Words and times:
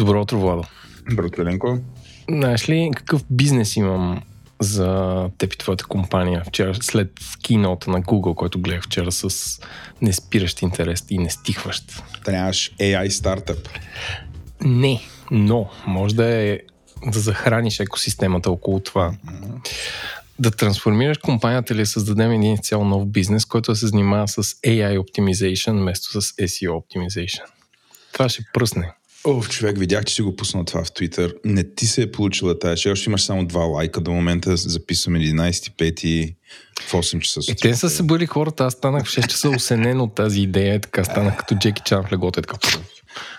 Добро 0.00 0.20
утро, 0.20 0.38
Владо. 0.38 0.62
Добро 1.10 1.28
Ленко. 1.38 1.78
Знаеш 2.30 2.68
ли 2.68 2.90
какъв 2.96 3.24
бизнес 3.30 3.76
имам 3.76 4.22
за 4.60 5.30
теб 5.38 5.52
и 5.52 5.58
твоята 5.58 5.84
компания 5.84 6.42
вчера, 6.46 6.74
след 6.74 7.12
кинота 7.42 7.90
на 7.90 8.02
Google, 8.02 8.34
който 8.34 8.60
гледах 8.60 8.82
вчера 8.82 9.12
с 9.12 9.60
неспиращ 10.02 10.62
интерес 10.62 11.04
и 11.10 11.18
не 11.18 11.30
стихващ? 11.30 12.02
Трябваш 12.24 12.72
AI 12.80 13.08
стартъп. 13.08 13.68
Не, 14.60 15.02
но 15.30 15.70
може 15.86 16.14
да 16.14 16.26
е 16.26 16.60
да 17.06 17.20
захраниш 17.20 17.80
екосистемата 17.80 18.50
около 18.50 18.80
това. 18.80 19.10
Mm-hmm. 19.10 19.68
Да 20.38 20.50
трансформираш 20.50 21.18
компанията 21.18 21.74
или 21.74 21.86
създадем 21.86 22.32
един 22.32 22.58
цял 22.58 22.84
нов 22.84 23.06
бизнес, 23.06 23.44
който 23.44 23.74
се 23.74 23.86
занимава 23.86 24.28
с 24.28 24.42
AI 24.42 24.98
Optimization 24.98 25.80
вместо 25.80 26.20
с 26.20 26.32
SEO 26.32 26.70
Optimization. 26.70 27.44
Това 28.12 28.28
ще 28.28 28.42
пръсне. 28.52 28.92
Оф, 29.24 29.48
човек, 29.48 29.78
видях, 29.78 30.04
че 30.04 30.14
си 30.14 30.22
го 30.22 30.36
пуснал 30.36 30.64
това 30.64 30.84
в 30.84 30.92
Твитър. 30.92 31.34
Не 31.44 31.74
ти 31.74 31.86
се 31.86 32.02
е 32.02 32.12
получила 32.12 32.58
тази. 32.58 32.80
Ще 32.80 32.90
още 32.90 33.10
имаш 33.10 33.22
само 33.22 33.46
два 33.46 33.64
лайка. 33.64 34.00
До 34.00 34.10
момента 34.10 34.56
записваме 34.56 35.18
11.5 35.18 36.34
в 36.80 36.92
8 36.92 37.20
часа. 37.20 37.52
Е, 37.52 37.54
те 37.54 37.74
са 37.74 37.90
се 37.90 38.02
бъли 38.02 38.26
хората. 38.26 38.64
Аз 38.64 38.72
станах 38.72 39.06
в 39.06 39.08
6 39.08 39.26
часа 39.26 39.50
осенен 39.50 40.00
от 40.00 40.14
тази 40.14 40.40
идея. 40.40 40.80
Така 40.80 41.04
станах 41.04 41.36
като 41.36 41.54
Джеки 41.54 41.82
Чан 41.84 42.04
в 42.04 42.12
легото. 42.12 42.40
Е 42.40 42.42
така. 42.42 42.58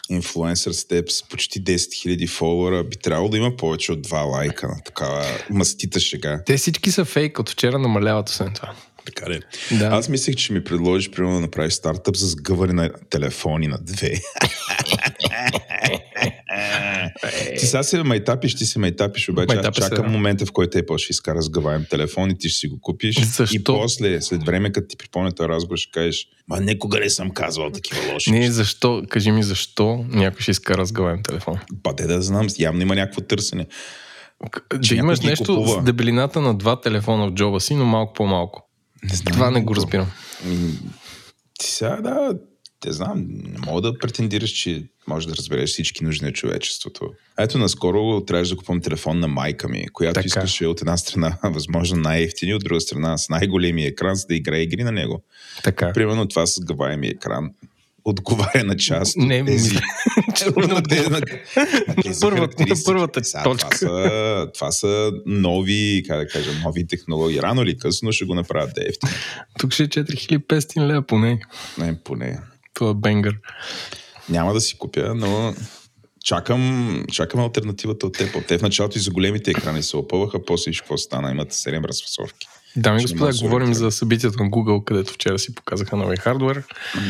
Инфлуенсър 0.09 0.71
с 0.71 0.85
почти 1.29 1.63
10 1.63 1.75
000 1.75 2.29
фолуара. 2.29 2.83
Би 2.83 2.97
трябвало 2.97 3.29
да 3.29 3.37
има 3.37 3.55
повече 3.55 3.91
от 3.91 4.01
два 4.01 4.19
лайка 4.19 4.67
на 4.67 4.83
такава 4.85 5.25
мастита 5.49 5.99
шега. 5.99 6.43
Те 6.45 6.57
всички 6.57 6.91
са 6.91 7.05
фейк. 7.05 7.39
От 7.39 7.49
вчера 7.49 7.79
намаляват 7.79 8.29
освен 8.29 8.53
това. 8.53 8.73
Така 9.05 9.29
ли? 9.29 9.41
Да. 9.71 9.85
Аз 9.85 10.09
мислех, 10.09 10.35
че 10.35 10.53
ми 10.53 10.63
предложиш, 10.63 11.11
примерно, 11.11 11.35
да 11.35 11.41
направиш 11.41 11.73
стартъп 11.73 12.17
с 12.17 12.35
гъване 12.35 12.73
на 12.73 12.89
телефони 13.09 13.67
на 13.67 13.77
две. 13.81 14.13
ти 17.59 17.65
сега 17.65 17.83
се 17.83 18.03
майтапиш, 18.03 18.55
ти 18.55 18.65
се 18.65 18.79
майтапиш, 18.79 19.29
обаче 19.29 19.57
аз 19.57 19.75
чакам 19.75 20.05
да. 20.05 20.11
момента, 20.11 20.45
в 20.45 20.51
който 20.51 20.77
е 20.77 20.85
почва 20.85 21.11
изкара 21.11 21.41
с 21.41 21.49
гъваем 21.49 21.85
телефон 21.89 22.29
и 22.29 22.37
ти 22.37 22.49
ще 22.49 22.59
си 22.59 22.67
го 22.67 22.81
купиш. 22.81 23.25
Защо? 23.25 23.55
И 23.55 23.63
после, 23.63 24.21
след 24.21 24.43
време, 24.43 24.71
като 24.71 24.87
ти 24.87 24.97
припомня 24.97 25.31
този 25.31 25.49
разговор, 25.49 25.77
ще 25.77 25.91
кажеш, 25.91 26.27
ма 26.47 26.61
никога 26.61 26.99
не 26.99 27.09
съм 27.09 27.31
казвал 27.31 27.71
такива 27.71 28.13
лоши. 28.13 28.31
Не, 28.31 28.51
защо? 28.51 29.03
Кажи 29.09 29.31
ми 29.31 29.43
защо 29.43 30.05
някой 30.09 30.41
ще 30.41 30.51
изкара 30.51 30.85
с 30.85 30.91
гъваем 30.91 31.23
телефон. 31.23 31.59
Па 31.83 31.95
те 31.95 32.07
да 32.07 32.21
знам, 32.21 32.47
явно 32.59 32.81
има 32.81 32.95
някакво 32.95 33.21
търсене. 33.21 33.67
Че 34.81 34.95
имаш 34.95 35.19
нещо 35.19 35.55
купува. 35.55 35.81
с 35.81 35.83
дебелината 35.83 36.41
на 36.41 36.53
два 36.53 36.81
телефона 36.81 37.27
в 37.27 37.33
джоба 37.33 37.59
си, 37.59 37.75
но 37.75 37.85
малко 37.85 38.13
по-малко. 38.13 38.67
Не 39.03 39.15
знам. 39.15 39.33
Това 39.33 39.51
не 39.51 39.61
го 39.61 39.75
разбирам. 39.75 40.11
Ти 41.59 41.71
сега, 41.71 41.95
да, 41.95 42.33
те 42.81 42.91
знам, 42.91 43.25
не 43.27 43.59
мога 43.65 43.81
да 43.81 43.97
претендираш, 43.97 44.49
че 44.49 44.83
можеш 45.07 45.27
да 45.27 45.35
разбереш 45.35 45.69
всички 45.69 46.03
нужди 46.03 46.25
на 46.25 46.31
човечеството. 46.31 47.13
Ето, 47.39 47.57
наскоро 47.57 48.21
трябваше 48.25 48.51
да 48.51 48.57
купам 48.57 48.81
телефон 48.81 49.19
на 49.19 49.27
майка 49.27 49.67
ми, 49.67 49.87
която 49.87 50.13
така. 50.13 50.27
искаше 50.27 50.67
от 50.67 50.81
една 50.81 50.97
страна, 50.97 51.37
възможно 51.43 51.97
най-ефтини, 51.97 52.53
от 52.53 52.63
друга 52.63 52.81
страна 52.81 53.17
с 53.17 53.29
най-големия 53.29 53.87
екран, 53.87 54.15
за 54.15 54.27
да 54.27 54.35
играе 54.35 54.61
игри 54.61 54.83
на 54.83 54.91
него. 54.91 55.23
Така. 55.63 55.93
Примерно 55.93 56.27
това 56.27 56.45
с 56.45 56.59
гаваеми 56.59 57.07
екран 57.07 57.49
отговаря 58.05 58.63
на 58.63 58.77
част 58.77 59.17
не, 59.17 59.45
тези, 59.45 59.75
на, 60.57 60.83
тези, 60.89 61.09
на, 61.09 61.21
първата, 62.21 62.65
на 62.67 62.75
първата 62.85 63.21
точка. 63.43 63.69
Това 63.69 63.77
са, 63.77 64.47
това 64.53 64.71
са 64.71 65.11
нови, 65.25 66.03
как 66.07 66.17
да 66.17 66.27
кажа, 66.27 66.51
нови 66.63 66.87
технологии. 66.87 67.41
Рано 67.41 67.61
или 67.61 67.77
късно 67.77 68.11
ще 68.11 68.25
го 68.25 68.35
направят 68.35 68.75
да 68.75 68.81
ефтино. 68.81 69.11
Тук 69.59 69.73
ще 69.73 69.83
е 69.83 69.87
4500 69.87 70.87
лева 70.87 71.01
поне. 71.01 71.39
Не, 71.77 72.03
поне. 72.03 72.39
Това 72.73 72.93
бенгър. 72.93 73.37
Няма 74.29 74.53
да 74.53 74.61
си 74.61 74.77
купя, 74.77 75.13
но 75.15 75.53
чакам, 76.25 77.05
чакам 77.11 77.39
альтернативата 77.39 78.07
от 78.07 78.13
теб. 78.13 78.47
Те 78.47 78.57
в 78.57 78.61
началото 78.61 78.97
и 78.97 79.01
за 79.01 79.11
големите 79.11 79.51
екрани 79.51 79.83
се 79.83 79.97
опъваха, 79.97 80.45
после 80.45 80.71
и 80.71 80.75
какво 80.75 80.97
стана, 80.97 81.31
имат 81.31 81.53
7 81.53 81.87
разфасовки. 81.87 82.47
Дами 82.75 82.99
и 82.99 83.01
господа, 83.01 83.31
говорим 83.41 83.73
за 83.73 83.91
събитието 83.91 84.43
на 84.43 84.49
Google, 84.49 84.83
където 84.83 85.13
вчера 85.13 85.39
си 85.39 85.55
показаха 85.55 85.97
нови 85.97 86.17
хардвер. 86.17 86.63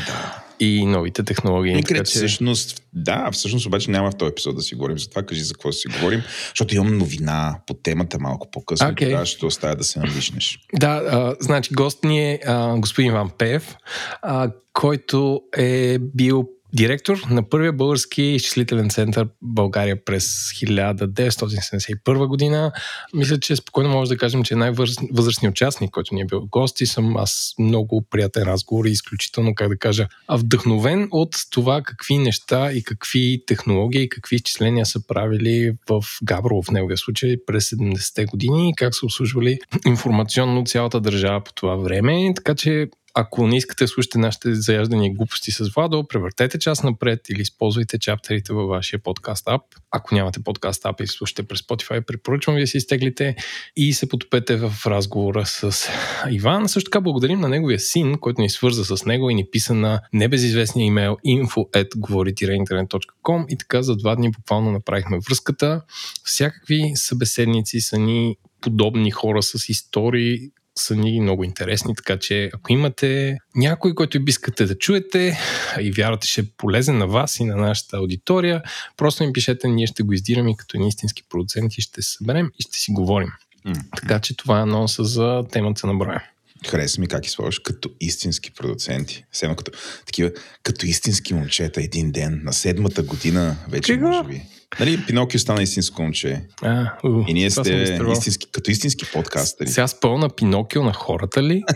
Да. 0.08 0.44
И 0.64 0.86
новите 0.86 1.24
технологии. 1.24 1.80
И 1.80 1.84
така, 1.84 2.04
че... 2.04 2.04
всъщност, 2.04 2.84
да, 2.94 3.30
всъщност 3.32 3.66
обаче 3.66 3.92
няма 3.92 4.12
в 4.12 4.16
този 4.16 4.30
епизод 4.32 4.56
да 4.56 4.62
си 4.62 4.76
говорим 4.76 5.00
за 5.00 5.10
това. 5.10 5.24
Кажи 5.24 5.42
за 5.42 5.54
какво 5.54 5.72
си 5.72 5.88
говорим, 5.88 6.22
защото 6.50 6.76
имам 6.76 6.98
новина 6.98 7.60
по 7.68 7.74
темата 7.74 8.20
малко 8.20 8.52
по-късно. 8.52 8.88
Okay. 8.88 9.06
Тогава 9.06 9.26
ще 9.26 9.46
оставя 9.46 9.76
да 9.76 9.84
се 9.84 10.00
навишнеш. 10.00 10.60
Да, 10.76 10.88
а, 10.88 11.36
значи 11.40 11.74
гост 11.74 12.04
ни 12.04 12.32
е 12.32 12.40
а, 12.46 12.78
господин 12.78 13.14
Ван 13.14 13.30
Пев, 13.38 13.76
а, 14.22 14.52
който 14.74 15.42
е 15.58 16.00
бил 16.00 16.48
директор 16.74 17.18
на 17.30 17.50
първия 17.50 17.74
български 17.74 18.22
изчислителен 18.22 18.90
център 18.90 19.28
България 19.42 20.06
през 20.06 20.52
1971 20.54 22.28
година. 22.28 22.72
Мисля, 23.14 23.40
че 23.40 23.56
спокойно 23.56 23.90
може 23.90 24.10
да 24.10 24.18
кажем, 24.18 24.44
че 24.44 24.54
е 24.54 24.58
най-възрастният 24.58 25.52
участник, 25.52 25.92
който 25.92 26.16
ни 26.16 26.22
е 26.22 26.26
бил 26.26 26.48
гост 26.52 26.82
и 26.82 26.86
съм 26.86 27.18
аз 27.18 27.54
много 27.60 28.06
приятен 28.10 28.44
разговор 28.44 28.86
и 28.86 28.92
изключително, 28.92 29.56
как 29.56 29.70
да 29.70 29.78
кажа, 29.78 30.08
вдъхновен 30.32 31.08
от 31.12 31.36
това 31.52 31.82
какви 31.82 32.18
неща 32.18 32.72
и 32.72 32.84
какви 32.84 33.44
технологии 33.48 34.04
и 34.04 34.10
какви 34.10 34.36
изчисления 34.36 34.86
са 34.86 35.08
правили 35.08 35.72
в 35.90 36.04
Габрово 36.24 36.62
в 36.62 36.72
неговия 36.72 36.98
случай 36.98 37.36
през 37.46 37.70
70-те 37.70 38.26
години 38.26 38.70
и 38.70 38.74
как 38.78 38.96
са 38.96 39.06
обслужвали 39.06 39.60
информационно 39.86 40.64
цялата 40.64 41.02
държава 41.02 41.44
по 41.44 41.54
това 41.54 41.76
време. 41.76 42.34
Така 42.36 42.56
че 42.56 42.88
ако 43.14 43.48
не 43.48 43.58
искате 43.58 43.84
да 43.84 43.88
слушате 43.88 44.18
нашите 44.18 44.56
заяждани 44.56 45.16
глупости 45.16 45.52
с 45.52 45.70
Владо, 45.76 46.08
превъртете 46.08 46.60
час 46.60 46.84
напред 46.84 47.30
или 47.30 47.42
използвайте 47.42 48.00
чаптерите 48.00 48.54
във 48.54 48.70
вашия 48.70 49.00
подкаст 49.00 49.48
ап. 49.48 49.62
Ако 49.92 50.16
нямате 50.16 50.44
подкаст 50.44 50.86
ап 50.86 51.02
и 51.02 51.08
слушате 51.08 51.44
през 51.44 51.60
Spotify, 51.60 52.06
препоръчвам 52.06 52.56
ви 52.56 52.62
да 52.62 52.68
си 52.68 52.78
изтеглите 52.78 53.36
и 53.76 53.94
се 53.94 54.10
потопете 54.10 54.56
в 54.56 54.74
разговора 54.86 55.46
с 55.46 55.90
Иван. 56.32 56.70
Също 56.70 56.90
така 56.90 57.02
благодарим 57.02 57.40
на 57.40 57.50
неговия 57.50 57.80
син, 57.80 58.18
който 58.18 58.42
ни 58.42 58.50
свърза 58.50 58.98
с 58.98 59.06
него 59.06 59.30
и 59.30 59.36
ни 59.36 59.46
писа 59.52 59.74
на 59.74 60.02
небезизвестния 60.14 60.86
имейл 60.86 61.18
info.говори-интернет.com 61.28 63.46
и 63.50 63.58
така 63.58 63.82
за 63.82 63.96
два 63.96 64.16
дни 64.16 64.32
буквално 64.32 64.72
направихме 64.72 65.20
връзката. 65.30 65.82
Всякакви 66.24 66.92
събеседници 66.96 67.82
са 67.82 67.98
ни 67.98 68.36
подобни 68.62 69.12
хора 69.12 69.44
с 69.44 69.70
истории, 69.70 70.52
са 70.78 70.96
ни 70.96 71.22
много 71.22 71.44
интересни, 71.44 71.96
така 71.96 72.18
че 72.18 72.50
ако 72.54 72.74
имате 72.74 73.38
някой, 73.56 73.96
който 73.96 74.24
би 74.24 74.30
искате 74.30 74.66
да 74.66 74.78
чуете 74.78 75.38
и 75.80 75.92
вярвате 75.92 76.28
ще 76.28 76.42
е 76.42 76.46
полезен 76.58 76.98
на 76.98 77.08
вас 77.08 77.40
и 77.40 77.44
на 77.44 77.56
нашата 77.56 77.98
аудитория, 77.98 78.62
просто 78.98 79.24
ми 79.24 79.34
пишете, 79.34 79.68
ние 79.68 79.88
ще 79.88 80.04
го 80.04 80.14
издираме 80.14 80.56
като 80.58 80.78
истински 80.78 81.24
продуценти, 81.30 81.82
ще 81.82 82.02
се 82.02 82.12
съберем 82.12 82.52
и 82.60 82.62
ще 82.62 82.78
си 82.78 82.92
говорим. 82.92 83.30
Mm-hmm. 83.66 83.84
Така 83.96 84.20
че 84.20 84.38
това 84.38 84.60
е 84.60 84.62
анонса 84.62 85.04
за 85.04 85.44
темата 85.52 85.88
на 85.88 85.94
броя. 85.94 86.24
Хареса 86.68 87.02
ми 87.02 87.08
как 87.08 87.26
използваш 87.26 87.60
като 87.60 87.90
истински 88.02 88.52
продуценти. 88.52 89.26
Седно 89.32 89.56
като, 89.56 89.72
такива, 90.06 90.32
като 90.64 90.86
истински 90.86 91.34
момчета 91.34 91.82
един 91.82 92.12
ден, 92.12 92.42
на 92.44 92.54
седмата 92.54 93.04
година 93.04 93.58
вече 93.70 93.94
Кога? 93.94 94.08
може 94.08 94.28
би. 94.28 94.42
Нали, 94.80 95.06
Пинокио 95.06 95.40
стана 95.40 95.64
истинско 95.64 96.02
момче. 96.02 96.42
А, 96.62 96.92
у, 97.04 97.24
и 97.28 97.34
ние 97.34 97.52
сте 97.52 97.98
истински, 98.12 98.48
като 98.52 98.72
истински 98.72 99.06
подкастери. 99.14 99.70
Сега 99.70 99.88
спъл 99.88 100.18
на 100.18 100.30
Пинокио 100.30 100.84
на 100.84 100.94
хората 100.94 101.44
ли? 101.44 101.64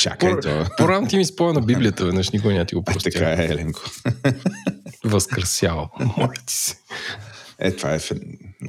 Чакай 0.00 0.30
По, 0.30 0.40
това. 0.40 0.68
По-рано 0.78 1.08
ти 1.08 1.16
ми 1.16 1.24
спомня 1.24 1.52
на 1.52 1.60
Библията, 1.60 2.04
веднъж 2.04 2.30
никой 2.30 2.52
няма 2.52 2.64
ти 2.64 2.74
го 2.74 2.84
прости. 2.84 3.10
Така 3.10 3.42
е, 3.42 3.46
Еленко. 3.46 3.80
Възкърсял. 5.04 5.90
Моля 6.16 6.32
ти 6.46 6.54
се. 6.54 6.74
Е, 7.58 7.72
това 7.72 7.94
е 7.94 7.98
в, 7.98 8.12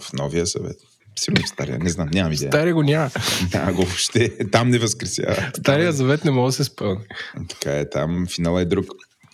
в 0.01 0.13
Новия 0.13 0.47
съвет. 0.47 0.77
Сигурно 1.15 1.45
в 1.45 1.49
Стария, 1.49 1.79
не 1.79 1.89
знам, 1.89 2.09
нямам 2.13 2.33
идея. 2.33 2.51
Стария 2.51 2.73
го 2.73 2.83
няма. 2.83 3.09
Няма 3.53 3.73
го 3.73 3.81
въобще. 3.81 4.37
Там 4.51 4.69
не 4.69 4.79
възкресява. 4.79 5.51
Стария 5.59 5.91
завет 5.91 6.25
не 6.25 6.31
може 6.31 6.57
да 6.57 6.63
се 6.63 6.69
спълни. 6.69 7.01
Така 7.49 7.79
е, 7.79 7.89
там 7.89 8.27
финала 8.27 8.61
е 8.61 8.65
друг. 8.65 8.85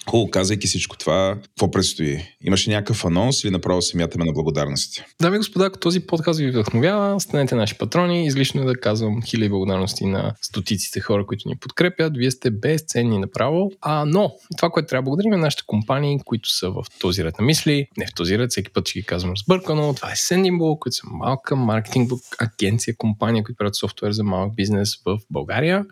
Хубаво, 0.10 0.30
казвайки 0.30 0.68
всичко 0.68 0.98
това, 0.98 1.38
какво 1.42 1.72
предстои? 1.72 2.20
Имаше 2.42 2.70
някакъв 2.70 3.06
анонс 3.06 3.44
или 3.44 3.52
направо 3.52 3.82
се 3.82 3.98
мятаме 3.98 4.26
на 4.26 4.32
благодарности? 4.32 5.04
Дами 5.22 5.36
и 5.36 5.38
господа, 5.38 5.66
ако 5.66 5.80
този 5.80 6.00
подкаст 6.00 6.40
ви 6.40 6.50
вдъхновява, 6.50 7.20
станете 7.20 7.56
наши 7.56 7.78
патрони. 7.78 8.26
Излишно 8.26 8.62
е 8.62 8.66
да 8.66 8.80
казвам 8.80 9.22
хиляди 9.22 9.50
благодарности 9.50 10.06
на 10.06 10.36
стотиците 10.42 11.00
хора, 11.00 11.26
които 11.26 11.48
ни 11.48 11.56
подкрепят. 11.56 12.18
Вие 12.18 12.32
сте 12.32 12.52
безценни 12.52 13.20
направо. 13.20 13.72
А, 13.82 14.06
но 14.06 14.32
това, 14.58 14.70
което 14.70 14.88
трябва 14.88 15.02
да 15.02 15.06
благодарим 15.06 15.34
е 15.34 15.38
нашите 15.38 15.64
компании, 15.68 16.20
които 16.26 16.50
са 16.50 16.70
в 16.70 16.84
този 17.00 17.24
ред 17.24 17.40
на 17.40 17.46
мисли. 17.46 17.88
Не 17.98 18.08
в 18.08 18.14
този 18.16 18.38
ред, 18.38 18.52
всеки 18.52 18.74
път 18.74 18.88
ще 18.88 19.00
ги 19.00 19.06
казвам 19.06 19.32
разбъркано. 19.32 19.94
Това 19.94 20.12
е 20.12 20.16
Sendinbull, 20.16 20.80
които 20.80 20.96
са 20.96 21.04
малка 21.08 21.56
маркетинг 21.56 22.12
агенция, 22.40 22.96
компания, 22.98 23.44
които 23.44 23.58
правят 23.58 23.76
софтуер 23.76 24.12
за 24.12 24.24
малък 24.24 24.56
бизнес 24.56 24.96
в 25.06 25.20
България. 25.30 25.86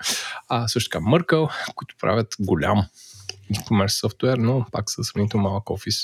А 0.48 0.68
също 0.68 0.90
така 0.90 1.04
Мъркъл, 1.04 1.50
които 1.76 1.96
правят 2.00 2.36
голям 2.40 2.86
e-commerce 3.54 4.00
софтуер, 4.00 4.38
но 4.38 4.66
пак 4.72 4.92
със 4.92 5.08
сравнително 5.08 5.50
малък 5.50 5.70
офис. 5.70 6.02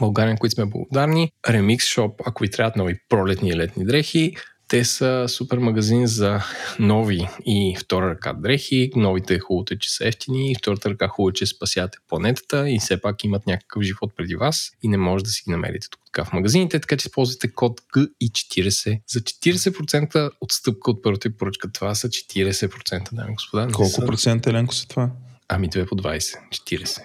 България, 0.00 0.36
които 0.36 0.54
сме 0.54 0.64
благодарни. 0.64 1.32
Remix 1.46 1.78
Shop, 1.78 2.14
ако 2.26 2.42
ви 2.42 2.50
трябват 2.50 2.76
нови 2.76 2.98
пролетни 3.08 3.48
и 3.48 3.56
летни 3.56 3.84
дрехи. 3.84 4.36
Те 4.68 4.84
са 4.84 5.24
супер 5.28 5.58
магазин 5.58 6.06
за 6.06 6.40
нови 6.78 7.28
и 7.46 7.76
втора 7.80 8.10
ръка 8.10 8.32
дрехи. 8.32 8.90
Новите 8.96 9.34
е 9.34 9.38
хубавото, 9.38 9.78
че 9.78 9.90
са 9.90 10.08
ефтини, 10.08 10.52
и 10.52 10.54
втората 10.54 10.90
ръка 10.90 11.08
хубаво, 11.08 11.32
че 11.32 11.46
спасявате 11.46 11.98
планетата 12.08 12.70
и 12.70 12.78
все 12.78 13.00
пак 13.00 13.24
имат 13.24 13.46
някакъв 13.46 13.82
живот 13.82 14.12
преди 14.16 14.36
вас 14.36 14.70
и 14.82 14.88
не 14.88 14.96
може 14.96 15.24
да 15.24 15.30
си 15.30 15.42
ги 15.46 15.50
намерите 15.50 15.86
тук 15.90 16.00
така 16.06 16.24
в 16.24 16.32
магазините, 16.32 16.80
така 16.80 16.96
че 16.96 17.08
използвайте 17.08 17.52
код 17.52 17.80
GI40 17.96 19.00
за 19.08 19.20
40% 19.20 20.30
отстъпка 20.40 20.90
от 20.90 21.02
първата 21.02 21.36
поръчка. 21.36 21.72
Това 21.72 21.94
са 21.94 22.08
40%, 22.08 23.08
дами 23.12 23.34
господа. 23.34 23.68
Колко 23.72 23.90
са... 23.90 24.06
процента, 24.06 24.50
Еленко, 24.50 24.74
са 24.74 24.88
това? 24.88 25.10
Ами 25.48 25.68
2 25.68 25.86
по 25.86 25.94
20, 25.94 26.38
40. 26.50 27.02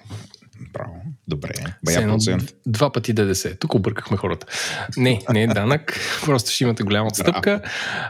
Браво. 0.74 1.02
Добре. 1.28 1.54
Бая 1.86 2.08
процент. 2.08 2.56
Два 2.66 2.92
пъти 2.92 3.14
ДДС. 3.14 3.56
Тук 3.56 3.74
объркахме 3.74 4.18
хората. 4.18 4.48
Не, 4.98 5.22
не 5.34 5.44
е 5.44 5.48
данък. 5.48 6.00
просто 6.26 6.52
ще 6.52 6.64
имате 6.64 6.84
голяма 6.84 7.08
отстъпка. 7.08 7.62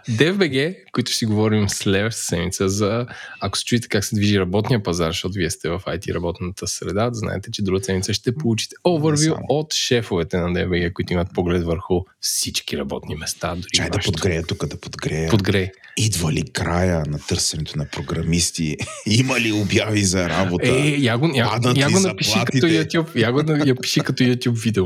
DFBG, 0.10 0.76
които 0.92 1.12
ще 1.12 1.18
си 1.18 1.26
говорим 1.26 1.70
следващата 1.70 2.26
седмица 2.26 2.70
за 2.70 3.06
ако 3.42 3.58
се 3.58 3.66
чуете 3.66 3.88
как 3.88 4.06
се 4.06 4.16
движи 4.16 4.40
работния 4.40 4.84
пазар, 4.84 5.10
защото 5.10 5.34
вие 5.34 5.50
сте 5.50 5.70
в 5.70 5.82
IT 5.88 6.14
работната 6.16 6.68
среда, 6.68 7.10
да 7.10 7.16
знаете, 7.16 7.52
че 7.52 7.62
друга 7.62 7.84
седмица 7.84 8.14
ще 8.14 8.36
получите 8.36 8.76
overview 8.88 9.38
от 9.50 9.74
шефовете 9.74 10.38
на 10.38 10.50
DFBG, 10.50 10.94
които 10.94 11.14
имат 11.14 11.28
поглед 11.34 11.64
върху 11.64 12.02
всички 12.20 12.78
работни 12.78 13.16
места. 13.16 13.56
Дори 13.56 13.70
Чай 13.74 13.90
да 13.90 14.00
подгрея 14.00 14.44
тук, 14.44 14.66
да 14.66 14.80
подгрея. 14.80 15.30
Подгрей. 15.30 15.72
Идва 15.98 16.34
ли 16.34 16.44
края 16.54 17.04
на 17.08 17.20
търсенето 17.20 17.78
на 17.78 17.86
програмисти? 17.86 18.78
Има 19.06 19.40
ли 19.40 19.52
обяви 19.52 20.04
за 20.04 20.30
работа? 20.30 20.68
Е, 20.68 20.96
я 20.98 21.18
го, 21.18 21.32
я, 21.36 21.60
я 21.76 21.90
го 21.90 22.00
напиши 22.00 22.40
като 22.46 22.68
YouTube. 22.68 23.16
Я 23.16 23.32
го 23.32 23.66
я 23.66 23.76
пиши 23.76 24.00
като 24.00 24.24
YouTube 24.24 24.64
видео. 24.64 24.86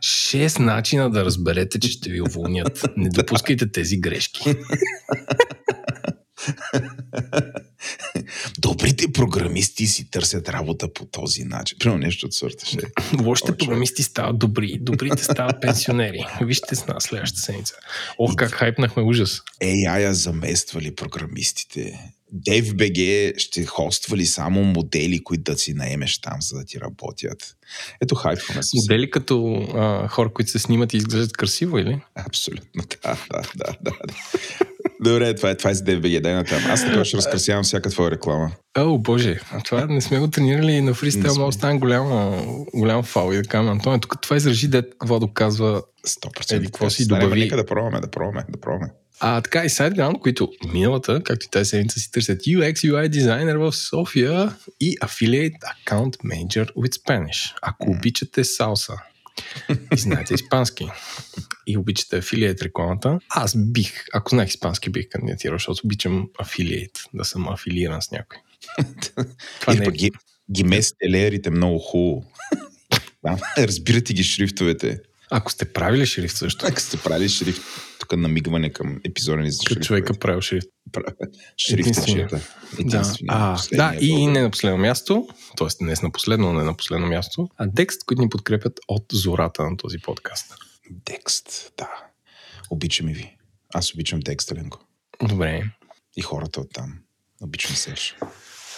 Шест 0.00 0.58
начина 0.58 1.10
да 1.10 1.24
разберете, 1.24 1.80
че 1.80 1.90
ще 1.90 2.10
ви 2.10 2.20
уволнят. 2.20 2.82
Не 2.96 3.08
допускайте 3.08 3.72
тези 3.72 4.00
грешки. 4.00 4.54
Добрите 8.58 9.12
програмисти 9.12 9.86
си 9.86 10.10
търсят 10.10 10.48
работа 10.48 10.92
по 10.92 11.04
този 11.04 11.44
начин. 11.44 11.78
Примерно 11.78 12.00
нещо 12.02 12.26
от 12.26 12.34
сорта 12.34 12.66
ще. 12.66 12.86
Лошите 13.22 13.56
програмисти 13.56 14.02
стават 14.02 14.38
добри, 14.38 14.78
добрите 14.80 15.24
стават 15.24 15.60
пенсионери. 15.60 16.26
Вижте 16.42 16.76
с 16.76 16.86
нас 16.86 17.04
следващата 17.04 17.42
седмица. 17.42 17.74
Ох, 18.18 18.34
как 18.36 18.50
хайпнахме 18.50 19.02
ужас. 19.02 19.40
AI 19.62 20.10
замествали 20.10 20.94
програмистите. 20.94 22.12
DevBG 22.34 23.38
ще 23.38 23.66
хоства 23.66 24.16
ли 24.16 24.26
само 24.26 24.64
модели, 24.64 25.24
които 25.24 25.52
да 25.52 25.58
си 25.58 25.74
наемеш 25.74 26.20
там, 26.20 26.36
за 26.40 26.58
да 26.58 26.64
ти 26.64 26.80
работят? 26.80 27.56
Ето 28.00 28.14
хайпваме 28.14 28.62
се. 28.62 28.76
Модели 28.76 29.10
като 29.10 29.54
а, 29.74 30.08
хора, 30.08 30.32
които 30.32 30.50
се 30.50 30.58
снимат 30.58 30.94
и 30.94 30.96
изглеждат 30.96 31.36
красиво, 31.36 31.78
или? 31.78 32.00
Абсолютно, 32.14 32.84
да, 33.02 33.16
да, 33.30 33.42
да. 33.56 33.76
да. 33.82 33.92
Добре, 35.04 35.34
това 35.34 35.50
е, 35.50 35.56
това 35.56 35.70
е 35.70 35.74
за 35.74 35.84
DFBG, 35.84 36.20
дай 36.20 36.34
на 36.34 36.44
там. 36.44 36.62
Аз 36.66 36.84
така 36.84 37.04
ще 37.04 37.16
разкрасявам 37.16 37.64
всяка 37.64 37.90
твоя 37.90 38.10
реклама. 38.10 38.50
О, 38.78 38.98
боже, 38.98 39.40
това 39.64 39.86
не 39.86 40.00
сме 40.00 40.18
го 40.18 40.30
тренирали 40.30 40.80
на 40.80 40.94
фристайл, 40.94 41.34
много 41.34 41.52
стане 41.52 41.78
голяма, 41.78 42.42
голям 42.74 43.02
фал 43.02 43.32
и 43.32 43.36
да 43.36 43.42
кажем, 43.42 43.68
Антоне, 43.68 44.00
тук 44.00 44.22
това 44.22 44.36
изражи 44.36 44.68
дет, 44.68 44.90
какво 44.90 45.28
казва 45.28 45.82
100%. 46.06 46.56
Еди, 46.56 46.66
какво 46.66 46.90
си 46.90 47.06
добави. 47.06 47.40
Нека 47.40 47.56
да 47.56 47.66
пробваме, 47.66 48.00
да 48.00 48.10
пробваме, 48.10 48.44
да 48.48 48.60
пробваме. 48.60 48.92
А 49.24 49.40
така 49.40 49.64
и 49.64 49.68
SiteGround, 49.68 50.18
които 50.18 50.52
миналата, 50.72 51.22
както 51.24 51.46
и 51.46 51.50
тази 51.50 51.68
седмица 51.68 52.00
си 52.00 52.10
търсят 52.12 52.40
UX, 52.40 52.74
UI 52.74 53.08
дизайнер 53.08 53.56
в 53.56 53.72
София 53.72 54.56
и 54.80 54.96
Affiliate 54.96 55.58
Account 55.58 56.16
Manager 56.16 56.72
with 56.72 57.02
Spanish. 57.02 57.54
Ако 57.62 57.86
mm. 57.86 57.96
обичате 57.96 58.44
салса 58.44 58.92
и 59.92 59.98
знаете 59.98 60.34
испански 60.34 60.88
и 61.66 61.78
обичате 61.78 62.16
афилиейт 62.16 62.62
рекламата, 62.62 63.18
аз 63.28 63.56
бих, 63.56 64.04
ако 64.12 64.30
знаех 64.30 64.48
испански, 64.48 64.90
бих 64.90 65.08
кандидатирал, 65.08 65.54
защото 65.54 65.80
обичам 65.84 66.28
афилиейт, 66.38 66.98
да 67.14 67.24
съм 67.24 67.48
афилиран 67.48 68.02
с 68.02 68.10
някой. 68.10 68.38
Това 69.60 69.74
не 69.74 69.84
е... 69.84 69.90
ги, 69.90 70.10
ги 70.52 70.64
месите 70.64 71.10
леерите 71.10 71.50
много 71.50 71.78
хубаво. 71.78 72.24
разбирате 73.58 74.12
ги 74.12 74.24
шрифтовете. 74.24 75.00
Ако 75.30 75.52
сте 75.52 75.64
правили 75.64 76.06
шрифт 76.06 76.36
също. 76.36 76.66
Ако 76.66 76.80
сте 76.80 76.96
правили 76.96 77.28
шрифт, 77.28 77.62
тук 78.12 78.20
намигване 78.20 78.72
към 78.72 79.00
епизода 79.04 79.50
за 79.50 79.62
шрифт. 79.68 79.82
човека 79.82 80.14
правил 80.18 80.40
шрифт. 80.40 80.68
Шрифт, 81.56 82.06
да. 82.80 83.12
А, 83.28 83.58
да, 83.72 83.94
и 84.00 84.26
не 84.26 84.42
на 84.42 84.50
последно 84.50 84.78
място, 84.78 85.28
т.е. 85.56 85.84
не 85.84 85.94
на 86.02 86.12
последно, 86.12 86.52
но 86.52 86.58
не 86.58 86.64
на 86.64 86.76
последно 86.76 87.06
място, 87.06 87.48
а 87.56 87.68
текст, 87.76 88.04
които 88.04 88.22
ни 88.22 88.28
подкрепят 88.28 88.80
от 88.88 89.04
зората 89.12 89.70
на 89.70 89.76
този 89.76 89.98
подкаст. 89.98 90.54
Текст, 91.04 91.72
да. 91.78 91.88
Обичам 92.70 93.08
и 93.08 93.12
ви. 93.12 93.36
Аз 93.74 93.94
обичам 93.94 94.22
текст, 94.22 94.50
Еленко. 94.50 94.80
Добре. 95.28 95.64
И 96.16 96.22
хората 96.22 96.60
от 96.60 96.72
там. 96.72 96.94
Обичам 97.42 97.76
Сеш. 97.76 98.16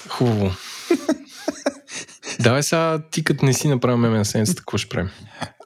Хубаво. 0.09 0.51
Давай 2.41 2.63
сега, 2.63 3.03
ти 3.11 3.25
като 3.25 3.45
не 3.45 3.55
си 3.55 3.69
направил 3.69 3.99
меме 3.99 4.19
на 4.19 4.25
седмицата, 4.25 4.61
какво 4.61 4.79
ще 4.79 4.89
правим? 4.89 5.11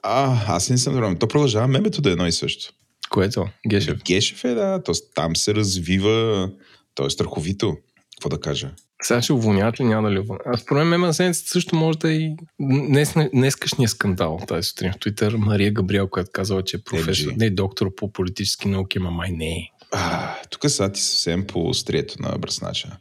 А, 0.03 0.55
аз 0.55 0.69
не 0.69 0.77
съм 0.77 0.93
направил. 0.93 1.17
То 1.17 1.27
продължава 1.27 1.67
мемето 1.67 2.01
да 2.01 2.09
е 2.09 2.11
едно 2.11 2.27
и 2.27 2.31
също. 2.31 2.73
Което? 3.09 3.47
Гешев? 3.67 4.03
Гешев 4.03 4.43
е, 4.43 4.53
да. 4.53 4.83
То, 4.83 4.93
там 5.15 5.35
се 5.35 5.55
развива. 5.55 6.49
То 6.95 7.05
е 7.05 7.09
страховито. 7.09 7.77
Какво 8.15 8.29
да 8.29 8.39
кажа? 8.39 8.71
Сега 9.01 9.21
ще 9.21 9.33
уволняват 9.33 9.79
ли, 9.79 9.83
няма 9.83 10.09
да 10.09 10.15
ли 10.15 10.19
уволняват? 10.19 10.47
Аз 10.47 10.61
според 10.61 10.87
мен 10.87 11.13
седмицата 11.13 11.49
също 11.49 11.75
може 11.75 11.97
да 11.97 12.11
е 12.11 12.15
и 12.15 12.35
днес, 12.59 13.13
днескашния 13.33 13.89
скандал 13.89 14.39
тази 14.47 14.67
сутрин 14.67 14.91
в 14.91 14.99
Твитър. 14.99 15.35
Мария 15.35 15.71
Габриел, 15.71 16.07
която 16.07 16.29
казала, 16.33 16.63
че 16.63 16.77
е 16.77 16.79
професор, 16.79 17.31
не 17.37 17.45
е 17.45 17.49
доктор 17.49 17.95
по 17.95 18.13
политически 18.13 18.67
науки, 18.67 18.97
ама 18.97 19.11
май 19.11 19.31
не 19.31 19.49
е. 19.49 19.69
А, 19.91 20.35
тук 20.49 20.69
са 20.69 20.91
ти 20.91 21.01
съвсем 21.01 21.47
по 21.47 21.69
острието 21.69 22.21
на 22.21 22.37
бръснача. 22.37 22.97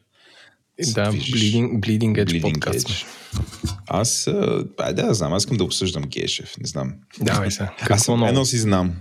Да, 0.87 1.13
Bleeding, 1.13 1.81
bleeding 1.81 2.25
Edge 2.25 2.25
bleeding 2.25 2.43
подкаст. 2.43 2.89
Edge. 2.89 3.07
Аз, 3.87 4.29
айде 4.79 5.03
да 5.03 5.15
знам, 5.15 5.33
аз 5.33 5.43
искам 5.43 5.57
да 5.57 5.65
обсъждам 5.65 6.03
Гешев, 6.03 6.55
не 6.61 6.67
знам. 6.67 6.95
Давай 7.21 7.51
се. 7.51 7.69
Аз 7.91 8.03
съм, 8.03 8.25
едно 8.25 8.45
си 8.45 8.59
знам. 8.59 8.95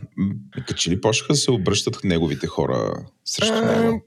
Качи 0.67 0.89
ли 0.89 1.01
почнаха 1.01 1.33
да 1.33 1.37
се 1.37 1.51
обръщат 1.51 2.03
неговите 2.03 2.47
хора 2.47 2.93
срещу 3.25 3.53
него? 3.53 4.01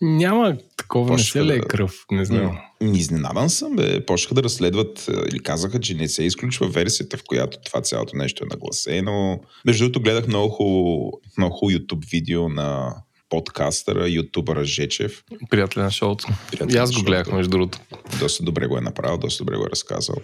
Няма 0.00 0.56
такова, 0.76 1.16
не 1.16 1.22
се 1.22 1.44
ли 1.44 1.52
е 1.52 1.60
кръв, 1.60 1.94
не 2.10 2.24
знам. 2.24 2.58
Изненадан 2.94 3.50
съм, 3.50 3.76
бе. 3.76 4.06
Почнаха 4.06 4.34
да 4.34 4.42
разследват 4.42 5.10
или 5.30 5.38
казаха, 5.38 5.80
че 5.80 5.94
не 5.94 6.08
се 6.08 6.24
изключва 6.24 6.68
версията, 6.68 7.16
в 7.16 7.22
която 7.26 7.58
това 7.64 7.80
цялото 7.80 8.16
нещо 8.16 8.44
е 8.44 8.50
нагласено. 8.50 9.40
Между 9.66 9.84
другото, 9.84 10.02
гледах 10.02 10.26
много 10.26 10.48
хубаво, 10.48 11.12
много 11.38 11.56
хубаво 11.56 11.78
YouTube 11.78 12.10
видео 12.10 12.48
на 12.48 12.94
подкастъра, 13.32 14.08
ютубъра 14.08 14.64
Жечев. 14.64 15.24
Приятел 15.50 15.82
на 15.82 15.90
шоуто. 15.90 16.26
Приятел 16.50 16.74
и 16.74 16.78
аз 16.78 16.92
го 16.92 17.02
гледах, 17.02 17.32
между 17.32 17.50
другото. 17.50 17.78
Доста 18.20 18.44
добре 18.44 18.66
го 18.66 18.78
е 18.78 18.80
направил, 18.80 19.18
доста 19.18 19.44
добре 19.44 19.56
го 19.56 19.64
е 19.64 19.70
разказал. 19.70 20.16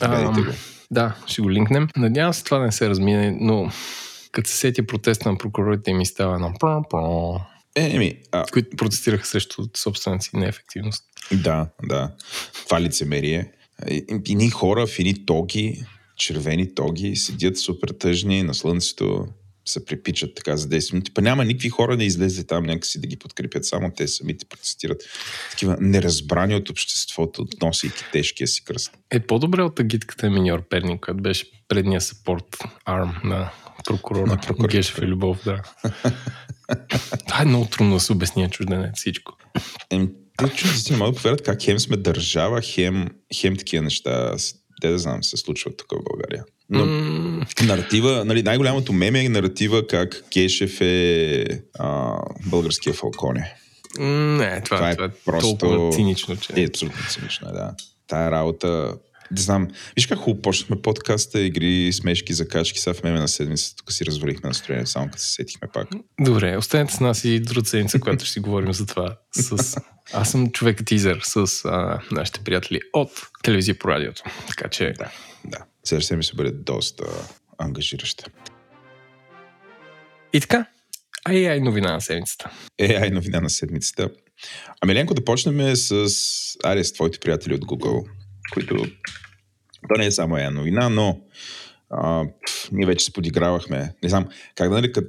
А, 0.00 0.32
го. 0.32 0.44
Да, 0.90 1.14
ще 1.26 1.42
го 1.42 1.50
линкнем. 1.50 1.88
Надявам 1.96 2.34
се 2.34 2.44
това 2.44 2.58
не 2.58 2.72
се 2.72 2.88
размине, 2.88 3.36
но 3.40 3.70
като 4.32 4.50
се 4.50 4.56
сети 4.56 4.86
протеста 4.86 5.30
на 5.30 5.38
прокурорите 5.38 5.92
ми 5.92 6.06
става 6.06 6.34
едно 6.34 6.52
е, 7.76 7.94
еми, 7.94 8.18
а... 8.32 8.44
които 8.52 8.76
протестираха 8.76 9.26
срещу 9.26 9.62
собствената 9.76 10.24
си 10.24 10.30
неефективност. 10.34 11.04
Да, 11.32 11.68
да. 11.82 12.14
Това 12.64 12.80
лицемерие. 12.80 13.52
И, 14.26 14.34
ни 14.34 14.50
хора 14.50 14.86
в 14.86 14.98
едни 14.98 15.26
тоги, 15.26 15.84
червени 16.16 16.74
тоги, 16.74 17.16
седят 17.16 17.58
супер 17.58 17.88
тъжни 17.88 18.42
на 18.42 18.54
слънцето, 18.54 19.26
се 19.66 19.84
припичат 19.84 20.34
така 20.34 20.56
за 20.56 20.68
10 20.68 20.92
минути. 20.92 21.14
Па 21.14 21.22
няма 21.22 21.44
никакви 21.44 21.68
хора 21.68 21.96
да 21.96 22.04
излезе 22.04 22.46
там 22.46 22.64
някакси 22.64 23.00
да 23.00 23.06
ги 23.06 23.16
подкрепят, 23.16 23.64
само 23.64 23.90
те 23.96 24.08
самите 24.08 24.44
протестират. 24.44 25.02
Такива 25.50 25.76
неразбрани 25.80 26.54
от 26.54 26.70
обществото, 26.70 27.46
носейки 27.62 28.04
тежкия 28.12 28.48
си 28.48 28.64
кръст. 28.64 28.92
Е 29.10 29.20
по-добре 29.20 29.62
от 29.62 29.80
агитката 29.80 30.30
миньор 30.30 30.68
Перник, 30.68 31.00
която 31.00 31.22
беше 31.22 31.46
предния 31.68 32.00
сапорт 32.00 32.64
арм 32.84 33.14
на 33.24 33.50
прокурора. 33.84 34.26
На 34.26 34.40
прокурора. 34.40 34.68
Гешев 34.68 34.98
и 34.98 35.06
Любов, 35.06 35.44
да. 35.44 35.62
Това 37.28 37.42
е 37.42 37.44
много 37.44 37.66
трудно 37.66 37.94
да 37.94 38.00
се 38.00 38.12
обясня 38.12 38.50
чужденец 38.50 38.96
всичко. 38.96 39.32
Ем, 39.90 40.10
те 40.38 40.48
чужденци 40.48 40.92
не 40.92 40.98
могат 40.98 41.14
да 41.14 41.20
повярват 41.20 41.42
как 41.42 41.62
хем 41.62 41.78
сме 41.78 41.96
държава, 41.96 42.60
хем, 42.62 43.08
хем 43.34 43.56
такива 43.56 43.84
неща, 43.84 44.34
те 44.80 44.88
да 44.88 44.98
знам, 44.98 45.24
се 45.24 45.36
случват 45.36 45.76
тук 45.76 45.92
в 45.92 46.04
България. 46.10 46.44
Но 46.70 46.84
mm. 46.84 47.66
наратива, 47.66 48.24
нали, 48.24 48.42
най-голямото 48.42 48.92
меме 48.92 49.24
е 49.24 49.28
наратива 49.28 49.86
как 49.86 50.24
Кешев 50.32 50.80
е 50.80 51.44
а, 51.78 52.18
българския 52.46 52.94
Фалконе. 52.94 53.54
Не, 53.98 54.60
това, 54.60 54.76
това 54.76 54.90
е, 54.90 54.94
това 54.94 55.04
е 55.04 55.10
просто... 55.24 55.56
толкова 55.56 55.92
цинично, 55.92 56.36
че... 56.36 56.52
Е, 56.56 56.64
абсолютно 56.64 57.10
цинично, 57.10 57.48
да. 57.52 57.74
Тая 58.06 58.30
работа 58.30 58.94
не 59.30 59.40
знам. 59.40 59.68
Виж 59.96 60.06
как 60.06 60.18
хубаво 60.18 60.42
почнахме 60.42 60.82
подкаста, 60.82 61.40
игри, 61.40 61.92
смешки, 61.92 62.32
закачки, 62.32 62.80
сега 62.80 62.94
в 62.94 63.02
меме 63.02 63.18
на 63.18 63.28
седмица, 63.28 63.76
тук 63.76 63.92
си 63.92 64.04
развалихме 64.04 64.48
настроение, 64.48 64.86
само 64.86 65.06
като 65.06 65.22
се 65.22 65.32
сетихме 65.32 65.68
пак. 65.72 65.88
Добре, 66.20 66.56
останете 66.56 66.94
с 66.94 67.00
нас 67.00 67.24
и 67.24 67.40
друга 67.40 67.66
седмица, 67.66 68.00
когато 68.00 68.24
ще 68.24 68.32
си 68.32 68.40
говорим 68.40 68.72
за 68.72 68.86
това. 68.86 69.18
С... 69.32 69.76
Аз 70.12 70.30
съм 70.30 70.50
човек 70.50 70.82
тизър 70.86 71.20
с 71.22 71.64
а, 71.64 72.00
нашите 72.10 72.40
приятели 72.40 72.80
от 72.92 73.10
телевизия 73.42 73.78
по 73.78 73.88
радиото. 73.88 74.22
Така 74.48 74.68
че... 74.68 74.92
Да, 74.98 75.10
да. 75.44 75.58
Следващия 75.84 76.16
ми 76.16 76.24
се 76.24 76.34
бъде 76.34 76.50
доста 76.50 77.04
ангажираща. 77.58 78.24
И 80.32 80.40
така, 80.40 80.66
AI 81.28 81.60
новина 81.60 81.92
на 81.92 82.00
седмицата. 82.00 82.50
AI 82.80 83.10
новина 83.10 83.40
на 83.40 83.50
седмицата. 83.50 84.10
Ами, 84.80 84.94
Ленко, 84.94 85.14
да 85.14 85.24
почнем 85.24 85.76
с, 85.76 86.06
айде, 86.64 86.84
с 86.84 86.92
твоите 86.92 87.18
приятели 87.18 87.54
от 87.54 87.64
Google, 87.64 88.08
които... 88.52 88.76
То 89.88 89.94
не 89.98 90.06
е 90.06 90.12
само 90.12 90.36
AI 90.36 90.48
новина, 90.48 90.88
но 90.88 91.20
а, 91.90 92.24
ние 92.72 92.86
вече 92.86 93.04
се 93.04 93.12
подигравахме. 93.12 93.94
Не 94.02 94.08
знам, 94.08 94.28
как 94.54 94.68
да 94.68 94.74
нарека 94.74 95.02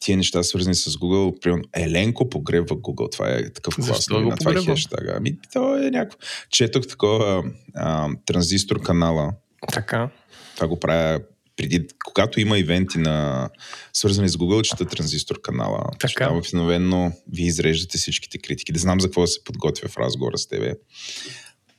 тия 0.00 0.16
неща, 0.16 0.42
свързани 0.42 0.74
с 0.74 0.90
Google, 0.90 1.40
примерно 1.40 1.64
Еленко 1.72 2.30
погребва 2.30 2.76
Google. 2.76 3.12
Това 3.12 3.28
е 3.28 3.52
такъв 3.52 3.76
клас. 3.76 4.06
Го 4.08 4.32
това 4.40 4.52
е 4.52 4.64
хештага. 4.64 5.14
Ами, 5.16 5.38
то 5.52 5.78
е 5.78 5.90
някакво. 5.90 6.18
Четох 6.50 6.86
такова 6.86 7.44
а, 7.74 8.08
транзистор 8.26 8.82
канала. 8.82 9.32
Така. 9.72 10.10
Това 10.54 10.68
го 10.68 10.80
правя 10.80 11.20
преди, 11.56 11.86
когато 12.04 12.40
има 12.40 12.58
ивенти 12.58 12.98
на 12.98 13.48
свързани 13.92 14.28
с 14.28 14.36
Google, 14.36 14.62
чета 14.62 14.84
транзистор 14.84 15.40
канала. 15.40 15.84
Така. 15.98 16.26
Там 16.26 16.36
обикновено 16.36 17.12
ви 17.32 17.42
изреждате 17.42 17.98
всичките 17.98 18.38
критики. 18.38 18.72
Да 18.72 18.78
знам 18.78 19.00
за 19.00 19.08
какво 19.08 19.26
се 19.26 19.44
подготвя 19.44 19.88
в 19.88 19.96
разговора 19.96 20.38
с 20.38 20.48
тебе. 20.48 20.74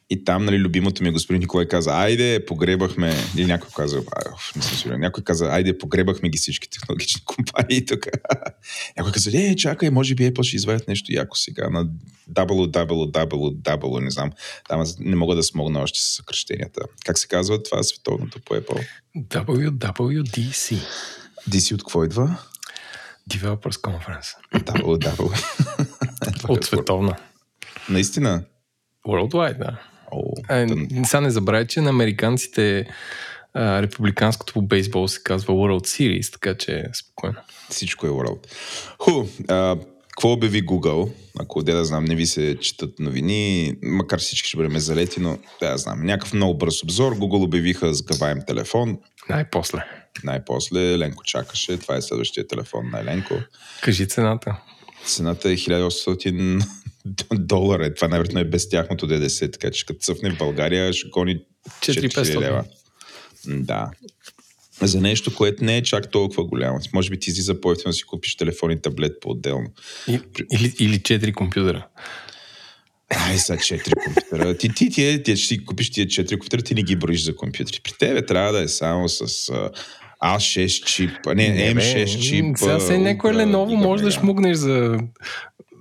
И 0.09 0.23
там, 0.23 0.45
нали, 0.45 0.59
любимото 0.59 1.03
ми 1.03 1.11
господин 1.11 1.39
Николай 1.39 1.67
каза, 1.67 1.91
айде, 1.91 2.45
погребахме, 2.45 3.15
или 3.35 3.45
някой 3.45 3.69
каза, 3.75 4.01
не 4.55 4.61
съм 4.61 4.77
сигурен, 4.77 4.99
някой 4.99 5.23
каза, 5.23 5.45
айде, 5.45 5.77
погребахме 5.77 6.29
ги 6.29 6.37
всички 6.37 6.69
технологични 6.69 7.21
компании 7.25 7.85
тук. 7.85 8.07
някой 8.97 9.11
каза, 9.11 9.31
е, 9.33 9.55
чакай, 9.55 9.89
може 9.89 10.15
би 10.15 10.31
Apple 10.31 10.43
ще 10.43 10.55
извадят 10.55 10.87
нещо 10.87 11.13
яко 11.13 11.37
сега 11.37 11.69
на 11.69 11.87
www, 12.31 13.99
не 13.99 14.11
знам, 14.11 14.31
там 14.69 14.83
не 14.99 15.15
мога 15.15 15.35
да 15.35 15.43
смогна 15.43 15.79
още 15.79 15.99
с 15.99 16.03
съкръщенията. 16.03 16.81
Как 17.05 17.17
се 17.17 17.27
казва 17.27 17.63
това 17.63 17.83
световното 17.83 18.39
по 18.45 18.55
Apple? 18.55 18.87
WWDC. 19.17 20.79
DC 21.49 21.73
от 21.73 21.81
какво 21.81 22.03
идва? 22.03 22.37
Developers 23.29 23.81
Conference. 23.81 24.35
WW. 24.53 26.49
От 26.49 26.65
световна. 26.65 27.17
Наистина? 27.89 28.43
Worldwide, 29.07 29.57
да. 29.57 29.79
Сега 31.05 31.21
не 31.21 31.29
забравяй, 31.29 31.67
че 31.67 31.81
на 31.81 31.89
американците 31.89 32.87
а, 33.53 33.81
републиканското 33.81 34.53
по 34.53 34.61
бейсбол 34.61 35.07
се 35.07 35.23
казва 35.23 35.53
World 35.53 35.85
Series, 35.85 36.31
така 36.31 36.57
че 36.57 36.71
е 36.71 36.83
спокойно. 36.93 37.35
Всичко 37.69 38.07
е 38.07 38.09
World. 38.09 38.47
Ху, 38.99 39.25
а, 39.47 39.75
какво 40.09 40.31
обяви 40.31 40.65
Google? 40.65 41.11
Ако 41.39 41.63
де 41.63 41.73
да 41.73 41.85
знам, 41.85 42.05
не 42.05 42.15
ви 42.15 42.25
се 42.25 42.57
четат 42.61 42.99
новини, 42.99 43.73
макар 43.83 44.19
всички 44.19 44.47
ще 44.47 44.57
бъдем 44.57 44.77
залети, 44.77 45.19
но 45.19 45.37
да 45.61 45.77
знам. 45.77 46.05
Някакъв 46.05 46.33
много 46.33 46.57
бърз 46.57 46.83
обзор. 46.83 47.15
Google 47.15 47.43
обявиха 47.43 47.93
сгъваем 47.93 48.39
телефон. 48.47 48.97
Най-после. 49.29 49.85
Най-после. 50.23 50.97
Ленко 50.97 51.23
чакаше. 51.23 51.77
Това 51.77 51.95
е 51.95 52.01
следващия 52.01 52.47
телефон 52.47 52.89
на 52.91 52.99
Еленко. 52.99 53.33
Кажи 53.81 54.07
цената. 54.07 54.55
Цената 55.05 55.49
е 55.49 55.53
1800 55.53 56.65
долара. 57.33 57.85
Е. 57.85 57.93
Това 57.93 58.07
най-вероятно 58.07 58.39
е 58.39 58.45
без 58.45 58.69
тяхното 58.69 59.07
ДДС, 59.07 59.51
така 59.51 59.71
че 59.71 59.85
като 59.85 59.99
цъфне 59.99 60.29
в 60.29 60.37
България 60.37 60.93
ще 60.93 61.09
гони 61.09 61.39
400 61.81 62.39
лева. 62.39 62.63
Да. 63.47 63.91
За 64.81 65.01
нещо, 65.01 65.35
което 65.35 65.63
не 65.63 65.77
е 65.77 65.83
чак 65.83 66.11
толкова 66.11 66.43
голямо. 66.43 66.79
Може 66.93 67.09
би 67.09 67.19
ти 67.19 67.31
си 67.31 67.41
за 67.41 67.61
по 67.61 67.73
да 67.73 67.93
си 67.93 68.03
купиш 68.03 68.35
телефон 68.35 68.71
и 68.71 68.81
таблет 68.81 69.21
по-отделно. 69.21 69.67
И, 70.07 70.19
или, 70.51 70.73
или 70.79 70.99
4 70.99 71.33
компютъра. 71.33 71.87
Ай, 73.09 73.37
са 73.37 73.53
4 73.53 73.91
компютъра. 74.05 74.57
Ти, 74.57 74.69
ти, 74.69 74.89
ти, 74.89 75.23
ти, 75.23 75.37
ще 75.37 75.47
си 75.47 75.65
купиш 75.65 75.91
тия 75.91 76.05
4 76.05 76.29
компютъра, 76.29 76.61
ти 76.61 76.75
не 76.75 76.83
ги 76.83 76.95
броиш 76.95 77.23
за 77.23 77.35
компютри. 77.35 77.79
При 77.83 77.93
тебе 77.99 78.25
трябва 78.25 78.51
да 78.51 78.61
е 78.61 78.67
само 78.67 79.09
с 79.09 79.51
A6 80.23 80.85
чип, 80.85 81.11
не, 81.25 81.49
не 81.49 81.75
M6 81.75 82.21
чип. 82.21 82.57
Сега 82.57 82.79
се 82.79 82.97
някой 82.97 83.33
Lenovo 83.33 83.75
може 83.75 84.03
да 84.03 84.11
шмугнеш 84.11 84.57
за 84.57 84.97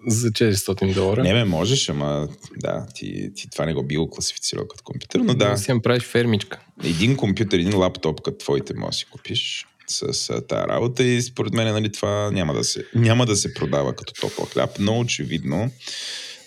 за 0.06 0.30
400 0.30 0.94
долара. 0.94 1.22
Не, 1.22 1.34
ме 1.34 1.44
можеш, 1.44 1.88
ама 1.88 2.28
да, 2.56 2.86
ти, 2.94 3.30
ти 3.34 3.50
това 3.50 3.66
не 3.66 3.74
го 3.74 3.82
било 3.82 4.10
класифицирал 4.10 4.68
като 4.68 4.84
компютър, 4.84 5.20
но 5.20 5.34
да. 5.34 5.50
Да 5.50 5.56
си 5.56 5.72
правиш 5.82 6.02
фермичка. 6.02 6.60
Един 6.84 7.16
компютър, 7.16 7.58
един 7.58 7.76
лаптоп, 7.76 8.20
като 8.20 8.38
твоите 8.38 8.74
може 8.74 8.88
да 8.88 8.96
си 8.96 9.04
купиш 9.04 9.66
с, 9.86 10.14
с 10.14 10.42
тази 10.48 10.68
работа 10.68 11.04
и 11.04 11.22
според 11.22 11.52
мен 11.52 11.72
нали, 11.72 11.92
това 11.92 12.30
няма 12.30 12.54
да, 12.54 12.64
се, 12.64 12.84
няма 12.94 13.26
да 13.26 13.36
се 13.36 13.54
продава 13.54 13.96
като 13.96 14.12
топъл 14.20 14.44
хляб, 14.44 14.70
но 14.78 15.00
очевидно 15.00 15.70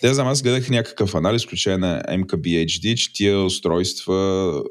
да, 0.02 0.14
знам, 0.14 0.28
аз 0.28 0.42
гледах 0.42 0.70
някакъв 0.70 1.14
анализ, 1.14 1.44
включая 1.44 1.78
на 1.78 2.02
MKBHD, 2.08 2.94
че 2.94 3.12
тия 3.12 3.40
устройства 3.40 4.62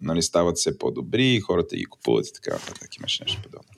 нали, 0.00 0.22
стават 0.22 0.56
все 0.56 0.78
по-добри 0.78 1.34
и 1.34 1.40
хората 1.40 1.76
ги 1.76 1.84
купуват 1.84 2.26
и 2.26 2.32
така 2.32 2.50
нататък. 2.50 2.96
Имаше 2.96 3.22
нещо 3.22 3.42
подобно. 3.42 3.68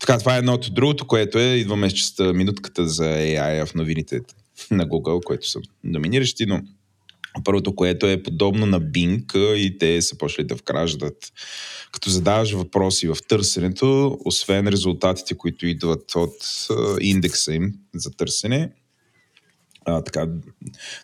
Така, 0.00 0.18
това 0.18 0.34
е 0.34 0.38
едното. 0.38 0.70
Другото, 0.70 1.06
което 1.06 1.38
е, 1.38 1.54
идваме 1.54 1.90
с 1.90 2.32
минутката 2.34 2.88
за 2.88 3.04
AI 3.04 3.66
в 3.66 3.74
новините 3.74 4.20
на 4.70 4.86
Google, 4.86 5.24
които 5.24 5.48
са 5.48 5.60
доминиращи, 5.84 6.46
но 6.46 6.62
Първото, 7.44 7.74
което 7.74 8.06
е 8.06 8.22
подобно 8.22 8.66
на 8.66 8.80
Bing 8.80 9.38
и 9.54 9.78
те 9.78 10.02
са 10.02 10.18
почали 10.18 10.46
да 10.46 10.56
вкраждат. 10.56 11.32
Като 11.92 12.10
задаваш 12.10 12.52
въпроси 12.52 13.08
в 13.08 13.16
търсенето, 13.28 14.18
освен 14.24 14.68
резултатите, 14.68 15.34
които 15.34 15.66
идват 15.66 16.16
от 16.16 16.68
индекса 17.00 17.54
им 17.54 17.74
за 17.94 18.10
търсене, 18.10 18.70
а, 19.84 20.02
така, 20.02 20.26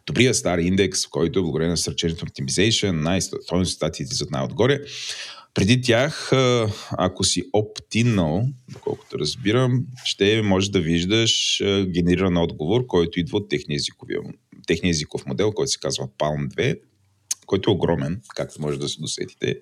добрия 0.07 0.35
стар 0.35 0.59
индекс, 0.59 1.07
който 1.07 1.43
благодарение 1.43 1.71
на 1.71 1.77
Search 1.77 2.13
Engine 2.13 2.31
Optimization, 2.31 2.91
най- 2.91 3.21
статиите 3.65 4.03
излизат 4.03 4.31
най-отгоре, 4.31 4.81
преди 5.55 5.83
тях, 5.83 6.31
ако 6.91 7.25
си 7.25 7.43
оптинал, 7.53 8.49
доколкото 8.73 9.19
разбирам, 9.19 9.87
ще 10.05 10.43
може 10.43 10.71
да 10.71 10.81
виждаш 10.81 11.63
генериран 11.87 12.37
отговор, 12.37 12.87
който 12.87 13.21
идва 13.21 13.39
от 13.39 13.49
техния, 13.49 13.77
езиковия, 13.77 14.21
техния 14.67 14.91
езиков 14.91 15.27
модел, 15.27 15.53
който 15.53 15.73
се 15.73 15.81
казва 15.81 16.09
Palm 16.09 16.49
2, 16.49 16.79
който 17.47 17.71
е 17.71 17.75
огромен, 17.75 18.21
както 18.37 18.63
може 18.63 18.79
да 18.79 18.89
се 18.89 19.01
досетите. 19.01 19.61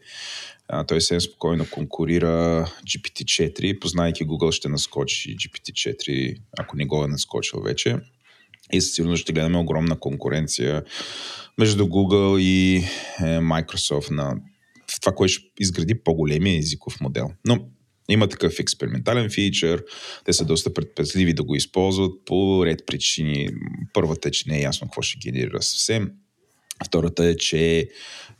той 0.89 1.01
съвсем 1.01 1.21
спокойно 1.21 1.67
конкурира 1.71 2.67
GPT-4. 2.87 3.79
Познайки 3.79 4.27
Google 4.27 4.51
ще 4.51 4.69
наскочи 4.69 5.37
GPT-4, 5.37 6.37
ако 6.59 6.77
не 6.77 6.87
го 6.87 7.05
е 7.05 7.09
наскочил 7.09 7.61
вече. 7.61 7.97
И 8.73 8.81
със 8.81 8.95
сигурност 8.95 9.23
ще 9.23 9.33
гледаме 9.33 9.59
огромна 9.59 10.01
конкуренция 10.01 10.85
между 11.59 11.85
Google 11.85 12.41
и 12.41 12.77
е, 12.77 12.85
Microsoft 13.23 14.11
на 14.11 14.37
това, 15.01 15.15
което 15.15 15.33
ще 15.33 15.45
изгради 15.61 15.95
по-големия 15.95 16.59
езиков 16.59 17.01
модел. 17.01 17.31
Но 17.47 17.69
има 18.09 18.29
такъв 18.29 18.59
експериментален 18.59 19.31
фичър, 19.31 19.85
те 20.25 20.33
са 20.33 20.45
доста 20.45 20.75
предпазливи 20.75 21.35
да 21.35 21.43
го 21.43 21.55
използват 21.55 22.13
по 22.25 22.67
ред 22.67 22.87
причини. 22.87 23.49
Първата 23.93 24.29
е, 24.29 24.33
че 24.33 24.49
не 24.49 24.59
е 24.59 24.63
ясно 24.63 24.87
какво 24.87 25.03
ще 25.03 25.19
генерира 25.19 25.63
съвсем. 25.63 26.11
Втората 26.87 27.25
е, 27.25 27.37
че 27.37 27.89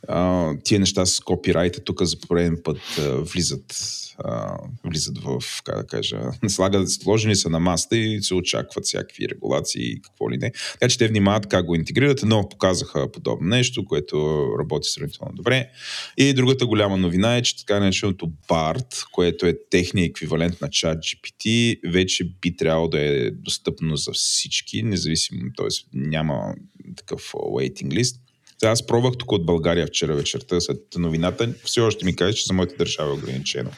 а, 0.07 0.51
тия 0.63 0.79
неща 0.79 1.05
с 1.05 1.19
копирайта 1.19 1.79
тук 1.83 2.03
за 2.03 2.19
пореден 2.19 2.57
път 2.63 2.79
а, 2.99 3.01
влизат, 3.11 3.75
а, 4.17 4.57
влизат 4.85 5.17
в, 5.17 5.41
как 5.63 5.77
да 5.77 5.87
кажа, 5.87 6.21
слагат, 6.47 6.91
сложени 6.91 7.35
са 7.35 7.49
на 7.49 7.59
маста 7.59 7.97
и 7.97 8.23
се 8.23 8.35
очакват 8.35 8.85
всякакви 8.85 9.29
регулации 9.29 9.91
и 9.91 10.01
какво 10.01 10.31
ли 10.31 10.37
не. 10.37 10.51
Така 10.73 10.89
че 10.89 10.97
те 10.97 11.07
внимават 11.07 11.47
как 11.47 11.65
го 11.65 11.75
интегрират, 11.75 12.23
но 12.23 12.49
показаха 12.49 13.11
подобно 13.11 13.47
нещо, 13.47 13.85
което 13.85 14.47
работи 14.59 14.89
сравнително 14.89 15.33
добре. 15.35 15.69
И 16.17 16.33
другата 16.33 16.65
голяма 16.65 16.97
новина 16.97 17.37
е, 17.37 17.41
че 17.41 17.57
така 17.57 17.79
нареченото 17.79 18.31
BART, 18.49 19.05
което 19.11 19.45
е 19.45 19.57
техния 19.69 20.05
еквивалент 20.05 20.61
на 20.61 20.69
чат 20.69 20.97
GPT, 20.97 21.79
вече 21.91 22.23
би 22.41 22.55
трябвало 22.55 22.87
да 22.87 22.99
е 22.99 23.31
достъпно 23.31 23.95
за 23.95 24.11
всички, 24.11 24.83
независимо, 24.83 25.41
т.е. 25.57 25.67
няма 25.93 26.55
такъв 26.95 27.31
waiting 27.33 27.87
list. 27.87 28.22
Сега 28.63 28.71
аз 28.71 28.87
пробвах 28.87 29.13
тук 29.19 29.31
от 29.31 29.45
България 29.45 29.87
вчера 29.87 30.15
вечерта, 30.15 30.61
след 30.61 30.79
новината, 30.97 31.53
все 31.63 31.81
още 31.81 32.05
ми 32.05 32.15
каже, 32.15 32.33
че 32.33 32.45
за 32.45 32.53
моята 32.53 32.75
държава 32.75 33.09
е 33.09 33.13
ограничено. 33.13 33.71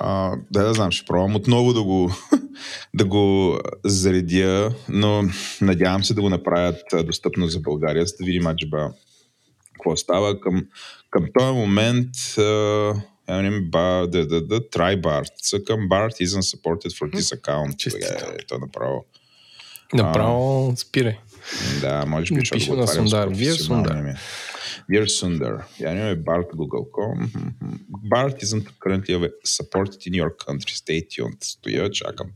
А, 0.00 0.36
да, 0.50 0.64
да 0.64 0.74
знам, 0.74 0.90
ще 0.90 1.06
пробвам 1.06 1.36
отново 1.36 1.72
да 1.72 1.82
го, 1.82 2.12
да 2.94 3.04
го 3.04 3.58
заредя, 3.84 4.74
но 4.88 5.24
надявам 5.60 6.04
се 6.04 6.14
да 6.14 6.20
го 6.20 6.28
направят 6.28 6.80
достъпно 7.04 7.46
за 7.46 7.60
България, 7.60 8.06
за 8.06 8.14
да 8.20 8.24
видим 8.24 8.46
аджиба 8.46 8.92
какво 9.74 9.96
става. 9.96 10.40
Към, 10.40 10.66
към 11.10 11.26
този 11.38 11.52
момент 11.52 12.14
uh, 12.14 13.00
bar, 13.70 14.06
да, 14.06 14.26
да, 14.26 14.46
да, 14.46 14.60
try 14.60 15.00
BART. 15.00 15.64
Към 15.64 15.80
BART 15.80 16.24
isn't 16.24 16.56
supported 16.56 16.98
for 16.98 17.16
this 17.16 17.40
account. 17.40 17.76
Честито. 17.76 18.24
Е, 18.24 18.46
то 18.48 18.58
направо. 18.58 19.04
Направо 19.94 20.74
спирай. 20.76 21.18
Да, 21.80 22.06
може 22.06 22.34
би, 22.34 22.40
защото 22.40 22.66
го 22.66 22.76
на 22.76 22.86
Сундар. 22.86 23.28
Вие 23.28 23.52
Сундар. 23.52 24.16
Dear 24.90 25.06
Sundar, 25.06 25.54
yeah, 25.78 25.92
anyway, 25.92 26.16
Bart 26.28 26.48
Google.com. 26.60 27.16
Bart 28.12 28.36
isn't 28.42 28.66
currently 28.82 29.14
supported 29.44 30.00
in 30.08 30.14
your 30.20 30.30
country. 30.44 30.74
Stay 30.82 31.00
tuned. 31.12 31.40
Стоя, 31.44 31.90
чакам. 31.90 32.26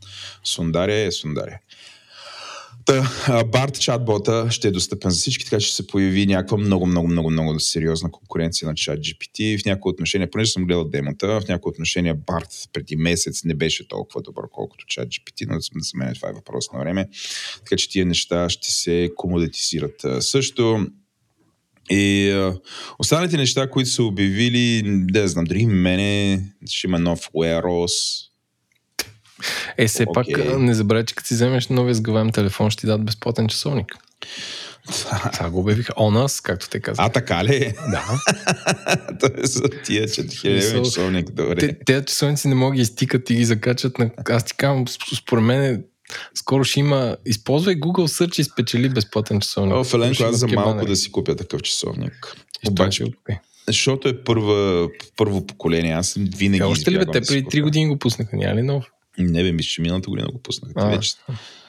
Сундаря 0.45 0.95
е 0.95 1.11
Сундаря. 1.11 1.59
Барт 3.47 3.81
чатбота 3.81 4.47
ще 4.51 4.69
е 4.69 4.71
достъпен 4.71 5.11
за 5.11 5.17
всички, 5.17 5.45
така 5.45 5.61
че 5.61 5.67
ще 5.67 5.77
се 5.77 5.87
появи 5.87 6.27
някаква 6.27 6.57
много, 6.57 6.87
много, 6.87 7.09
много, 7.09 7.31
много 7.31 7.61
сериозна 7.61 8.11
конкуренция 8.11 8.69
на 8.69 8.75
чат 8.75 9.01
GPT. 9.01 9.63
В 9.63 9.65
някои 9.65 9.91
отношения, 9.91 10.31
понеже 10.31 10.53
съм 10.53 10.67
гледал 10.67 10.85
демота, 10.85 11.41
в 11.41 11.49
някои 11.49 11.71
отношения 11.71 12.15
Барт 12.15 12.49
преди 12.73 12.97
месец 12.97 13.45
не 13.45 13.55
беше 13.55 13.89
толкова 13.89 14.23
добър, 14.23 14.45
колкото 14.53 14.87
чат 14.87 15.09
GPT, 15.09 15.47
но 15.49 15.61
за 15.61 15.71
мен 15.95 16.15
това 16.15 16.29
е 16.29 16.33
въпрос 16.33 16.73
на 16.73 16.79
време. 16.79 17.09
Така 17.59 17.77
че 17.77 17.89
тия 17.89 18.07
неща 18.07 18.49
ще 18.49 18.73
се 18.73 19.11
комодетизират 19.17 20.05
също. 20.21 20.87
И 21.91 22.35
останалите 22.99 23.37
неща, 23.37 23.71
които 23.71 23.91
са 23.91 24.03
обявили, 24.03 24.83
да 24.87 25.29
знам, 25.29 25.45
дори 25.45 25.67
мене 25.67 26.43
ще 26.71 26.87
има 26.87 26.99
нов 26.99 27.21
Wearos, 27.35 28.26
е, 29.77 29.89
все 29.89 30.07
okay. 30.07 30.15
пак 30.15 30.59
не 30.61 30.75
забравяй, 30.75 31.05
че 31.05 31.15
като 31.15 31.29
си 31.29 31.35
вземеш 31.35 31.69
новия 31.69 31.95
сгъваем 31.95 32.31
телефон, 32.31 32.71
ще 32.71 32.81
ти 32.81 32.87
дадат 32.87 33.05
безплатен 33.05 33.49
часовник. 33.49 33.97
Това 35.33 35.51
го 35.51 35.61
обявиха 35.61 35.93
о 35.97 36.11
нас, 36.11 36.41
както 36.41 36.69
те 36.69 36.81
казват. 36.81 37.07
А, 37.07 37.13
така 37.13 37.45
ли? 37.45 37.75
Да. 37.91 38.21
Тоест, 39.21 39.65
тия 39.85 40.09
4000 40.09 40.85
часовник, 40.85 41.31
добре. 41.31 41.61
Те, 41.61 41.79
тези 41.85 42.05
часовници 42.05 42.49
не 42.49 42.55
могат 42.55 42.77
да 42.77 42.83
изтикат 42.83 43.31
и 43.31 43.35
ги 43.35 43.45
закачат 43.45 43.99
на... 43.99 44.11
Аз 44.31 44.45
ти 44.45 44.55
казвам, 44.57 44.85
според 45.19 45.45
мен 45.45 45.85
скоро 46.35 46.65
ще 46.65 46.81
има... 46.81 47.17
Използвай 47.27 47.75
Google 47.75 48.25
Search 48.25 48.41
и 48.41 48.45
спечели 48.45 48.89
безплатен 48.89 49.41
часовник. 49.41 49.75
О, 49.75 49.85
Феленко, 49.85 50.23
аз 50.23 50.37
за 50.37 50.49
малко 50.49 50.87
да 50.87 50.97
си 50.97 51.13
купя 51.13 51.37
такъв 51.37 51.63
часовник. 51.63 52.37
Обаче, 52.69 53.05
okay. 53.05 53.39
Защото 53.69 54.09
е 54.09 54.25
първа, 54.25 54.89
първо 55.17 55.47
поколение. 55.47 55.93
Аз 55.93 56.15
винаги. 56.37 56.63
Е, 56.63 56.67
още 56.67 56.91
ли 56.91 56.99
бе? 56.99 57.07
Те 57.07 57.21
преди 57.21 57.45
3 57.45 57.63
години 57.63 57.89
го 57.89 57.99
пуснаха, 57.99 58.37
няма 58.37 58.55
ли 58.55 58.63
нов? 58.63 58.85
Не 59.19 59.43
бе, 59.43 59.53
мисля, 59.53 59.69
че 59.69 59.83
миналата 59.83 60.11
година 60.11 60.29
го 60.33 60.43
пуснах. 60.43 60.73
Вече... 60.77 61.15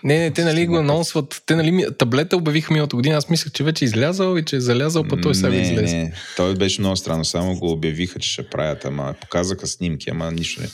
Не, 0.04 0.20
не, 0.20 0.32
те 0.32 0.44
нали 0.44 0.66
го 0.66 0.77
анонсват. 0.77 1.44
Те 1.46 1.56
нали 1.56 1.86
таблета 1.98 2.38
обявиха 2.38 2.74
миналата 2.74 2.96
година. 2.96 3.16
Аз 3.16 3.30
мислях, 3.30 3.54
че 3.54 3.63
вече 3.63 3.86
е 3.86 3.88
излязал 3.88 4.38
и 4.38 4.46
че 4.46 4.56
е 4.56 4.60
залязал, 4.60 5.04
па 5.04 5.22
той 5.22 5.36
сега 5.36 5.56
излезе. 5.56 5.96
Не, 5.96 6.13
той 6.38 6.56
беше 6.56 6.82
много 6.82 6.96
странно. 6.96 7.25
Само 7.25 7.60
го 7.60 7.72
обявиха, 7.72 8.20
че 8.20 8.30
ще 8.30 8.50
правят, 8.50 8.86
ама 8.86 9.16
показаха 9.22 9.68
снимки, 9.68 10.10
ама 10.10 10.32
нищо 10.32 10.62
не. 10.62 10.68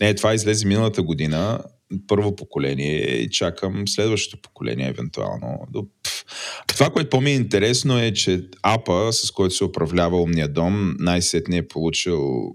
Не, 0.00 0.14
това 0.14 0.34
излезе 0.34 0.66
миналата 0.66 1.02
година. 1.02 1.60
Първо 2.06 2.36
поколение 2.36 2.98
и 2.98 3.30
чакам 3.30 3.88
следващото 3.88 4.42
поколение, 4.42 4.88
евентуално. 4.88 5.58
Това, 6.66 6.90
което 6.90 7.10
по-ми 7.10 7.30
е 7.30 7.34
интересно 7.34 7.98
е, 7.98 8.12
че 8.12 8.44
апа, 8.62 9.12
с 9.12 9.30
който 9.30 9.54
се 9.54 9.64
управлява 9.64 10.22
умния 10.22 10.48
дом, 10.48 10.96
най-сетне 10.98 11.56
е 11.56 11.68
получил 11.68 12.52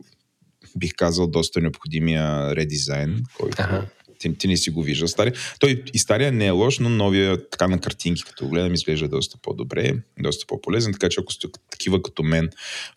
бих 0.76 0.94
казал, 0.98 1.28
доста 1.28 1.62
необходимия 1.62 2.56
редизайн, 2.56 3.24
който 3.40 3.58
ага. 3.60 3.86
ти, 4.20 4.38
ти 4.38 4.48
не 4.48 4.58
си 4.58 4.70
го 4.70 4.84
виждал. 4.84 5.08
Стария. 5.08 5.34
Той 5.60 5.84
и 5.94 5.98
стария 5.98 6.32
не 6.32 6.46
е 6.46 6.52
лош, 6.52 6.80
но 6.80 6.90
новия 6.90 7.50
така 7.50 7.68
на 7.68 7.80
картинки, 7.80 8.24
като 8.24 8.48
гледам, 8.48 8.74
изглежда 8.74 9.08
доста 9.08 9.38
по-добре, 9.38 9.94
доста 10.20 10.46
по-полезен, 10.48 10.94
така 10.94 11.10
че 11.10 11.22
ако 11.22 11.34
сте 11.34 11.48
такива 11.70 12.02
като 12.02 12.24
мен 12.24 12.50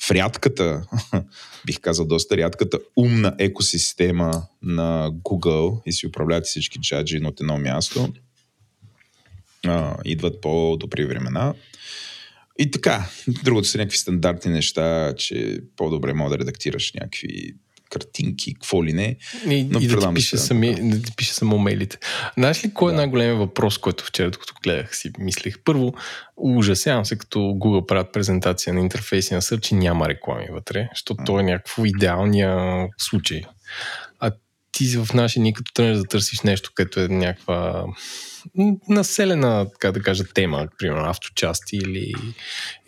в 0.02 0.10
рядката, 0.10 0.86
бих 1.66 1.80
казал 1.80 2.06
доста 2.06 2.36
рядката 2.36 2.78
умна 2.96 3.34
екосистема 3.38 4.42
на 4.62 5.10
Google 5.12 5.82
и 5.86 5.92
си 5.92 6.06
управлявате 6.06 6.46
всички 6.46 6.80
джаджи 6.80 7.20
от 7.24 7.40
едно 7.40 7.58
място, 7.58 8.12
а, 9.66 9.96
идват 10.04 10.40
по-добри 10.40 11.04
времена. 11.04 11.54
И 12.58 12.70
така, 12.70 13.08
другото 13.44 13.68
са 13.68 13.78
някакви 13.78 13.98
стандартни 13.98 14.52
неща, 14.52 15.14
че 15.16 15.60
по-добре 15.76 16.12
мога 16.12 16.30
да 16.30 16.38
редактираш 16.38 16.92
някакви 16.92 17.54
картинки, 17.90 18.54
какво 18.54 18.84
ли 18.84 18.92
не. 18.92 19.16
И, 19.44 19.64
но 19.64 19.80
и 19.80 19.86
да, 19.86 20.08
ти 20.08 20.14
пише 20.14 20.36
сами, 20.36 20.90
да 20.90 21.02
ти 21.02 21.12
пише 21.16 21.34
само 21.34 21.58
мейлите. 21.58 21.98
Знаеш 22.38 22.64
ли 22.64 22.74
кой 22.74 22.92
е 22.92 22.94
да. 22.94 22.96
най-големият 22.96 23.38
въпрос, 23.38 23.78
който 23.78 24.04
вчера, 24.04 24.30
докато 24.30 24.54
гледах 24.62 24.96
си 24.96 25.10
мислих? 25.18 25.58
Първо, 25.64 25.94
ужасявам 26.36 27.04
се, 27.04 27.18
като 27.18 27.38
Google 27.38 27.86
правят 27.86 28.12
презентация 28.12 28.74
на 28.74 28.80
интерфейси 28.80 29.34
на 29.34 29.42
Search 29.42 29.72
и 29.72 29.74
няма 29.74 30.08
реклами 30.08 30.46
вътре, 30.52 30.88
защото 30.94 31.24
то 31.26 31.40
е 31.40 31.42
някакво 31.42 31.84
идеалния 31.84 32.86
случай. 32.98 33.42
А 34.20 34.32
ти 34.72 34.96
в 34.96 35.14
наши 35.14 35.40
ни 35.40 35.54
като 35.54 35.72
тръгнеш 35.72 35.98
да 35.98 36.04
търсиш 36.04 36.40
нещо, 36.40 36.70
което 36.76 37.00
е 37.00 37.08
някаква 37.08 37.84
населена, 38.88 39.66
така 39.72 39.92
да 39.92 40.02
кажа, 40.02 40.24
тема, 40.34 40.68
примерно 40.78 41.10
авточасти 41.10 41.76
или, 41.76 42.12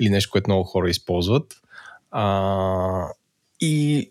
или 0.01 0.11
нещо, 0.11 0.31
което 0.31 0.51
много 0.51 0.65
хора 0.65 0.91
използват. 0.91 1.55
А, 2.11 3.05
и 3.61 4.11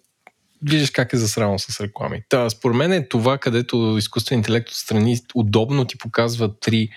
виждаш 0.64 0.90
как 0.90 1.14
е 1.14 1.18
засрано 1.18 1.60
с 1.60 1.82
реклами. 1.82 2.24
Та, 2.30 2.50
според 2.50 2.78
мен 2.78 2.94
е 2.94 3.08
това, 3.08 3.38
където 3.38 3.96
изкуствен 3.98 4.40
интелект 4.40 4.70
отстрани 4.70 5.20
удобно 5.36 5.86
ти 5.86 5.98
показва 5.98 6.60
три 6.60 6.90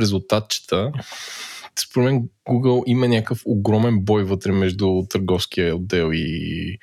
резултатчета. 0.00 0.92
Според 1.78 2.04
мен 2.04 2.28
Google 2.48 2.82
има 2.86 3.08
някакъв 3.08 3.42
огромен 3.44 3.98
бой 4.00 4.24
вътре 4.24 4.52
между 4.52 5.02
търговския 5.10 5.76
отдел 5.76 6.10
и 6.12 6.78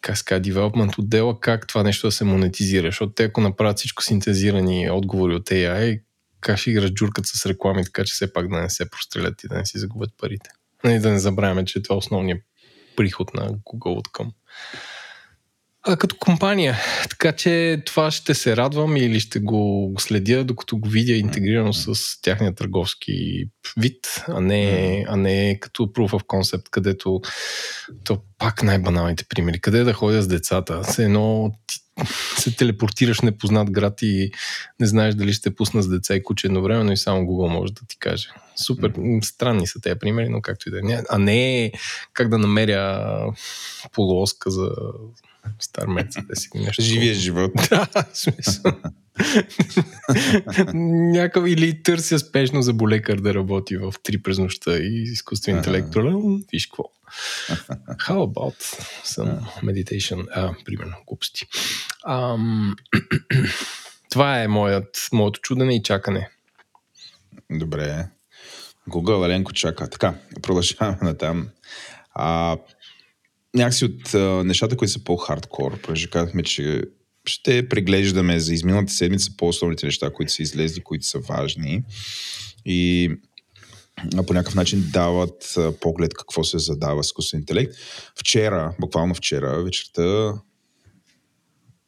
как 0.00 0.18
ска, 0.18 0.40
девелопмент 0.40 0.98
отдела, 0.98 1.40
как 1.40 1.66
това 1.66 1.82
нещо 1.82 2.06
да 2.06 2.12
се 2.12 2.24
монетизира. 2.24 2.88
Защото 2.88 3.12
те, 3.12 3.24
ако 3.24 3.40
направят 3.40 3.78
всичко 3.78 4.02
синтезирани 4.02 4.90
отговори 4.90 5.34
от 5.34 5.50
AI, 5.50 6.00
как 6.40 6.58
ще 6.58 6.70
ги 6.70 6.82
разджуркат 6.82 7.26
с 7.26 7.46
реклами, 7.46 7.84
така 7.84 8.04
че 8.04 8.14
все 8.14 8.32
пак 8.32 8.48
да 8.48 8.60
не 8.60 8.70
се 8.70 8.90
прострелят 8.90 9.44
и 9.44 9.48
да 9.48 9.54
не 9.54 9.66
си 9.66 9.78
загубят 9.78 10.10
парите. 10.18 10.50
И 10.84 10.88
нали, 10.88 10.98
да 10.98 11.10
не 11.10 11.18
забравяме, 11.18 11.64
че 11.64 11.82
това 11.82 11.94
е 11.94 11.98
основният 11.98 12.42
приход 12.96 13.34
на 13.34 13.50
Google 13.50 13.96
от 13.98 14.12
към 14.12 14.32
а, 15.88 15.96
като 15.96 16.16
компания. 16.16 16.76
Така 17.10 17.32
че 17.32 17.82
това 17.86 18.10
ще 18.10 18.34
се 18.34 18.56
радвам 18.56 18.96
или 18.96 19.20
ще 19.20 19.38
го 19.40 19.94
следя, 19.98 20.44
докато 20.44 20.78
го 20.78 20.88
видя 20.88 21.12
интегрирано 21.12 21.72
с 21.72 22.20
тяхния 22.22 22.54
търговски 22.54 23.44
вид, 23.76 24.24
а 24.28 24.40
не, 24.40 25.04
а 25.08 25.16
не 25.16 25.58
като 25.60 25.82
proof 25.86 26.10
of 26.10 26.24
concept, 26.24 26.70
където 26.70 27.20
то 28.04 28.18
пак 28.38 28.62
най-баналните 28.62 29.24
примери. 29.28 29.60
Къде 29.60 29.84
да 29.84 29.92
ходя 29.92 30.22
с 30.22 30.28
децата? 30.28 30.84
Се 30.84 31.04
едно 31.04 31.52
се 32.38 32.56
телепортираш 32.56 33.18
в 33.18 33.22
непознат 33.22 33.70
град 33.70 34.02
и 34.02 34.30
не 34.80 34.86
знаеш 34.86 35.14
дали 35.14 35.32
ще 35.32 35.54
пусна 35.54 35.82
с 35.82 35.88
деца 35.88 36.14
и 36.14 36.22
куче 36.22 36.46
едновременно 36.46 36.92
и 36.92 36.96
само 36.96 37.22
Google 37.22 37.52
може 37.52 37.72
да 37.72 37.80
ти 37.88 37.98
каже. 37.98 38.28
Супер, 38.56 38.92
странни 39.22 39.66
са 39.66 39.80
тези 39.80 39.98
примери, 39.98 40.28
но 40.28 40.40
както 40.42 40.68
и 40.68 40.72
да 40.72 40.78
е. 40.78 41.02
А 41.10 41.18
не 41.18 41.72
как 42.12 42.28
да 42.28 42.38
намеря 42.38 43.20
полуоска 43.92 44.50
за 44.50 44.70
Стар 45.60 45.86
Мерцедес 45.86 46.48
или 46.54 46.64
нещо. 46.64 46.82
Живия 46.82 47.14
живот. 47.14 47.52
Да, 47.70 47.86
смисъл. 48.12 48.72
Някакъв 50.74 51.48
или 51.48 51.82
търся 51.82 52.18
спешно 52.18 52.62
за 52.62 52.72
болекар 52.72 53.16
да 53.16 53.34
работи 53.34 53.76
в 53.76 53.92
3 53.92 54.22
през 54.22 54.38
нощта 54.38 54.76
и 54.76 55.02
изкуствен 55.02 55.56
интелект. 55.56 55.88
Виж 56.52 56.66
какво. 56.66 56.84
How 58.08 58.32
about 58.32 58.84
some 59.04 59.40
meditation? 59.64 60.26
А, 60.34 60.54
примерно, 60.64 60.96
глупости. 61.06 61.46
Ам... 62.06 62.76
Това 64.10 64.42
е 64.42 64.48
моят, 64.48 65.08
моето 65.12 65.40
чудене 65.40 65.74
и 65.74 65.82
чакане. 65.82 66.30
Добре. 67.50 68.08
Google 68.88 69.24
Еленко 69.24 69.52
чака. 69.52 69.90
Така, 69.90 70.14
продължаваме 70.42 70.98
на 71.02 71.18
там. 71.18 71.48
А, 72.14 72.56
някакси 73.58 73.84
от 73.84 74.14
а, 74.14 74.44
нещата, 74.44 74.76
които 74.76 74.92
са 74.92 75.04
по-хардкор, 75.04 75.80
понеже 75.80 76.10
казахме, 76.10 76.42
че 76.42 76.82
ще 77.24 77.68
преглеждаме 77.68 78.40
за 78.40 78.54
изминалата 78.54 78.92
седмица 78.92 79.30
по-основните 79.36 79.86
неща, 79.86 80.10
които 80.10 80.32
са 80.32 80.42
излезли, 80.42 80.80
които 80.80 81.06
са 81.06 81.18
важни 81.18 81.82
и 82.64 83.10
по 84.26 84.32
някакъв 84.32 84.54
начин 84.54 84.90
дават 84.92 85.58
поглед 85.80 86.14
какво 86.14 86.44
се 86.44 86.58
задава 86.58 87.04
с 87.04 87.06
изкуствен 87.06 87.40
интелект. 87.40 87.74
Вчера, 88.20 88.74
буквално 88.80 89.14
вчера 89.14 89.62
вечерта, 89.64 90.32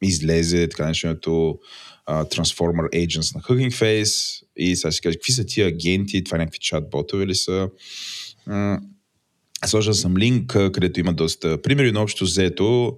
излезе 0.02 0.68
така 0.68 0.84
нареченото 0.84 1.58
Transformer 2.08 3.06
Agents 3.06 3.34
на 3.34 3.40
Hugging 3.40 3.72
Face 3.72 4.42
и 4.56 4.76
сега 4.76 4.92
си 4.92 5.00
кажа, 5.00 5.16
какви 5.16 5.32
са 5.32 5.46
тия 5.46 5.66
агенти, 5.66 6.24
това 6.24 6.38
някакви 6.38 6.58
чат-ботове 6.58 7.26
ли 7.26 7.34
са? 7.34 7.68
Сложил 9.66 9.94
съм 9.94 10.16
линк, 10.16 10.52
където 10.52 11.00
има 11.00 11.12
доста 11.12 11.62
примери, 11.62 11.92
но 11.92 12.02
общо 12.02 12.24
взето 12.24 12.96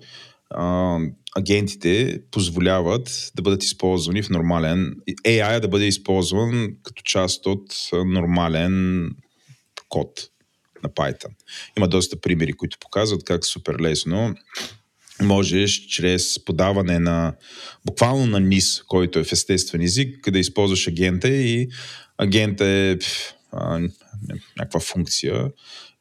агентите 1.36 2.20
позволяват 2.30 3.30
да 3.34 3.42
бъдат 3.42 3.64
използвани 3.64 4.22
в 4.22 4.30
нормален... 4.30 4.94
AI 5.26 5.60
да 5.60 5.68
бъде 5.68 5.86
използван 5.86 6.68
като 6.82 7.02
част 7.02 7.46
от 7.46 7.74
нормален 7.92 9.08
код 9.88 10.28
на 10.82 10.90
Python. 10.90 11.30
Има 11.78 11.88
доста 11.88 12.20
примери, 12.20 12.52
които 12.52 12.76
показват 12.80 13.24
как 13.24 13.46
супер 13.46 13.80
лесно 13.80 14.34
можеш 15.22 15.86
чрез 15.86 16.44
подаване 16.44 16.98
на 16.98 17.34
буквално 17.86 18.26
на 18.26 18.40
низ, 18.40 18.82
който 18.82 19.18
е 19.18 19.24
в 19.24 19.32
естествен 19.32 19.82
език, 19.82 20.30
да 20.30 20.38
използваш 20.38 20.88
агента 20.88 21.28
и 21.28 21.68
агента 22.18 22.66
е 22.66 22.96
а, 23.52 23.80
някаква 24.58 24.80
функция, 24.80 25.50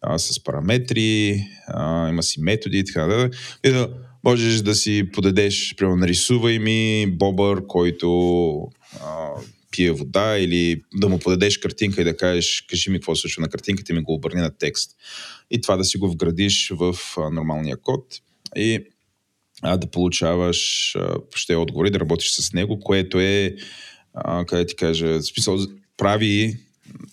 а, 0.01 0.19
с 0.19 0.43
параметри, 0.43 1.43
а, 1.67 2.09
има 2.09 2.23
си 2.23 2.41
методи 2.41 2.79
и 2.79 2.85
така 2.85 3.07
нататък. 3.07 3.59
Да, 3.65 3.89
можеш 4.23 4.61
да 4.61 4.75
си 4.75 5.09
подадеш, 5.13 5.75
примерно, 5.77 5.97
нарисувай 5.97 6.59
ми 6.59 7.07
бобър, 7.07 7.67
който 7.67 8.67
а, 9.01 9.29
пие 9.71 9.91
вода 9.91 10.37
или 10.37 10.81
да 10.93 11.09
му 11.09 11.19
подадеш 11.19 11.57
картинка 11.57 12.01
и 12.01 12.03
да 12.03 12.17
кажеш, 12.17 12.65
кажи 12.69 12.89
ми 12.89 12.97
какво 12.97 13.15
се 13.15 13.21
случва 13.21 13.41
на 13.41 13.49
картинката 13.49 13.91
и 13.91 13.95
ми 13.95 14.01
го 14.01 14.13
обърни 14.13 14.41
на 14.41 14.57
текст. 14.57 14.91
И 15.51 15.61
това 15.61 15.77
да 15.77 15.83
си 15.83 15.97
го 15.97 16.11
вградиш 16.11 16.71
в 16.75 16.95
а, 17.17 17.29
нормалния 17.29 17.77
код 17.77 18.05
и 18.55 18.79
а, 19.61 19.77
да 19.77 19.87
получаваш 19.87 20.95
а, 20.95 21.15
ще 21.35 21.55
отговори, 21.55 21.91
да 21.91 21.99
работиш 21.99 22.31
с 22.31 22.53
него, 22.53 22.79
което 22.79 23.19
е, 23.19 23.55
а, 24.13 24.45
къде 24.45 24.65
ти 24.65 24.75
кажа, 24.75 25.21
смисъл, 25.21 25.57
прави 25.97 26.57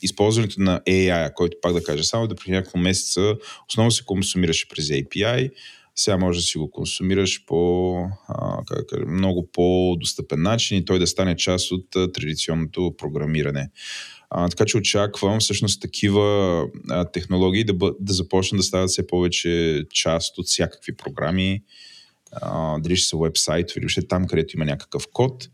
използването 0.02 0.60
на 0.60 0.80
AI, 0.80 1.34
който 1.34 1.56
пак 1.62 1.72
да 1.72 1.82
кажа, 1.82 2.04
само 2.04 2.26
да 2.26 2.34
при 2.34 2.50
няколко 2.50 2.78
месеца 2.78 3.36
основно 3.68 3.90
се 3.90 4.04
консумираше 4.04 4.68
през 4.68 4.88
API, 4.88 5.50
сега 5.96 6.16
може 6.16 6.38
да 6.38 6.42
си 6.42 6.58
го 6.58 6.70
консумираш 6.70 7.44
по 7.46 7.94
а, 8.28 8.64
как, 8.66 9.08
много 9.08 9.48
по-достъпен 9.52 10.42
начин 10.42 10.78
и 10.78 10.84
той 10.84 10.98
да 10.98 11.06
стане 11.06 11.36
част 11.36 11.72
от 11.72 11.96
а, 11.96 12.12
традиционното 12.12 12.94
програмиране. 12.98 13.70
А, 14.30 14.48
така 14.48 14.64
че 14.64 14.76
очаквам 14.76 15.40
всъщност 15.40 15.82
такива 15.82 16.66
а, 16.90 17.04
технологии 17.04 17.64
да, 17.64 17.74
бъ, 17.74 17.92
да 18.00 18.12
започнат 18.12 18.58
да 18.58 18.62
стават 18.62 18.90
все 18.90 19.06
повече 19.06 19.84
част 19.90 20.38
от 20.38 20.46
всякакви 20.46 20.96
програми, 20.96 21.62
а, 22.32 22.78
дали 22.78 22.96
ще 22.96 23.08
са 23.08 23.16
вебсайт 23.16 23.76
или 23.76 23.88
ще 23.88 24.08
там, 24.08 24.26
където 24.26 24.56
има 24.56 24.64
някакъв 24.64 25.06
код. 25.12 25.48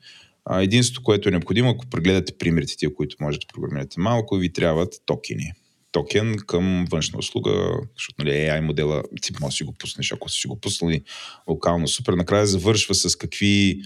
Единството, 0.51 1.03
което 1.03 1.29
е 1.29 1.33
необходимо, 1.33 1.71
ако 1.71 1.87
прегледате 1.87 2.39
примерите 2.39 2.77
тия, 2.77 2.95
които 2.95 3.17
можете 3.21 3.47
да 3.47 3.53
програмирате 3.55 4.01
малко, 4.01 4.37
ви 4.37 4.53
трябват 4.53 4.95
токени 5.07 5.53
токен 5.93 6.37
към 6.47 6.87
външна 6.91 7.19
услуга, 7.19 7.51
защото 7.97 8.15
нали, 8.19 8.31
AI 8.31 8.61
модела 8.61 9.03
ти 9.23 9.33
може 9.41 9.53
да 9.53 9.57
си 9.57 9.65
го 9.65 9.73
пуснеш, 9.73 10.13
ако 10.13 10.29
си 10.29 10.49
го 10.49 10.61
пуснали 10.61 11.03
локално 11.49 11.89
супер. 11.89 12.13
Накрая 12.13 12.47
завършва 12.47 12.95
с 12.95 13.17
какви 13.17 13.81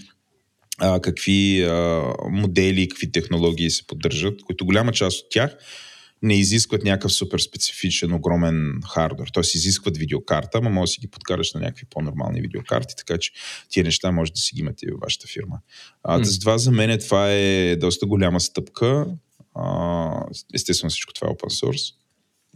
а, 0.77 0.99
какви 0.99 1.63
а, 1.63 2.13
модели, 2.29 2.89
какви 2.89 3.11
технологии 3.11 3.69
се 3.69 3.87
поддържат, 3.87 4.41
които 4.41 4.65
голяма 4.65 4.91
част 4.91 5.19
от 5.19 5.31
тях 5.31 5.57
не 6.21 6.39
изискват 6.39 6.83
някакъв 6.83 7.13
супер 7.13 7.39
специфичен, 7.39 8.13
огромен 8.13 8.73
хардвер. 8.93 9.27
Тоест 9.33 9.55
изискват 9.55 9.97
видеокарта, 9.97 10.57
ама 10.57 10.69
може 10.69 10.89
да 10.89 10.93
си 10.93 11.01
ги 11.01 11.07
подкараш 11.07 11.53
на 11.53 11.59
някакви 11.59 11.85
по-нормални 11.89 12.41
видеокарти, 12.41 12.95
така 12.97 13.17
че 13.17 13.31
тия 13.69 13.83
неща 13.83 14.11
може 14.11 14.31
да 14.31 14.39
си 14.39 14.55
ги 14.55 14.61
имате 14.61 14.87
във 14.91 14.99
вашата 14.99 15.27
фирма. 15.27 15.59
А, 16.03 16.19
mm. 16.19 16.23
Затова 16.23 16.57
за 16.57 16.71
мен 16.71 16.99
това 16.99 17.31
е 17.31 17.75
доста 17.75 18.05
голяма 18.05 18.39
стъпка. 18.39 19.05
А, 19.55 20.25
естествено 20.53 20.89
всичко 20.89 21.13
това 21.13 21.27
е 21.27 21.31
open 21.31 21.65
source 21.65 21.93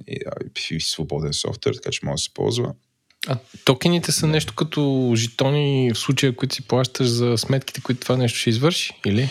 и, 0.07 0.19
и 0.75 0.81
свободен 0.81 1.33
софтуер, 1.33 1.73
така 1.73 1.89
че 1.91 1.99
може 2.03 2.13
да 2.13 2.23
се 2.23 2.33
ползва. 2.33 2.73
А 3.27 3.37
токените 3.65 4.11
са 4.11 4.27
нещо 4.27 4.53
като 4.55 5.11
жетони 5.15 5.91
в 5.93 5.97
случая, 5.97 6.35
които 6.35 6.55
си 6.55 6.61
плащаш 6.61 7.07
за 7.07 7.37
сметките, 7.37 7.81
които 7.81 8.01
това 8.01 8.17
нещо 8.17 8.39
ще 8.39 8.49
извърши, 8.49 8.93
или? 9.05 9.29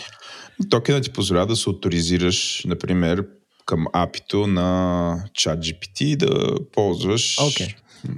Токена 0.69 1.01
ти 1.01 1.09
позволява 1.09 1.47
да 1.47 1.55
се 1.55 1.69
авторизираш, 1.69 2.63
например, 2.65 3.25
към 3.65 3.85
апито 3.93 4.47
на 4.47 5.29
ChatGPT 5.35 6.15
да 6.15 6.55
ползваш 6.71 7.37
okay. 7.37 7.75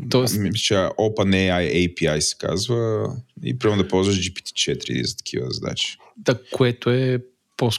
Тоест... 0.09 0.37
Мисля, 0.37 0.91
OpenAI 0.97 1.95
API 1.95 2.19
се 2.19 2.35
казва 2.37 3.09
и 3.43 3.59
примерно 3.59 3.83
да 3.83 3.87
ползваш 3.87 4.29
GPT-4 4.29 5.03
за 5.03 5.17
такива 5.17 5.47
задачи. 5.49 5.97
Да, 6.17 6.39
което 6.51 6.89
е 6.89 7.19
по 7.57 7.69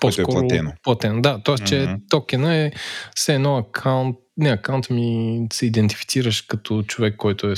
по-скоро 0.00 0.38
е 0.38 0.48
платено. 0.48 0.72
платено. 0.82 1.22
Да, 1.22 1.42
т.е. 1.42 1.54
че 1.66 1.74
mm-hmm. 1.74 2.00
токена 2.10 2.56
е 2.56 2.72
все 3.14 3.34
едно 3.34 3.56
акаунт, 3.56 4.16
не 4.29 4.29
акаунт 4.48 4.90
ми 4.90 5.40
се 5.52 5.66
идентифицираш 5.66 6.40
като 6.40 6.82
човек, 6.82 7.16
който 7.16 7.50
е, 7.50 7.54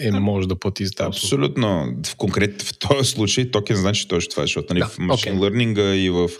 е 0.00 0.10
може 0.10 0.48
да 0.48 0.58
плати 0.58 0.86
за 0.86 0.92
тази 0.92 1.06
Абсолютно. 1.06 1.94
В 2.06 2.16
конкрет 2.16 2.62
в 2.62 2.78
този 2.78 3.10
случай 3.10 3.50
токен 3.50 3.76
значи 3.76 4.08
точно 4.08 4.30
това, 4.30 4.42
защото 4.42 4.74
нали, 4.74 4.80
да, 4.80 4.88
в 4.88 4.98
машин 4.98 5.38
okay. 5.38 5.94
и 5.94 6.10
в 6.10 6.30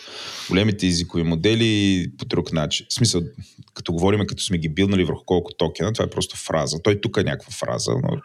големите 0.49 0.87
езикови 0.87 1.23
модели 1.23 2.07
по 2.19 2.25
друг 2.25 2.53
начин. 2.53 2.87
В 2.91 2.95
смисъл, 2.95 3.23
като 3.75 3.93
говорим, 3.93 4.27
като 4.27 4.43
сме 4.43 4.59
ги 4.59 4.69
билнали 4.69 5.05
върху 5.05 5.25
колко 5.25 5.53
токена, 5.53 5.93
това 5.93 6.05
е 6.05 6.11
просто 6.11 6.37
фраза. 6.37 6.83
Той 6.83 7.01
тук 7.01 7.17
е 7.17 7.25
някаква 7.25 7.53
фраза, 7.53 7.93
но, 8.03 8.19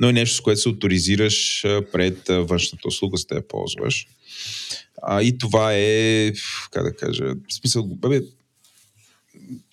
но 0.00 0.08
е 0.08 0.12
нещо, 0.12 0.36
с 0.36 0.40
което 0.40 0.60
се 0.60 0.68
авторизираш 0.68 1.62
пред 1.92 2.28
външната 2.28 2.88
услуга, 2.88 3.16
за 3.16 3.26
да 3.26 3.34
я 3.34 3.48
ползваш. 3.48 4.06
А, 5.02 5.22
и 5.22 5.38
това 5.38 5.74
е, 5.74 6.32
как 6.70 6.82
да 6.84 6.96
кажа, 6.96 7.24
в 7.24 7.54
смисъл, 7.54 7.84
бе, 7.86 8.20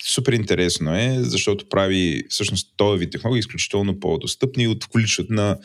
супер 0.02 0.32
интересно 0.32 0.96
е, 0.96 1.18
защото 1.20 1.68
прави 1.68 2.22
всъщност 2.28 2.74
този 2.76 2.98
вид 2.98 3.12
технологии 3.12 3.40
изключително 3.40 4.00
по-достъпни 4.00 4.68
от 4.68 4.86
количеството 4.86 5.32
на 5.32 5.58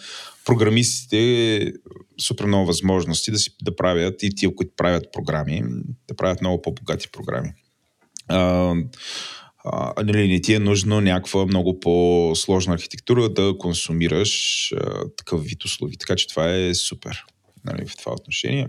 програмистите 0.45 1.73
супер 2.21 2.45
много 2.45 2.65
възможности 2.65 3.31
да, 3.31 3.38
си, 3.38 3.49
да 3.62 3.75
правят 3.75 4.23
и 4.23 4.36
тия, 4.36 4.55
които 4.55 4.71
правят 4.77 5.05
програми, 5.13 5.63
да 6.07 6.15
правят 6.15 6.41
много 6.41 6.62
по-богати 6.62 7.07
програми. 7.12 7.53
А, 8.27 8.73
а, 9.65 10.03
нали, 10.03 10.27
не 10.27 10.41
ти 10.41 10.53
е 10.53 10.60
нужно 10.60 11.01
някаква 11.01 11.45
много 11.45 11.79
по-сложна 11.79 12.73
архитектура 12.73 13.29
да 13.29 13.53
консумираш 13.60 14.71
а, 14.71 15.10
такъв 15.17 15.43
вид 15.43 15.65
услуги. 15.65 15.97
Така 15.97 16.15
че 16.15 16.27
това 16.27 16.55
е 16.55 16.73
супер 16.73 17.23
нали, 17.65 17.86
в 17.88 17.97
това 17.97 18.12
отношение 18.12 18.67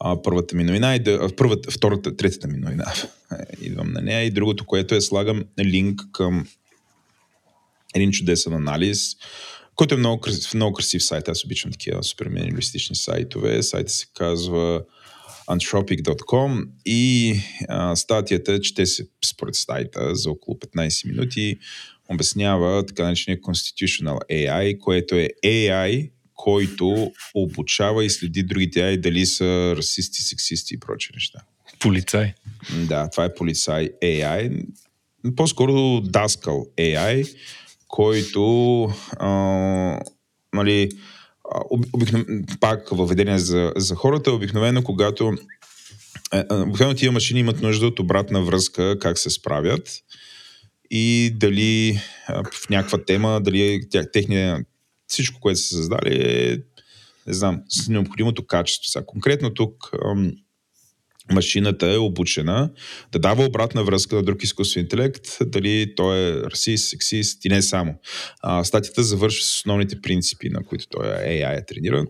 а, 0.00 0.22
първата 0.22 0.56
ми 0.56 0.64
новина, 0.64 0.96
и 0.96 1.04
първата, 1.36 1.70
втората, 1.70 2.16
третата 2.16 2.48
ми 2.48 2.58
новина. 2.58 2.92
Идвам 3.60 3.92
на 3.92 4.00
нея. 4.00 4.22
И 4.22 4.30
другото, 4.30 4.66
което 4.66 4.94
е, 4.94 5.00
слагам 5.00 5.44
линк 5.64 6.00
към 6.12 6.46
един 7.94 8.10
чудесен 8.10 8.52
анализ, 8.52 9.16
който 9.74 9.94
е 9.94 9.98
много, 9.98 10.20
красив, 10.20 10.54
много 10.54 10.74
красив 10.74 11.04
сайт. 11.04 11.28
Аз 11.28 11.44
обичам 11.44 11.72
такива 11.72 12.02
супер 12.02 12.28
минималистични 12.28 12.96
сайтове. 12.96 13.62
Сайтът 13.62 13.90
се 13.90 14.06
казва 14.14 14.82
anthropic.com 15.48 16.68
и 16.84 17.34
а, 17.68 17.96
статията, 17.96 18.60
чете 18.60 18.86
се 18.86 19.08
според 19.24 19.54
сайта 19.54 20.14
за 20.14 20.30
около 20.30 20.56
15 20.56 21.06
минути, 21.06 21.58
обяснява 22.08 22.86
така 22.86 23.04
наречения 23.04 23.40
Constitutional 23.40 24.18
AI, 24.30 24.78
което 24.78 25.14
е 25.14 25.28
AI, 25.44 26.10
който 26.44 27.12
обучава 27.34 28.04
и 28.04 28.10
следи 28.10 28.42
другите 28.42 28.80
AI 28.80 29.00
дали 29.00 29.26
са 29.26 29.74
расисти, 29.76 30.22
сексисти 30.22 30.74
и 30.74 30.80
прочи 30.80 31.10
неща. 31.14 31.38
Полицай. 31.78 32.32
Да, 32.88 33.10
това 33.10 33.24
е 33.24 33.34
полицай 33.34 33.88
AI. 34.02 34.64
По-скоро 35.36 36.00
даскал 36.00 36.66
AI, 36.78 37.36
който 37.88 38.84
а, 39.18 39.30
нали, 40.54 40.90
пак 42.60 42.88
въведение 42.90 43.38
за, 43.38 43.72
за 43.76 43.94
хората, 43.94 44.32
обикновено 44.32 44.82
когато 44.82 45.32
обикновено 46.50 46.94
тия 46.94 47.12
машини 47.12 47.40
имат 47.40 47.60
нужда 47.62 47.86
от 47.86 47.98
обратна 47.98 48.42
връзка 48.42 48.98
как 48.98 49.18
се 49.18 49.30
справят 49.30 50.02
и 50.90 51.32
дали 51.34 52.00
в 52.28 52.70
някаква 52.70 53.04
тема, 53.04 53.40
дали 53.40 53.80
техния, 54.12 54.64
всичко, 55.10 55.40
което 55.40 55.60
са 55.60 55.74
създали 55.74 56.14
е, 56.14 56.58
не 57.26 57.34
знам, 57.34 57.62
с 57.68 57.88
необходимото 57.88 58.46
качество. 58.46 58.90
Сега, 58.90 59.06
конкретно 59.06 59.54
тук 59.54 59.90
ам, 60.04 60.32
машината 61.32 61.92
е 61.92 61.96
обучена 61.96 62.70
да 63.12 63.18
дава 63.18 63.44
обратна 63.44 63.84
връзка 63.84 64.16
на 64.16 64.22
друг 64.22 64.42
изкуствен 64.42 64.82
интелект, 64.82 65.26
дали 65.40 65.94
той 65.96 66.18
е 66.18 66.42
расист, 66.42 66.88
сексист 66.88 67.44
и 67.44 67.48
не 67.48 67.62
само. 67.62 67.94
А, 68.40 68.64
статията 68.64 69.02
завършва 69.02 69.44
с 69.44 69.56
основните 69.56 70.00
принципи, 70.00 70.48
на 70.48 70.64
които 70.64 70.86
той 70.90 71.06
е 71.06 71.10
AI 71.10 71.58
е 71.58 71.66
трениран. 71.66 72.06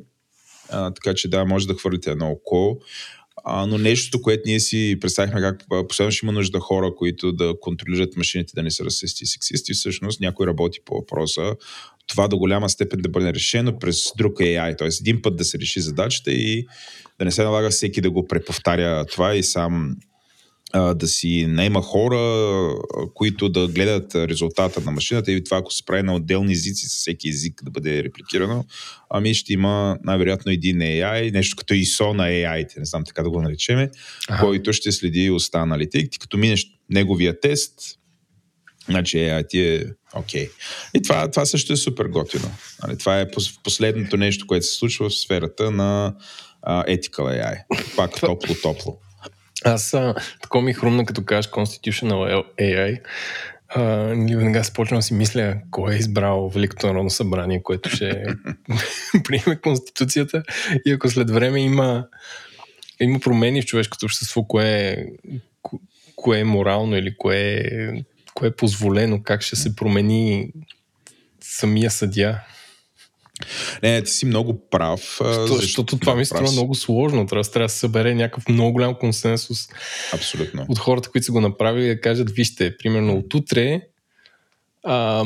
А, 0.68 0.90
така 0.90 1.14
че 1.14 1.28
да, 1.28 1.44
може 1.44 1.66
да 1.66 1.74
хвърлите 1.74 2.10
едно 2.10 2.30
око. 2.30 2.80
А, 3.44 3.66
но 3.66 3.78
нещото, 3.78 4.22
което 4.22 4.42
ние 4.46 4.60
си 4.60 4.98
представихме 5.00 5.40
как 5.40 5.64
последно 5.88 6.12
ще 6.12 6.26
има 6.26 6.32
нужда 6.32 6.60
хора, 6.60 6.94
които 6.96 7.32
да 7.32 7.54
контролират 7.60 8.16
машините 8.16 8.52
да 8.54 8.62
не 8.62 8.70
са 8.70 8.84
расисти 8.84 9.24
и 9.24 9.26
сексисти, 9.26 9.72
всъщност 9.72 10.20
някой 10.20 10.46
работи 10.46 10.78
по 10.84 10.94
въпроса 10.94 11.56
това 12.10 12.28
до 12.28 12.38
голяма 12.38 12.68
степен 12.68 13.00
да 13.02 13.08
бъде 13.08 13.34
решено 13.34 13.78
през 13.78 14.04
друг 14.18 14.38
AI, 14.38 14.78
т.е. 14.78 14.88
един 15.00 15.22
път 15.22 15.36
да 15.36 15.44
се 15.44 15.58
реши 15.58 15.80
задачата 15.80 16.32
и 16.32 16.66
да 17.18 17.24
не 17.24 17.30
се 17.30 17.42
налага 17.42 17.70
всеки 17.70 18.00
да 18.00 18.10
го 18.10 18.26
преповтаря 18.26 19.04
това 19.06 19.34
и 19.34 19.42
сам 19.42 19.96
а, 20.72 20.94
да 20.94 21.08
си 21.08 21.46
найма 21.48 21.82
хора, 21.82 22.18
които 23.14 23.48
да 23.48 23.68
гледат 23.68 24.14
резултата 24.14 24.80
на 24.80 24.90
машината 24.90 25.32
и 25.32 25.44
това, 25.44 25.56
ако 25.56 25.72
се 25.72 25.84
прави 25.84 26.02
на 26.02 26.14
отделни 26.14 26.52
езици 26.52 26.88
с 26.88 26.96
всеки 26.96 27.28
език 27.28 27.60
да 27.64 27.70
бъде 27.70 28.04
репликирано, 28.04 28.64
ами 29.10 29.34
ще 29.34 29.52
има 29.52 29.98
най-вероятно 30.04 30.52
един 30.52 30.78
AI, 30.78 31.32
нещо 31.32 31.56
като 31.56 31.74
ISO 31.74 32.12
на 32.12 32.22
AI, 32.22 32.78
не 32.78 32.84
знам 32.84 33.04
така 33.04 33.22
да 33.22 33.30
го 33.30 33.42
наречеме, 33.42 33.90
ага. 34.28 34.40
който 34.40 34.72
ще 34.72 34.92
следи 34.92 35.30
останалите. 35.30 35.98
И 35.98 36.08
като 36.08 36.36
минеш 36.36 36.66
неговия 36.90 37.40
тест, 37.40 37.99
значи 38.90 39.16
AI 39.16 39.48
ти 39.48 39.60
е 39.60 39.84
окей. 40.14 40.46
Okay. 40.46 40.50
И 40.94 41.02
това, 41.02 41.30
това 41.30 41.46
също 41.46 41.72
е 41.72 41.76
супер 41.76 42.04
готино. 42.04 42.50
Нали, 42.82 42.98
това 42.98 43.20
е 43.20 43.30
последното 43.64 44.16
нещо, 44.16 44.46
което 44.46 44.66
се 44.66 44.74
случва 44.74 45.08
в 45.08 45.14
сферата 45.14 45.70
на 45.70 46.14
uh, 46.66 46.86
Ethical 46.86 47.44
AI. 47.44 47.58
Пак 47.96 48.10
топло-топло. 48.10 48.98
Аз 49.64 49.90
тако 50.42 50.60
ми 50.60 50.74
хрумна, 50.74 51.04
като 51.04 51.24
кажеш 51.24 51.50
Constitutional 51.50 52.44
AI. 52.60 53.00
Uh, 53.76 54.36
веднага 54.36 54.62
започвам 54.62 54.98
да 54.98 55.02
си 55.02 55.14
мисля 55.14 55.56
кой 55.70 55.94
е 55.94 55.98
избрал 55.98 56.48
Великото 56.48 56.86
народно 56.86 57.10
събрание, 57.10 57.62
което 57.62 57.90
ще 57.90 58.24
приеме 59.24 59.60
Конституцията 59.60 60.42
и 60.86 60.92
ако 60.92 61.10
след 61.10 61.30
време 61.30 61.60
има 61.60 62.06
има 63.00 63.20
промени 63.20 63.62
в 63.62 63.66
човешкото 63.66 64.06
общество, 64.06 64.44
кое 64.44 64.88
е, 64.88 65.06
кое 66.16 66.38
е 66.38 66.44
морално 66.44 66.96
или 66.96 67.16
кое 67.16 67.38
е, 67.38 68.04
кое 68.40 68.48
е 68.48 68.56
позволено, 68.56 69.22
как 69.22 69.42
ще 69.42 69.56
се 69.56 69.76
промени 69.76 70.52
самия 71.40 71.90
съдя. 71.90 72.40
Не, 73.82 74.02
ти 74.02 74.10
си 74.10 74.26
много 74.26 74.68
прав. 74.70 75.18
Защо, 75.24 75.54
защото 75.54 75.98
това 75.98 76.14
ми 76.14 76.24
струва 76.24 76.52
много 76.52 76.74
сложно. 76.74 77.26
Трябва, 77.26 77.50
трябва 77.50 77.64
да 77.64 77.72
се 77.72 77.78
събере 77.78 78.14
някакъв 78.14 78.48
много 78.48 78.72
голям 78.72 78.94
консенсус 78.94 79.68
Абсолютно. 80.12 80.66
от 80.68 80.78
хората, 80.78 81.10
които 81.10 81.24
са 81.24 81.32
го 81.32 81.40
направили, 81.40 81.88
да 81.88 82.00
кажат, 82.00 82.30
вижте, 82.30 82.76
примерно 82.76 83.16
от 83.16 83.34
утре 83.34 83.80
а, 84.82 85.24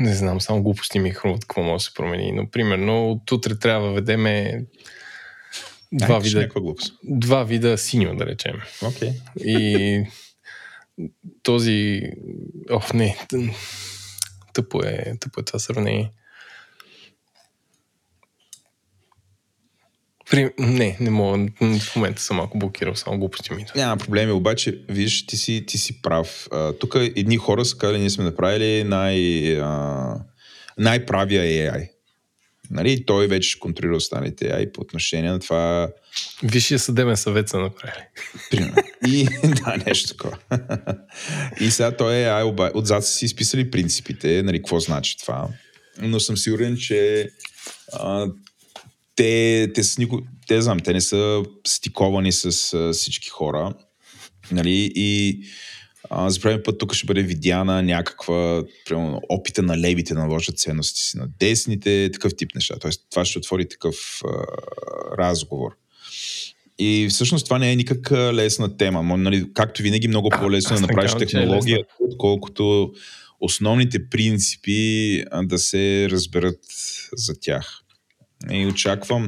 не 0.00 0.14
знам, 0.14 0.40
само 0.40 0.62
глупости 0.62 0.98
ми 0.98 1.10
хрумват 1.10 1.40
какво 1.40 1.62
може 1.62 1.82
да 1.82 1.84
се 1.84 1.94
промени, 1.94 2.32
но 2.32 2.50
примерно 2.50 3.10
от 3.10 3.32
утре 3.32 3.58
трябва 3.58 3.88
да 3.88 3.94
ведеме 3.94 4.64
два 5.92 6.18
вида, 6.18 6.48
два 7.02 7.44
вида 7.44 7.78
синьо, 7.78 8.16
да 8.16 8.26
речем. 8.26 8.56
Okay. 8.82 9.12
И 9.44 10.04
този... 11.42 12.02
Ох, 12.70 12.92
не. 12.92 13.18
Тъпо 14.52 14.82
е, 14.84 15.14
тъпо 15.20 15.40
е 15.40 15.44
това 15.44 15.58
сравнение. 15.58 16.12
При... 20.30 20.50
Не, 20.58 20.96
не 21.00 21.10
мога. 21.10 21.46
В 21.60 21.96
момента 21.96 22.22
съм 22.22 22.36
малко 22.36 22.58
блокирал, 22.58 22.94
само 22.94 23.18
глупости 23.18 23.54
ми. 23.54 23.66
Няма 23.76 23.96
проблеми, 23.96 24.32
обаче, 24.32 24.84
виж, 24.88 25.26
ти 25.26 25.36
си, 25.36 25.64
ти 25.66 25.78
си 25.78 26.02
прав. 26.02 26.48
тук 26.80 26.94
едни 26.94 27.36
хора 27.36 27.64
са 27.64 27.78
казали, 27.78 27.98
ние 27.98 28.10
сме 28.10 28.24
направили 28.24 28.84
най, 28.84 29.60
а, 29.60 30.14
най-правия 30.78 31.72
AI. 31.72 31.88
Нали? 32.70 33.04
Той 33.06 33.26
вече 33.26 33.58
контролира 33.58 33.96
останалите 33.96 34.44
AI 34.44 34.72
по 34.72 34.80
отношение 34.80 35.30
на 35.30 35.38
това. 35.38 35.88
Висшия 36.42 36.78
съдебен 36.78 37.16
съвет 37.16 37.48
са 37.48 37.58
направили. 37.58 38.04
Примерно. 38.50 38.74
И 39.06 39.24
да, 39.64 39.76
нещо 39.86 40.08
такова. 40.08 40.38
и 41.60 41.70
сега 41.70 41.96
той 41.96 42.14
е 42.14 42.26
AI, 42.26 42.70
отзад 42.74 43.06
са 43.06 43.12
си 43.12 43.24
изписали 43.24 43.70
принципите, 43.70 44.42
нали, 44.42 44.58
какво 44.58 44.80
значи 44.80 45.18
това. 45.18 45.48
Но 45.98 46.20
съм 46.20 46.36
сигурен, 46.36 46.76
че 46.76 47.30
а, 47.92 48.26
те, 49.16 49.72
те, 49.74 49.84
с 49.84 49.98
нико... 49.98 50.22
те, 50.46 50.62
знам, 50.62 50.80
те 50.80 50.92
не 50.92 51.00
са 51.00 51.42
стиковани 51.66 52.32
с 52.32 52.74
а, 52.74 52.92
всички 52.92 53.28
хора. 53.28 53.74
Нали? 54.52 54.92
И 54.94 55.40
а, 56.10 56.30
за 56.30 56.40
първи 56.40 56.62
път 56.62 56.78
тук 56.78 56.94
ще 56.94 57.06
бъде 57.06 57.22
видяна 57.22 57.82
някаква 57.82 58.64
примерно, 58.84 59.20
опита 59.28 59.62
на 59.62 59.78
левите 59.78 60.14
да 60.14 60.20
наложат 60.20 60.58
ценности 60.58 61.00
си 61.00 61.18
на 61.18 61.28
десните, 61.38 62.10
такъв 62.12 62.32
тип 62.36 62.54
неща. 62.54 62.78
Тоест, 62.78 63.06
това 63.10 63.24
ще 63.24 63.38
отвори 63.38 63.68
такъв 63.68 64.20
а, 64.24 64.28
разговор. 65.18 65.76
И 66.78 67.06
всъщност 67.10 67.44
това 67.44 67.58
не 67.58 67.72
е 67.72 67.76
никак 67.76 68.12
лесна 68.12 68.76
тема. 68.76 69.16
Нали, 69.16 69.46
както 69.54 69.82
винаги, 69.82 70.08
много 70.08 70.30
по-лесно 70.30 70.76
да 70.76 70.80
направиш 70.80 71.12
е 71.12 71.16
технология, 71.16 71.78
е 71.78 71.82
отколкото 72.00 72.92
основните 73.40 74.08
принципи 74.08 75.22
да 75.42 75.58
се 75.58 76.08
разберат 76.10 76.60
за 77.16 77.40
тях. 77.40 77.80
И 78.50 78.66
очаквам, 78.66 79.26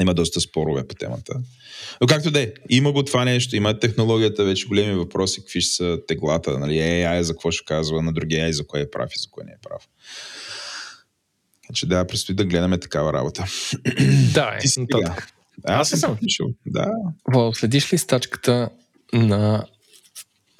има 0.00 0.14
доста 0.14 0.40
спорове 0.40 0.88
по 0.88 0.94
темата. 0.94 1.34
Но 2.00 2.06
както 2.06 2.30
де, 2.30 2.54
има 2.68 2.92
го 2.92 3.02
това 3.02 3.24
нещо, 3.24 3.56
има 3.56 3.78
технологията, 3.78 4.44
вече 4.44 4.66
големи 4.66 4.94
въпроси, 4.94 5.40
какви 5.40 5.60
ще 5.60 5.74
са 5.74 5.98
теглата, 6.08 6.58
нали, 6.58 6.74
AI 6.74 7.20
за 7.20 7.32
какво 7.32 7.50
ще 7.50 7.64
казва, 7.64 8.02
на 8.02 8.12
другия 8.12 8.48
AI 8.48 8.50
за 8.50 8.66
кое 8.66 8.80
е 8.80 8.90
прав 8.90 9.10
и 9.16 9.20
за 9.20 9.30
кое 9.30 9.44
не 9.44 9.52
е 9.52 9.68
прав. 9.68 9.88
Значи 11.66 11.86
да, 11.86 12.06
предстои 12.06 12.34
да 12.34 12.44
гледаме 12.44 12.78
такава 12.78 13.12
работа. 13.12 13.44
Да, 14.34 14.56
е, 14.56 14.58
Ти 14.58 14.68
да. 14.90 15.16
Аз 15.64 15.88
съм 15.88 16.16
пишал, 16.16 16.46
да. 16.66 16.92
Вол, 17.32 17.54
следиш 17.54 17.92
ли 17.92 17.98
стачката 17.98 18.68
на 19.12 19.66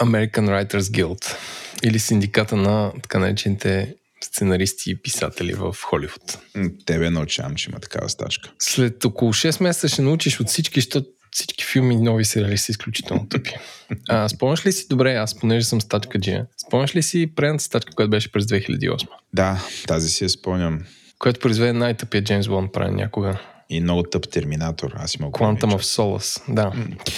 American 0.02 0.48
Writers 0.48 0.80
Guild 0.80 1.36
или 1.82 1.98
синдиката 1.98 2.56
на 2.56 2.92
така 3.02 3.18
наречените 3.18 3.94
сценаристи 4.24 4.90
и 4.90 5.02
писатели 5.02 5.54
в 5.54 5.76
Холивуд. 5.82 6.38
Тебе 6.86 7.10
научавам, 7.10 7.54
че 7.54 7.70
има 7.70 7.80
такава 7.80 8.08
стачка. 8.08 8.52
След 8.58 9.04
около 9.04 9.32
6 9.32 9.62
месеца 9.62 9.88
ще 9.88 10.02
научиш 10.02 10.40
от 10.40 10.48
всички, 10.48 10.80
защото 10.80 11.08
всички 11.30 11.64
филми 11.64 11.94
и 11.94 11.98
нови 11.98 12.24
сериали 12.24 12.58
са 12.58 12.72
изключително 12.72 13.28
тъпи. 13.28 13.54
А, 14.08 14.28
спомняш 14.28 14.66
ли 14.66 14.72
си, 14.72 14.86
добре, 14.88 15.14
аз 15.14 15.38
понеже 15.38 15.66
съм 15.66 15.80
стачка 15.80 16.20
Джия, 16.20 16.46
спомняш 16.66 16.96
ли 16.96 17.02
си 17.02 17.34
предната 17.34 17.64
стачка, 17.64 17.92
която 17.94 18.10
беше 18.10 18.32
през 18.32 18.44
2008? 18.44 19.06
Да, 19.32 19.66
тази 19.86 20.08
си 20.08 20.24
я 20.24 20.30
спомням. 20.30 20.80
Която 21.18 21.40
произведе 21.40 21.72
най-тъпия 21.72 22.24
Джеймс 22.24 22.48
Бонд 22.48 22.72
прави 22.72 22.94
някога. 22.94 23.40
И 23.72 23.80
много 23.80 24.02
тъп 24.02 24.30
терминатор. 24.30 24.92
Аз 24.96 25.14
имам 25.14 25.32
Quantum 25.32 25.61
of 25.61 25.82
Solace, 25.82 26.54
да. 26.54 26.70
Mm. 26.70 27.12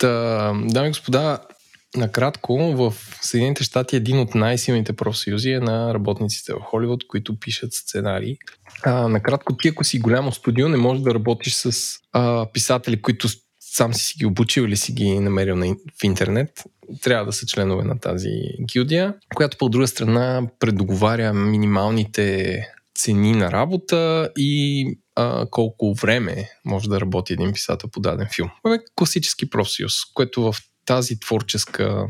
Та, 0.00 0.52
дами 0.64 0.86
и 0.86 0.90
господа, 0.90 1.38
Накратко, 1.96 2.56
в 2.58 2.94
Съединените 3.22 3.64
щати 3.64 3.96
един 3.96 4.18
от 4.18 4.34
най-силните 4.34 4.92
профсъюзи 4.92 5.50
е 5.50 5.60
на 5.60 5.94
работниците 5.94 6.52
в 6.52 6.60
Холивуд, 6.60 7.06
които 7.08 7.38
пишат 7.40 7.72
сценарии. 7.72 8.36
А, 8.82 9.08
накратко, 9.08 9.56
ти 9.56 9.68
ако 9.68 9.84
си 9.84 9.98
голямо 9.98 10.32
студио, 10.32 10.68
не 10.68 10.76
можеш 10.76 11.02
да 11.02 11.14
работиш 11.14 11.54
с 11.54 11.96
а, 12.12 12.46
писатели, 12.52 13.02
които 13.02 13.28
сам 13.60 13.94
си 13.94 14.14
ги 14.18 14.26
обучил 14.26 14.62
или 14.62 14.76
си 14.76 14.92
ги 14.92 15.18
намерил 15.18 15.56
на, 15.56 15.74
в 16.00 16.04
интернет. 16.04 16.64
Трябва 17.02 17.26
да 17.26 17.32
са 17.32 17.46
членове 17.46 17.84
на 17.84 18.00
тази 18.00 18.30
гилдия, 18.72 19.14
която 19.34 19.56
по 19.58 19.68
друга 19.68 19.86
страна 19.86 20.42
предоговаря 20.58 21.32
минималните 21.32 22.58
цени 22.94 23.32
на 23.32 23.52
работа 23.52 24.30
и 24.38 24.86
а, 25.14 25.46
колко 25.50 25.94
време 25.94 26.50
може 26.64 26.88
да 26.88 27.00
работи 27.00 27.32
един 27.32 27.52
писател 27.52 27.90
по 27.90 28.00
даден 28.00 28.28
филм. 28.34 28.50
Това 28.62 28.74
е 28.74 28.78
класически 28.94 29.50
профсъюз, 29.50 29.92
което 30.14 30.42
в 30.42 30.56
тази 30.86 31.20
творческа 31.20 32.06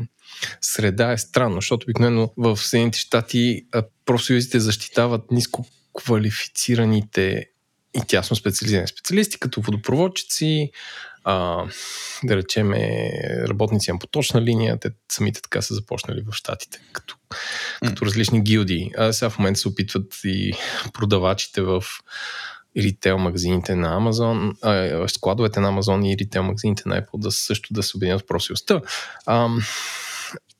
среда 0.61 1.11
е 1.11 1.17
странно, 1.17 1.55
защото 1.55 1.85
обикновено 1.85 2.33
в 2.37 2.57
Съединените 2.57 2.99
щати 2.99 3.65
профсъюзите 4.05 4.59
защитават 4.59 5.31
ниско 5.31 5.65
квалифицираните 5.93 7.45
и 7.93 8.01
тясно 8.07 8.35
специализирани 8.35 8.87
специалисти, 8.87 9.39
като 9.39 9.61
водопроводчици, 9.61 10.71
а, 11.23 11.65
да 12.23 12.35
речеме 12.35 13.11
работници 13.49 13.91
на 13.91 13.99
поточна 13.99 14.41
линия, 14.41 14.79
те 14.79 14.89
самите 15.11 15.41
така 15.41 15.61
са 15.61 15.73
започнали 15.73 16.21
в 16.21 16.33
Штатите, 16.33 16.81
като, 16.91 17.15
като 17.87 18.05
различни 18.05 18.43
гилдии. 18.43 18.91
А 18.97 19.13
сега 19.13 19.29
в 19.29 19.39
момента 19.39 19.59
се 19.59 19.67
опитват 19.67 20.13
и 20.23 20.53
продавачите 20.93 21.61
в 21.61 21.83
ритейл 22.77 23.17
магазините 23.17 23.75
на 23.75 23.99
Amazon, 23.99 24.55
а, 24.61 25.07
складовете 25.07 25.59
на 25.59 25.71
Amazon 25.71 26.13
и 26.13 26.17
ритейл 26.17 26.43
магазините 26.43 26.83
на 26.85 27.01
Apple 27.01 27.19
да 27.19 27.31
също 27.31 27.73
да 27.73 27.83
се 27.83 27.97
обединят 27.97 28.21
в 28.21 28.27
просилостта. 28.27 28.81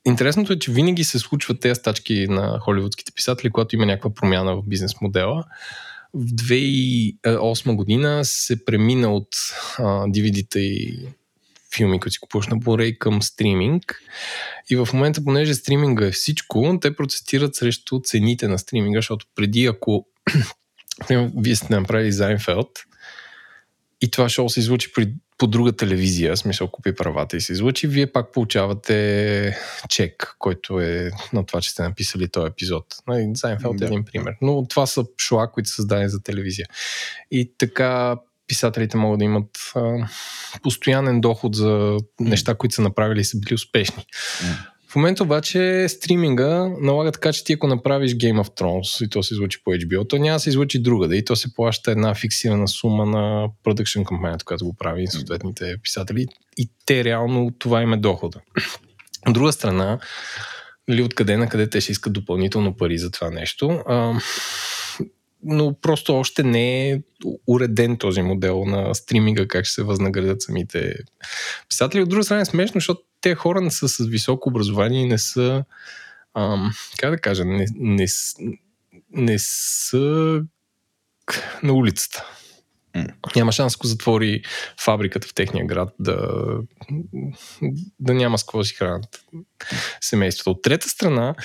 Интересното 0.05 0.53
е, 0.53 0.59
че 0.59 0.71
винаги 0.71 1.03
се 1.03 1.19
случват 1.19 1.59
тези 1.59 1.75
стачки 1.75 2.27
на 2.29 2.59
холивудските 2.59 3.11
писатели, 3.11 3.49
когато 3.49 3.75
има 3.75 3.85
някаква 3.85 4.13
промяна 4.13 4.55
в 4.55 4.63
бизнес 4.67 5.01
модела. 5.01 5.43
В 6.13 6.25
2008 6.25 7.75
година 7.75 8.25
се 8.25 8.65
премина 8.65 9.13
от 9.13 9.27
а, 9.77 9.83
DVD-та 9.83 10.59
и 10.59 10.99
филми, 11.75 11.99
които 11.99 12.13
си 12.13 12.19
купуваш 12.19 12.47
на 12.47 12.57
Blu-ray 12.57 12.97
към 12.97 13.21
стриминг. 13.21 14.01
И 14.69 14.75
в 14.75 14.89
момента, 14.93 15.23
понеже 15.23 15.53
стриминга 15.53 16.05
е 16.05 16.11
всичко, 16.11 16.77
те 16.81 16.95
протестират 16.95 17.55
срещу 17.55 17.99
цените 18.03 18.47
на 18.47 18.59
стриминга, 18.59 18.97
защото 18.97 19.25
преди 19.35 19.65
ако 19.65 20.05
вие 21.35 21.55
сте 21.55 21.79
направили 21.79 22.11
Зайнфелд 22.11 22.69
и 24.01 24.11
това 24.11 24.29
шоу 24.29 24.49
се 24.49 24.59
излучи 24.59 24.93
при, 24.93 25.13
по 25.37 25.47
друга 25.47 25.71
телевизия, 25.71 26.37
смисъл 26.37 26.67
купи 26.67 26.95
правата 26.95 27.37
и 27.37 27.41
се 27.41 27.53
излучи, 27.53 27.87
вие 27.87 28.11
пак 28.11 28.31
получавате 28.31 29.57
чек, 29.89 30.35
който 30.39 30.79
е 30.79 31.11
на 31.33 31.45
това, 31.45 31.61
че 31.61 31.69
сте 31.69 31.83
написали 31.83 32.27
този 32.27 32.47
епизод. 32.47 32.85
Зайнфелд 33.35 33.77
да. 33.77 33.85
е 33.85 33.87
един 33.87 34.05
пример. 34.05 34.33
Но 34.41 34.67
това 34.67 34.85
са 34.85 35.05
шоа, 35.17 35.51
които 35.51 35.69
са 35.69 35.75
създадени 35.75 36.09
за 36.09 36.23
телевизия. 36.23 36.65
И 37.31 37.51
така 37.57 38.17
писателите 38.47 38.97
могат 38.97 39.19
да 39.19 39.25
имат 39.25 39.49
а, 39.75 40.09
постоянен 40.63 41.21
доход 41.21 41.55
за 41.55 41.97
неща, 42.19 42.55
които 42.55 42.75
са 42.75 42.81
направили 42.81 43.19
и 43.19 43.25
са 43.25 43.39
били 43.39 43.53
успешни. 43.53 44.05
В 44.91 44.95
момента 44.95 45.23
обаче 45.23 45.85
стриминга 45.89 46.71
налага 46.81 47.11
така, 47.11 47.33
че 47.33 47.43
ти 47.43 47.53
ако 47.53 47.67
направиш 47.67 48.11
Game 48.11 48.43
of 48.43 48.59
Thrones 48.59 49.05
и 49.05 49.09
то 49.09 49.23
се 49.23 49.33
излучи 49.33 49.63
по 49.63 49.71
HBO, 49.71 50.09
то 50.09 50.17
няма 50.17 50.35
да 50.35 50.39
се 50.39 50.49
излучи 50.49 50.81
друга, 50.81 51.07
да 51.07 51.15
и 51.15 51.25
то 51.25 51.35
се 51.35 51.53
плаща 51.53 51.91
една 51.91 52.15
фиксирана 52.15 52.67
сума 52.67 53.05
на 53.05 53.47
продъкшн 53.63 54.03
компанията, 54.03 54.45
която 54.45 54.65
го 54.65 54.75
прави 54.77 55.07
съответните 55.07 55.75
писатели 55.83 56.27
и 56.57 56.69
те 56.85 57.03
реално 57.03 57.51
това 57.59 57.81
им 57.81 57.93
е 57.93 57.97
дохода. 57.97 58.39
От 59.27 59.33
друга 59.33 59.51
страна, 59.51 59.99
нали, 60.87 61.01
откъде 61.01 61.37
на 61.37 61.49
къде 61.49 61.69
те 61.69 61.81
ще 61.81 61.91
искат 61.91 62.13
допълнително 62.13 62.77
пари 62.77 62.97
за 62.97 63.11
това 63.11 63.29
нещо. 63.29 63.69
А, 63.87 64.13
но 65.43 65.73
просто 65.81 66.15
още 66.15 66.43
не 66.43 66.89
е 66.89 67.01
уреден 67.47 67.97
този 67.97 68.21
модел 68.21 68.65
на 68.65 68.95
стриминга, 68.95 69.47
как 69.47 69.65
ще 69.65 69.73
се 69.73 69.83
възнаградят 69.83 70.41
самите 70.41 70.95
писатели. 71.69 72.01
От 72.01 72.09
друга 72.09 72.23
страна 72.23 72.41
е 72.41 72.45
смешно, 72.45 72.79
защото 72.79 73.01
те 73.21 73.35
хора 73.35 73.61
не 73.61 73.71
са 73.71 73.89
с 73.89 74.05
високо 74.05 74.49
образование 74.49 75.01
и 75.01 75.07
не 75.07 75.17
са, 75.17 75.63
ам, 76.33 76.71
как 76.97 77.11
да 77.11 77.17
кажа, 77.17 77.45
не, 77.45 77.65
не, 77.75 78.07
не 79.11 79.35
са 79.39 80.41
на 81.63 81.73
улицата. 81.73 82.25
Няма 83.35 83.51
шанс, 83.51 83.75
ако 83.75 83.87
затвори 83.87 84.43
фабриката 84.79 85.27
в 85.27 85.33
техния 85.33 85.65
град, 85.65 85.89
да, 85.99 86.37
да 87.99 88.13
няма 88.13 88.37
с 88.37 88.43
какво 88.43 88.63
си 88.63 88.75
хранят 88.75 89.23
семейството. 90.01 90.51
От 90.51 90.61
трета 90.61 90.89
страна, 90.89 91.35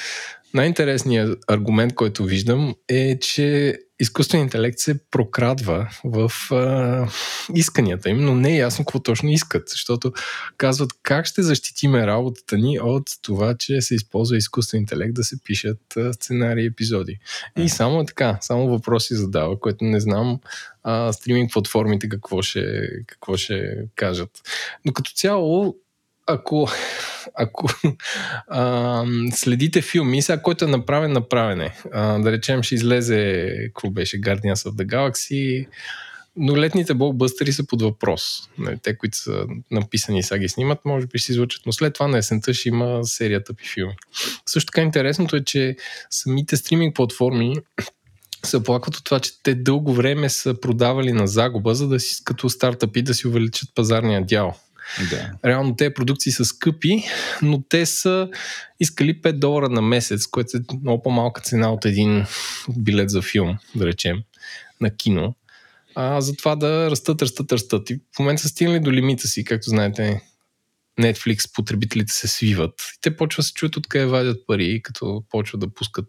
най-интересният 0.54 1.38
аргумент, 1.48 1.94
който 1.94 2.24
виждам 2.24 2.74
е, 2.88 3.18
че 3.18 3.78
изкуственият 4.00 4.46
интелект 4.46 4.78
се 4.78 5.10
прокрадва 5.10 5.88
в 6.04 6.32
а, 6.50 7.08
исканията 7.54 8.10
им, 8.10 8.24
но 8.24 8.34
не 8.34 8.54
е 8.54 8.58
ясно 8.58 8.84
какво 8.84 8.98
точно 8.98 9.30
искат, 9.30 9.68
защото 9.68 10.12
казват 10.56 10.90
как 11.02 11.26
ще 11.26 11.42
защитиме 11.42 12.06
работата 12.06 12.58
ни 12.58 12.80
от 12.80 13.02
това, 13.22 13.54
че 13.58 13.80
се 13.80 13.94
използва 13.94 14.36
изкуствен 14.36 14.80
интелект 14.80 15.14
да 15.14 15.24
се 15.24 15.36
пишат 15.44 15.78
сценарии 16.12 16.64
и 16.64 16.66
епизоди. 16.66 17.18
И 17.58 17.68
само 17.68 18.04
така, 18.04 18.38
само 18.40 18.68
въпроси 18.68 19.14
задава, 19.14 19.60
което 19.60 19.84
не 19.84 20.00
знам 20.00 20.40
а, 20.82 21.12
стриминг 21.12 21.52
платформите 21.52 22.08
какво 22.08 22.42
ще, 22.42 22.88
какво 23.06 23.36
ще 23.36 23.76
кажат. 23.94 24.30
Но 24.84 24.92
като 24.92 25.10
цяло 25.14 25.76
ако, 26.26 26.68
ако 27.34 27.68
а, 28.48 29.04
следите 29.32 29.82
филми, 29.82 30.22
сега 30.22 30.42
който 30.42 30.64
е 30.64 30.68
направен, 30.68 31.12
направен 31.12 31.60
е. 31.60 31.76
А, 31.92 32.18
да 32.18 32.32
речем, 32.32 32.62
ще 32.62 32.74
излезе, 32.74 33.52
какво 33.66 33.90
беше, 33.90 34.20
Guardians 34.20 34.54
of 34.54 34.70
the 34.70 34.86
Galaxy, 34.86 35.66
но 36.36 36.56
летните 36.56 36.94
блокбъстери 36.94 37.52
са 37.52 37.66
под 37.66 37.82
въпрос. 37.82 38.22
Нали, 38.58 38.78
те, 38.82 38.96
които 38.96 39.18
са 39.18 39.46
написани 39.70 40.18
и 40.18 40.22
сега 40.22 40.38
ги 40.38 40.48
снимат, 40.48 40.78
може 40.84 41.06
би 41.06 41.18
ще 41.18 41.32
излучат, 41.32 41.62
но 41.66 41.72
след 41.72 41.94
това 41.94 42.08
на 42.08 42.18
есента 42.18 42.54
ще 42.54 42.68
има 42.68 43.04
серията 43.04 43.54
пи 43.54 43.68
филми. 43.68 43.94
Също 44.46 44.72
така 44.72 44.80
интересното 44.80 45.36
е, 45.36 45.44
че 45.44 45.76
самите 46.10 46.56
стриминг 46.56 46.96
платформи 46.96 47.54
се 48.44 48.56
оплакват 48.56 48.96
от 48.96 49.04
това, 49.04 49.20
че 49.20 49.42
те 49.42 49.54
дълго 49.54 49.94
време 49.94 50.28
са 50.28 50.60
продавали 50.60 51.12
на 51.12 51.26
загуба, 51.26 51.74
за 51.74 51.88
да 51.88 52.00
си 52.00 52.24
като 52.24 52.48
стартъпи 52.48 53.02
да 53.02 53.14
си 53.14 53.28
увеличат 53.28 53.68
пазарния 53.74 54.24
дял. 54.24 54.54
Да. 55.10 55.32
Реално 55.44 55.76
тези 55.76 55.94
продукции 55.94 56.32
са 56.32 56.44
скъпи, 56.44 57.04
но 57.42 57.62
те 57.68 57.86
са 57.86 58.28
искали 58.80 59.20
5 59.22 59.32
долара 59.32 59.68
на 59.68 59.82
месец, 59.82 60.26
което 60.26 60.56
е 60.56 60.60
много 60.82 61.02
по-малка 61.02 61.40
цена 61.40 61.72
от 61.72 61.84
един 61.84 62.26
билет 62.76 63.10
за 63.10 63.22
филм, 63.22 63.58
да 63.74 63.86
речем, 63.86 64.22
на 64.80 64.96
кино. 64.96 65.34
А, 65.94 66.20
за 66.20 66.36
това 66.36 66.56
да 66.56 66.90
растат, 66.90 67.22
растат, 67.22 67.52
растат. 67.52 67.90
И 67.90 68.00
в 68.16 68.18
момента 68.18 68.42
са 68.42 68.48
стигнали 68.48 68.80
до 68.80 68.92
лимита 68.92 69.28
си, 69.28 69.44
както 69.44 69.70
знаете, 69.70 70.20
Netflix 71.00 71.54
потребителите 71.54 72.12
се 72.12 72.28
свиват. 72.28 72.74
И 72.96 73.00
те 73.00 73.16
почват 73.16 73.44
да 73.44 73.46
се 73.46 73.54
чуят 73.54 73.76
откъде 73.76 74.06
вадят 74.06 74.46
пари, 74.46 74.80
като 74.82 75.24
почват 75.30 75.60
да 75.60 75.74
пускат 75.74 76.08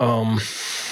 ам, 0.00 0.38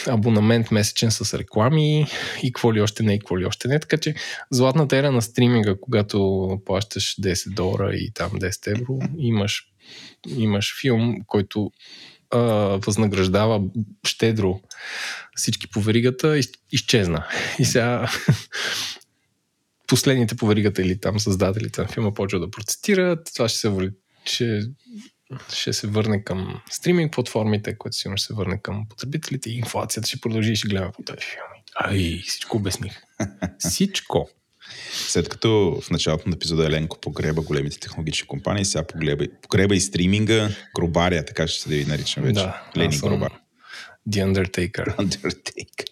абонамент 0.06 0.70
месечен 0.70 1.10
с 1.10 1.38
реклами 1.38 2.06
и 2.42 2.52
какво 2.52 2.74
ли 2.74 2.80
още 2.80 3.02
не, 3.02 3.14
и 3.14 3.18
какво 3.18 3.38
ли 3.38 3.46
още 3.46 3.68
не. 3.68 3.80
Така 3.80 3.96
че 3.96 4.14
златната 4.50 4.96
ера 4.96 5.12
на 5.12 5.22
стриминга, 5.22 5.74
когато 5.80 6.48
плащаш 6.66 7.16
10 7.20 7.54
долара 7.54 7.94
и 7.94 8.10
там 8.14 8.30
10 8.30 8.70
евро, 8.70 8.98
имаш, 9.18 9.64
имаш 10.28 10.80
филм, 10.80 11.16
който 11.26 11.70
а, 12.30 12.38
възнаграждава 12.86 13.62
щедро 14.06 14.60
всички 15.36 15.70
по 15.70 15.80
веригата, 15.80 16.38
из, 16.38 16.48
изчезна. 16.72 17.26
И 17.58 17.64
сега 17.64 18.10
последните 19.86 20.36
по 20.36 20.46
веригата 20.46 20.82
или 20.82 21.00
там 21.00 21.20
създателите 21.20 21.82
на 21.82 21.88
филма 21.88 22.14
почват 22.14 22.42
да 22.42 22.50
процитират, 22.50 23.30
това 23.34 23.48
ще 23.48 23.58
се 23.58 23.90
ще 24.24 24.62
ще 25.52 25.72
се 25.72 25.86
върне 25.86 26.24
към 26.24 26.60
стриминг 26.70 27.12
платформите, 27.12 27.78
което 27.78 27.96
сигурно 27.96 28.16
ще 28.16 28.26
се 28.26 28.34
върне 28.34 28.58
към 28.62 28.86
потребителите 28.88 29.50
и 29.50 29.58
инфлацията 29.58 30.08
ще 30.08 30.20
продължи 30.20 30.52
и 30.52 30.56
ще 30.56 30.68
гледаме 30.68 30.92
по 30.92 31.02
тези 31.02 31.20
филми. 31.20 31.62
Ай, 31.74 32.22
всичко 32.26 32.56
обясних. 32.56 33.02
всичко. 33.58 34.28
След 34.92 35.28
като 35.28 35.80
в 35.82 35.90
началото 35.90 36.28
на 36.28 36.36
епизода 36.36 36.66
Еленко 36.66 37.00
погреба 37.00 37.42
големите 37.42 37.78
технологични 37.80 38.26
компании, 38.26 38.64
сега 38.64 38.86
погреба, 38.86 39.24
погреба 39.42 39.76
и 39.76 39.80
стриминга, 39.80 40.48
гробария, 40.76 41.24
така 41.24 41.46
ще 41.46 41.62
се 41.62 41.68
да 41.68 41.74
ви 41.74 41.84
наричам 41.84 42.22
вече. 42.22 42.34
Да, 42.34 42.62
Лени 42.76 42.98
Гробар. 42.98 43.32
The 44.08 44.32
Undertaker. 44.32 44.96
Undertaker. 44.96 45.88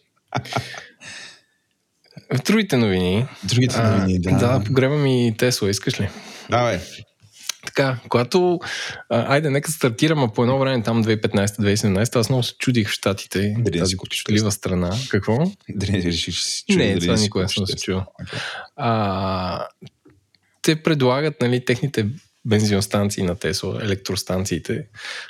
В 2.34 2.42
другите 2.46 2.76
новини. 2.76 3.26
Другите 3.44 3.82
новини, 3.82 4.20
а, 4.26 4.30
да. 4.30 4.58
Да, 4.58 4.64
погребам 4.64 5.06
и 5.06 5.34
Тесла, 5.38 5.70
искаш 5.70 6.00
ли? 6.00 6.08
Давай. 6.50 6.80
Така, 7.66 7.98
когато, 8.08 8.60
а, 9.10 9.34
айде, 9.34 9.50
нека 9.50 9.70
стартираме 9.70 10.28
по 10.34 10.42
едно 10.42 10.58
време, 10.58 10.82
там 10.82 11.04
2015-2017, 11.04 12.16
аз 12.16 12.28
много 12.28 12.42
се 12.42 12.54
чудих 12.58 12.88
в 12.88 12.92
Штатите, 12.92 13.54
дали 13.58 13.78
тази 13.78 13.96
купчутлива 13.96 14.52
страна. 14.52 14.96
Какво? 15.10 15.52
Дали 15.68 16.02
решиш, 16.02 16.36
че 16.36 16.44
си 16.44 16.64
чул, 16.70 16.78
Не, 16.78 16.98
това 16.98 17.14
никога 17.14 17.48
съм 17.48 17.66
се 17.66 17.76
чул. 17.76 17.96
Okay. 17.96 18.40
А, 18.76 19.66
те 20.62 20.82
предлагат, 20.82 21.40
нали, 21.40 21.64
техните 21.64 22.06
бензиностанции 22.44 23.22
на 23.22 23.34
Тесла, 23.34 23.78
електростанциите, 23.82 24.86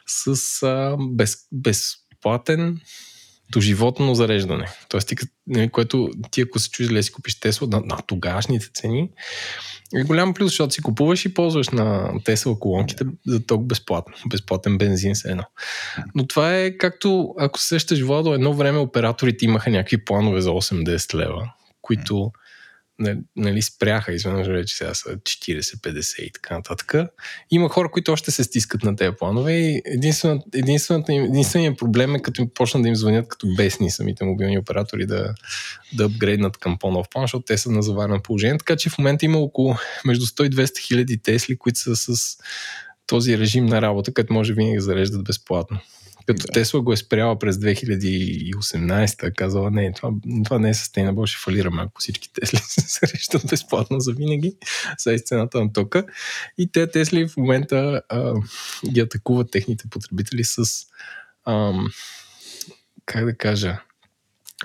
с 0.06 0.62
а, 0.62 0.96
без, 1.00 1.36
безплатен 1.52 2.80
доживотно 3.52 4.14
зареждане. 4.14 4.66
Тоест, 4.88 5.12
нали, 5.46 5.68
което 5.68 6.10
ти 6.30 6.40
ако 6.40 6.58
се 6.58 6.70
чуеш 6.70 6.88
да 6.88 7.02
си 7.02 7.12
купиш 7.12 7.40
Тесла 7.40 7.68
на, 7.68 7.80
на 7.80 7.98
тогашните 8.06 8.70
цени, 8.74 9.10
е 9.94 10.02
голям 10.02 10.34
плюс, 10.34 10.50
защото 10.50 10.74
си 10.74 10.82
купуваш 10.82 11.24
и 11.24 11.34
ползваш 11.34 11.68
на 11.68 12.12
Тесла 12.24 12.58
колонките 12.58 13.04
за 13.26 13.46
ток 13.46 13.66
безплатно. 13.66 14.14
Безплатен 14.30 14.78
бензин 14.78 15.14
се 15.14 15.30
едно. 15.30 15.44
Но 16.14 16.26
това 16.26 16.56
е 16.56 16.76
както, 16.78 17.34
ако 17.38 17.58
се 17.58 17.66
сещаш, 17.66 18.00
Владо, 18.00 18.34
едно 18.34 18.54
време 18.54 18.78
операторите 18.78 19.44
имаха 19.44 19.70
някакви 19.70 20.04
планове 20.04 20.40
за 20.40 20.50
8-10 20.50 21.14
лева, 21.14 21.50
които 21.82 22.32
нали, 23.36 23.62
спряха 23.62 24.12
изведнъж 24.12 24.46
вече 24.46 24.76
сега 24.76 24.94
са 24.94 25.08
40-50 25.08 26.20
и 26.20 26.32
така 26.32 26.54
нататък. 26.54 26.94
Има 27.50 27.68
хора, 27.68 27.90
които 27.90 28.12
още 28.12 28.30
се 28.30 28.44
стискат 28.44 28.82
на 28.82 28.96
тези 28.96 29.16
планове 29.18 29.52
и 29.52 29.82
единственият, 29.84 30.44
единственият, 30.54 31.78
проблем 31.78 32.14
е 32.14 32.22
като 32.22 32.48
почнат 32.54 32.82
да 32.82 32.88
им 32.88 32.96
звънят 32.96 33.28
като 33.28 33.46
бесни 33.56 33.90
самите 33.90 34.24
мобилни 34.24 34.58
оператори 34.58 35.06
да, 35.06 35.34
да 35.92 36.04
апгрейднат 36.04 36.56
към 36.56 36.78
по-нов 36.78 37.06
план, 37.10 37.24
защото 37.24 37.44
те 37.44 37.58
са 37.58 37.70
на 37.70 37.82
заварено 37.82 38.22
положение. 38.22 38.58
Така 38.58 38.76
че 38.76 38.90
в 38.90 38.98
момента 38.98 39.24
има 39.24 39.38
около 39.38 39.76
между 40.04 40.26
100 40.26 40.46
и 40.46 40.50
200 40.50 40.78
хиляди 40.78 41.18
Тесли, 41.18 41.58
които 41.58 41.78
са 41.78 41.96
с 41.96 42.36
този 43.06 43.38
режим 43.38 43.66
на 43.66 43.82
работа, 43.82 44.14
като 44.14 44.32
може 44.32 44.54
винаги 44.54 44.76
да 44.76 44.82
зареждат 44.82 45.24
безплатно. 45.24 45.78
Като 46.26 46.46
да. 46.46 46.52
Тесла 46.52 46.80
го 46.80 46.92
е 46.92 46.96
спряла 46.96 47.38
през 47.38 47.56
2018, 47.56 49.34
казала, 49.34 49.70
не, 49.70 49.92
това, 49.92 50.10
това 50.44 50.58
не 50.58 50.70
е 50.70 50.74
sustainable, 50.74 51.26
ще 51.26 51.38
фалираме, 51.44 51.82
ако 51.82 52.00
всички 52.00 52.32
Тесли 52.32 52.58
се 52.62 52.80
срещат 52.80 53.46
безплатно 53.50 54.00
за 54.00 54.12
винаги, 54.12 54.56
са 54.98 55.18
цената 55.18 55.60
на 55.60 55.72
тока. 55.72 56.04
И 56.58 56.72
те 56.72 56.90
Тесли 56.90 57.28
в 57.28 57.36
момента 57.36 58.02
а, 58.08 58.34
ги 58.90 59.00
атакуват 59.00 59.50
техните 59.50 59.84
потребители 59.90 60.44
с 60.44 60.64
ам, 61.46 61.86
как 63.06 63.24
да 63.24 63.36
кажа, 63.36 63.80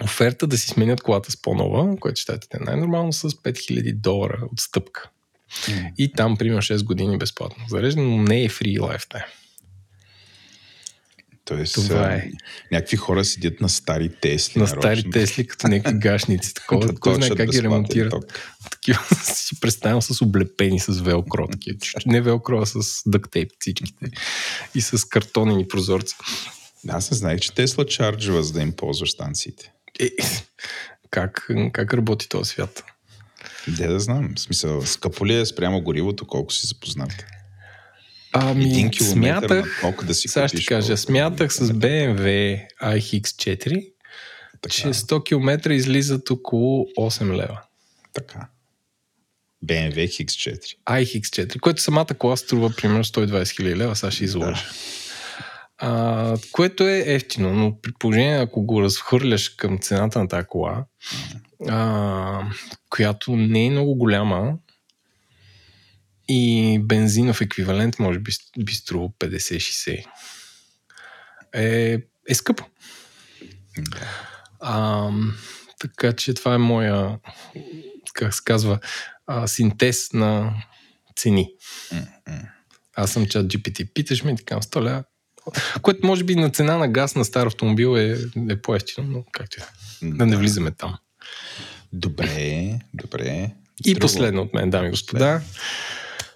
оферта 0.04 0.48
да 0.48 0.58
си 0.58 0.68
сменят 0.68 1.02
колата 1.02 1.32
с 1.32 1.42
по-нова, 1.42 1.98
което 2.00 2.22
щатите 2.22 2.58
е 2.58 2.64
най-нормално 2.64 3.14
с 3.14 3.30
5000 3.30 3.96
долара 3.96 4.40
отстъпка. 4.54 5.10
Mm. 5.52 5.94
И 5.98 6.12
там, 6.12 6.38
примерно, 6.38 6.62
6 6.62 6.84
години 6.84 7.18
безплатно 7.18 7.66
зареждане, 7.70 8.08
но 8.08 8.24
не 8.24 8.44
е 8.44 8.50
free 8.50 8.80
lifetime. 8.80 9.26
Тоест, 11.56 11.76
Това 11.76 12.14
е. 12.14 12.32
някакви 12.72 12.98
хора 12.98 13.26
седят 13.26 13.62
на 13.62 13.70
стари 13.70 14.10
Тесли. 14.22 14.60
На 14.60 14.66
нарочно. 14.66 14.82
стари 14.82 15.10
Тесли, 15.10 15.48
като 15.48 15.68
някакви 15.68 16.00
гашници. 16.00 16.54
Такова, 16.56 16.96
кой 16.96 17.16
знае 17.16 17.30
как 17.30 17.50
ги 17.50 17.64
ремонтират. 17.64 18.42
Такива 18.72 19.00
си 19.24 19.60
представям 19.60 20.02
с 20.02 20.22
облепени 20.22 20.80
с 20.80 21.02
велкро. 21.02 21.48
Такива. 21.48 21.78
Не 22.06 22.22
велкро, 22.22 22.62
а 22.62 22.66
с 22.66 23.02
дъктейп 23.06 23.52
всичките. 23.60 24.06
И 24.76 24.82
с 24.82 25.08
картонени 25.08 25.68
прозорци. 25.68 26.16
Аз 26.88 27.12
не 27.12 27.18
знаех, 27.18 27.40
че 27.40 27.54
Тесла 27.54 27.86
чарджва, 27.86 28.44
за 28.44 28.54
да 28.54 28.62
им 28.62 28.74
ползваш 28.76 29.12
станциите. 29.12 29.72
Е, 30.00 30.10
как, 31.10 31.50
как 31.74 31.94
работи 31.94 32.30
този 32.30 32.50
свят? 32.50 32.84
Де 33.68 33.88
да 33.88 34.00
знам. 34.00 34.34
В 34.36 34.40
смисъл, 34.40 34.86
скъпо 34.86 35.26
ли 35.26 35.40
е 35.40 35.46
спрямо 35.46 35.82
горивото, 35.82 36.28
колко 36.28 36.54
си 36.54 36.68
запознат? 36.68 37.26
Ами, 38.34 38.66
Един 38.66 38.94
смятах, 38.94 39.84
да 40.04 40.14
си 40.14 40.28
сега 40.28 40.48
ще 40.48 40.66
кажа, 40.66 40.98
смятах 40.98 41.54
с 41.54 41.68
BMW 41.68 42.60
iX4, 42.84 43.92
така. 44.62 44.74
че 44.74 44.88
100 44.88 45.24
км 45.24 45.72
излизат 45.74 46.32
около 46.32 46.86
8 46.98 47.36
лева. 47.36 47.62
Така. 48.14 48.48
BMW 49.66 50.08
X4. 50.08 50.76
iX4, 50.90 51.60
което 51.60 51.82
самата 51.82 52.06
кола 52.06 52.38
струва 52.38 52.74
примерно 52.78 53.04
120 53.04 53.56
хиляди 53.56 53.76
лева, 53.76 53.96
сега 53.96 54.12
ще 54.12 54.24
изложа. 54.24 54.52
Да. 54.52 54.72
А, 55.84 56.38
което 56.52 56.88
е 56.88 57.04
ефтино, 57.08 57.54
но 57.54 57.82
при 57.82 57.92
положение, 58.00 58.38
ако 58.38 58.62
го 58.62 58.82
разхвърляш 58.82 59.50
към 59.50 59.80
цената 59.80 60.20
на 60.20 60.28
тази 60.28 60.48
кола, 60.48 60.86
а, 61.70 62.42
която 62.90 63.36
не 63.36 63.66
е 63.66 63.70
много 63.70 63.96
голяма, 63.96 64.54
и 66.32 66.80
бензинов 66.80 67.42
еквивалент 67.42 68.00
може 68.00 68.20
би, 68.20 68.32
би 68.60 68.74
струва 68.74 69.10
50-60. 69.20 70.06
Е, 71.54 71.98
е 72.30 72.36
скъпо. 72.36 72.66
А, 74.60 75.10
Така 75.82 76.14
че 76.14 76.34
това 76.34 76.54
е 76.54 76.58
моя, 76.58 77.20
как 78.14 78.34
се 78.34 78.42
казва, 78.46 78.80
а, 79.28 79.48
синтез 79.48 80.14
на 80.14 80.54
цени. 81.16 81.54
Аз 82.96 83.12
съм 83.12 83.26
чат 83.26 83.46
GPT. 83.46 83.94
Питаш 83.94 84.24
ме, 84.24 84.36
така, 84.36 84.56
100 84.56 84.84
ля. 84.84 85.04
Което 85.82 86.08
може 86.08 86.24
би 86.24 86.36
на 86.36 86.50
цена 86.50 86.78
на 86.78 86.88
газ 86.88 87.16
на 87.16 87.26
стар 87.26 87.48
автомобил 87.48 87.98
е, 87.98 88.18
е 88.50 88.62
по-ефтино, 88.62 89.08
но 89.08 89.24
както 89.32 89.58
е. 89.62 89.66
Да 90.08 90.26
не 90.26 90.38
влизаме 90.38 90.72
там. 90.72 90.98
Добре, 91.94 92.80
добре. 92.94 93.52
И 93.86 93.94
Друго. 93.94 94.02
последно 94.02 94.42
от 94.42 94.54
мен, 94.54 94.70
дами 94.70 94.88
и 94.88 94.92
господа. 94.92 95.42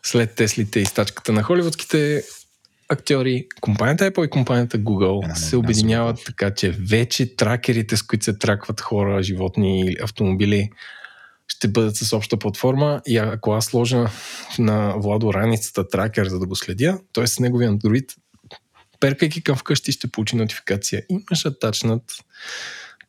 След 0.05 0.35
Теслите 0.35 0.79
и 0.79 0.85
стачката 0.85 1.33
на 1.33 1.43
холивудските 1.43 2.23
актьори, 2.89 3.47
компанията 3.61 4.11
Apple 4.11 4.25
и 4.25 4.29
компанията 4.29 4.79
Google 4.79 5.31
е, 5.31 5.35
се 5.35 5.55
обединяват 5.55 6.19
така, 6.25 6.53
че 6.53 6.71
вече 6.71 7.35
тракерите, 7.35 7.97
с 7.97 8.01
които 8.01 8.25
се 8.25 8.37
тракват 8.37 8.81
хора, 8.81 9.23
животни 9.23 9.81
или 9.81 9.95
автомобили, 10.03 10.69
ще 11.47 11.67
бъдат 11.67 11.95
с 11.95 12.13
обща 12.13 12.37
платформа 12.37 13.01
и 13.07 13.17
ако 13.17 13.53
аз 13.53 13.65
сложа 13.65 14.05
на 14.59 14.93
Владо 14.97 15.33
раницата 15.33 15.87
тракер, 15.87 16.27
за 16.27 16.39
да 16.39 16.45
го 16.45 16.55
следя, 16.55 16.99
т.е. 17.13 17.27
с 17.27 17.39
неговия 17.39 17.71
Android, 17.71 18.13
перкайки 18.99 19.43
към 19.43 19.55
вкъщи, 19.55 19.91
ще 19.91 20.07
получи 20.07 20.35
нотификация. 20.35 21.03
Имаш 21.09 21.45
атачнат 21.45 22.03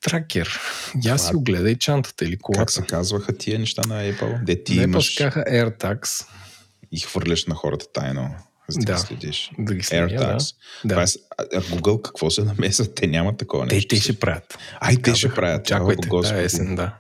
тракер. 0.01 0.61
Я 1.05 1.19
си 1.19 1.37
огледай 1.37 1.75
чантата 1.75 2.25
или 2.25 2.39
колата. 2.39 2.61
Как 2.61 2.71
се 2.71 2.83
казваха 2.83 3.37
тия 3.37 3.59
неща 3.59 3.83
на 3.89 4.13
Apple? 4.13 4.45
Де 4.45 4.65
ти 4.65 4.77
на 4.77 4.83
имаш... 4.83 5.17
Apple 5.17 5.79
AirTags. 5.79 6.27
И 6.93 7.01
хвърляш 7.01 7.47
на 7.47 7.55
хората 7.55 7.93
тайно 7.93 8.35
за 8.69 8.79
да, 8.79 8.85
да 8.85 8.93
ги 8.93 8.99
следиш. 9.07 9.51
Да 9.59 9.75
ги 9.75 9.83
следя, 9.83 10.09
AirTags. 10.09 10.55
Да. 10.85 10.95
Това 10.95 11.03
е, 11.03 11.07
а 11.57 11.61
Google 11.61 12.03
какво 12.03 12.31
се 12.31 12.45
намесва? 12.45 12.95
Те 12.95 13.07
нямат 13.07 13.39
такова 13.39 13.67
нещо. 13.67 13.89
Те, 13.89 13.97
те 13.97 14.03
ще 14.03 14.19
правят. 14.19 14.59
Ай, 14.81 14.97
те 14.97 15.15
ще 15.15 15.35
правят. 15.35 15.67
Чакайте, 15.67 16.09
да, 16.09 16.43
есен, 16.43 16.75
да. 16.75 16.95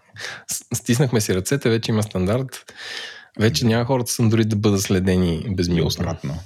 Стиснахме 0.74 1.20
си 1.20 1.34
ръцете, 1.34 1.70
вече 1.70 1.90
има 1.90 2.02
стандарт. 2.02 2.72
Вече 3.40 3.66
няма 3.66 3.84
хората 3.84 4.12
са 4.12 4.28
дори 4.28 4.44
да 4.44 4.56
бъдат 4.56 4.80
следени 4.80 5.46
безмилостно. 5.50 6.04
Обратно. 6.04 6.38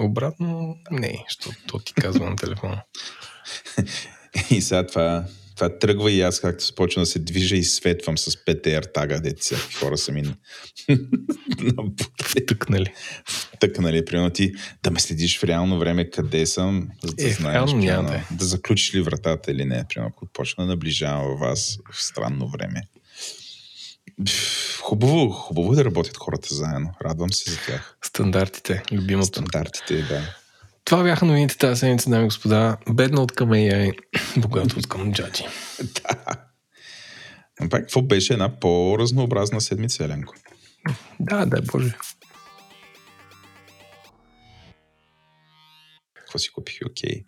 Обратно 0.00 0.76
не, 0.90 1.24
защото 1.28 1.56
то 1.66 1.78
ти 1.78 1.94
казва 1.94 2.30
на 2.30 2.36
телефона. 2.36 2.82
и 4.50 4.62
сега 4.62 4.86
това 4.86 5.24
това 5.56 5.78
тръгва 5.78 6.10
и 6.10 6.20
аз 6.20 6.40
както 6.40 6.64
започвам 6.64 7.02
да 7.02 7.06
се 7.06 7.18
движа 7.18 7.56
и 7.56 7.64
светвам 7.64 8.18
с 8.18 8.44
ПТР 8.44 8.86
тага, 8.94 9.20
дете 9.20 9.40
всякакви 9.40 9.74
хора 9.74 9.98
са 9.98 10.12
ми 10.12 10.22
Тъкнали. 12.46 12.92
Тъкнали. 13.60 14.04
Примерно 14.04 14.30
ти 14.30 14.52
да 14.82 14.90
ме 14.90 15.00
следиш 15.00 15.38
в 15.38 15.44
реално 15.44 15.78
време 15.78 16.10
къде 16.10 16.46
съм, 16.46 16.88
за 17.02 17.12
да 17.12 17.28
е, 17.28 17.30
знаеш, 17.30 17.70
примерно, 17.70 18.08
да. 18.08 18.26
да 18.30 18.44
заключиш 18.44 18.94
ли 18.94 19.00
вратата 19.00 19.52
или 19.52 19.64
не. 19.64 19.84
Примерно, 19.88 20.12
ако 20.16 20.26
почна 20.26 20.64
да 20.64 20.70
наближавам 20.70 21.26
във 21.26 21.38
вас 21.38 21.78
в 21.92 22.02
странно 22.02 22.48
време. 22.48 22.82
Хубаво, 24.80 25.30
хубаво 25.30 25.72
е 25.72 25.76
да 25.76 25.84
работят 25.84 26.16
хората 26.16 26.54
заедно. 26.54 26.94
Радвам 27.04 27.32
се 27.32 27.50
за 27.50 27.56
тях. 27.66 27.96
Стандартите, 28.04 28.82
любимото. 28.92 29.26
Стандартите, 29.26 30.02
да. 30.02 30.36
Това 30.86 31.02
бяха 31.02 31.24
новините 31.24 31.58
тази 31.58 31.80
седмица, 31.80 32.10
дами 32.10 32.22
и 32.22 32.26
господа. 32.26 32.76
Бедно 32.90 33.22
от 33.22 33.32
към 33.32 33.50
AI, 33.50 33.98
богато 34.36 34.78
от 34.78 34.86
към 34.86 35.12
джаджи. 35.12 35.44
да. 35.78 36.24
Пак, 37.70 37.80
какво 37.80 38.02
беше 38.02 38.32
една 38.32 38.60
по-разнообразна 38.60 39.60
седмица, 39.60 40.04
Еленко? 40.04 40.34
Да, 41.20 41.46
дай 41.46 41.60
Боже. 41.60 41.94
Какво 46.14 46.38
си 46.38 46.48
купих? 46.52 46.78
Окей. 46.90 47.10
Okay. 47.10 47.24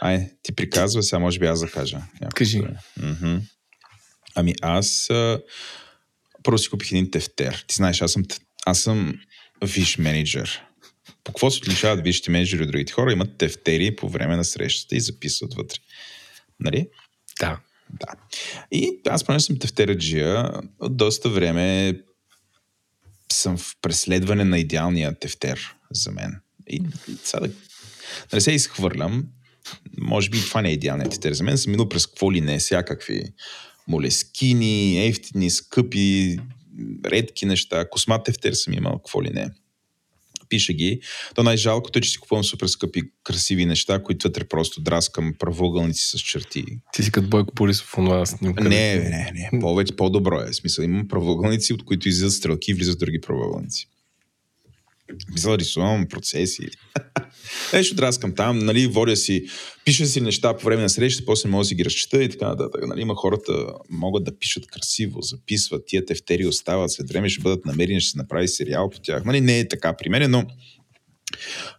Ай, 0.00 0.30
ти 0.42 0.54
приказва, 0.54 1.02
сега 1.02 1.18
може 1.18 1.38
би 1.38 1.46
аз 1.46 1.60
да 1.60 1.70
кажа. 1.70 2.00
Кажи. 2.34 2.62
Mm-hmm. 3.00 3.40
Ами 4.34 4.54
аз 4.62 5.10
а, 5.10 5.40
първо 6.42 6.58
си 6.58 6.68
купих 6.68 6.92
един 6.92 7.10
тефтер. 7.10 7.64
Ти 7.68 7.74
знаеш, 7.74 8.02
аз 8.02 8.12
съм, 8.12 8.22
аз 8.66 8.80
съм 8.80 9.14
виш 9.64 9.98
менеджер. 9.98 10.65
По 11.26 11.32
какво 11.32 11.50
се 11.50 11.58
отличават 11.58 12.04
вижте 12.04 12.30
менеджери 12.30 12.62
от 12.62 12.68
другите 12.68 12.92
хора? 12.92 13.12
Имат 13.12 13.38
тефтери 13.38 13.96
по 13.96 14.08
време 14.08 14.36
на 14.36 14.44
срещата 14.44 14.96
и 14.96 15.00
записват 15.00 15.54
вътре. 15.54 15.78
Нали? 16.60 16.88
Да. 17.40 17.60
Да. 18.00 18.06
И 18.72 19.00
аз 19.08 19.24
поне 19.24 19.40
съм 19.40 19.58
тефтераджия. 19.58 20.50
От 20.78 20.96
доста 20.96 21.28
време 21.28 21.94
съм 23.32 23.58
в 23.58 23.76
преследване 23.82 24.44
на 24.44 24.58
идеалния 24.58 25.18
тефтер 25.18 25.74
за 25.90 26.12
мен. 26.12 26.40
И 26.68 26.82
сега 27.24 27.40
да, 27.40 27.48
да 28.30 28.36
не 28.36 28.40
се 28.40 28.52
изхвърлям, 28.52 29.26
може 29.98 30.30
би 30.30 30.40
това 30.40 30.62
не 30.62 30.68
е 30.68 30.72
идеалният 30.72 31.10
тефтер 31.10 31.32
за 31.32 31.44
мен. 31.44 31.58
Съм 31.58 31.70
минал 31.70 31.88
през 31.88 32.06
какво 32.06 32.32
ли 32.32 32.40
не, 32.40 32.58
всякакви 32.58 33.22
молескини, 33.88 35.06
ефтини, 35.06 35.50
скъпи, 35.50 36.38
редки 37.04 37.46
неща. 37.46 37.88
Космат 37.90 38.24
тефтер 38.24 38.52
съм 38.52 38.72
имал, 38.72 38.98
какво 38.98 39.22
ли 39.22 39.30
не 39.30 39.50
пише 40.48 40.72
ги. 40.72 41.00
То 41.34 41.42
най-жалкото 41.42 41.98
е, 41.98 42.02
че 42.02 42.10
си 42.10 42.18
купувам 42.18 42.44
супер 42.44 42.66
скъпи, 42.66 43.02
красиви 43.24 43.66
неща, 43.66 44.02
които 44.02 44.28
вътре 44.28 44.44
просто 44.44 44.80
драскам 44.80 45.34
правоъгълници 45.38 46.04
с 46.04 46.18
черти. 46.18 46.64
Ти 46.92 47.02
си 47.02 47.12
като 47.12 47.28
Бойко 47.28 47.54
Борисов 47.54 47.86
в 47.86 47.92
това 47.92 48.26
снимка. 48.26 48.64
Не, 48.64 48.94
не, 48.96 49.48
не, 49.52 49.60
повече, 49.60 49.96
по-добро 49.96 50.40
е. 50.40 50.52
В 50.52 50.56
смисъл, 50.56 50.82
имам 50.82 51.08
правоъгълници, 51.08 51.72
от 51.72 51.84
които 51.84 52.08
излизат 52.08 52.32
стрелки 52.32 52.70
и 52.70 52.74
влизат 52.74 52.98
други 52.98 53.20
правоъгълници. 53.20 53.88
Мисля, 55.32 55.58
рисувам 55.58 56.06
процеси. 56.08 56.68
Нещо 57.72 57.94
драскам 57.94 58.34
там, 58.34 58.58
нали, 58.58 58.86
водя 58.86 59.16
си, 59.16 59.46
пиша 59.84 60.06
си 60.06 60.20
неща 60.20 60.56
по 60.56 60.64
време 60.64 60.82
на 60.82 60.88
среща, 60.88 61.24
после 61.24 61.48
мога 61.48 61.60
да 61.60 61.68
си 61.68 61.74
ги 61.74 61.84
разчита 61.84 62.22
и 62.22 62.28
така 62.28 62.48
нататък. 62.48 62.86
Нали, 62.86 63.00
има 63.00 63.14
хората 63.14 63.52
могат 63.90 64.24
да 64.24 64.38
пишат 64.38 64.66
красиво, 64.66 65.22
записват, 65.22 65.86
тия 65.86 66.04
тефтери 66.04 66.46
остават, 66.46 66.92
след 66.92 67.08
време 67.08 67.28
ще 67.28 67.42
бъдат 67.42 67.64
намерени, 67.64 68.00
ще 68.00 68.10
се 68.10 68.18
направи 68.18 68.48
сериал 68.48 68.90
по 68.90 68.98
тях. 69.00 69.24
Нали, 69.24 69.40
не 69.40 69.58
е 69.58 69.68
така 69.68 69.96
при 69.96 70.08
мен, 70.08 70.30
но 70.30 70.44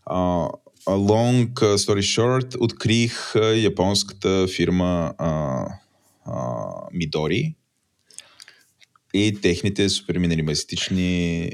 uh, 0.10 0.52
long 0.88 1.54
story 1.54 2.02
short, 2.02 2.58
открих 2.60 3.34
японската 3.56 4.48
фирма 4.48 5.14
uh, 5.20 5.68
uh, 6.28 6.92
Midori 6.94 7.56
и 9.14 9.38
техните 9.42 9.90
супер 9.90 10.18
минималистични 10.18 11.52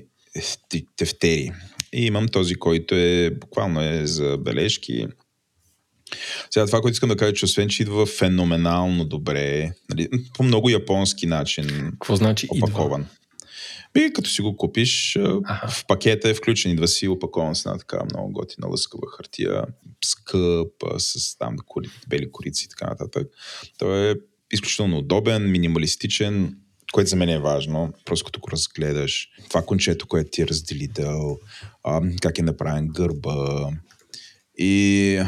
тефтери. 0.96 1.52
И 1.94 2.06
имам 2.06 2.28
този, 2.28 2.56
който 2.56 2.96
е 2.96 3.30
буквално 3.30 3.82
е 3.82 4.06
за 4.06 4.38
бележки. 4.38 5.08
Сега 6.52 6.66
това, 6.66 6.82
което 6.82 6.94
искам 6.94 7.10
да 7.10 7.18
кажа, 7.18 7.34
че 7.34 7.46
освен, 7.46 7.70
че 7.70 7.84
идва 7.84 8.06
феноменално 8.06 9.06
добре, 9.06 9.72
нали, 9.90 10.10
по 10.34 10.44
много 10.44 10.70
японски 10.70 11.28
начин. 11.28 11.68
Какво 11.92 12.16
значи 12.16 12.48
опакован. 12.50 13.02
идва? 13.02 13.12
И 13.96 14.14
като 14.14 14.30
си 14.30 14.42
го 14.42 14.58
купиш, 14.58 15.18
Аха. 15.46 15.68
в 15.68 15.86
пакета 15.88 16.30
е 16.30 16.34
включен, 16.34 16.72
идва 16.72 16.88
си 16.88 17.08
опакован 17.08 17.56
с 17.56 17.66
една 17.66 17.78
така 17.78 18.00
много 18.12 18.32
готина 18.32 18.68
лъскава 18.68 19.04
хартия, 19.18 19.64
скъп, 20.06 20.72
с 20.98 21.38
там 21.38 21.56
бели 22.08 22.32
корици 22.32 22.66
и 22.66 22.70
така 22.70 22.90
нататък. 22.90 23.28
Той 23.78 24.12
е 24.12 24.16
изключително 24.52 24.98
удобен, 24.98 25.52
минималистичен, 25.52 26.58
което 26.94 27.10
за 27.10 27.16
мен 27.16 27.30
е 27.30 27.40
важно, 27.40 27.94
просто 28.06 28.26
като 28.26 28.40
го 28.40 28.52
разгледаш, 28.52 29.30
това 29.50 29.62
кончето, 29.62 30.08
което 30.08 30.30
ти 30.30 30.42
е 30.42 30.48
разделител, 30.48 31.38
как 32.22 32.38
е 32.38 32.42
направен 32.42 32.88
гърба. 32.88 33.70
И 34.58 35.24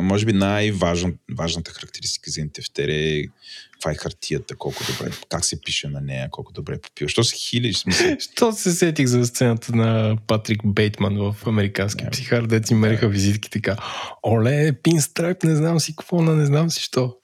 може 0.00 0.26
би 0.26 0.32
най-важната 0.32 1.70
характеристика 1.70 2.30
за 2.30 2.40
интефтер 2.40 2.88
е 2.88 3.24
каква 3.72 3.90
е 3.90 3.94
хартията, 3.94 4.56
колко 4.56 4.82
добре, 4.92 5.12
как 5.28 5.44
се 5.44 5.60
пише 5.60 5.88
на 5.88 6.00
нея, 6.00 6.28
колко 6.30 6.52
добре 6.52 6.80
попива. 6.80 7.08
Що 7.08 7.24
се 7.24 7.36
хилиш? 7.36 7.76
Смисъл? 7.76 8.16
Що 8.32 8.52
се 8.52 8.72
сетих 8.72 9.06
за 9.06 9.26
сцената 9.26 9.76
на 9.76 10.18
Патрик 10.26 10.60
Бейтман 10.64 11.16
в 11.16 11.46
американски 11.46 12.04
yeah. 12.04 12.10
психар, 12.10 12.46
де 12.46 12.66
си 12.66 12.74
мериха 12.74 13.06
yeah. 13.06 13.10
визитки 13.10 13.50
така. 13.50 13.76
Оле, 14.22 14.72
пинстрайп, 14.82 15.42
не 15.42 15.56
знам 15.56 15.80
си 15.80 15.96
какво, 15.96 16.22
не 16.22 16.46
знам 16.46 16.70
си 16.70 16.82
що. 16.82 17.16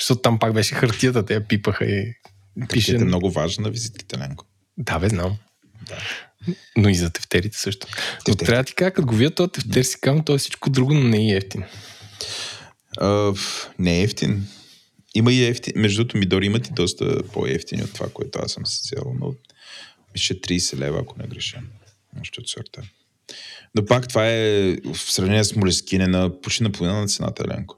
Защото 0.00 0.20
там 0.20 0.38
пак 0.38 0.52
беше 0.52 0.74
хартията, 0.74 1.24
те 1.24 1.34
я 1.34 1.48
пипаха 1.48 1.84
и 1.84 2.14
Пише... 2.68 2.94
е 2.94 2.98
много 2.98 3.30
важна 3.30 3.62
на 3.62 3.70
визитките, 3.70 4.18
Ленко. 4.18 4.44
Да, 4.78 4.98
бе, 4.98 5.08
знам. 5.08 5.36
Да. 5.88 5.98
Но 6.76 6.88
и 6.88 6.94
за 6.94 7.10
тефтерите 7.10 7.58
също. 7.58 7.86
Тефтер. 7.86 8.22
Но 8.28 8.36
трябва 8.36 8.62
да 8.62 8.66
ти 8.66 8.74
кажа, 8.74 8.90
като 8.90 9.06
го 9.06 9.14
видя 9.14 9.34
този 9.34 9.50
тефтер 9.50 9.82
си 9.82 10.00
казвам, 10.00 10.24
то 10.24 10.34
е 10.34 10.38
всичко 10.38 10.70
друго, 10.70 10.94
но 10.94 11.00
не 11.00 11.32
е 11.32 11.36
ефтин. 11.36 11.64
Uh, 12.98 13.68
не 13.78 13.98
е 13.98 14.02
ефтин. 14.02 14.46
Има 15.14 15.32
и 15.32 15.44
ефтин. 15.44 15.72
Между 15.76 15.98
другото, 15.98 16.18
Мидори 16.18 16.46
имат 16.46 16.68
и 16.68 16.72
доста 16.72 17.22
по-ефтини 17.22 17.82
от 17.82 17.92
това, 17.92 18.08
което 18.14 18.38
аз 18.42 18.52
съм 18.52 18.66
си 18.66 18.80
взел. 18.84 19.12
Но 19.20 19.34
мисля 20.14 20.34
30 20.34 20.78
лева, 20.78 21.00
ако 21.00 21.18
не 21.18 21.26
греша. 21.26 21.62
Нещо 22.16 22.40
от 22.40 22.48
сорта. 22.48 22.82
Но 23.74 23.84
пак 23.84 24.08
това 24.08 24.26
е 24.26 24.76
в 24.94 24.96
сравнение 24.96 25.44
с 25.44 25.56
Молескине 25.56 26.06
на 26.06 26.40
почти 26.40 26.62
на 26.62 26.72
половина 26.72 27.00
на 27.00 27.08
цената, 27.08 27.44
Ленко. 27.48 27.76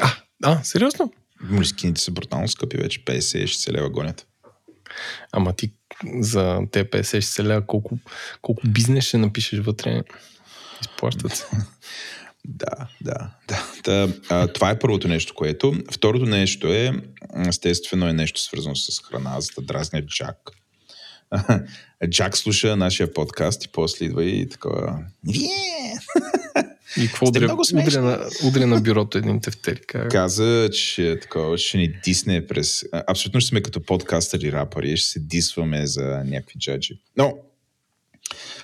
А, 0.00 0.10
а, 0.42 0.64
сериозно? 0.64 1.12
Молескините 1.40 2.00
са 2.00 2.10
брутално 2.10 2.48
скъпи 2.48 2.76
вече, 2.76 3.04
50-60 3.04 3.72
лева 3.72 3.90
гонят. 3.90 4.26
Ама 5.32 5.52
ти 5.52 5.72
за 6.20 6.60
те 6.72 6.90
50-60 6.90 7.42
лева 7.42 7.66
колко, 7.66 7.98
колко 8.42 8.62
бизнес 8.68 9.04
ще 9.04 9.18
напишеш 9.18 9.58
вътре? 9.58 10.02
Изплащат 10.80 11.36
се. 11.36 11.44
Да, 12.46 12.88
да, 13.00 13.30
да. 13.48 13.62
да 13.84 14.14
а, 14.28 14.46
това 14.46 14.70
е 14.70 14.78
първото 14.78 15.08
нещо, 15.08 15.34
което. 15.34 15.74
Второто 15.92 16.26
нещо 16.26 16.72
е, 16.72 16.92
естествено 17.48 18.08
е 18.08 18.12
нещо 18.12 18.40
свързано 18.40 18.76
с 18.76 19.00
храна, 19.00 19.40
за 19.40 19.50
да 19.58 19.62
дразня 19.62 20.06
Джак. 20.06 20.36
Джак 22.10 22.36
слуша 22.36 22.76
нашия 22.76 23.12
подкаст 23.12 23.64
и 23.64 23.68
после 23.68 24.04
идва 24.04 24.24
и 24.24 24.48
такова... 24.48 24.98
Вие! 25.28 25.98
И 26.96 27.06
какво 27.06 27.28
удря, 27.28 27.56
удря, 27.74 28.02
на, 28.02 28.30
удря 28.44 28.66
на 28.66 28.80
бюрото 28.80 29.18
един 29.18 29.40
тефтери? 29.40 29.80
Каза, 30.10 30.70
че 30.72 31.18
такова 31.22 31.58
ще 31.58 31.78
ни 31.78 31.88
дисне 32.04 32.46
през... 32.46 32.84
Абсолютно 33.06 33.40
ще 33.40 33.48
сме 33.48 33.62
като 33.62 33.80
подкастъри 33.80 34.52
рапъри, 34.52 34.96
ще 34.96 35.08
се 35.08 35.20
дисваме 35.20 35.86
за 35.86 36.22
някакви 36.24 36.58
джаджи. 36.58 36.98
Но, 37.16 37.34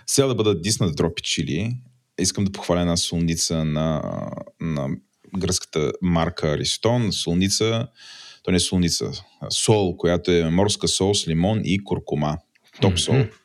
сега 0.06 0.28
да 0.28 0.34
бъда 0.34 0.60
диснат 0.60 0.96
дропи 0.96 1.22
чили, 1.22 1.76
искам 2.18 2.44
да 2.44 2.52
похваля 2.52 2.80
една 2.80 2.96
солница 2.96 3.64
на, 3.64 4.02
на 4.60 4.88
гръцката 5.38 5.92
марка 6.02 6.52
Аристон. 6.52 7.12
Солница, 7.12 7.88
то 8.42 8.50
не 8.50 8.56
е 8.56 8.60
солница, 8.60 9.10
сол, 9.50 9.96
която 9.96 10.30
е 10.30 10.50
морска 10.50 10.88
сол 10.88 11.14
с 11.14 11.28
лимон 11.28 11.60
и 11.64 11.84
куркума. 11.84 12.38
Топ 12.80 12.98
сол. 12.98 13.14
Mm-hmm 13.14 13.39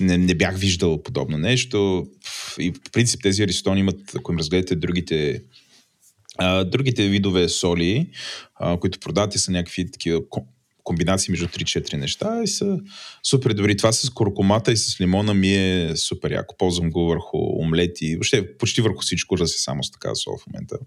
не, 0.00 0.18
не 0.18 0.34
бях 0.34 0.58
виждал 0.58 1.02
подобно 1.02 1.38
нещо. 1.38 2.06
И 2.58 2.72
в 2.72 2.90
принцип 2.92 3.22
тези 3.22 3.42
аристони 3.42 3.80
имат, 3.80 4.14
ако 4.16 4.32
им 4.32 4.38
разгледате 4.38 4.76
другите 4.76 5.42
а, 6.38 6.64
другите 6.64 7.08
видове 7.08 7.48
соли, 7.48 8.10
а, 8.54 8.80
които 8.80 9.00
продават 9.00 9.34
и 9.34 9.38
са 9.38 9.52
някакви 9.52 9.90
такива 9.90 10.20
комбинации 10.82 11.30
между 11.32 11.46
3-4 11.46 11.94
неща 11.94 12.40
и 12.44 12.48
са 12.48 12.78
супер 13.22 13.52
добри. 13.52 13.76
Това 13.76 13.92
с 13.92 14.10
куркумата 14.10 14.72
и 14.72 14.76
с 14.76 15.00
лимона 15.00 15.34
ми 15.34 15.54
е 15.54 15.96
супер 15.96 16.30
яко. 16.30 16.54
Ползвам 16.58 16.90
го 16.90 17.06
върху 17.06 17.38
омлети, 17.38 18.16
въобще 18.16 18.56
почти 18.58 18.82
върху 18.82 19.00
всичко, 19.00 19.36
да 19.36 19.46
се 19.46 19.62
само 19.62 19.84
с 19.84 19.90
така 19.90 20.14
сол 20.14 20.38
в 20.38 20.46
момента. 20.46 20.78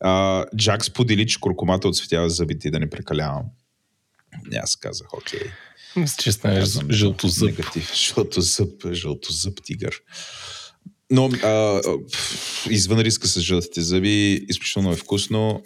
А, 0.00 0.44
Джак 0.56 0.84
сподели, 0.84 1.26
че 1.26 1.40
куркумата 1.40 1.80
отсветява 1.84 2.30
зъбите 2.30 2.68
и 2.68 2.70
да 2.70 2.80
не 2.80 2.90
прекалявам. 2.90 3.44
Аз 4.62 4.76
казах, 4.76 5.14
окей. 5.14 5.40
Okay 5.40 5.67
мисля, 6.02 6.22
че 6.22 6.32
станеш 6.32 6.68
жълтозъб. 6.90 7.48
Негатив. 7.48 7.94
Жълтозъб, 7.94 8.92
жълтозъб 8.92 9.62
тигър. 9.64 9.94
Но 11.10 11.30
а, 11.44 11.80
извън 12.70 12.98
риска 12.98 13.28
с 13.28 13.40
жълтите 13.40 13.80
зъби, 13.80 14.44
изключително 14.48 14.92
е 14.92 14.96
вкусно 14.96 15.62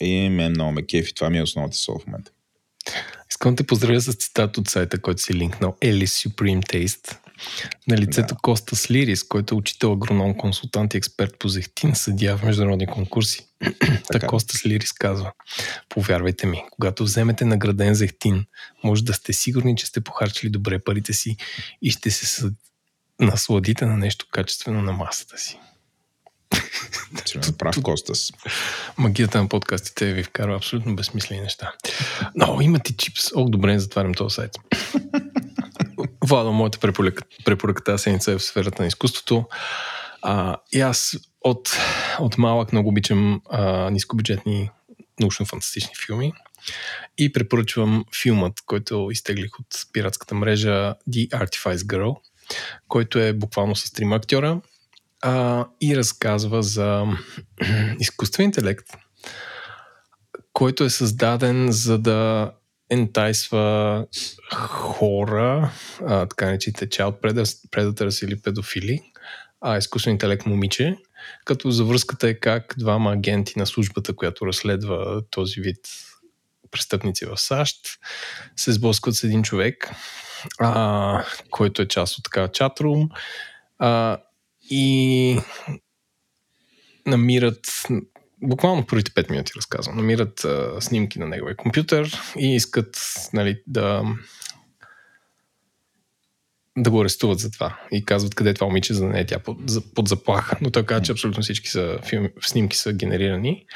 и 0.00 0.28
мен 0.28 0.50
много 0.50 0.72
ме 0.72 0.86
кефи. 0.86 1.14
Това 1.14 1.30
ми 1.30 1.38
е 1.38 1.42
основната 1.42 1.76
сол 1.76 1.98
в 1.98 2.06
момента. 2.06 2.30
Искам 3.30 3.54
да 3.54 3.56
те 3.56 3.66
поздравя 3.66 4.00
с 4.00 4.14
цитат 4.14 4.58
от 4.58 4.68
сайта, 4.68 4.98
който 4.98 5.22
си 5.22 5.34
линкнал. 5.34 5.76
Елис 5.80 6.22
Supreme 6.22 6.62
Taste. 6.72 7.16
На 7.88 7.96
лицето 7.96 8.34
да. 8.34 8.40
Коста 8.42 8.76
Слирис, 8.76 9.22
който 9.22 9.54
е 9.54 9.58
учител, 9.58 9.92
агроном, 9.92 10.36
консултант 10.36 10.94
и 10.94 10.96
експерт 10.96 11.38
по 11.38 11.48
зехтин, 11.48 11.94
съдия 11.94 12.36
в 12.36 12.42
международни 12.42 12.86
конкурси. 12.86 13.46
Та 14.12 14.20
Коста 14.20 14.56
Слирис 14.56 14.92
казва, 14.92 15.32
повярвайте 15.88 16.46
ми, 16.46 16.62
когато 16.70 17.04
вземете 17.04 17.44
награден 17.44 17.94
зехтин, 17.94 18.46
може 18.84 19.04
да 19.04 19.12
сте 19.12 19.32
сигурни, 19.32 19.76
че 19.76 19.86
сте 19.86 20.00
похарчили 20.00 20.50
добре 20.50 20.78
парите 20.78 21.12
си 21.12 21.36
и 21.82 21.90
ще 21.90 22.10
се 22.10 22.50
насладите 23.20 23.86
на 23.86 23.96
нещо 23.96 24.26
качествено 24.30 24.82
на 24.82 24.92
масата 24.92 25.38
си. 25.38 25.58
прав 27.58 27.82
Костас. 27.82 28.32
Магията 28.98 29.42
на 29.42 29.48
подкастите 29.48 30.12
ви 30.12 30.22
вкарва 30.22 30.56
абсолютно 30.56 30.96
безсмислени 30.96 31.40
неща. 31.40 31.72
Но 32.34 32.60
имате 32.60 32.96
чипс. 32.96 33.32
Ох, 33.34 33.48
добре, 33.50 33.78
затварям 33.78 34.14
този 34.14 34.34
сайт. 34.34 34.52
Владо, 36.28 36.52
моята 36.52 36.78
препоръка, 36.78 37.24
препоръка 37.44 37.84
тази 37.84 38.02
седмица 38.02 38.32
е 38.32 38.38
в 38.38 38.42
сферата 38.42 38.82
на 38.82 38.86
изкуството. 38.86 39.44
А, 40.22 40.56
и 40.72 40.80
аз 40.80 41.16
от, 41.40 41.68
от 42.20 42.38
малък 42.38 42.72
много 42.72 42.88
обичам 42.88 43.40
а, 43.50 43.90
нискобюджетни 43.90 44.70
научно-фантастични 45.22 46.06
филми. 46.06 46.32
И 47.18 47.32
препоръчвам 47.32 48.04
филмът, 48.22 48.52
който 48.66 49.08
изтеглих 49.10 49.60
от 49.60 49.66
пиратската 49.92 50.34
мрежа 50.34 50.94
The 51.10 51.28
Artifice 51.28 51.76
Girl, 51.76 52.16
който 52.88 53.18
е 53.18 53.32
буквално 53.32 53.76
с 53.76 53.92
трима 53.92 54.16
актьора 54.16 54.60
а, 55.22 55.66
и 55.80 55.96
разказва 55.96 56.62
за 56.62 57.04
изкуствен 58.00 58.44
интелект, 58.44 58.86
който 60.52 60.84
е 60.84 60.90
създаден 60.90 61.68
за 61.70 61.98
да 61.98 62.52
ентайсва 62.90 64.06
хора, 64.54 65.72
а, 66.06 66.26
така 66.26 66.46
наречените 66.46 66.88
child 66.88 67.20
predators 67.70 68.24
или 68.24 68.40
педофили, 68.40 69.00
а 69.60 69.78
изкуствен 69.78 70.12
интелект 70.12 70.46
момиче, 70.46 70.96
като 71.44 71.70
за 71.70 71.84
връзката 71.84 72.28
е 72.28 72.34
как 72.34 72.74
двама 72.78 73.12
агенти 73.12 73.58
на 73.58 73.66
службата, 73.66 74.16
която 74.16 74.46
разследва 74.46 75.22
този 75.30 75.60
вид 75.60 75.88
престъпници 76.70 77.24
в 77.24 77.36
САЩ, 77.36 77.76
се 78.56 78.72
сблъскват 78.72 79.14
с 79.14 79.24
един 79.24 79.42
човек, 79.42 79.90
а, 80.58 81.24
който 81.50 81.82
е 81.82 81.88
част 81.88 82.18
от 82.18 82.24
така 82.24 82.48
чатрум 82.48 83.08
а, 83.78 84.18
и 84.70 85.38
намират 87.06 87.66
буквално 88.42 88.86
първите 88.86 89.10
5 89.10 89.30
минути 89.30 89.52
разказвам, 89.56 89.96
намират 89.96 90.44
а, 90.44 90.80
снимки 90.80 91.18
на 91.18 91.26
неговия 91.26 91.56
компютър 91.56 92.20
и 92.38 92.54
искат 92.54 92.98
нали, 93.32 93.62
да 93.66 94.04
да 96.78 96.90
го 96.90 97.00
арестуват 97.00 97.38
за 97.38 97.50
това. 97.50 97.80
И 97.92 98.04
казват 98.04 98.34
къде 98.34 98.50
е 98.50 98.54
това 98.54 98.66
момиче, 98.66 98.94
за 98.94 99.00
да 99.00 99.06
не 99.06 99.20
е 99.20 99.26
тя 99.26 99.38
под, 99.38 99.58
под 99.94 100.08
заплаха. 100.08 100.58
Но 100.60 100.70
той 100.70 100.86
казва, 100.86 101.04
че 101.04 101.12
абсолютно 101.12 101.42
всички 101.42 101.68
са, 101.68 101.98
филми, 102.08 102.28
снимки 102.40 102.76
са 102.76 102.92
генерирани. 102.92 103.66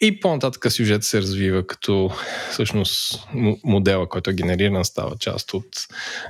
И 0.00 0.20
по-нататък 0.20 0.72
сюжет 0.72 1.04
се 1.04 1.20
развива 1.20 1.66
като 1.66 2.10
всъщност 2.50 3.26
модела, 3.64 4.08
който 4.08 4.30
е 4.30 4.34
генериран, 4.34 4.84
става 4.84 5.16
част 5.18 5.54
от 5.54 5.68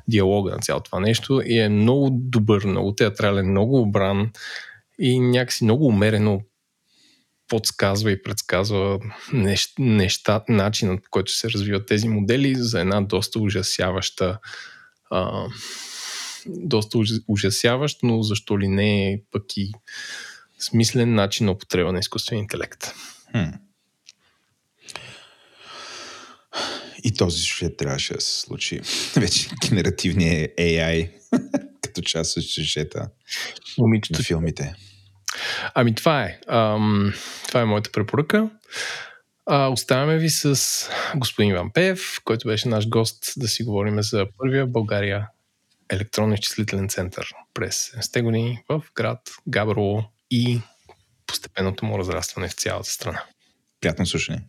диалога 0.08 0.50
на 0.50 0.58
цялото 0.58 0.90
това 0.90 1.00
нещо 1.00 1.42
и 1.46 1.58
е 1.58 1.68
много 1.68 2.10
добър, 2.12 2.64
много 2.64 2.94
театрален, 2.94 3.50
много 3.50 3.80
обран 3.80 4.30
и 4.98 5.20
някакси 5.20 5.64
много 5.64 5.86
умерено 5.86 6.40
подсказва 7.48 8.10
и 8.10 8.22
предсказва 8.22 8.98
неща, 9.32 9.74
неща 9.78 10.44
начинът 10.48 11.04
по 11.04 11.10
който 11.10 11.32
се 11.32 11.50
развиват 11.50 11.86
тези 11.86 12.08
модели 12.08 12.54
за 12.54 12.80
една 12.80 13.00
доста 13.00 13.38
ужасяваща 13.38 14.38
а, 15.10 15.46
доста 16.46 16.98
ужасяващ, 17.28 17.98
но 18.02 18.22
защо 18.22 18.58
ли 18.58 18.68
не 18.68 19.12
е 19.12 19.20
пък 19.30 19.56
и 19.56 19.72
смислен 20.58 21.14
начин 21.14 21.46
на 21.46 21.52
употреба 21.52 21.92
на 21.92 21.98
изкуствен 21.98 22.38
интелект. 22.38 22.94
Хм. 23.30 23.50
И 27.04 27.14
този 27.14 27.42
сюжет 27.42 27.76
трябваше 27.76 28.14
да 28.14 28.20
се 28.20 28.40
случи. 28.40 28.80
Вече 29.16 29.50
генеративният 29.68 30.50
AI 30.58 31.10
като 31.82 32.02
част 32.02 32.36
от 32.36 32.44
сюжета 32.44 33.08
Момичето. 33.78 34.18
на 34.18 34.24
филмите. 34.24 34.74
Ами 35.74 35.94
това 35.94 36.22
е. 36.22 36.38
Ам, 36.48 37.12
това 37.48 37.60
е 37.60 37.64
моята 37.64 37.92
препоръка. 37.92 38.48
А, 39.46 39.68
оставяме 39.68 40.18
ви 40.18 40.30
с 40.30 40.60
господин 41.16 41.50
Иван 41.50 41.70
Пев, 41.72 42.20
който 42.24 42.48
беше 42.48 42.68
наш 42.68 42.88
гост 42.88 43.32
да 43.36 43.48
си 43.48 43.62
говорим 43.62 44.02
за 44.02 44.26
първия 44.38 44.66
България 44.66 45.28
електронно 45.90 46.34
изчислителен 46.34 46.88
център 46.88 47.32
през 47.54 47.90
70 47.90 48.22
години 48.22 48.62
в 48.68 48.82
град 48.94 49.20
Габрово 49.48 50.10
и 50.30 50.60
постепенното 51.26 51.84
му 51.84 51.98
разрастване 51.98 52.48
в 52.48 52.52
цялата 52.52 52.90
страна. 52.90 53.22
Приятно 53.80 54.06
слушане. 54.06 54.42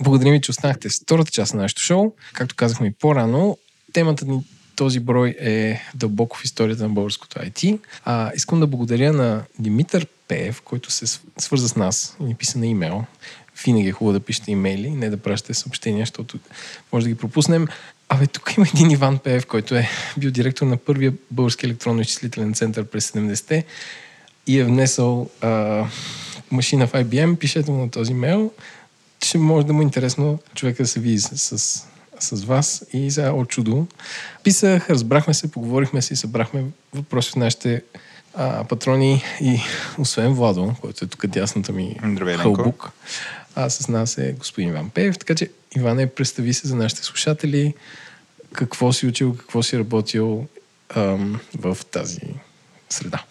Благодарим 0.00 0.32
ви, 0.32 0.40
че 0.40 0.50
останахте 0.50 0.88
втората 0.88 1.30
част 1.30 1.54
на 1.54 1.62
нашето 1.62 1.82
шоу. 1.82 2.14
Както 2.32 2.56
казахме 2.56 2.86
и 2.86 2.94
по-рано, 2.94 3.58
темата 3.92 4.24
ни 4.24 4.44
този 4.76 5.00
брой 5.00 5.36
е 5.40 5.80
дълбоко 5.94 6.38
в 6.38 6.44
историята 6.44 6.82
на 6.82 6.88
българското 6.88 7.38
IT. 7.38 7.78
А, 8.04 8.32
искам 8.34 8.60
да 8.60 8.66
благодаря 8.66 9.12
на 9.12 9.42
Димитър 9.58 10.06
Пеев, 10.28 10.62
който 10.62 10.90
се 10.90 11.20
свърза 11.38 11.68
с 11.68 11.76
нас 11.76 12.16
и 12.20 12.24
ни 12.24 12.34
писа 12.34 12.58
на 12.58 12.66
имейл. 12.66 13.04
Винаги 13.64 13.88
е 13.88 13.92
хубаво 13.92 14.12
да 14.12 14.24
пишете 14.24 14.50
имейли, 14.50 14.90
не 14.90 15.10
да 15.10 15.16
пращате 15.16 15.54
съобщения, 15.54 16.02
защото 16.02 16.38
може 16.92 17.04
да 17.04 17.10
ги 17.10 17.18
пропуснем. 17.18 17.66
Абе, 18.08 18.26
тук 18.26 18.54
има 18.56 18.66
един 18.74 18.90
Иван 18.90 19.18
Пеев, 19.18 19.46
който 19.46 19.74
е 19.74 19.88
бил 20.18 20.30
директор 20.30 20.66
на 20.66 20.76
първия 20.76 21.12
български 21.30 21.66
електронно-изчислителен 21.66 22.54
център 22.54 22.84
през 22.84 23.10
70-те 23.10 23.64
и 24.46 24.58
е 24.58 24.64
внесъл 24.64 25.30
а, 25.40 25.84
машина 26.50 26.86
в 26.86 26.92
IBM. 26.92 27.36
Пишете 27.36 27.70
му 27.70 27.78
на 27.78 27.90
този 27.90 28.14
мейл. 28.14 28.52
Ще 29.24 29.38
може 29.38 29.66
да 29.66 29.72
му 29.72 29.80
е 29.80 29.84
интересно 29.84 30.38
човека 30.54 30.82
да 30.82 30.88
се 30.88 31.00
види 31.00 31.18
с, 31.18 31.58
с, 31.58 31.86
с 32.20 32.44
вас 32.44 32.84
и 32.92 33.10
за 33.10 33.32
от 33.32 33.48
чудо. 33.48 33.86
Писах, 34.42 34.90
разбрахме 34.90 35.34
се, 35.34 35.50
поговорихме 35.50 36.02
се 36.02 36.14
и 36.14 36.16
събрахме 36.16 36.64
въпроси 36.94 37.30
от 37.30 37.36
нашите 37.36 37.82
а, 38.34 38.64
патрони 38.64 39.24
и 39.40 39.60
освен 39.98 40.34
Владо, 40.34 40.74
който 40.80 41.04
е 41.04 41.08
тук 41.08 41.26
дясната 41.26 41.72
ми 41.72 41.96
хълбук, 42.36 42.90
а 43.54 43.70
с 43.70 43.88
нас 43.88 44.18
е 44.18 44.34
господин 44.38 44.68
Иван 44.68 44.90
Пеев. 44.90 45.18
Така 45.18 45.34
че, 45.34 45.50
Иване, 45.76 46.06
представи 46.06 46.54
се 46.54 46.68
за 46.68 46.76
нашите 46.76 47.02
слушатели 47.02 47.74
какво 48.52 48.92
си 48.92 49.06
учил, 49.06 49.36
какво 49.36 49.62
си 49.62 49.78
работил 49.78 50.46
ам, 50.96 51.40
в 51.58 51.78
тази 51.90 52.20
среда. 52.88 53.22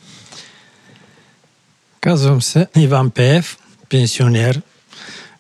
Казвам 2.02 2.42
се 2.42 2.68
Иван 2.76 3.12
Пеев, 3.12 3.58
пенсионер 3.90 4.62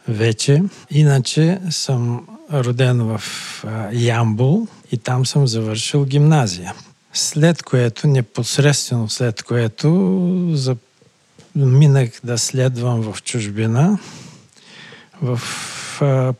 вече. 0.07 0.63
Иначе 0.89 1.59
съм 1.69 2.27
роден 2.51 3.03
в 3.03 3.21
Ямбул 3.93 4.67
и 4.91 4.97
там 4.97 5.25
съм 5.25 5.47
завършил 5.47 6.05
гимназия. 6.05 6.73
След 7.13 7.63
което, 7.63 8.07
непосредствено 8.07 9.09
след 9.09 9.43
което, 9.43 10.49
за... 10.53 10.75
минах 11.55 12.09
да 12.23 12.37
следвам 12.37 13.13
в 13.13 13.23
чужбина. 13.23 13.99
В 15.21 15.41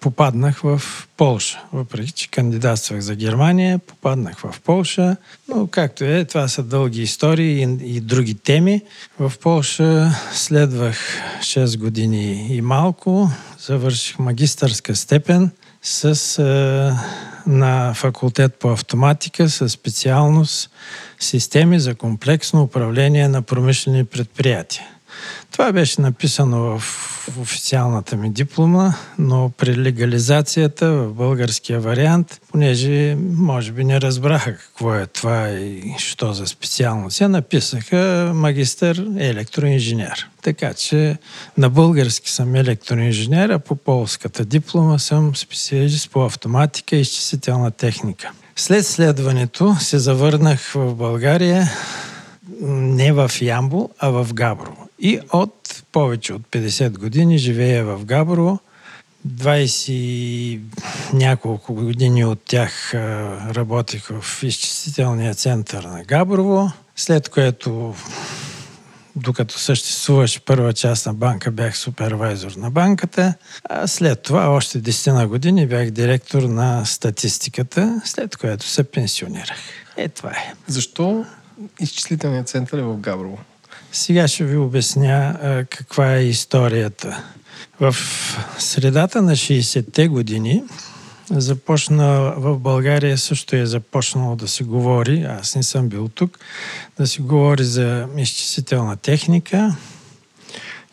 попаднах 0.01 0.59
в 0.59 0.81
Полша. 1.17 1.63
Въпреки, 1.73 2.11
че 2.11 2.31
кандидатствах 2.31 2.99
за 2.99 3.15
Германия, 3.15 3.79
попаднах 3.79 4.37
в 4.37 4.61
Полша. 4.63 5.15
Но 5.49 5.67
както 5.67 6.03
е, 6.03 6.25
това 6.25 6.47
са 6.47 6.63
дълги 6.63 7.01
истории 7.01 7.63
и, 7.63 7.95
и 7.95 8.01
други 8.01 8.33
теми. 8.33 8.81
В 9.19 9.33
Полша 9.41 10.11
следвах 10.33 10.97
6 11.41 11.77
години 11.77 12.47
и 12.55 12.61
малко. 12.61 13.29
Завърших 13.59 14.19
магистърска 14.19 14.95
степен 14.95 15.51
с, 15.83 16.97
на 17.45 17.93
факултет 17.93 18.55
по 18.55 18.71
автоматика 18.71 19.49
с 19.49 19.69
специалност 19.69 20.69
системи 21.19 21.79
за 21.79 21.95
комплексно 21.95 22.63
управление 22.63 23.27
на 23.27 23.41
промишлени 23.41 24.05
предприятия. 24.05 24.92
Това 25.51 25.71
беше 25.71 26.01
написано 26.01 26.79
в 26.79 26.83
официалната 27.39 28.15
ми 28.15 28.29
диплома, 28.29 28.93
но 29.19 29.51
при 29.57 29.77
легализацията 29.77 30.91
в 30.91 31.13
българския 31.13 31.79
вариант, 31.79 32.41
понеже 32.51 33.17
може 33.37 33.71
би 33.71 33.83
не 33.83 34.01
разбраха 34.01 34.57
какво 34.57 34.95
е 34.95 35.05
това 35.05 35.49
и 35.49 35.95
що 35.97 36.33
за 36.33 36.47
специалност, 36.47 37.21
я 37.21 37.29
написаха 37.29 38.31
магистър 38.35 39.07
електроинженер. 39.17 40.29
Така 40.41 40.73
че 40.73 41.17
на 41.57 41.69
български 41.69 42.31
съм 42.31 42.55
електроинженер, 42.55 43.49
а 43.49 43.59
по 43.59 43.75
полската 43.75 44.45
диплома 44.45 44.99
съм 44.99 45.35
специалист 45.35 46.11
по 46.11 46.25
автоматика 46.25 46.95
и 46.95 47.01
изчислителна 47.01 47.71
техника. 47.71 48.31
След 48.55 48.87
следването 48.87 49.75
се 49.79 49.99
завърнах 49.99 50.71
в 50.75 50.95
България 50.95 51.69
не 52.61 53.13
в 53.13 53.31
Ямбо, 53.41 53.89
а 53.99 54.09
в 54.09 54.33
Габрово. 54.33 54.82
И 55.05 55.19
от 55.33 55.83
повече 55.91 56.33
от 56.33 56.41
50 56.41 56.97
години 56.97 57.37
живея 57.37 57.85
в 57.85 58.05
Габрово. 58.05 58.59
20 59.27 60.59
няколко 61.13 61.73
години 61.73 62.25
от 62.25 62.39
тях 62.45 62.93
работих 63.55 64.07
в 64.07 64.43
изчислителния 64.43 65.33
център 65.33 65.83
на 65.83 66.03
Габрово, 66.03 66.71
след 66.95 67.29
което 67.29 67.95
докато 69.15 69.59
съществуваше 69.59 70.39
първа 70.39 70.73
част 70.73 71.05
на 71.05 71.13
банка, 71.13 71.51
бях 71.51 71.77
супервайзор 71.77 72.51
на 72.51 72.71
банката, 72.71 73.33
а 73.69 73.87
след 73.87 74.21
това 74.21 74.49
още 74.49 74.81
10 74.81 75.13
на 75.13 75.27
години 75.27 75.67
бях 75.67 75.91
директор 75.91 76.41
на 76.41 76.85
статистиката, 76.85 78.01
след 78.05 78.37
което 78.37 78.65
се 78.65 78.83
пенсионирах. 78.83 79.59
Е, 79.97 80.09
това 80.09 80.31
е. 80.31 80.53
Защо 80.67 81.25
изчислителният 81.79 82.47
център 82.47 82.77
е 82.77 82.81
в 82.81 82.97
Габрово? 82.97 83.37
Сега 83.95 84.27
ще 84.27 84.43
ви 84.43 84.57
обясня 84.57 85.39
а, 85.41 85.65
каква 85.65 86.15
е 86.15 86.23
историята. 86.23 87.23
В 87.79 87.95
средата 88.59 89.21
на 89.21 89.31
60-те 89.31 90.07
години 90.07 90.63
започна 91.29 92.33
в 92.37 92.59
България 92.59 93.17
също 93.17 93.55
е 93.55 93.65
започнало 93.65 94.35
да 94.35 94.47
се 94.47 94.63
говори, 94.63 95.23
аз 95.23 95.55
не 95.55 95.63
съм 95.63 95.89
бил 95.89 96.07
тук, 96.07 96.39
да 96.97 97.07
се 97.07 97.21
говори 97.21 97.63
за 97.63 98.07
изчислителна 98.17 98.97
техника 98.97 99.75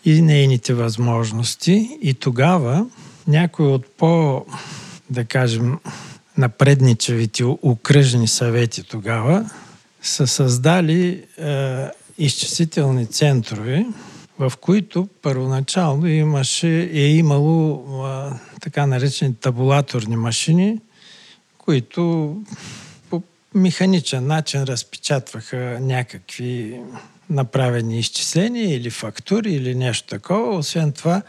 и 0.05 0.23
нейните 0.23 0.75
възможности. 0.75 1.99
И 2.03 2.15
тогава 2.15 2.87
някой 3.27 3.67
от 3.67 3.97
по, 3.97 4.45
да 5.11 5.25
кажем, 5.25 5.79
напредничавите 6.39 7.45
окръжни 7.45 8.29
съвети 8.29 8.83
тогава 8.83 9.51
са 10.03 10.27
създали 10.27 11.25
е, 11.39 11.87
изчислителни 12.21 13.07
центрове, 13.07 13.87
в 14.39 14.53
които 14.61 15.09
първоначално 15.23 16.07
имаше, 16.07 16.91
е 16.93 17.07
имало 17.07 17.85
а, 18.05 18.39
така 18.61 18.87
наречени 18.87 19.35
табулаторни 19.35 20.17
машини, 20.17 20.79
които 21.59 22.35
по 23.11 23.23
механичен 23.55 24.27
начин 24.27 24.63
разпечатваха 24.63 25.79
някакви 25.81 26.81
направени 27.31 27.99
изчисления 27.99 28.75
или 28.75 28.91
фактури 28.91 29.53
или 29.53 29.75
нещо 29.75 30.09
такова. 30.09 30.57
Освен 30.57 30.93
това, 30.93 31.23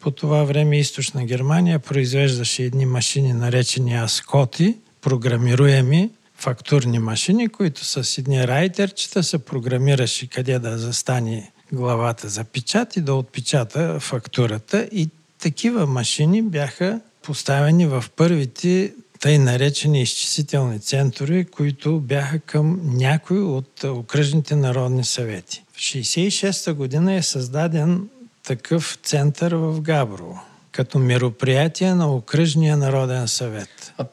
по 0.00 0.10
това 0.10 0.44
време 0.44 0.78
източна 0.78 1.24
Германия 1.24 1.78
произвеждаше 1.78 2.62
едни 2.62 2.86
машини, 2.86 3.32
наречени 3.32 3.94
аскоти, 3.94 4.76
програмируеми, 5.00 6.10
фактурни 6.38 6.98
машини, 6.98 7.48
които 7.48 7.84
с 7.84 8.18
едни 8.18 8.48
райтерчета 8.48 9.22
се 9.22 9.38
програмираше 9.38 10.26
къде 10.26 10.58
да 10.58 10.78
застане 10.78 11.52
главата 11.72 12.28
за 12.28 12.44
печат 12.44 12.96
и 12.96 13.00
да 13.00 13.14
отпечата 13.14 14.00
фактурата. 14.00 14.88
И 14.92 15.08
такива 15.38 15.86
машини 15.86 16.42
бяха 16.42 17.00
поставени 17.22 17.86
в 17.86 18.04
първите 18.16 18.92
тъй 19.20 19.38
наречени 19.38 20.02
изчислителни 20.02 20.80
центрове, 20.80 21.44
които 21.44 22.00
бяха 22.00 22.38
към 22.38 22.80
някои 22.84 23.40
от 23.40 23.84
окръжните 23.84 24.56
народни 24.56 25.04
съвети. 25.04 25.64
В 25.72 25.78
1966 25.78 26.72
година 26.72 27.14
е 27.14 27.22
създаден 27.22 28.08
такъв 28.44 28.98
център 29.02 29.54
в 29.54 29.80
Габрово, 29.80 30.40
като 30.72 30.98
мероприятие 30.98 31.94
на 31.94 32.14
Окръжния 32.14 32.76
народен 32.76 33.28
съвет. 33.28 33.92
А 33.98 34.04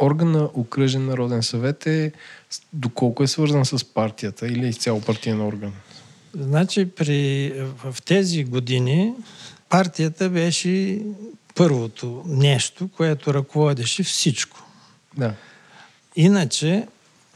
орган 0.00 0.32
на 0.32 0.50
окръжен 0.54 1.06
народен 1.06 1.42
съвет 1.42 1.86
е 1.86 2.12
доколко 2.72 3.22
е 3.22 3.26
свързан 3.26 3.64
с 3.64 3.84
партията 3.84 4.46
или 4.46 4.66
е 4.66 4.68
изцяло 4.68 5.00
партиен 5.00 5.40
орган? 5.40 5.72
Значи 6.34 6.90
при, 6.90 7.52
в 7.84 7.96
тези 8.04 8.44
години 8.44 9.14
партията 9.68 10.30
беше 10.30 11.00
първото 11.54 12.22
нещо, 12.26 12.88
което 12.96 13.34
ръководеше 13.34 14.02
всичко. 14.02 14.64
Да. 15.16 15.34
Иначе 16.16 16.86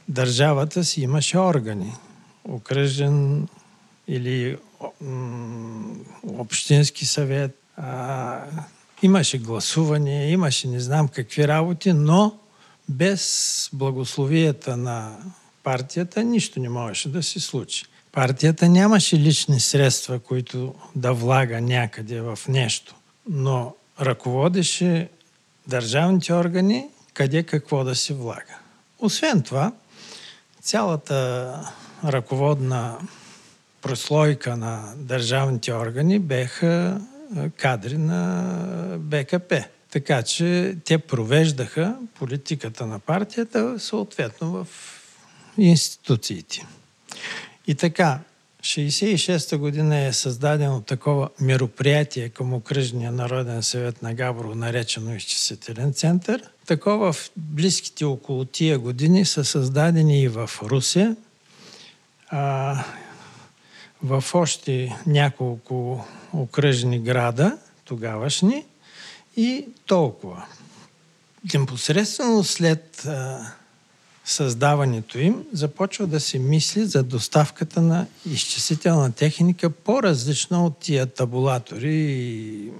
държавата 0.09 0.85
си 0.85 1.03
имаше 1.03 1.39
органи. 1.39 1.93
Окръжен 2.45 3.49
или 4.09 4.57
общински 6.23 7.07
съвет, 7.07 7.59
а, 7.77 8.41
Имаше 9.03 9.39
гласуване, 9.39 10.31
имаше 10.31 10.69
не 10.69 10.81
знам 10.81 11.09
какви 11.09 11.49
работи, 11.49 11.93
но 11.93 12.39
без 12.89 13.71
благословията 13.73 14.77
на 14.77 15.17
партията 15.63 16.25
нищо 16.25 16.61
не 16.61 16.69
можеше 16.69 17.09
да 17.09 17.23
се 17.23 17.41
случи. 17.41 17.85
Партията 18.13 18.69
нямаше 18.69 19.19
лични 19.19 19.61
средства, 19.61 20.19
които 20.19 20.75
да 20.97 21.13
влага 21.13 21.61
някъде 21.61 22.21
в 22.21 22.39
нещо, 22.49 22.95
но 23.29 23.75
ръководеше 24.01 25.09
държавните 25.67 26.35
органи 26.35 26.87
къде 27.15 27.43
какво 27.43 27.85
да 27.85 27.95
се 27.95 28.15
влага. 28.15 28.59
Освен 28.99 29.43
това, 29.43 29.73
цялата 30.63 31.71
ръководна 32.05 32.99
прослойка 33.83 34.57
на 34.57 34.95
държавните 34.97 35.73
органи 35.75 36.19
беха 36.19 37.01
кадри 37.57 37.99
на 37.99 38.55
БКП. 38.99 39.65
Така 39.91 40.23
че 40.23 40.77
те 40.85 40.99
провеждаха 40.99 41.97
политиката 42.19 42.87
на 42.87 42.99
партията 42.99 43.79
съответно 43.79 44.53
в 44.53 44.67
институциите. 45.59 46.67
И 47.67 47.75
така, 47.75 48.19
66-та 48.63 49.59
година 49.59 49.99
е 49.99 50.13
създадено 50.13 50.81
такова 50.81 51.29
мероприятие 51.41 52.29
към 52.29 52.55
Окръжния 52.55 53.13
народен 53.13 53.63
съвет 53.63 54.03
на 54.03 54.15
Габро, 54.15 54.55
наречено 54.55 55.15
изчислителен 55.15 55.93
център. 55.93 56.43
Такова 56.67 57.13
в 57.13 57.31
близките 57.37 58.05
около 58.05 58.45
тия 58.45 58.79
години 58.79 59.25
са 59.25 59.45
създадени 59.45 60.23
и 60.23 60.29
в 60.29 60.51
Русия, 60.63 61.17
а, 62.29 62.85
в 64.03 64.25
още 64.35 64.97
няколко 65.07 66.07
окръжни 66.33 66.99
града, 66.99 67.59
тогавашни, 67.85 68.65
и 69.37 69.67
толкова. 69.87 70.45
Непосредствено 71.55 72.45
след 72.45 73.07
а, 73.07 73.53
създаването 74.25 75.19
им 75.19 75.45
започва 75.53 76.07
да 76.07 76.21
се 76.21 76.39
мисли 76.39 76.85
за 76.85 77.03
доставката 77.03 77.81
на 77.81 78.07
изчислителна 78.31 79.13
техника 79.13 79.71
по-различна 79.71 80.67
от 80.67 80.79
тия 80.79 81.07
табулатори. 81.07 81.95
И... 81.95 82.71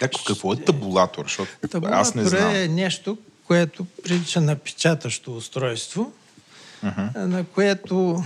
Тако, 0.00 0.20
какво 0.26 0.52
е 0.52 0.56
табулатор? 0.56 1.24
Защото 1.24 1.50
табулатор 1.70 2.00
аз 2.00 2.14
не 2.14 2.24
знам. 2.24 2.54
е 2.54 2.68
нещо, 2.68 3.18
което 3.46 3.86
прилича 4.04 4.40
на 4.40 4.56
печатащо 4.56 5.36
устройство, 5.36 6.12
uh-huh. 6.84 7.16
на 7.16 7.44
което 7.44 8.24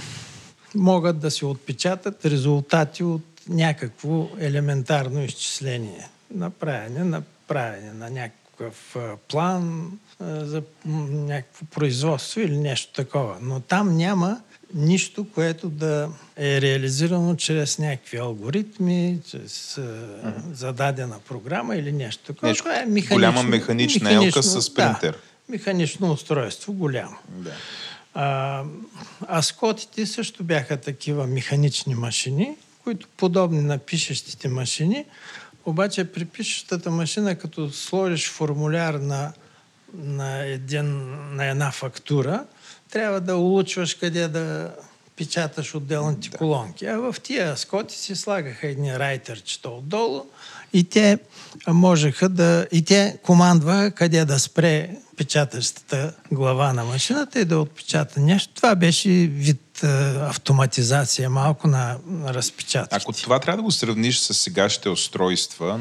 могат 0.74 1.18
да 1.18 1.30
се 1.30 1.46
отпечатат 1.46 2.26
резултати 2.26 3.04
от 3.04 3.22
някакво 3.49 4.28
елементарно 4.38 5.24
изчисление. 5.24 6.09
Направяне, 6.34 7.05
направяне 7.05 7.93
на 7.93 8.11
някакъв 8.11 8.97
план 9.28 9.90
за 10.20 10.62
някакво 11.11 11.64
производство 11.66 12.40
или 12.40 12.59
нещо 12.59 12.93
такова. 12.93 13.36
Но 13.43 13.61
там 13.61 13.97
няма 13.97 14.40
нищо, 14.74 15.26
което 15.34 15.68
да 15.68 16.09
е 16.36 16.61
реализирано 16.61 17.36
чрез 17.36 17.78
някакви 17.78 18.16
алгоритми, 18.16 19.18
чрез 19.30 19.74
mm-hmm. 19.80 20.53
зададена 20.53 21.18
програма 21.28 21.76
или 21.76 21.93
нещо 21.93 22.24
такова. 22.24 22.49
Нещо, 22.49 22.68
е 22.68 22.72
механично, 22.72 23.16
голяма 23.16 23.43
механична 23.43 24.12
елка 24.12 24.43
с 24.43 24.74
принтер. 24.74 25.12
Да, 25.12 25.18
механично 25.49 26.12
устройство, 26.12 26.72
голямо. 26.72 27.16
Да. 27.28 27.51
А, 28.14 28.64
а 29.28 29.43
скотите 29.43 30.07
също 30.07 30.45
бяха 30.45 30.76
такива 30.76 31.26
механични 31.26 31.95
машини, 31.95 32.57
които 32.85 33.09
подобни 33.16 33.61
на 33.61 33.78
пишещите 33.78 34.49
машини, 34.49 35.05
обаче 35.66 36.05
при 36.05 36.24
пишещата 36.24 36.91
машина, 36.91 37.35
като 37.35 37.70
сложиш 37.70 38.30
формуляр 38.30 38.95
на, 38.95 39.33
на, 39.95 40.39
един, 40.39 41.16
на 41.37 41.47
една 41.47 41.70
фактура, 41.70 42.45
трябва 42.91 43.20
да 43.20 43.37
улучваш 43.37 43.95
къде 43.95 44.28
да 44.28 44.74
печаташ 45.16 45.74
отделните 45.74 46.28
да. 46.28 46.39
колонки. 46.39 46.87
А 46.87 46.99
в 46.99 47.16
тия 47.22 47.57
скоти 47.57 47.97
си 47.97 48.16
слагаха 48.16 48.68
едни 48.68 48.99
райтърчета 48.99 49.70
отдолу 49.70 50.24
и 50.72 50.85
те 50.85 51.18
можеха 51.68 52.28
да... 52.28 52.66
И 52.72 52.85
те 52.85 53.18
командваха 53.22 53.91
къде 53.91 54.24
да 54.24 54.39
спре 54.39 54.97
печатащата 55.16 56.14
глава 56.33 56.72
на 56.72 56.85
машината 56.85 57.41
и 57.41 57.45
да 57.45 57.59
отпечата 57.59 58.20
нещо. 58.20 58.55
Това 58.55 58.74
беше 58.74 59.11
вид 59.11 59.61
автоматизация 60.20 61.30
малко 61.30 61.68
на, 61.68 61.98
на 62.06 62.34
разпечатките. 62.34 62.96
Ако 62.96 63.12
това 63.12 63.38
трябва 63.38 63.56
да 63.56 63.62
го 63.62 63.70
сравниш 63.70 64.18
с 64.18 64.34
сегашните 64.34 64.88
устройства, 64.88 65.80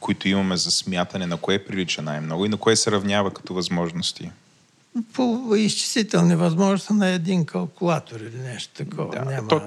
които 0.00 0.28
имаме 0.28 0.56
за 0.56 0.70
смятане, 0.70 1.26
на 1.26 1.36
кое 1.36 1.64
прилича 1.64 2.02
най-много 2.02 2.46
и 2.46 2.48
на 2.48 2.56
кое 2.56 2.76
се 2.76 2.90
равнява 2.90 3.30
като 3.30 3.54
възможности? 3.54 4.30
по 5.12 5.54
изчислителни 5.56 6.36
възможности 6.36 6.92
на 6.92 7.08
един 7.08 7.44
калкулатор 7.44 8.20
или 8.20 8.38
нещо 8.38 8.74
такова. 8.74 9.14
Да, 9.14 9.24
Няма... 9.24 9.48
то, 9.48 9.62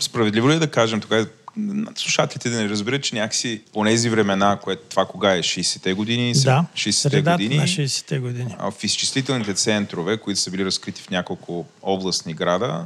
справедливо 0.00 0.50
ли 0.50 0.54
е 0.54 0.58
да 0.58 0.70
кажем 0.70 1.00
тогава, 1.00 1.26
слушателите 1.96 2.50
да 2.50 2.56
не 2.56 2.68
разберат, 2.68 3.02
че 3.02 3.14
някакси 3.14 3.62
по 3.72 3.84
тези 3.84 4.10
времена, 4.10 4.58
което 4.62 4.82
това 4.82 5.06
кога 5.06 5.36
е 5.36 5.38
60-те 5.38 5.92
години? 5.92 6.32
Да, 6.32 6.64
60-те 6.76 7.22
години, 7.22 7.56
на 7.56 7.62
60-те 7.62 8.18
години. 8.18 8.56
В 8.60 8.84
изчислителните 8.84 9.54
центрове, 9.54 10.16
които 10.16 10.40
са 10.40 10.50
били 10.50 10.64
разкрити 10.64 11.02
в 11.02 11.10
няколко 11.10 11.66
областни 11.82 12.34
града, 12.34 12.84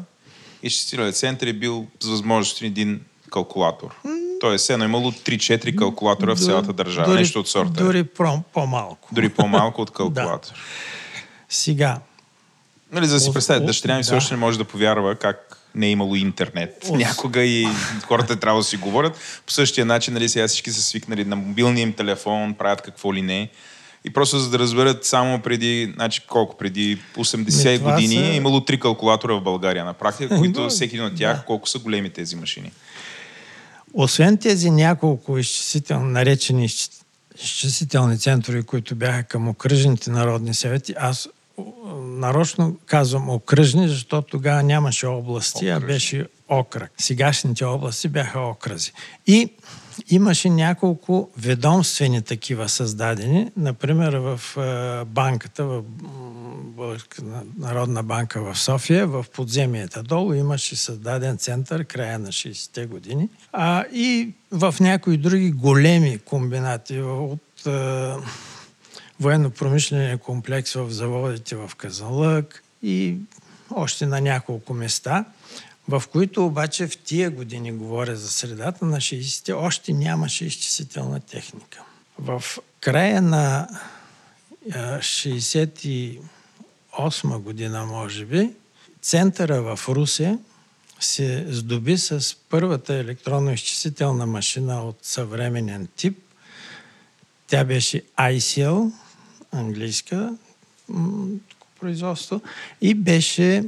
изчислителният 0.62 1.16
център 1.16 1.46
е 1.46 1.52
бил 1.52 1.86
с 2.00 2.08
възможност 2.08 2.62
един 2.62 3.00
калкулатор. 3.30 3.94
Тоест, 4.40 4.70
едно 4.70 4.84
имало 4.84 5.12
3-4 5.12 5.74
калкулатора 5.74 6.34
в 6.34 6.38
цялата 6.38 6.72
държава. 6.72 7.08
Дори, 7.08 7.18
нещо 7.18 7.40
от 7.40 7.48
сорта. 7.48 7.84
Дори 7.84 8.04
по-малко. 8.04 9.08
Дори 9.12 9.28
по-малко 9.28 9.82
от 9.82 9.90
калкулатор. 9.96 10.52
да. 10.54 10.60
Сега. 11.48 11.98
Нали, 12.92 13.06
за 13.06 13.14
да 13.14 13.20
си 13.20 13.32
представя, 13.32 13.60
дъщеря 13.60 13.94
ми 13.94 14.00
да. 14.00 14.04
също 14.04 14.34
не 14.34 14.40
може 14.40 14.58
да 14.58 14.64
повярва 14.64 15.14
как 15.14 15.58
не 15.74 15.86
е 15.86 15.90
имало 15.90 16.14
интернет. 16.14 16.86
О. 16.90 16.96
Някога 16.96 17.42
и 17.42 17.68
хората 18.06 18.40
трябва 18.40 18.60
да 18.60 18.64
си 18.64 18.76
говорят. 18.76 19.42
По 19.46 19.52
същия 19.52 19.86
начин, 19.86 20.14
нали, 20.14 20.28
сега 20.28 20.48
всички 20.48 20.70
са 20.70 20.82
свикнали 20.82 21.24
на 21.24 21.36
мобилния 21.36 21.82
им 21.82 21.92
телефон, 21.92 22.54
правят 22.54 22.82
какво 22.82 23.14
ли 23.14 23.22
не. 23.22 23.50
И 24.04 24.10
просто 24.10 24.38
за 24.38 24.50
да 24.50 24.58
разберат 24.58 25.04
само 25.04 25.40
преди, 25.40 25.92
значи 25.94 26.26
колко, 26.28 26.56
преди 26.56 26.98
80 27.16 27.70
Не, 27.70 27.78
години 27.78 28.14
са... 28.14 28.20
е 28.22 28.36
имало 28.36 28.64
три 28.64 28.80
калкулатора 28.80 29.34
в 29.34 29.40
България 29.40 29.84
на 29.84 29.92
практика, 29.92 30.36
които 30.38 30.68
всеки 30.68 30.96
един 30.96 31.06
от 31.06 31.16
тях, 31.16 31.36
да. 31.36 31.44
колко 31.44 31.68
са 31.68 31.78
големи 31.78 32.10
тези 32.10 32.36
машини. 32.36 32.72
Освен 33.94 34.38
тези 34.38 34.70
няколко 34.70 35.38
изчислителни, 35.38 36.12
наречени 36.12 36.68
изчислителни 37.42 38.18
центрове, 38.18 38.62
които 38.62 38.94
бяха 38.94 39.22
към 39.22 39.48
окръжните 39.48 40.10
народни 40.10 40.54
съвети, 40.54 40.94
аз 40.98 41.28
нарочно 42.00 42.76
казвам 42.86 43.30
окръжни, 43.30 43.88
защото 43.88 44.28
тогава 44.30 44.62
нямаше 44.62 45.06
области, 45.06 45.56
Окръжни. 45.56 45.84
а 45.84 45.86
беше 45.86 46.26
окръг. 46.48 46.92
Сегашните 46.98 47.64
области 47.64 48.08
бяха 48.08 48.40
окръзи. 48.40 48.92
И 49.26 49.48
имаше 50.10 50.50
няколко 50.50 51.30
ведомствени 51.38 52.22
такива 52.22 52.68
създадени. 52.68 53.50
Например, 53.56 54.12
в 54.14 54.40
е, 54.56 55.04
банката, 55.04 55.64
в 55.64 55.82
Народна 57.58 58.02
банка 58.02 58.42
в 58.42 58.58
София, 58.58 59.06
в 59.06 59.26
подземията 59.34 60.02
долу 60.02 60.34
имаше 60.34 60.76
създаден 60.76 61.38
център 61.38 61.84
края 61.84 62.18
на 62.18 62.28
60-те 62.28 62.86
години. 62.86 63.28
А 63.52 63.84
и 63.92 64.30
в 64.50 64.74
някои 64.80 65.16
други 65.16 65.50
големи 65.50 66.18
комбинати 66.18 67.00
от 67.00 67.66
е, 67.66 68.12
военно-промишления 69.20 70.18
комплекс 70.18 70.72
в 70.72 70.90
заводите 70.90 71.56
в 71.56 71.70
Казанлък 71.76 72.62
и 72.82 73.16
още 73.70 74.06
на 74.06 74.20
няколко 74.20 74.74
места, 74.74 75.24
в 75.88 76.02
които 76.12 76.46
обаче 76.46 76.86
в 76.86 76.98
тия 76.98 77.30
години, 77.30 77.72
говоря 77.72 78.16
за 78.16 78.28
средата 78.28 78.84
на 78.84 78.96
60-те, 78.96 79.52
още 79.52 79.92
нямаше 79.92 80.44
изчислителна 80.44 81.20
техника. 81.20 81.82
В 82.18 82.42
края 82.80 83.22
на 83.22 83.68
68 84.70 87.38
година, 87.38 87.86
може 87.86 88.24
би, 88.24 88.50
центъра 89.02 89.62
в 89.62 89.80
Русе 89.88 90.38
се 91.00 91.46
здоби 91.48 91.98
с 91.98 92.36
първата 92.48 92.92
електронно-изчислителна 92.92 94.26
машина 94.26 94.82
от 94.82 94.98
съвременен 95.02 95.88
тип. 95.96 96.18
Тя 97.46 97.64
беше 97.64 98.02
ICL, 98.18 98.92
английска 99.52 100.36
производство 101.80 102.40
и 102.80 102.94
беше 102.94 103.64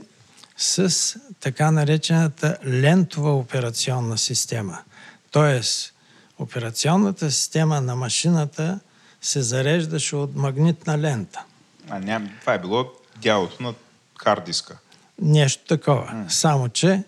с 0.61 1.17
така 1.41 1.71
наречената 1.71 2.57
лентова 2.67 3.31
операционна 3.31 4.19
система. 4.19 4.79
Тоест, 5.31 5.95
операционната 6.39 7.31
система 7.31 7.81
на 7.81 7.97
машината 7.97 8.81
се 9.23 9.43
зареждаше 9.43 10.17
от 10.17 10.37
магнитна 10.37 10.99
лента. 10.99 11.45
А 11.89 11.99
ням, 11.99 12.31
това 12.41 12.55
е 12.55 12.59
било 12.59 12.85
дялото 13.17 13.63
на 13.63 13.75
хардиска. 14.23 14.79
Нещо 15.23 15.65
такова. 15.65 16.13
М. 16.13 16.31
Само, 16.31 16.69
че 16.69 17.03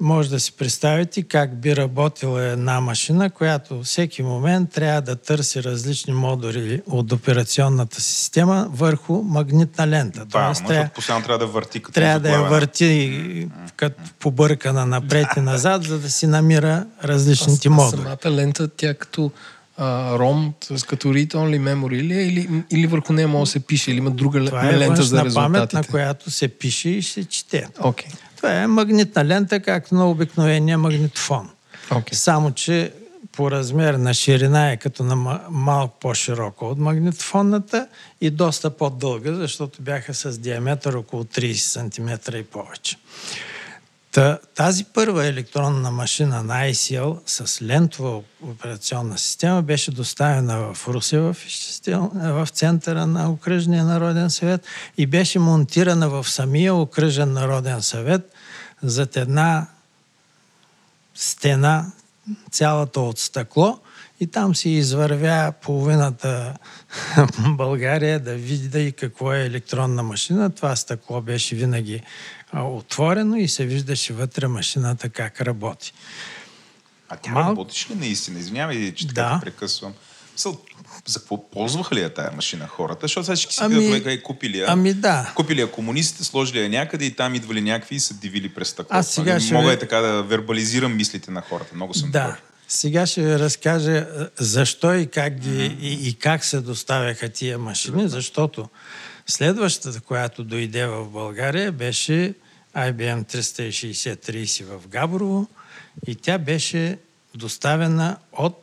може 0.00 0.30
да 0.30 0.40
си 0.40 0.52
представите 0.52 1.22
как 1.22 1.60
би 1.60 1.76
работила 1.76 2.42
една 2.42 2.80
машина, 2.80 3.30
която 3.30 3.82
всеки 3.82 4.22
момент 4.22 4.70
трябва 4.70 5.00
да 5.00 5.16
търси 5.16 5.62
различни 5.62 6.12
модули 6.12 6.82
от 6.86 7.12
операционната 7.12 8.00
система 8.00 8.68
върху 8.70 9.22
магнитна 9.22 9.88
лента. 9.88 10.18
Да, 10.18 10.26
Тоест, 10.26 10.66
трябва, 10.66 10.90
постоянно 10.94 11.24
трябва 11.24 11.38
да 11.38 11.46
върти 11.46 11.80
като 11.80 11.94
Трябва 11.94 12.20
да 12.20 12.30
я 12.30 12.42
върти 12.42 13.48
като 13.76 14.02
побъркана 14.20 14.86
напред 14.86 15.26
и 15.36 15.40
назад, 15.40 15.82
за 15.82 15.98
да 15.98 16.10
си 16.10 16.26
намира 16.26 16.86
различните 17.04 17.68
а, 17.68 17.70
модули. 17.70 18.02
Самата 18.02 18.36
лента, 18.36 18.68
тя 18.68 18.94
като 18.94 19.30
ROM, 19.78 20.52
т.е. 20.68 20.76
като 20.86 21.08
read 21.08 21.34
only 21.34 21.60
memory 21.60 21.94
или, 21.94 22.14
или, 22.14 22.64
или 22.70 22.86
върху 22.86 23.12
нея 23.12 23.28
може 23.28 23.48
да 23.48 23.52
се 23.52 23.60
пише, 23.60 23.90
или 23.90 23.98
има 23.98 24.10
друга 24.10 24.44
Това 24.44 24.68
е 24.70 24.78
лента 24.78 25.02
за 25.02 25.24
резултатите? 25.24 25.34
памет, 25.34 25.72
на 25.72 25.84
която 25.84 26.30
се 26.30 26.48
пише 26.48 26.88
и 26.88 27.02
се 27.02 27.24
чете. 27.24 27.68
Okay. 27.78 28.25
Това 28.36 28.52
е 28.52 28.66
магнитна 28.66 29.24
лента, 29.24 29.60
както 29.60 29.94
на 29.94 30.10
обикновения 30.10 30.78
магнитофон. 30.78 31.50
Okay. 31.90 32.14
Само, 32.14 32.50
че 32.50 32.92
по 33.32 33.50
размер 33.50 33.94
на 33.94 34.14
ширина 34.14 34.70
е 34.70 34.76
като 34.76 35.04
на 35.04 35.40
малко 35.50 35.98
по-широко 36.00 36.64
от 36.64 36.78
магнитофонната 36.78 37.88
и 38.20 38.30
доста 38.30 38.70
по-дълга, 38.70 39.34
защото 39.34 39.82
бяха 39.82 40.14
с 40.14 40.38
диаметър 40.38 40.94
около 40.94 41.24
30 41.24 41.54
см 41.54 42.36
и 42.36 42.42
повече. 42.42 42.96
Та, 44.16 44.38
тази 44.54 44.84
първа 44.84 45.26
електронна 45.26 45.90
машина 45.90 46.42
на 46.42 46.54
ICL 46.54 47.18
с 47.26 47.62
лентова 47.62 48.22
операционна 48.42 49.18
система 49.18 49.62
беше 49.62 49.90
доставена 49.90 50.74
в 50.74 50.88
Русия, 50.88 51.22
в, 51.22 51.36
в 52.14 52.48
центъра 52.52 53.06
на 53.06 53.30
Окръжния 53.30 53.84
народен 53.84 54.30
съвет 54.30 54.66
и 54.98 55.06
беше 55.06 55.38
монтирана 55.38 56.08
в 56.08 56.30
самия 56.30 56.74
Окръжен 56.74 57.32
народен 57.32 57.82
съвет 57.82 58.32
зад 58.82 59.16
една 59.16 59.66
стена, 61.14 61.92
цялата 62.50 63.00
от 63.00 63.18
стъкло 63.18 63.80
и 64.20 64.26
там 64.26 64.54
си 64.54 64.70
извървя 64.70 65.52
половината 65.62 66.56
България 67.48 68.20
да 68.20 68.34
види 68.34 68.68
да 68.68 68.80
и 68.80 68.92
какво 68.92 69.32
е 69.32 69.44
електронна 69.44 70.02
машина. 70.02 70.50
Това 70.50 70.76
стъкло 70.76 71.20
беше 71.20 71.56
винаги 71.56 72.02
отворено 72.54 73.36
и 73.36 73.48
се 73.48 73.66
виждаше 73.66 74.12
вътре 74.12 74.46
машината 74.46 75.08
как 75.08 75.40
работи. 75.40 75.92
А 77.08 77.16
тя 77.16 77.30
Мал... 77.30 77.50
работиш 77.50 77.90
ли 77.90 77.94
наистина? 77.94 78.38
Извинявай, 78.38 78.94
че 78.94 79.06
така 79.08 79.22
да. 79.22 79.40
прекъсвам. 79.42 79.94
Мисъл, 80.32 80.60
за 81.06 81.18
какво 81.18 81.50
ползваха 81.50 81.94
ли 81.94 82.00
я 82.00 82.14
тая 82.14 82.32
машина 82.32 82.66
хората? 82.66 83.00
Защото 83.02 83.24
сега 83.24 83.36
всички 83.36 83.54
си 83.54 83.60
ами, 83.62 83.92
питат, 83.92 84.06
е 84.06 84.22
купили 84.22 84.58
я. 84.58 84.66
Ами 84.68 84.94
да. 84.94 85.32
Купили 85.34 85.60
я 85.60 85.70
комунистите, 85.70 86.24
сложили 86.24 86.60
я 86.62 86.68
някъде 86.68 87.04
и 87.04 87.16
там 87.16 87.34
идвали 87.34 87.60
някакви 87.60 87.96
и 87.96 88.00
са 88.00 88.14
дивили 88.14 88.48
през 88.48 88.74
такова. 88.74 88.98
Аз 88.98 89.08
сега 89.08 89.40
ще... 89.40 89.54
Мога 89.54 89.72
е 89.72 89.78
така 89.78 90.00
да 90.00 90.22
вербализирам 90.22 90.96
мислите 90.96 91.30
на 91.30 91.40
хората. 91.40 91.74
Много 91.74 91.94
съм 91.94 92.10
да. 92.10 92.22
добър. 92.22 92.42
Сега 92.68 93.06
ще 93.06 93.22
ви 93.22 93.38
разкажа 93.38 94.06
защо 94.38 94.94
и 94.94 95.06
как, 95.06 95.40
ги, 95.40 95.76
и, 95.80 96.08
и 96.08 96.14
как 96.14 96.44
се 96.44 96.60
доставяха 96.60 97.28
тия 97.28 97.58
машини, 97.58 98.08
защото 98.08 98.68
следващата, 99.26 100.00
която 100.00 100.44
дойде 100.44 100.86
в 100.86 101.04
България, 101.04 101.72
беше 101.72 102.34
IBM 102.76 103.24
360-30 103.34 104.64
в 104.64 104.88
Габрово 104.88 105.48
и 106.06 106.14
тя 106.14 106.38
беше 106.38 106.98
доставена 107.34 108.16
от 108.32 108.62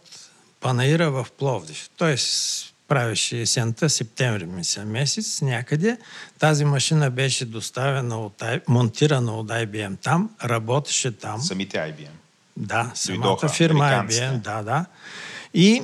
Панаира 0.59 1.11
в 1.11 1.27
Пловдив. 1.37 1.89
Тоест, 1.97 2.73
правеше 2.87 3.41
есента, 3.41 3.89
септември 3.89 4.45
мисля, 4.45 4.85
месец 4.85 5.41
някъде. 5.41 5.97
Тази 6.39 6.65
машина 6.65 7.11
беше 7.11 7.45
доставена, 7.45 8.19
от, 8.19 8.43
монтирана 8.67 9.35
от 9.35 9.47
IBM 9.47 9.97
там, 10.01 10.29
работеше 10.43 11.17
там. 11.17 11.41
Самите 11.41 11.77
IBM. 11.77 12.09
Да, 12.57 12.91
самата 12.95 13.49
фирма 13.49 13.83
IBM, 13.83 14.37
да, 14.37 14.63
да. 14.63 14.85
И 15.53 15.83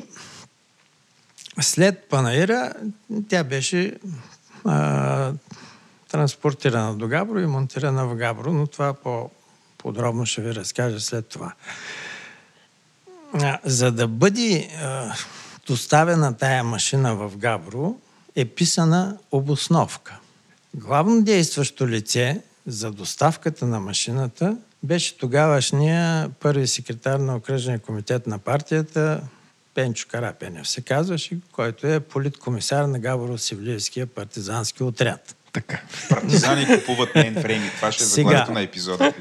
след 1.62 2.04
Панаира 2.10 2.74
тя 3.30 3.44
беше 3.44 3.94
а, 4.66 5.32
транспортирана 6.10 6.96
до 6.96 7.08
Габро 7.08 7.40
и 7.40 7.46
монтирана 7.46 8.08
в 8.08 8.16
Габро, 8.16 8.54
но 8.54 8.68
това 8.68 8.94
по-подробно 8.94 10.26
ще 10.26 10.42
ви 10.42 10.56
разкажа 10.56 11.00
след 11.00 11.28
това. 11.28 11.54
А, 13.34 13.60
за 13.64 13.92
да 13.92 14.08
бъде 14.08 14.70
а, 14.82 15.14
доставена 15.68 16.38
тая 16.38 16.64
машина 16.64 17.16
в 17.16 17.38
Габро, 17.38 17.96
е 18.36 18.46
писана 18.46 19.18
обосновка. 19.32 20.20
Главно 20.74 21.24
действащо 21.24 21.88
лице 21.88 22.42
за 22.68 22.92
доставката 22.92 23.66
на 23.66 23.80
машината 23.80 24.58
беше 24.84 25.18
тогавашния 25.18 26.30
първи 26.40 26.68
секретар 26.68 27.20
на 27.20 27.36
окръжния 27.36 27.80
комитет 27.80 28.28
на 28.28 28.40
партията 28.40 29.22
Пенчо 29.80 30.08
Карапенев 30.12 30.70
се 30.70 30.82
казваше, 30.82 31.38
който 31.52 31.88
е 31.88 32.00
политкомисар 32.00 32.84
на 32.84 33.00
Габоро-Севлиевския 33.00 34.06
партизански 34.06 34.84
отряд. 34.84 35.36
Така. 35.54 35.82
Партизани 36.10 36.66
купуват 36.80 37.16
мейнфрейми. 37.16 37.72
Това 37.76 37.92
ще 37.92 38.04
е 38.04 38.08
заглавието 38.08 38.52
на 38.52 38.62
епизода. 38.62 39.14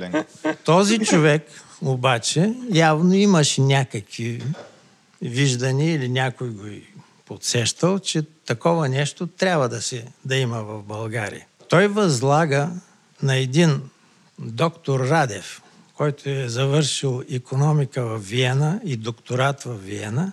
Този 0.65 0.99
човек 0.99 1.43
обаче 1.83 2.55
явно 2.73 3.15
имаше 3.15 3.61
някакви 3.61 4.43
виждания 5.23 5.95
или 5.95 6.09
някой 6.09 6.49
го 6.49 6.67
е 6.67 6.83
подсещал, 7.27 7.99
че 7.99 8.23
такова 8.23 8.89
нещо 8.89 9.27
трябва 9.27 9.69
да, 9.69 9.83
се, 9.83 10.05
да 10.25 10.37
има 10.37 10.63
в 10.63 10.83
България. 10.83 11.47
Той 11.69 11.89
възлага 11.89 12.71
на 13.23 13.37
един 13.37 13.81
доктор 14.39 15.01
Радев, 15.01 15.63
който 15.95 16.31
е 16.31 16.49
завършил 16.49 17.23
економика 17.31 18.05
в 18.05 18.19
Виена 18.19 18.81
и 18.85 18.97
докторат 18.97 19.63
в 19.63 19.75
Виена, 19.75 20.33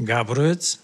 Габровец, 0.00 0.78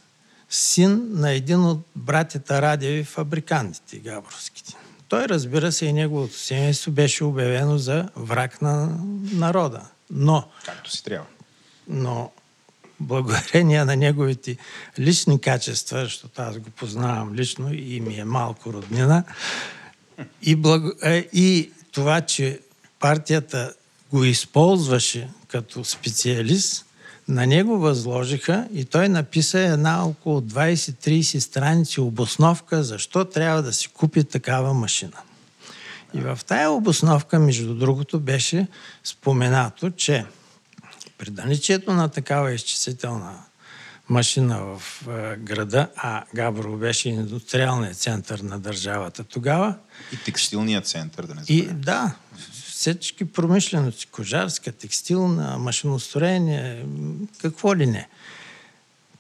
син 0.51 1.09
на 1.11 1.31
един 1.31 1.65
от 1.65 1.81
братята 1.97 2.63
Радеви 2.63 3.05
фабрикантите 3.05 3.99
габровските. 3.99 4.75
Той, 5.09 5.29
разбира 5.29 5.73
се, 5.73 5.87
и 5.87 5.93
неговото 5.93 6.39
семейство 6.39 6.93
беше 6.93 7.25
обявено 7.25 7.79
за 7.79 8.09
враг 8.17 8.63
на 8.63 8.99
народа. 9.33 9.87
Но... 10.11 10.49
Както 10.65 10.91
си 10.91 11.05
трябва. 11.05 11.27
Но 11.89 12.31
благодарение 13.01 13.85
на 13.85 13.97
неговите 13.97 14.57
лични 14.99 15.41
качества, 15.41 16.05
защото 16.05 16.43
аз 16.43 16.59
го 16.59 16.71
познавам 16.71 17.35
лично 17.35 17.75
и 17.75 18.01
ми 18.01 18.15
е 18.15 18.25
малко 18.25 18.73
роднина, 18.73 19.25
и, 20.43 20.57
благо... 20.57 20.93
Е, 21.03 21.29
и 21.33 21.71
това, 21.93 22.21
че 22.21 22.61
партията 23.01 23.75
го 24.11 24.25
използваше 24.25 25.29
като 25.49 25.85
специалист, 25.85 26.87
на 27.29 27.47
него 27.47 27.79
възложиха 27.79 28.69
и 28.73 28.85
той 28.85 29.09
написа 29.09 29.59
една 29.59 30.05
около 30.05 30.41
20-30 30.41 31.39
страници 31.39 32.01
обосновка 32.01 32.83
защо 32.83 33.25
трябва 33.25 33.63
да 33.63 33.73
си 33.73 33.89
купи 33.89 34.25
такава 34.25 34.75
машина. 34.75 35.17
И 36.15 36.21
в 36.21 36.39
тая 36.47 36.71
обосновка, 36.71 37.39
между 37.39 37.75
другото, 37.75 38.21
беше 38.21 38.67
споменато, 39.05 39.91
че 39.91 40.25
при 41.19 41.31
наличието 41.31 41.93
на 41.93 42.09
такава 42.09 42.53
изчислителна 42.53 43.33
машина 44.09 44.63
в 44.63 44.83
града, 45.39 45.89
а 45.97 46.25
Габрово 46.35 46.77
беше 46.77 47.09
индустриалният 47.09 47.97
център 47.97 48.39
на 48.39 48.59
държавата 48.59 49.25
тогава. 49.25 49.75
И 50.13 50.17
текстилният 50.17 50.87
център, 50.87 51.27
да 51.27 51.35
не 51.35 51.41
забравяме. 51.41 51.71
И 51.71 51.75
да, 51.75 52.15
всички 52.81 53.25
промишлености, 53.25 54.07
кожарска, 54.07 54.73
текстилна, 54.73 55.59
машиностроение, 55.59 56.85
какво 57.39 57.77
ли 57.77 57.87
не. 57.87 58.09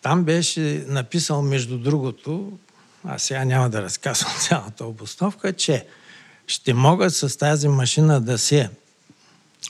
Там 0.02 0.24
беше 0.24 0.84
написал, 0.88 1.42
между 1.42 1.78
другото, 1.78 2.52
а 3.04 3.18
сега 3.18 3.44
няма 3.44 3.70
да 3.70 3.82
разказвам 3.82 4.32
цялата 4.40 4.84
обосновка, 4.84 5.52
че 5.52 5.86
ще 6.46 6.74
могат 6.74 7.14
с 7.14 7.38
тази 7.38 7.68
машина 7.68 8.20
да 8.20 8.38
се 8.38 8.70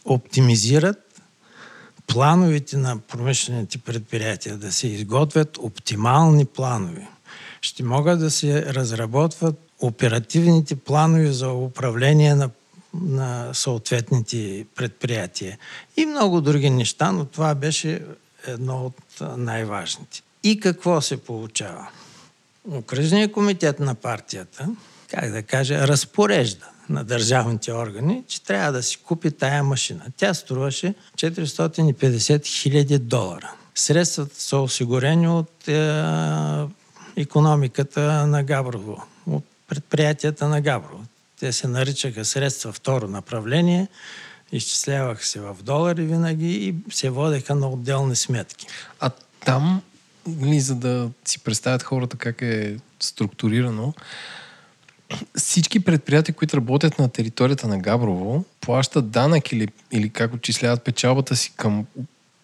оптимизират 0.05 1.23
плановете 2.07 2.77
на 2.77 2.99
промишлените 2.99 3.79
предприятия, 3.79 4.57
да 4.57 4.73
се 4.73 4.89
изготвят 4.89 5.59
оптимални 5.59 6.45
планове. 6.45 7.09
Ще 7.61 7.83
могат 7.83 8.21
да 8.21 8.31
се 8.31 8.75
разработват 8.75 9.59
оперативните 9.81 10.77
планове 10.77 11.33
за 11.33 11.53
управление 11.53 12.35
на 12.35 12.51
на 12.95 13.55
съответните 13.55 14.67
предприятия. 14.77 15.59
И 15.97 16.07
много 16.07 16.41
други 16.41 16.71
неща, 16.71 17.13
но 17.13 17.25
това 17.25 17.55
беше 17.55 18.03
едно 18.47 18.87
от 18.87 19.21
най-важните. 19.37 20.23
И 20.43 20.61
какво 20.61 21.01
се 21.01 21.17
получава? 21.17 21.89
Окръжният 22.71 23.33
комитет 23.33 23.81
на 23.81 23.95
партията, 23.95 24.69
как 25.11 25.31
да 25.31 25.43
кажа, 25.43 25.89
разпорежда 25.89 26.69
на 26.89 27.05
държавните 27.05 27.73
органи, 27.73 28.25
че 28.29 28.43
трябва 28.43 28.73
да 28.73 28.83
си 28.83 28.97
купи 28.97 29.31
тая 29.31 29.65
машина. 29.65 30.03
Тя 30.17 30.35
струваше 30.35 30.95
450 31.17 32.47
хиляди 32.47 32.99
долара. 32.99 33.53
Средствата 33.75 34.41
са 34.41 34.59
осигурени 34.59 35.29
от 35.29 35.69
е, 35.69 36.05
економиката 37.17 38.27
на 38.27 38.43
Габрово, 38.43 39.03
от 39.27 39.45
предприятията 39.69 40.49
на 40.49 40.61
Габрово. 40.61 41.05
Те 41.41 41.53
се 41.53 41.69
наричаха 41.69 42.25
средства 42.25 42.73
второ 42.73 43.09
направление, 43.09 43.89
изчисляваха 44.53 45.25
се 45.25 45.41
в 45.41 45.57
долари 45.63 46.03
винаги 46.03 46.53
и 46.53 46.75
се 46.91 47.11
водеха 47.11 47.55
на 47.55 47.69
отделни 47.69 48.17
сметки. 48.17 48.67
А 49.01 49.11
там, 49.45 49.83
нали, 50.27 50.61
за 50.61 50.75
да 50.75 51.11
си 51.25 51.39
представят 51.39 51.83
хората 51.83 52.17
как 52.17 52.43
е 52.43 52.77
структурирано, 53.01 53.95
всички 55.37 55.81
предприятия, 55.81 56.35
които 56.35 56.57
работят 56.57 56.99
на 56.99 57.09
територията 57.09 57.69
на 57.69 57.79
Габрово, 57.79 58.45
плащат 58.61 59.11
данък 59.11 59.53
или, 59.53 59.69
или 59.93 60.11
как 60.11 60.35
отчисляват 60.35 60.83
печалбата 60.83 61.37
си 61.37 61.53
към 61.57 61.87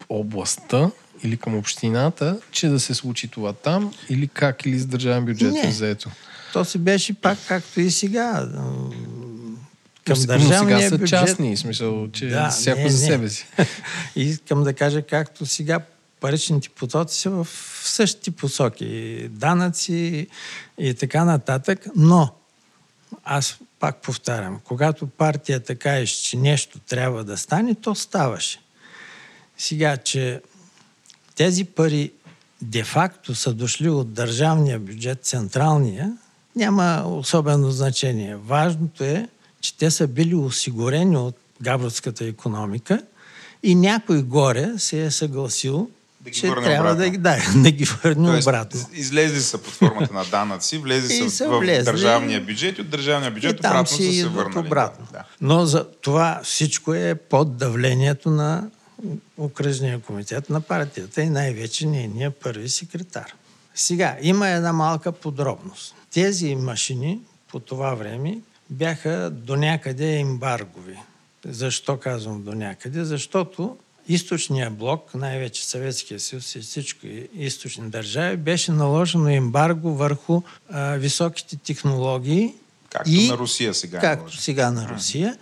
областта 0.09 0.91
или 1.23 1.37
към 1.37 1.57
общината, 1.57 2.41
че 2.51 2.69
да 2.69 2.81
се 2.81 2.95
случи 2.95 3.29
това 3.29 3.53
там 3.53 3.95
или 4.09 4.29
как, 4.29 4.67
или 4.67 4.79
с 4.79 4.87
държавен 4.87 5.25
бюджет 5.25 5.53
Не. 5.53 5.69
е 5.69 5.73
заето? 5.73 6.11
То 6.53 6.65
си 6.65 6.79
беше 6.79 7.15
пак 7.15 7.39
както 7.49 7.81
и 7.81 7.91
сега. 7.91 8.49
Към 10.05 10.19
но, 10.19 10.27
държавния 10.27 10.79
сега 10.79 10.89
са 10.89 10.99
бюджет... 10.99 11.09
частни, 11.09 11.57
смисъл, 11.57 12.09
че 12.13 12.27
да, 12.27 12.49
всяко 12.51 12.81
не, 12.81 12.91
за 12.91 12.99
себе 12.99 13.29
си. 13.29 13.47
Искам 14.17 14.63
да 14.63 14.75
кажа, 14.75 15.03
както 15.03 15.47
сега 15.47 15.81
паричните 16.21 16.69
потоци 16.69 17.21
са 17.21 17.31
в 17.31 17.49
същите 17.83 18.31
посоки. 18.31 19.29
Данъци 19.31 20.27
и 20.79 20.95
така 20.95 21.25
нататък, 21.25 21.87
но 21.97 22.35
аз 23.25 23.59
пак 23.81 24.03
повтарям, 24.03 24.61
когато 24.65 25.07
партията 25.07 25.77
каже, 25.77 26.15
че 26.23 26.37
нещо 26.37 26.79
трябва 26.79 27.25
да 27.25 27.37
стане, 27.37 27.75
то 27.75 27.95
ставаше. 27.95 28.61
Сега, 29.59 29.97
че 29.97 30.41
тези 31.35 31.65
пари 31.65 32.13
де-факто 32.63 33.35
са 33.35 33.55
дошли 33.55 33.89
от 33.89 34.13
държавния 34.13 34.79
бюджет, 34.79 35.25
централния, 35.25 36.17
няма 36.57 37.03
особено 37.07 37.71
значение. 37.71 38.37
Важното 38.37 39.05
е, 39.05 39.29
че 39.61 39.77
те 39.77 39.91
са 39.91 40.07
били 40.07 40.35
осигурени 40.35 41.17
от 41.17 41.37
габровската 41.63 42.25
економика 42.25 43.03
и 43.63 43.75
някой 43.75 44.23
горе 44.23 44.73
се 44.79 45.05
е 45.05 45.11
съгласил, 45.11 45.91
да 46.21 46.31
че 46.31 46.41
трябва 46.41 46.93
обратно. 46.93 47.13
да, 47.13 47.19
да, 47.19 47.39
да 47.63 47.71
ги 47.71 47.85
върне 47.85 48.29
Тоест, 48.29 48.49
обратно. 48.49 48.81
Излезли 48.93 49.41
са 49.41 49.59
под 49.59 49.73
формата 49.73 50.15
на 50.15 50.25
данъци, 50.25 50.79
влезли 50.79 51.31
са, 51.31 51.49
в 51.49 51.59
влезли, 51.59 51.85
държавния 51.85 52.41
бюджет 52.41 52.79
и 52.79 52.81
от 52.81 52.91
държавния 52.91 53.31
бюджет 53.31 53.57
и 53.57 53.59
обратно 53.59 53.87
са 53.87 54.13
се 54.13 54.29
върнали. 54.29 54.67
Обратно. 54.67 55.07
Да. 55.13 55.25
Но 55.41 55.67
за 55.67 55.89
това 56.01 56.41
всичко 56.45 56.95
е 56.95 57.15
под 57.15 57.57
давлението 57.57 58.31
на 58.31 58.69
окръжния 59.39 60.01
комитет 60.01 60.51
на 60.51 60.61
партията 60.61 61.23
и 61.23 61.31
най-вече 61.31 61.87
нейния 61.87 62.31
първи 62.31 62.69
секретар. 62.69 63.35
Сега, 63.75 64.17
има 64.23 64.49
една 64.49 64.73
малка 64.73 65.13
подробност. 65.13 65.95
Тези 66.17 66.55
машини 66.55 67.21
по 67.49 67.61
това 67.61 67.95
време 67.95 68.39
бяха 68.71 69.31
до 69.31 69.57
някъде 69.57 70.19
ембаргови. 70.19 70.99
Защо 71.45 71.97
казвам 71.97 72.43
до 72.43 72.53
някъде? 72.53 73.05
Защото 73.05 73.77
източния 74.09 74.71
блок, 74.71 75.15
най-вече 75.15 75.67
Съветския 75.67 76.21
съюз 76.21 76.55
и 76.55 76.61
всички 76.61 77.29
източни 77.35 77.91
държави, 77.91 78.37
беше 78.37 78.73
наложено 78.73 79.29
ембарго 79.29 79.95
върху 79.95 80.43
а, 80.71 80.95
високите 80.95 81.57
технологии. 81.57 82.55
Както 82.91 83.11
и, 83.11 83.29
на 83.29 83.39
Русия 83.39 83.75
сега. 83.75 84.01
Както 84.01 84.33
е 84.35 84.41
сега 84.41 84.71
на 84.71 84.89
Русия. 84.89 85.39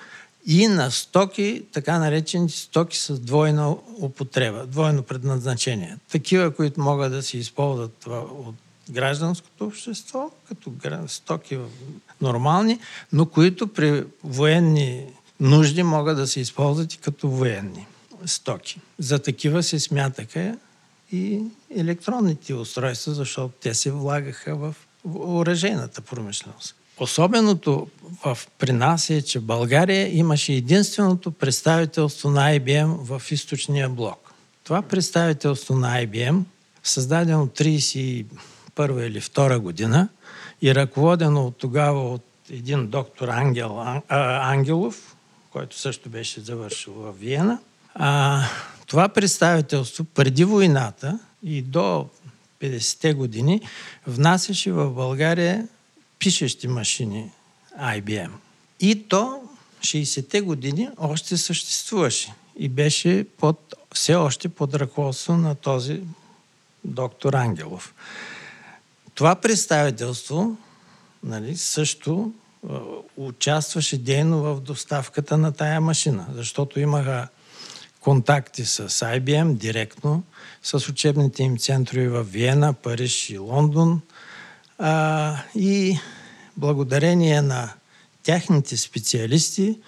И 0.46 0.66
на 0.66 0.90
стоки, 0.90 1.62
така 1.72 1.98
наречени 1.98 2.50
стоки 2.50 2.98
с 2.98 3.18
двойна 3.20 3.70
употреба, 4.00 4.66
двойно 4.66 5.02
предназначение. 5.02 5.96
Такива, 6.10 6.54
които 6.54 6.80
могат 6.80 7.12
да 7.12 7.22
се 7.22 7.38
използват 7.38 8.06
от 8.06 8.54
гражданското 8.90 9.64
общество, 9.64 10.30
като 10.48 10.72
стоки 11.06 11.58
нормални, 12.20 12.78
но 13.12 13.26
които 13.26 13.66
при 13.66 14.04
военни 14.24 15.06
нужди 15.40 15.82
могат 15.82 16.16
да 16.16 16.26
се 16.26 16.40
използват 16.40 16.94
и 16.94 16.98
като 16.98 17.28
военни 17.28 17.86
стоки. 18.26 18.80
За 18.98 19.18
такива 19.18 19.62
се 19.62 19.80
смятаха 19.80 20.56
и 21.12 21.40
електронните 21.76 22.54
устройства, 22.54 23.14
защото 23.14 23.54
те 23.60 23.74
се 23.74 23.90
влагаха 23.90 24.56
в 24.56 24.74
оръжейната 25.14 26.00
промишленост. 26.00 26.74
Особеното 26.98 27.88
в, 28.24 28.38
при 28.58 28.72
нас 28.72 29.10
е, 29.10 29.22
че 29.22 29.40
България 29.40 30.18
имаше 30.18 30.52
единственото 30.52 31.30
представителство 31.30 32.30
на 32.30 32.58
IBM 32.58 32.86
в 32.86 33.22
източния 33.30 33.88
блок. 33.88 34.32
Това 34.64 34.82
представителство 34.82 35.74
на 35.74 36.06
IBM, 36.06 36.42
създадено 36.82 37.46
31 38.76 39.06
или 39.06 39.20
2 39.20 39.58
година 39.58 40.08
и 40.62 40.74
ръководено 40.74 41.46
от 41.46 41.56
тогава 41.56 42.12
от 42.12 42.24
един 42.50 42.86
доктор 42.86 43.28
Ангел, 43.28 43.78
а, 43.78 44.02
Ангелов, 44.52 45.16
който 45.50 45.78
също 45.78 46.08
беше 46.08 46.40
завършил 46.40 46.92
в 46.92 47.12
Виена. 47.12 47.58
А, 47.94 48.42
това 48.86 49.08
представителство 49.08 50.04
преди 50.04 50.44
войната 50.44 51.18
и 51.42 51.62
до 51.62 52.08
50-те 52.60 53.14
години 53.14 53.60
внасяше 54.06 54.72
в 54.72 54.90
България 54.90 55.68
пишещи 56.18 56.68
машини 56.68 57.30
IBM. 57.80 58.30
И 58.80 59.08
то 59.08 59.42
60-те 59.80 60.40
години 60.40 60.88
още 60.98 61.36
съществуваше 61.36 62.34
и 62.58 62.68
беше 62.68 63.26
под, 63.38 63.74
все 63.94 64.14
още 64.14 64.48
под 64.48 64.74
ръководство 64.74 65.36
на 65.36 65.54
този 65.54 66.00
доктор 66.84 67.32
Ангелов. 67.32 67.94
Това 69.14 69.34
представителство 69.34 70.56
нали, 71.22 71.56
също 71.56 72.32
участваше 73.16 73.98
дейно 73.98 74.42
в 74.42 74.60
доставката 74.60 75.38
на 75.38 75.52
тая 75.52 75.80
машина, 75.80 76.26
защото 76.34 76.80
имаха 76.80 77.28
контакти 78.00 78.64
с 78.64 78.88
IBM 78.88 79.54
директно, 79.54 80.22
с 80.62 80.88
учебните 80.88 81.42
им 81.42 81.58
центрове 81.58 82.08
в 82.08 82.22
Виена, 82.22 82.72
Париж 82.72 83.30
и 83.30 83.38
Лондон. 83.38 84.00
А, 84.78 85.36
и 85.54 85.98
благодарение 86.56 87.42
на 87.42 87.72
тяхните 88.22 88.76
специалисти 88.76 89.78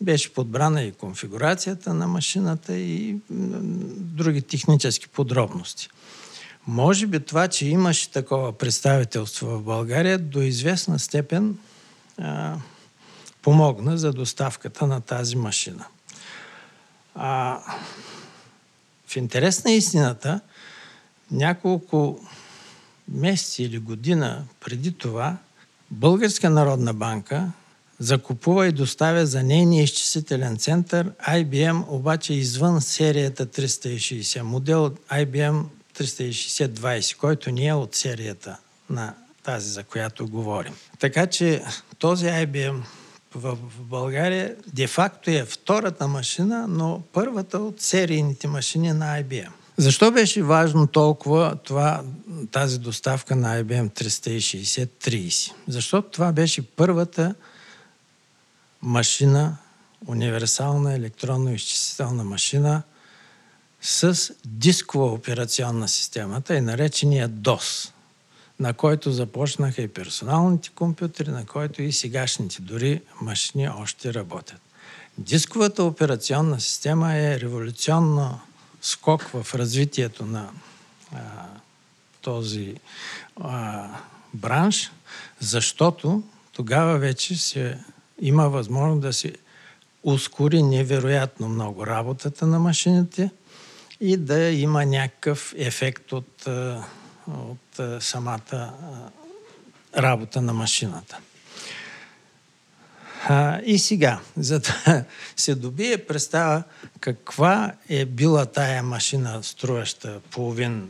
беше 0.00 0.34
подбрана 0.34 0.82
и 0.82 0.92
конфигурацията 0.92 1.94
на 1.94 2.08
машината 2.08 2.76
и 2.76 3.16
други 3.30 4.42
технически 4.42 5.08
подробности. 5.08 5.88
Може 6.68 7.06
би 7.06 7.20
това, 7.20 7.48
че 7.48 7.66
имаше 7.66 8.10
такова 8.10 8.52
представителство 8.52 9.46
в 9.46 9.62
България, 9.62 10.18
до 10.18 10.40
известна 10.40 10.98
степен 10.98 11.58
а, 12.18 12.56
помогна 13.42 13.98
за 13.98 14.12
доставката 14.12 14.86
на 14.86 15.00
тази 15.00 15.36
машина. 15.36 15.86
А, 17.14 17.60
в 19.06 19.16
интерес 19.16 19.64
на 19.64 19.70
истината, 19.70 20.40
няколко 21.30 22.20
месеци 23.08 23.62
или 23.62 23.78
година 23.78 24.44
преди 24.60 24.92
това, 24.92 25.36
Българска 25.90 26.50
народна 26.50 26.94
банка 26.94 27.52
закупува 27.98 28.66
и 28.66 28.72
доставя 28.72 29.26
за 29.26 29.42
нейния 29.42 29.82
изчислителен 29.82 30.56
център 30.56 31.12
IBM, 31.28 31.84
обаче 31.88 32.34
извън 32.34 32.80
серията 32.80 33.46
360, 33.46 34.42
модел 34.42 34.90
IBM 35.10 35.64
360-20, 35.98 37.16
който 37.16 37.52
не 37.52 37.66
е 37.66 37.74
от 37.74 37.94
серията 37.94 38.56
на 38.90 39.14
тази, 39.42 39.70
за 39.70 39.84
която 39.84 40.28
говорим. 40.28 40.74
Така 40.98 41.26
че 41.26 41.62
този 41.98 42.26
IBM 42.26 42.82
в 43.34 43.58
България 43.78 44.56
де-факто 44.66 45.30
е 45.30 45.44
втората 45.44 46.08
машина, 46.08 46.66
но 46.68 47.02
първата 47.12 47.58
от 47.58 47.80
серийните 47.80 48.48
машини 48.48 48.92
на 48.92 49.22
IBM. 49.22 49.50
Защо 49.76 50.10
беше 50.10 50.42
важно 50.42 50.86
толкова 50.86 51.56
това, 51.64 52.02
тази 52.50 52.78
доставка 52.78 53.36
на 53.36 53.62
IBM 53.62 53.90
360-30? 54.02 55.52
Защото 55.68 56.10
това 56.10 56.32
беше 56.32 56.62
първата 56.62 57.34
машина, 58.82 59.56
универсална 60.06 60.94
електронно-изчислителна 60.94 62.22
машина 62.22 62.82
с 63.82 64.30
дискова 64.44 65.06
операционна 65.06 65.88
система, 65.88 66.42
и 66.50 66.60
наречения 66.60 67.28
DOS 67.28 67.92
на 68.60 68.74
който 68.74 69.10
започнаха 69.10 69.82
и 69.82 69.88
персоналните 69.88 70.70
компютри, 70.74 71.30
на 71.30 71.46
който 71.46 71.82
и 71.82 71.92
сегашните 71.92 72.62
дори 72.62 73.00
машини 73.22 73.68
още 73.68 74.14
работят. 74.14 74.60
Дисковата 75.18 75.84
операционна 75.84 76.60
система 76.60 77.14
е 77.14 77.40
революционно 77.40 78.40
скок 78.82 79.22
в 79.22 79.54
развитието 79.54 80.24
на 80.24 80.50
а, 81.14 81.18
този 82.22 82.74
а, 83.40 83.88
бранш, 84.34 84.92
защото 85.40 86.22
тогава 86.52 86.98
вече 86.98 87.36
се 87.36 87.78
има 88.20 88.48
възможност 88.48 89.02
да 89.02 89.12
се 89.12 89.34
ускори 90.02 90.62
невероятно 90.62 91.48
много 91.48 91.86
работата 91.86 92.46
на 92.46 92.58
машините 92.58 93.30
и 94.00 94.16
да 94.16 94.50
има 94.50 94.86
някакъв 94.86 95.54
ефект 95.56 96.12
от 96.12 96.46
а, 96.46 96.84
от 97.28 98.02
самата 98.02 98.72
работа 99.96 100.42
на 100.42 100.52
машината. 100.54 101.18
и 103.64 103.78
сега, 103.78 104.20
за 104.36 104.60
да 104.60 105.04
се 105.36 105.54
добие 105.54 105.98
представа 105.98 106.62
каква 107.00 107.72
е 107.88 108.04
била 108.04 108.46
тая 108.46 108.82
машина, 108.82 109.42
струваща 109.42 110.20
половин 110.30 110.88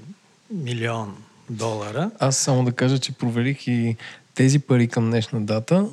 милион 0.51 1.17
долара. 1.51 2.11
Аз 2.19 2.37
само 2.37 2.65
да 2.65 2.73
кажа, 2.73 2.99
че 2.99 3.13
проверих 3.13 3.67
и 3.67 3.97
тези 4.35 4.59
пари 4.59 4.89
към 4.89 5.11
днешна 5.11 5.41
дата. 5.41 5.87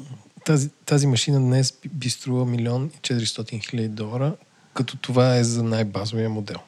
Тази, 0.46 0.70
тази 0.70 1.08
машина 1.08 1.40
днес 1.40 1.74
би 1.94 2.10
струва 2.10 2.46
милион 2.46 2.92
и 2.96 2.98
400 2.98 3.70
хиляди 3.70 3.88
долара, 3.88 4.36
като 4.74 4.98
това 4.98 5.36
е 5.36 5.44
за 5.44 5.64
най-базовия 5.64 6.30
модел. 6.30 6.60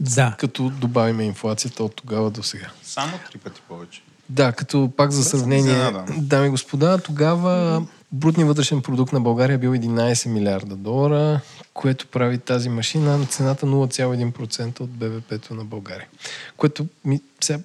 Да. 0.00 0.34
Като 0.38 0.70
добавиме 0.70 1.24
инфлацията 1.24 1.84
от 1.84 1.94
тогава 1.94 2.30
до 2.30 2.42
сега. 2.42 2.70
Само 2.82 3.12
три 3.30 3.38
пъти 3.38 3.60
повече. 3.68 4.02
Да, 4.28 4.52
като 4.52 4.92
пак 4.96 5.10
за 5.10 5.24
сравнение, 5.24 5.92
дами 6.18 6.46
и 6.46 6.50
господа, 6.50 6.98
тогава 6.98 7.82
брутният 8.12 8.48
вътрешен 8.48 8.82
продукт 8.82 9.12
на 9.12 9.20
България 9.20 9.54
е 9.54 9.58
бил 9.58 9.72
11 9.72 10.28
милиарда 10.28 10.76
долара, 10.76 11.40
което 11.74 12.06
прави 12.06 12.38
тази 12.38 12.68
машина 12.68 13.18
на 13.18 13.26
цената 13.26 13.66
0,1% 13.66 14.80
от 14.80 14.90
БВП-то 14.90 15.54
на 15.54 15.64
България. 15.64 16.06
Което 16.56 16.86
ми, 17.04 17.20
сега, 17.40 17.58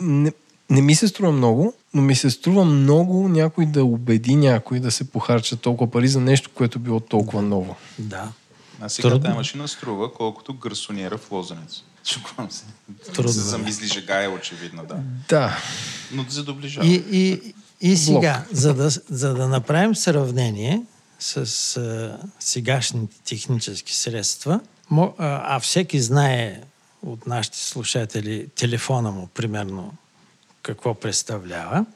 не, 0.00 0.32
не 0.70 0.82
ми 0.82 0.94
се 0.94 1.08
струва 1.08 1.32
много, 1.32 1.74
но 1.94 2.02
ми 2.02 2.14
се 2.14 2.30
струва 2.30 2.64
много 2.64 3.28
някой 3.28 3.66
да 3.66 3.84
убеди 3.84 4.36
някой 4.36 4.80
да 4.80 4.90
се 4.90 5.10
похарча 5.10 5.56
толкова 5.56 5.90
пари 5.90 6.08
за 6.08 6.20
нещо, 6.20 6.50
което 6.54 6.78
било 6.78 7.00
толкова 7.00 7.42
ново. 7.42 7.76
Да. 7.98 8.32
А 8.80 8.88
сега 8.88 9.18
тази 9.20 9.34
машина 9.34 9.68
струва 9.68 10.12
колкото 10.12 10.54
гърсонера 10.54 11.18
в 11.18 11.32
Лозенец. 11.32 11.82
Шокувам 12.04 12.50
се. 12.50 12.64
Трудно. 13.14 13.32
Се 13.32 13.40
замисли 13.40 13.86
жега 13.86 14.22
е 14.22 14.28
очевидно, 14.28 14.86
да. 14.86 14.96
Да. 15.28 15.58
Но 16.12 16.24
да 16.24 16.32
се 16.32 16.42
доближава. 16.42 16.86
И, 16.86 17.04
и, 17.10 17.54
и 17.80 17.96
сега, 17.96 18.44
за 18.52 18.74
да, 18.74 18.90
за 18.90 19.34
да 19.34 19.48
направим 19.48 19.96
сравнение 19.96 20.82
с 21.18 21.36
а, 21.76 22.18
сегашните 22.40 23.16
технически 23.24 23.96
средства, 23.96 24.60
мо, 24.90 25.14
а, 25.18 25.56
а 25.56 25.60
всеки 25.60 26.00
знае 26.00 26.60
от 27.02 27.26
нашите 27.26 27.58
слушатели 27.58 28.48
телефона 28.48 29.10
му, 29.10 29.26
примерно, 29.26 29.94
какво 30.62 30.94
представлява, 30.94 31.86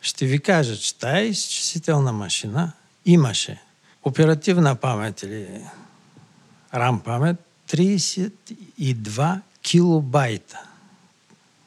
ще 0.00 0.26
ви 0.26 0.38
кажа, 0.38 0.76
че 0.76 0.98
тая 0.98 1.24
изчислителна 1.24 2.12
машина 2.12 2.72
имаше 3.06 3.62
оперативна 4.02 4.74
памет 4.74 5.22
или 5.22 5.60
RAM 6.74 7.02
памет 7.02 7.36
32 7.68 9.40
килобайта. 9.62 10.60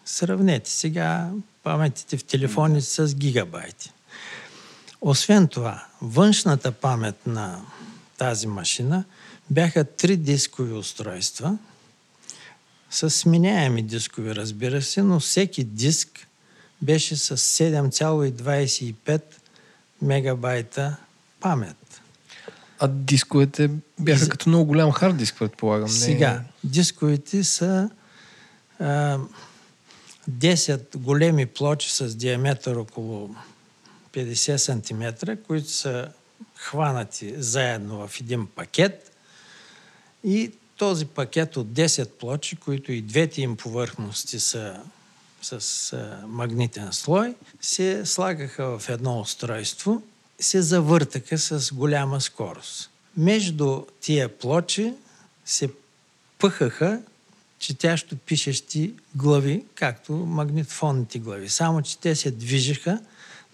Сравнете 0.06 0.70
сега 0.70 1.32
паметите 1.64 2.18
в 2.18 2.24
телефони 2.24 2.82
с 2.82 3.16
гигабайти. 3.16 3.92
Освен 5.02 5.48
това, 5.48 5.86
външната 6.02 6.72
памет 6.72 7.28
на 7.28 7.62
тази 8.18 8.48
машина 8.48 9.04
бяха 9.50 9.84
три 9.84 10.18
дискови 10.18 10.74
устройства 10.74 11.58
с 12.90 13.10
сменяеми 13.10 13.84
дискови, 13.84 14.36
разбира 14.36 14.82
се, 14.82 15.04
но 15.04 15.20
всеки 15.20 15.64
диск 15.64 16.28
беше 16.82 17.16
с 17.16 17.38
7,25 17.38 19.22
мегабайта 20.02 20.96
памет. 21.40 21.87
А 22.80 22.88
дисковете 22.88 23.70
бяха 24.00 24.24
Из... 24.24 24.30
като 24.30 24.50
много 24.50 24.66
голям 24.66 24.92
хард 24.92 25.18
диск, 25.18 25.36
предполагам. 25.40 25.90
Сега, 25.90 26.34
не... 26.34 26.70
дисковете 26.70 27.44
са 27.44 27.90
а, 28.80 29.20
10 30.32 30.98
големи 30.98 31.46
плочи 31.46 31.92
с 31.92 32.16
диаметър 32.16 32.76
около 32.76 33.36
50 34.14 34.58
см, 34.58 35.32
които 35.48 35.70
са 35.70 36.08
хванати 36.56 37.34
заедно 37.38 38.08
в 38.08 38.20
един 38.22 38.48
пакет 38.48 39.12
и 40.24 40.52
този 40.78 41.06
пакет 41.06 41.58
от 41.58 41.68
10 41.68 42.10
плочи, 42.10 42.56
които 42.56 42.92
и 42.92 43.02
двете 43.02 43.42
им 43.42 43.58
повърхности 43.58 44.40
са 44.40 44.80
с 45.42 45.94
а, 45.94 46.28
магнитен 46.28 46.94
слой, 46.94 47.36
се 47.62 48.06
слагаха 48.06 48.80
в 48.80 48.90
едно 48.90 49.20
устройство, 49.20 50.02
се 50.40 50.62
завъртаха 50.62 51.38
с 51.38 51.74
голяма 51.74 52.22
скорост. 52.22 52.90
Между 53.18 53.84
тия 54.02 54.38
плочи 54.38 54.94
се 55.46 55.70
пъхаха 56.40 57.02
четящо 57.60 58.18
пишещи 58.18 58.94
глави, 59.16 59.64
както 59.76 60.12
магнитофонните 60.12 61.20
глави. 61.20 61.50
Само, 61.50 61.82
че 61.82 61.98
те 61.98 62.16
се 62.16 62.32
движеха 62.32 63.00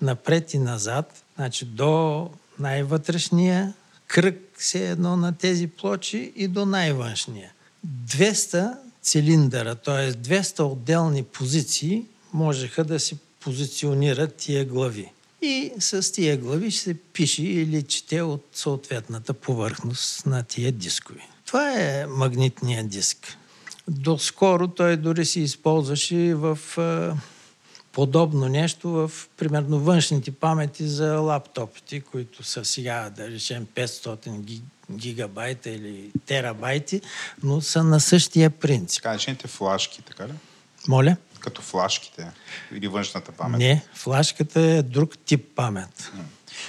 напред 0.01 0.53
и 0.53 0.57
назад, 0.57 1.23
значи 1.35 1.65
до 1.65 2.29
най-вътрешния 2.59 3.73
кръг 4.07 4.39
се 4.57 4.89
едно 4.89 5.17
на 5.17 5.37
тези 5.37 5.67
плочи 5.67 6.33
и 6.35 6.47
до 6.47 6.65
най-външния. 6.65 7.51
200 7.87 8.77
цилиндъра, 9.01 9.75
т.е. 9.75 10.13
200 10.13 10.71
отделни 10.71 11.23
позиции 11.23 12.05
можеха 12.33 12.83
да 12.83 12.99
си 12.99 13.17
позиционират 13.39 14.35
тия 14.35 14.65
глави. 14.65 15.11
И 15.45 15.71
с 15.79 16.13
тия 16.13 16.37
глави 16.37 16.71
ще 16.71 16.81
се 16.81 16.93
пише 16.93 17.43
или 17.43 17.83
чете 17.83 18.21
от 18.21 18.47
съответната 18.53 19.33
повърхност 19.33 20.25
на 20.25 20.43
тия 20.43 20.71
дискови. 20.71 21.21
Това 21.45 21.73
е 21.79 22.05
магнитният 22.07 22.89
диск. 22.89 23.37
Доскоро 23.87 24.67
той 24.67 24.97
дори 24.97 25.25
се 25.25 25.39
използваше 25.39 26.35
в 26.35 26.59
подобно 27.91 28.47
нещо 28.47 28.89
в, 28.89 29.11
примерно, 29.37 29.79
външните 29.79 30.31
памети 30.31 30.87
за 30.87 31.13
лаптопите, 31.13 31.99
които 31.99 32.43
са 32.43 32.65
сега, 32.65 33.09
да 33.09 33.27
речем, 33.27 33.67
500 33.75 34.61
гигабайта 34.91 35.69
или 35.69 36.11
терабайти, 36.25 37.01
но 37.43 37.61
са 37.61 37.83
на 37.83 37.99
същия 37.99 38.49
принцип. 38.49 39.03
Така 39.03 39.15
речените 39.15 39.47
флашки, 39.47 40.01
така 40.01 40.27
ли? 40.27 40.33
Моля? 40.87 41.17
Като 41.43 41.61
флашките 41.61 42.31
или 42.71 42.87
външната 42.87 43.31
памет? 43.31 43.59
Не, 43.59 43.81
флашката 43.93 44.61
е 44.61 44.81
друг 44.81 45.17
тип 45.25 45.55
памет. 45.55 46.11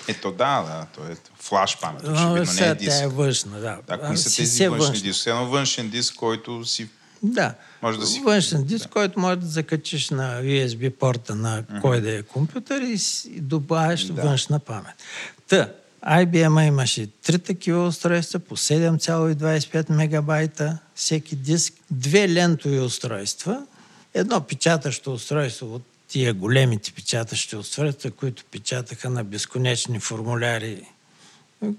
Ето 0.09 0.31
да, 0.31 0.63
да, 0.63 0.87
то 0.95 1.13
е 1.13 1.17
флаш 1.41 1.81
памет, 1.81 2.03
очевидно, 2.03 2.35
не 2.35 2.67
е 2.67 2.75
диск. 2.75 2.91
Тя 2.91 3.03
е 3.03 3.09
външна, 3.09 3.61
да. 3.61 3.79
Да, 3.89 4.01
кои 4.01 4.17
са 4.17 4.37
тези 4.37 4.69
външни 4.69 5.01
диски? 5.01 5.29
Едно 5.29 5.47
външен 5.47 5.91
диск, 5.91 6.15
който 6.15 6.65
си 6.65 6.89
да. 7.25 7.55
Може 7.83 7.99
да 7.99 8.07
си... 8.07 8.21
Външен 8.21 8.65
диск, 8.65 8.85
да. 8.85 8.91
който 8.91 9.21
може 9.21 9.41
да 9.41 9.47
закачиш 9.47 10.11
на 10.11 10.43
USB 10.43 10.91
порта 10.91 11.35
на 11.35 11.63
uh-huh. 11.63 11.81
кой 11.81 12.01
да 12.01 12.19
е 12.19 12.23
компютър 12.23 12.81
и, 12.81 12.99
и 13.27 13.41
добавяш 13.41 14.05
да. 14.05 14.23
външна 14.23 14.59
памет. 14.59 14.95
Та, 15.49 15.69
IBM 16.07 16.67
имаше 16.67 17.07
три 17.07 17.39
такива 17.39 17.87
устройства 17.87 18.39
по 18.39 18.57
7,25 18.57 19.93
мегабайта 19.93 20.79
всеки 20.95 21.37
диск, 21.37 21.75
две 21.91 22.29
лентови 22.29 22.81
устройства, 22.81 23.67
едно 24.15 24.41
печатащо 24.41 25.13
устройство 25.13 25.75
от 25.75 25.83
тия 26.09 26.35
големите 26.35 26.93
печатащи 26.93 27.57
устройства, 27.57 28.11
които 28.11 28.45
печатаха 28.51 29.11
на 29.11 29.25
безконечни 29.25 30.01
формуляри 30.01 30.83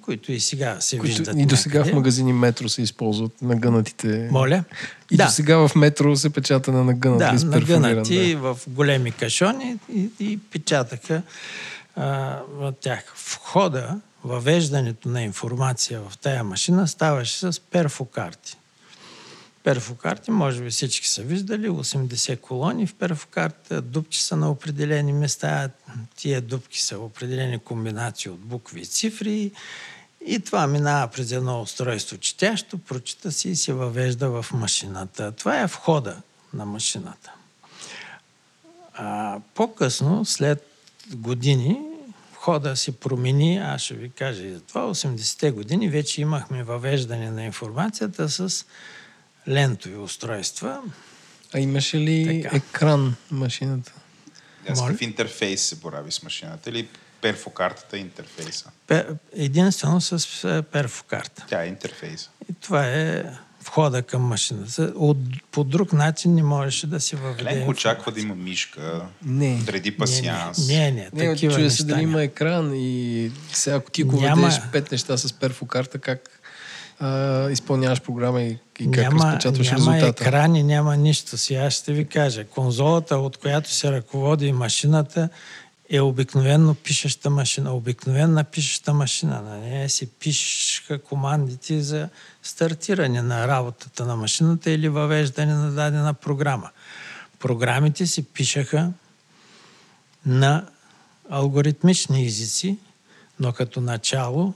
които 0.01 0.31
и 0.31 0.39
сега 0.39 0.77
се 0.79 0.97
които 0.97 1.17
виждат. 1.17 1.35
И 1.37 1.45
до 1.45 1.57
сега 1.57 1.83
в 1.83 1.93
магазини 1.93 2.33
Метро 2.33 2.69
се 2.69 2.81
използват 2.81 3.41
нагънатите. 3.41 4.29
Моля? 4.31 4.63
И 5.11 5.17
да. 5.17 5.25
до 5.25 5.31
сега 5.31 5.67
в 5.67 5.75
Метро 5.75 6.15
се 6.15 6.29
печата 6.29 6.71
на 6.71 6.83
нагънати. 6.83 7.45
Да, 7.45 7.45
нагънати 7.45 8.33
да. 8.33 8.39
в 8.39 8.59
големи 8.67 9.11
кашони 9.11 9.77
и, 9.93 10.09
и 10.19 10.37
печатаха 10.37 11.21
а, 11.95 12.39
тях. 12.81 13.13
Входа, 13.15 13.99
въвеждането 14.23 15.09
на 15.09 15.21
информация 15.21 16.01
в 16.09 16.17
тая 16.17 16.43
машина 16.43 16.87
ставаше 16.87 17.37
с 17.37 17.59
перфокарти 17.59 18.57
перфокарти, 19.65 20.31
може 20.31 20.63
би 20.63 20.69
всички 20.69 21.07
са 21.07 21.21
виждали, 21.21 21.69
80 21.69 22.39
колони 22.39 22.87
в 22.87 22.93
перфокарта, 22.93 23.81
дупки 23.81 24.17
са 24.17 24.37
на 24.37 24.51
определени 24.51 25.13
места, 25.13 25.69
тия 26.15 26.41
дупки 26.41 26.81
са 26.81 26.99
определени 26.99 27.59
комбинации 27.59 28.31
от 28.31 28.39
букви 28.39 28.81
и 28.81 28.85
цифри 28.85 29.51
и 30.25 30.39
това 30.39 30.67
минава 30.67 31.07
през 31.07 31.31
едно 31.31 31.61
устройство 31.61 32.17
четящо, 32.17 32.77
прочита 32.77 33.31
си 33.31 33.49
и 33.49 33.55
се 33.55 33.73
въвежда 33.73 34.29
в 34.29 34.45
машината. 34.53 35.31
Това 35.31 35.61
е 35.61 35.65
входа 35.65 36.21
на 36.53 36.65
машината. 36.65 37.33
А, 38.93 39.39
по-късно, 39.55 40.25
след 40.25 40.67
години, 41.13 41.77
входа 42.33 42.75
се 42.75 42.91
промени, 42.91 43.57
аз 43.57 43.81
ще 43.81 43.93
ви 43.93 44.09
кажа 44.09 44.43
и 44.43 44.53
за 44.53 44.59
това, 44.59 44.81
80-те 44.81 45.51
години 45.51 45.89
вече 45.89 46.21
имахме 46.21 46.63
въвеждане 46.63 47.31
на 47.31 47.43
информацията 47.43 48.29
с 48.29 48.65
лентови 49.47 49.95
устройства. 49.95 50.81
А 51.53 51.59
имаше 51.59 51.97
ли 51.97 52.41
така. 52.43 52.57
екран 52.57 53.15
машината? 53.31 53.93
Аз 54.69 54.87
в 54.87 55.01
интерфейс 55.01 55.61
се 55.61 55.75
борави 55.75 56.11
с 56.11 56.23
машината 56.23 56.69
или 56.69 56.87
перфокартата 57.21 57.97
интерфейса? 57.97 58.69
Пер, 58.87 59.15
единствено 59.33 60.01
с 60.01 60.43
е, 60.43 60.61
перфокарта. 60.61 61.45
Тя 61.49 61.63
е 61.63 61.67
интерфейса. 61.67 62.29
И 62.49 62.53
това 62.53 62.87
е 62.87 63.23
входа 63.65 64.01
към 64.01 64.21
машината. 64.21 64.93
От, 64.95 65.17
по 65.51 65.63
друг 65.63 65.93
начин 65.93 66.35
не 66.35 66.43
можеше 66.43 66.87
да 66.87 66.99
се 66.99 67.15
въведе. 67.15 67.43
Ленко 67.43 67.69
очаква 67.69 68.11
да 68.11 68.19
има 68.19 68.35
мишка, 68.35 69.05
не. 69.25 69.57
дреди 69.57 69.97
пасианс. 69.97 70.67
Не, 70.67 70.91
не, 70.91 70.91
не, 70.91 71.09
не 71.13 71.33
такива 71.33 71.53
чуя 71.53 71.71
се 71.71 71.83
да 71.83 72.01
има 72.01 72.23
екран 72.23 72.71
и 72.75 73.31
сега 73.53 73.75
ако 73.75 73.91
ти 73.91 74.03
го 74.03 74.21
Няма... 74.21 74.51
пет 74.71 74.91
неща 74.91 75.17
с 75.17 75.33
перфокарта, 75.33 75.99
как 75.99 76.41
а, 76.99 77.49
изпълняваш 77.49 78.01
програма 78.01 78.41
и, 78.41 78.57
и 78.79 78.91
как 78.91 79.03
няма, 79.03 79.25
разпечатваш 79.25 79.67
няма 79.67 79.77
резултата. 79.77 80.23
Няма 80.23 80.37
екрани, 80.37 80.63
няма 80.63 80.97
нищо. 80.97 81.37
Сега 81.37 81.71
ще 81.71 81.93
ви 81.93 82.05
кажа. 82.05 82.45
Конзолата, 82.45 83.17
от 83.17 83.37
която 83.37 83.71
се 83.71 83.91
ръководи 83.91 84.51
машината, 84.51 85.29
е 85.89 86.01
обикновенно 86.01 86.75
пишеща 86.75 87.29
машина. 87.29 87.73
Обикновена 87.73 88.43
пишеща 88.43 88.93
машина. 88.93 89.41
На 89.41 89.57
нея 89.57 89.89
се 89.89 90.09
пишеха 90.09 90.99
командите 90.99 91.81
за 91.81 92.09
стартиране 92.43 93.21
на 93.21 93.47
работата 93.47 94.05
на 94.05 94.15
машината 94.15 94.71
или 94.71 94.89
въвеждане 94.89 95.53
на 95.53 95.71
дадена 95.71 96.13
програма. 96.13 96.69
Програмите 97.39 98.07
се 98.07 98.23
пишаха 98.23 98.91
на 100.25 100.65
алгоритмични 101.29 102.25
езици, 102.25 102.77
но 103.39 103.53
като 103.53 103.81
начало 103.81 104.53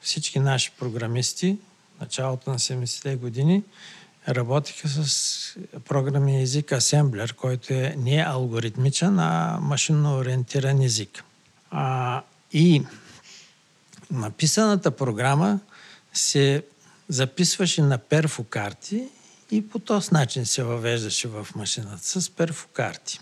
всички 0.00 0.38
наши 0.38 0.70
програмисти, 0.78 1.58
началото 2.00 2.50
на 2.50 2.58
70-те 2.58 3.16
години, 3.16 3.62
работиха 4.28 4.88
с 4.88 5.56
програмен 5.88 6.40
език 6.40 6.66
Assembler, 6.66 7.34
който 7.34 7.72
е 7.72 7.94
не 7.98 8.24
алгоритмичен, 8.26 9.18
а 9.18 9.58
машинно 9.60 10.16
ориентиран 10.16 10.82
език. 10.82 11.24
А, 11.70 12.22
и 12.52 12.82
написаната 14.10 14.90
програма 14.90 15.60
се 16.12 16.62
записваше 17.08 17.82
на 17.82 17.98
перфокарти 17.98 19.08
и 19.50 19.68
по 19.68 19.78
този 19.78 20.08
начин 20.12 20.46
се 20.46 20.62
въвеждаше 20.62 21.28
в 21.28 21.46
машината 21.56 22.20
с 22.20 22.30
перфокарти. 22.30 23.20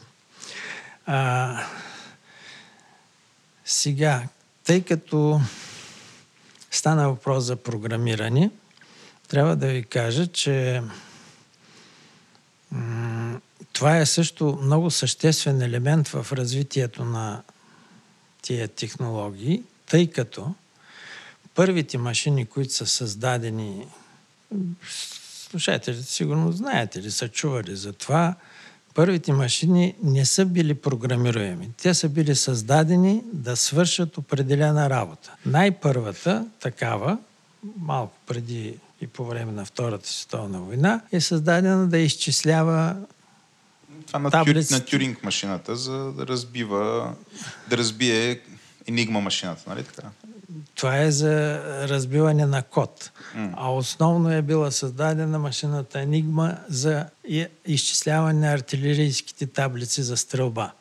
А, 1.06 1.66
сега, 3.64 4.28
тъй 4.64 4.82
като 4.82 5.40
стана 6.70 7.08
въпрос 7.08 7.44
за 7.44 7.56
програмиране, 7.56 8.50
трябва 9.32 9.56
да 9.56 9.66
ви 9.66 9.82
кажа, 9.82 10.26
че 10.26 10.82
това 13.72 13.98
е 13.98 14.06
също 14.06 14.58
много 14.62 14.90
съществен 14.90 15.62
елемент 15.62 16.08
в 16.08 16.32
развитието 16.32 17.04
на 17.04 17.42
тия 18.42 18.68
технологии, 18.68 19.62
тъй 19.86 20.10
като 20.10 20.54
първите 21.54 21.98
машини, 21.98 22.46
които 22.46 22.72
са 22.72 22.86
създадени, 22.86 23.86
слушателите 25.50 26.02
сигурно 26.02 26.52
знаете 26.52 27.02
ли, 27.02 27.10
са 27.10 27.28
чували 27.28 27.76
за 27.76 27.92
това, 27.92 28.34
първите 28.94 29.32
машини 29.32 29.94
не 30.02 30.24
са 30.24 30.46
били 30.46 30.74
програмируеми. 30.74 31.70
Те 31.82 31.94
са 31.94 32.08
били 32.08 32.36
създадени 32.36 33.22
да 33.32 33.56
свършат 33.56 34.18
определена 34.18 34.90
работа. 34.90 35.36
Най-първата 35.46 36.46
такава 36.60 37.18
малко 37.76 38.16
преди 38.26 38.78
и 39.02 39.06
по 39.06 39.24
време 39.24 39.52
на 39.52 39.64
Втората 39.64 40.08
световна 40.08 40.60
война, 40.60 41.00
е 41.12 41.20
създадена 41.20 41.88
да 41.88 41.98
изчислява 41.98 42.96
това 44.06 44.18
на, 44.18 44.30
тюр, 44.30 44.54
на 44.70 44.84
тюринг 44.84 45.24
машината, 45.24 45.76
за 45.76 46.12
да 46.12 46.26
разбива, 46.26 47.14
да 47.70 47.78
разбие 47.78 48.40
енигма 48.88 49.20
машината, 49.20 49.62
нали 49.68 49.84
така? 49.84 50.08
Това 50.74 50.98
е 50.98 51.10
за 51.10 51.62
разбиване 51.88 52.46
на 52.46 52.62
код. 52.62 53.10
Mm. 53.36 53.50
А 53.56 53.72
основно 53.72 54.32
е 54.32 54.42
била 54.42 54.70
създадена 54.70 55.38
машината 55.38 56.00
Енигма 56.00 56.56
за 56.68 57.06
изчисляване 57.66 58.40
на 58.40 58.52
артилерийските 58.52 59.46
таблици 59.46 60.02
за 60.02 60.16
стрелба. 60.16 60.72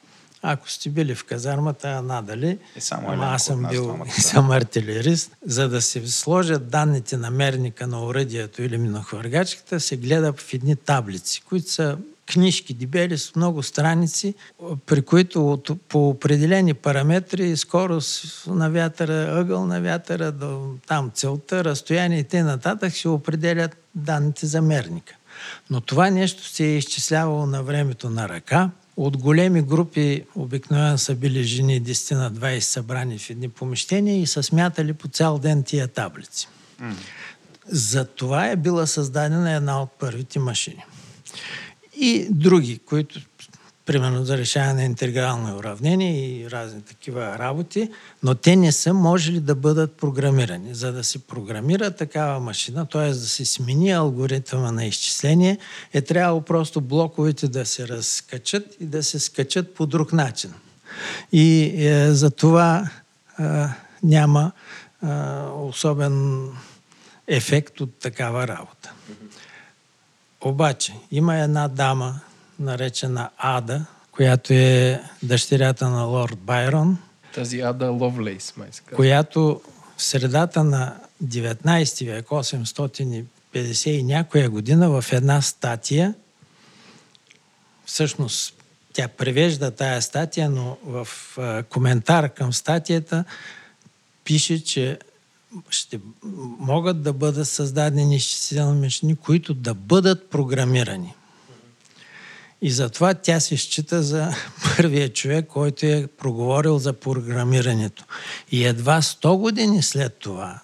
Ако 0.42 0.70
сте 0.70 0.90
били 0.90 1.16
в 1.16 1.24
казармата, 1.24 2.02
надали, 2.02 2.58
и 2.76 2.82
само 2.82 3.08
ама 3.12 3.26
аз 3.26 3.46
съм 3.46 3.68
бил 3.70 4.00
и 4.18 4.22
съм 4.22 4.52
артилерист, 4.52 5.32
за 5.46 5.70
да 5.70 5.82
се 5.82 6.08
сложат 6.08 6.70
данните 6.70 7.18
на 7.18 7.32
мерника 7.32 7.88
на 7.88 8.06
оръдието 8.06 8.64
или 8.64 8.78
на 8.78 9.04
хвъргачката, 9.04 9.80
се 9.80 9.98
гледа 9.98 10.34
в 10.34 10.54
едни 10.54 10.76
таблици, 10.76 11.42
които 11.42 11.72
са 11.72 11.98
книжки 12.26 12.74
дебели 12.74 13.18
с 13.18 13.36
много 13.36 13.64
страници, 13.64 14.34
при 14.86 15.02
които 15.02 15.52
от, 15.52 15.70
по 15.90 16.10
определени 16.10 16.74
параметри, 16.74 17.58
скорост 17.58 18.48
на 18.48 18.70
вятъра, 18.70 19.40
ъгъл 19.40 19.66
на 19.66 19.82
вятъра, 19.82 20.32
до 20.32 20.76
там 20.88 21.12
целта, 21.14 21.64
разстояние 21.64 22.20
и 22.20 22.24
т.н. 22.24 22.90
се 22.90 23.10
определят 23.10 23.78
данните 23.96 24.46
за 24.46 24.62
мерника. 24.62 25.16
Но 25.70 25.82
това 25.82 26.10
нещо 26.10 26.46
се 26.46 26.64
е 26.64 26.78
изчислявало 26.78 27.46
на 27.46 27.64
времето 27.64 28.10
на 28.10 28.30
ръка. 28.30 28.70
От 28.98 29.18
големи 29.18 29.62
групи, 29.62 30.24
обикновено 30.36 30.98
са 30.98 31.16
били 31.16 31.44
жени 31.44 31.82
10 31.82 32.16
на 32.16 32.32
20 32.32 32.60
събрани 32.60 33.18
в 33.18 33.30
едни 33.30 33.50
помещения 33.50 34.22
и 34.22 34.28
са 34.28 34.44
смятали 34.44 34.94
по 34.94 35.08
цял 35.08 35.40
ден 35.40 35.64
тия 35.64 35.88
таблици. 35.88 36.48
Mm. 36.82 36.94
За 37.68 38.06
това 38.06 38.48
е 38.48 38.56
била 38.56 38.88
създадена 38.88 39.52
една 39.52 39.82
от 39.82 39.90
първите 40.00 40.40
машини 40.40 40.84
и 42.02 42.28
други, 42.30 42.80
които 42.86 43.20
примерно 43.92 44.26
за 44.26 44.38
решаване 44.38 44.74
на 44.74 44.84
интегрални 44.84 45.54
уравнения 45.54 46.14
и 46.16 46.52
разни 46.52 46.82
такива 46.82 47.40
работи, 47.40 47.90
но 48.24 48.36
те 48.36 48.56
не 48.56 48.72
са 48.72 48.94
можели 48.94 49.40
да 49.40 49.56
бъдат 49.56 49.98
програмирани. 49.98 50.76
За 50.76 50.92
да 50.92 51.04
се 51.04 51.20
програмира 51.20 51.92
такава 51.92 52.40
машина, 52.40 52.86
т.е. 52.86 53.08
да 53.08 53.16
се 53.16 53.46
смени 53.46 53.92
алгоритъма 53.92 54.72
на 54.72 54.86
изчисление, 54.86 55.58
е 55.94 56.02
трябвало 56.02 56.42
просто 56.42 56.82
блоковете 56.82 57.48
да 57.48 57.66
се 57.66 57.88
разкачат 57.88 58.64
и 58.80 58.86
да 58.86 59.04
се 59.04 59.20
скачат 59.20 59.76
по 59.76 59.86
друг 59.86 60.14
начин. 60.14 60.54
И 61.32 61.72
е, 61.88 62.12
за 62.12 62.32
това 62.32 62.90
е, 63.40 63.44
няма 64.04 64.52
е, 64.52 65.08
особен 65.52 66.48
ефект 67.28 67.82
от 67.82 68.00
такава 68.00 68.48
работа. 68.48 68.94
Обаче 70.42 70.94
има 71.12 71.38
една 71.38 71.68
дама, 71.68 72.20
наречена 72.62 73.30
Ада, 73.38 73.86
която 74.12 74.54
е 74.54 75.02
дъщерята 75.24 75.90
на 75.90 76.04
лорд 76.04 76.38
Байрон. 76.38 76.98
Тази 77.34 77.60
Ада 77.60 77.90
Ловлейс, 77.90 78.54
май 78.58 78.68
се 78.72 78.82
Която 78.82 79.62
в 79.98 80.04
средата 80.04 80.64
на 80.64 80.96
19 81.24 82.06
век, 82.06 82.26
850 82.28 83.90
и 83.90 84.04
някоя 84.04 84.50
година, 84.50 85.02
в 85.02 85.06
една 85.12 85.42
статия, 85.42 86.14
всъщност 87.86 88.54
тя 88.94 89.08
превежда 89.08 89.72
тая 89.72 90.02
статия, 90.02 90.50
но 90.50 90.78
в 90.86 91.08
коментар 91.70 92.30
към 92.30 92.54
статията 92.54 93.24
пише, 94.24 94.64
че 94.64 95.00
ще 95.70 96.00
могат 96.60 97.02
да 97.02 97.14
бъдат 97.14 97.48
създадени 97.48 98.16
изчислителни 98.16 98.82
машини, 98.82 99.16
които 99.16 99.54
да 99.54 99.74
бъдат 99.74 100.30
програмирани. 100.30 101.14
И 102.62 102.72
затова 102.72 103.14
тя 103.14 103.40
се 103.40 103.58
счита 103.58 104.04
за 104.04 104.36
първия 104.78 105.14
човек, 105.14 105.48
който 105.48 105.86
е 105.86 106.08
проговорил 106.18 106.80
за 106.80 106.94
програмирането. 106.94 108.06
И 108.52 108.66
едва 108.66 109.02
100 109.02 109.38
години 109.38 109.84
след 109.84 110.16
това, 110.20 110.60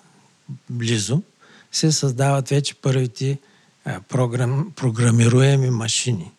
близо, 0.69 1.22
се 1.72 1.91
създават 1.91 2.49
вече 2.49 2.76
първите 2.76 3.38
програм, 4.10 4.72
програмируеми 4.76 5.69
машини. 5.69 6.32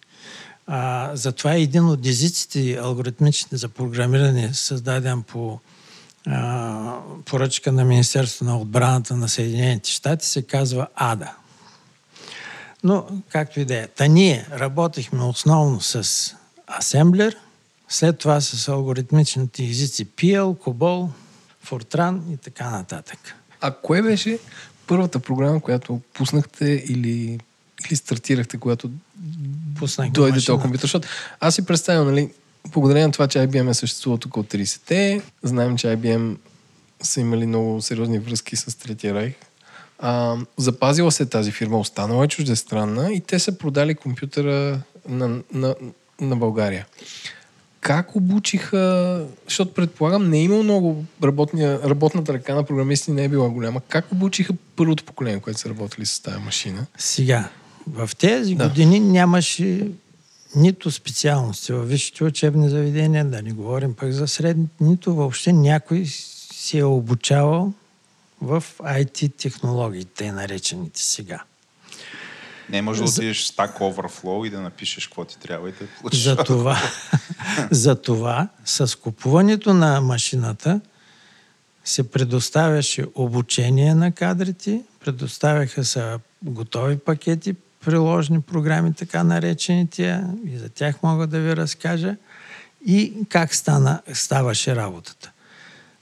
А, 0.66 1.10
затова 1.14 1.55
е 1.55 1.62
един 1.62 1.85
от 1.85 2.06
езиците 2.06 2.78
алгоритмични 2.82 3.59
за 3.59 3.68
програмиране, 3.68 4.55
създаден 4.55 5.22
по 5.22 5.60
поръчка 7.24 7.72
на 7.72 7.85
Министерството 7.85 8.44
на 8.44 8.59
отбраната 8.59 9.16
на 9.16 9.28
Съединените 9.28 9.90
щати 9.90 10.26
се 10.26 10.43
казва 10.43 10.86
АДА. 10.94 11.32
Но, 12.84 13.06
както 13.28 13.60
и 13.60 13.64
да 13.64 13.76
е. 13.76 13.86
Та 13.86 14.06
ние 14.06 14.46
работихме 14.52 15.24
основно 15.24 15.80
с 15.80 16.34
асемблер, 16.78 17.36
след 17.88 18.18
това 18.18 18.40
с 18.40 18.68
алгоритмичните 18.68 19.64
езици 19.64 20.06
PL, 20.06 20.42
COBOL, 20.42 21.09
Fortran 21.66 22.34
и 22.34 22.36
така 22.36 22.70
нататък. 22.70 23.18
А 23.60 23.70
кое 23.70 24.02
беше 24.02 24.38
първата 24.86 25.18
програма, 25.18 25.60
която 25.60 26.00
пуснахте 26.12 26.84
или, 26.88 27.40
или 27.86 27.96
стартирахте, 27.96 28.59
когато 28.59 28.90
Пуснахме 29.78 30.12
дойде 30.12 30.40
този 30.40 30.60
компютър? 30.60 30.82
Защото 30.82 31.09
аз 31.40 31.55
си 31.55 31.66
представям, 31.66 32.06
нали, 32.06 32.30
благодарение 32.68 33.06
на 33.06 33.12
това, 33.12 33.28
че 33.28 33.38
IBM 33.38 33.70
е 33.70 33.74
съществувал 33.74 34.18
тук 34.18 34.36
от 34.36 34.52
30-те, 34.52 35.22
знаем, 35.42 35.76
че 35.76 35.86
IBM 35.86 36.36
са 37.02 37.20
имали 37.20 37.46
много 37.46 37.82
сериозни 37.82 38.18
връзки 38.18 38.56
с 38.56 38.78
Третия 38.78 39.14
райх. 39.14 39.34
А, 39.99 40.37
запазила 40.57 41.12
се 41.12 41.27
тази 41.27 41.53
фирма, 41.53 41.79
останала 41.79 42.25
е 42.25 42.29
чуждестранна 42.29 43.12
и 43.12 43.20
те 43.20 43.39
са 43.39 43.59
продали 43.59 43.95
компютъра 43.95 44.81
на, 45.09 45.43
на, 45.53 45.75
на 46.20 46.37
България. 46.37 46.87
Как 47.81 48.16
обучиха, 48.16 49.25
защото 49.45 49.75
предполагам 49.75 50.31
не 50.31 50.39
е 50.39 50.43
имало 50.43 50.62
много 50.62 51.05
работния, 51.25 51.81
работната 51.85 52.33
ръка 52.33 52.55
на 52.55 52.65
програмисти 52.65 53.11
не 53.11 53.25
е 53.25 53.29
била 53.29 53.49
голяма. 53.49 53.81
Как 53.89 54.12
обучиха 54.12 54.55
първото 54.77 55.05
поколение, 55.05 55.41
което 55.41 55.61
са 55.61 55.69
работили 55.69 56.07
с 56.07 56.20
тази 56.20 56.39
машина? 56.39 56.87
Сега, 56.99 57.49
в 57.87 58.11
тези 58.19 58.55
да. 58.55 58.69
години 58.69 59.01
нямаше 59.01 59.89
нито 60.57 60.91
специалности 60.91 61.73
във 61.73 61.89
висшите 61.89 62.25
учебни 62.25 62.69
заведения, 62.69 63.25
да 63.25 63.43
не 63.43 63.53
говорим 63.53 63.95
пък 63.95 64.12
за 64.12 64.29
средните, 64.29 64.73
нито 64.81 65.15
въобще 65.15 65.53
някой 65.53 66.07
си 66.07 66.79
е 66.79 66.85
обучавал 66.85 67.73
в 68.40 68.65
IT 68.81 69.36
технологиите, 69.36 70.32
наречените 70.32 71.02
сега. 71.02 71.43
Не 72.70 72.82
може 72.82 73.02
да 73.02 73.09
отидеш 73.09 73.51
в 73.51 73.56
Stack 73.56 73.78
Overflow 73.78 74.47
и 74.47 74.51
да 74.51 74.60
напишеш 74.60 75.06
какво 75.06 75.24
ти 75.24 75.39
трябва 75.39 75.69
и 75.69 75.73
да 75.73 75.86
получиш. 76.01 76.23
За 76.23 76.36
това, 76.36 76.78
за 77.70 78.02
това 78.02 78.48
с 78.65 78.98
купуването 78.98 79.74
на 79.74 80.01
машината 80.01 80.81
се 81.85 82.10
предоставяше 82.10 83.05
обучение 83.15 83.94
на 83.94 84.12
кадрите, 84.12 84.82
предоставяха 85.01 85.85
се 85.85 86.16
готови 86.43 86.98
пакети, 86.98 87.55
приложни 87.85 88.40
програми, 88.40 88.94
така 88.94 89.24
наречените, 89.24 90.23
и 90.47 90.59
за 90.59 90.69
тях 90.69 91.02
мога 91.02 91.27
да 91.27 91.40
ви 91.40 91.56
разкажа, 91.56 92.16
и 92.86 93.12
как 93.28 93.55
стана, 93.55 94.02
ставаше 94.12 94.77
работата. 94.77 95.32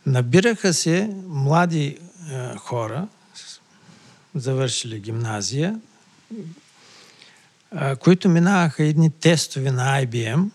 Набираха 0.06 0.74
се 0.74 1.10
млади 1.26 1.98
е, 2.30 2.56
хора, 2.56 3.08
завършили 4.34 5.00
гимназия, 5.00 5.80
е, 7.80 7.96
които 7.96 8.28
минаваха 8.28 8.84
едни 8.84 9.10
тестове 9.10 9.70
на 9.70 10.06
IBM, 10.06 10.50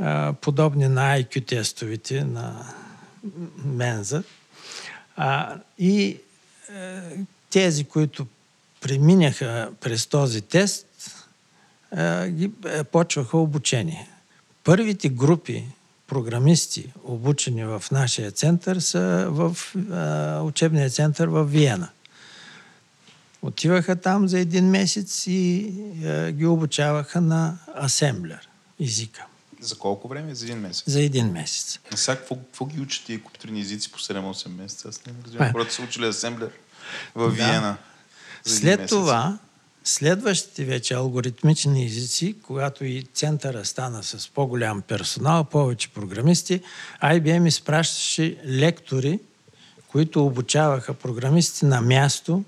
е, 0.00 0.32
подобни 0.32 0.88
на 0.88 1.18
IQ 1.20 1.46
тестовите 1.46 2.24
на 2.24 2.74
Менза. 3.64 4.22
И 5.78 6.18
е, 6.74 7.00
тези, 7.50 7.84
които 7.84 8.26
преминаха 8.80 9.72
през 9.80 10.06
този 10.06 10.40
тест, 10.40 10.86
ги 12.28 12.50
почваха 12.92 13.38
обучение. 13.38 14.08
Първите 14.64 15.08
групи 15.08 15.64
програмисти, 16.08 16.92
обучени 17.04 17.64
в 17.64 17.84
нашия 17.92 18.30
център, 18.30 18.78
са 18.78 19.26
в 19.30 19.56
учебния 20.44 20.90
център 20.90 21.28
в 21.28 21.44
Виена. 21.44 21.88
Отиваха 23.42 23.96
там 23.96 24.28
за 24.28 24.38
един 24.38 24.70
месец 24.70 25.26
и 25.26 25.72
ги 26.30 26.46
обучаваха 26.46 27.20
на 27.20 27.58
асемблер 27.82 28.48
езика. 28.80 29.26
За 29.60 29.78
колко 29.78 30.08
време? 30.08 30.34
За 30.34 30.44
един 30.44 30.58
месец? 30.58 30.84
За 30.86 31.02
един 31.02 31.32
месец. 31.32 31.78
А 31.92 31.96
сега 31.96 32.16
какво, 32.16 32.36
какво 32.36 32.66
ги 32.66 32.80
учат 32.80 33.04
тия 33.04 33.22
компютърни 33.22 33.60
езици 33.60 33.92
по 33.92 33.98
7-8 33.98 34.48
месеца? 34.48 34.88
Аз 34.88 35.06
не 35.06 35.12
разбирам. 35.24 35.52
Хората 35.52 35.72
са 35.72 35.82
учили 35.82 36.06
асемблер 36.06 36.50
в 37.14 37.24
да. 37.24 37.30
Виена. 37.30 37.76
След 38.44 38.88
това, 38.88 39.38
следващите 39.84 40.64
вече 40.64 40.94
алгоритмични 40.94 41.84
езици, 41.84 42.36
когато 42.42 42.84
и 42.84 43.02
центъра 43.02 43.64
стана 43.64 44.02
с 44.02 44.28
по-голям 44.34 44.82
персонал, 44.82 45.44
повече 45.44 45.88
програмисти, 45.88 46.60
IBM 47.02 47.48
изпращаше 47.48 48.36
лектори, 48.46 49.20
които 49.88 50.26
обучаваха 50.26 50.94
програмисти 50.94 51.64
на 51.64 51.80
място 51.80 52.44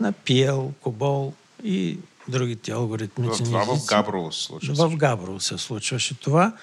на 0.00 0.12
PL, 0.12 0.70
COBOL 0.82 1.32
и 1.64 1.98
другите 2.28 2.72
алгоритмични 2.72 3.46
Това 3.46 3.64
в 3.64 3.86
Габрово 3.86 4.32
се 4.32 4.42
случва. 4.42 4.88
В 4.88 4.96
Габрово 4.96 5.40
се 5.40 5.58
случваше 5.58 6.14
това. 6.14 6.56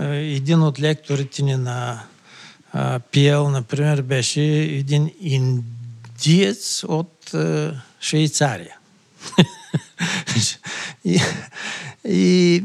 Е, 0.00 0.04
един 0.16 0.62
от 0.62 0.80
лекторите 0.80 1.42
ни 1.42 1.56
на 1.56 2.02
PL, 2.74 3.50
например, 3.50 4.02
беше 4.02 4.42
един 4.42 5.10
индиец 5.20 6.84
от 6.88 7.34
е, 7.34 7.72
Швейцария. 8.00 8.76
и, 11.04 11.20
и, 12.04 12.64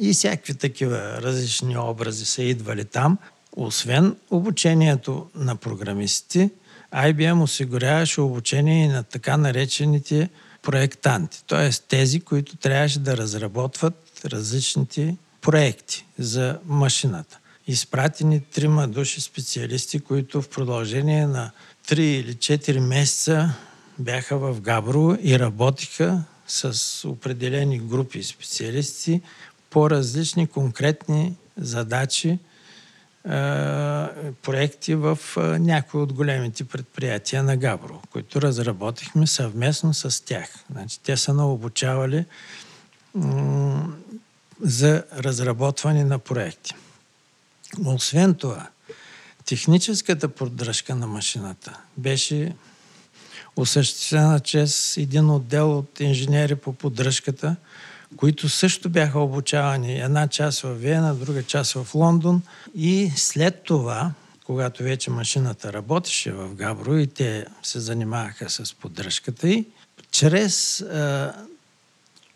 и 0.00 0.12
всякакви 0.12 0.54
такива 0.54 1.22
различни 1.22 1.78
образи 1.78 2.24
са 2.24 2.42
идвали 2.42 2.84
там. 2.84 3.18
Освен 3.56 4.16
обучението 4.30 5.30
на 5.34 5.56
програмистите, 5.56 6.50
IBM 6.94 7.42
осигуряваше 7.42 8.20
обучение 8.20 8.84
и 8.84 8.88
на 8.88 9.02
така 9.02 9.36
наречените 9.36 10.28
проектанти, 10.62 11.44
т.е. 11.46 11.70
тези, 11.88 12.20
които 12.20 12.56
трябваше 12.56 12.98
да 12.98 13.16
разработват 13.16 14.20
различните 14.24 15.16
проекти 15.40 16.06
за 16.18 16.58
машината. 16.66 17.38
Изпратени 17.66 18.40
трима 18.40 18.88
души 18.88 19.20
специалисти, 19.20 20.00
които 20.00 20.42
в 20.42 20.48
продължение 20.48 21.26
на 21.26 21.50
3 21.88 21.98
или 21.98 22.34
4 22.34 22.78
месеца 22.78 23.54
бяха 23.98 24.38
в 24.38 24.60
Габрово 24.60 25.16
и 25.22 25.38
работиха 25.38 26.24
с 26.46 27.08
определени 27.08 27.78
групи 27.78 28.22
специалисти 28.22 29.22
по 29.70 29.90
различни 29.90 30.46
конкретни 30.46 31.36
задачи, 31.56 32.38
проекти 34.42 34.94
в 34.94 35.18
някои 35.36 36.00
от 36.00 36.12
големите 36.12 36.64
предприятия 36.64 37.42
на 37.42 37.56
Габро, 37.56 38.02
които 38.10 38.42
разработихме 38.42 39.26
съвместно 39.26 39.94
с 39.94 40.24
тях. 40.24 40.48
Значи, 40.70 41.00
те 41.00 41.16
са 41.16 41.34
наобучавали 41.34 42.24
за 44.60 45.04
разработване 45.16 46.04
на 46.04 46.18
проекти. 46.18 46.74
Освен 47.84 48.34
това, 48.34 48.68
техническата 49.44 50.28
поддръжка 50.28 50.94
на 50.94 51.06
машината 51.06 51.80
беше 51.96 52.54
осъществена 53.60 54.40
чрез 54.40 54.96
един 54.96 55.30
отдел 55.30 55.78
от 55.78 56.00
инженери 56.00 56.54
по 56.54 56.72
поддръжката, 56.72 57.56
които 58.16 58.48
също 58.48 58.88
бяха 58.88 59.20
обучавани 59.20 60.00
една 60.00 60.28
част 60.28 60.60
в 60.60 60.74
Виена, 60.74 61.14
друга 61.14 61.42
част 61.42 61.72
в 61.72 61.94
Лондон. 61.94 62.42
И 62.74 63.12
след 63.16 63.62
това, 63.62 64.12
когато 64.44 64.82
вече 64.82 65.10
машината 65.10 65.72
работеше 65.72 66.32
в 66.32 66.54
Габро 66.54 66.96
и 66.96 67.06
те 67.06 67.46
се 67.62 67.80
занимаваха 67.80 68.50
с 68.50 68.74
поддръжката 68.74 69.48
и 69.48 69.66
чрез 70.10 70.80
а, 70.80 71.34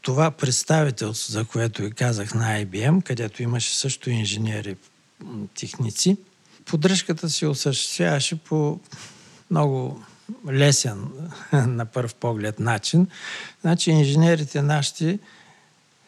това 0.02 0.30
представителство, 0.30 1.32
за 1.32 1.44
което 1.44 1.82
ви 1.82 1.92
казах 1.92 2.34
на 2.34 2.64
IBM, 2.64 3.02
където 3.02 3.42
имаше 3.42 3.78
също 3.78 4.10
инженери, 4.10 4.76
техници, 5.60 6.16
поддръжката 6.64 7.30
се 7.30 7.46
осъществяваше 7.46 8.36
по 8.36 8.80
много 9.50 10.02
лесен 10.52 11.08
на 11.52 11.86
първ 11.86 12.14
поглед 12.20 12.60
начин. 12.60 13.06
Значи 13.60 13.90
инженерите 13.90 14.62
нашите 14.62 15.18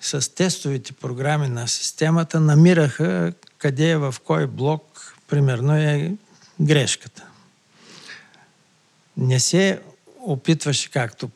с 0.01 0.35
тестовите 0.35 0.93
програми 0.93 1.49
на 1.49 1.69
системата 1.69 2.41
намираха 2.41 3.33
къде 3.59 3.91
е 3.91 3.97
в 3.97 4.15
кой 4.25 4.47
блок 4.47 5.15
примерно 5.29 5.77
е 5.77 6.13
грешката. 6.61 7.25
Не 9.17 9.41
се 9.41 9.81
опитваше 10.21 10.91
както 10.91 11.31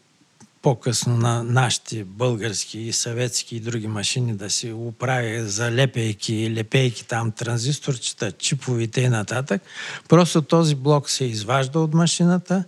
по-късно 0.63 1.17
на 1.17 1.45
нашите 1.45 2.05
български 2.05 2.79
и 2.79 2.93
съветски 2.93 3.57
и 3.57 3.61
други 3.61 3.87
машини 3.87 4.37
да 4.37 4.51
си 4.51 4.73
оправи 4.73 5.43
залепейки, 5.43 6.55
лепейки 6.55 7.07
там 7.07 7.33
транзисторчета, 7.33 8.33
чиповите 8.33 9.01
и 9.01 9.09
нататък. 9.09 9.63
Просто 10.09 10.43
този 10.43 10.75
блок 10.75 11.11
се 11.11 11.25
изважда 11.25 11.81
от 11.81 11.95
машината, 11.95 12.65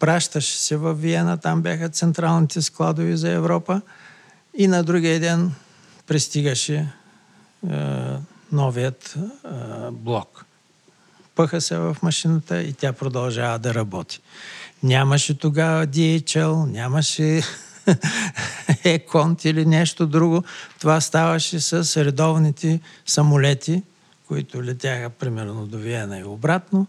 пращаше 0.00 0.58
се 0.58 0.76
в 0.76 0.94
Виена, 0.94 1.36
там 1.36 1.62
бяха 1.62 1.88
централните 1.88 2.62
складови 2.62 3.16
за 3.16 3.30
Европа 3.30 3.80
и 4.58 4.68
на 4.68 4.82
другия 4.82 5.20
ден 5.20 5.52
пристигаше 6.06 6.74
е, 6.76 6.88
новият 8.52 9.14
е, 9.16 9.48
блок. 9.90 10.44
Пъха 11.34 11.60
се 11.60 11.76
в 11.76 11.96
машината 12.02 12.62
и 12.62 12.72
тя 12.72 12.92
продължава 12.92 13.58
да 13.58 13.74
работи. 13.74 14.20
Нямаше 14.82 15.38
тогава 15.38 15.86
DHL, 15.86 16.70
нямаше 16.70 17.42
Еконт 18.84 19.44
или 19.44 19.66
нещо 19.66 20.06
друго. 20.06 20.44
Това 20.80 21.00
ставаше 21.00 21.60
с 21.60 22.04
редовните 22.04 22.80
самолети, 23.06 23.82
които 24.28 24.64
летяха 24.64 25.10
примерно 25.10 25.66
до 25.66 25.78
Виена 25.78 26.18
и 26.18 26.24
обратно. 26.24 26.86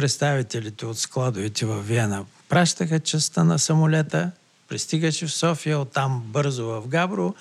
Представителите 0.00 0.86
от 0.86 0.98
складовете 0.98 1.66
в 1.66 1.82
Виена 1.82 2.24
пращаха 2.48 3.00
частта 3.00 3.44
на 3.44 3.58
самолета, 3.58 4.30
пристигаше 4.68 5.26
в 5.26 5.32
София, 5.32 5.78
оттам 5.78 6.22
бързо 6.26 6.66
в 6.66 6.88
Габро, 6.88 7.34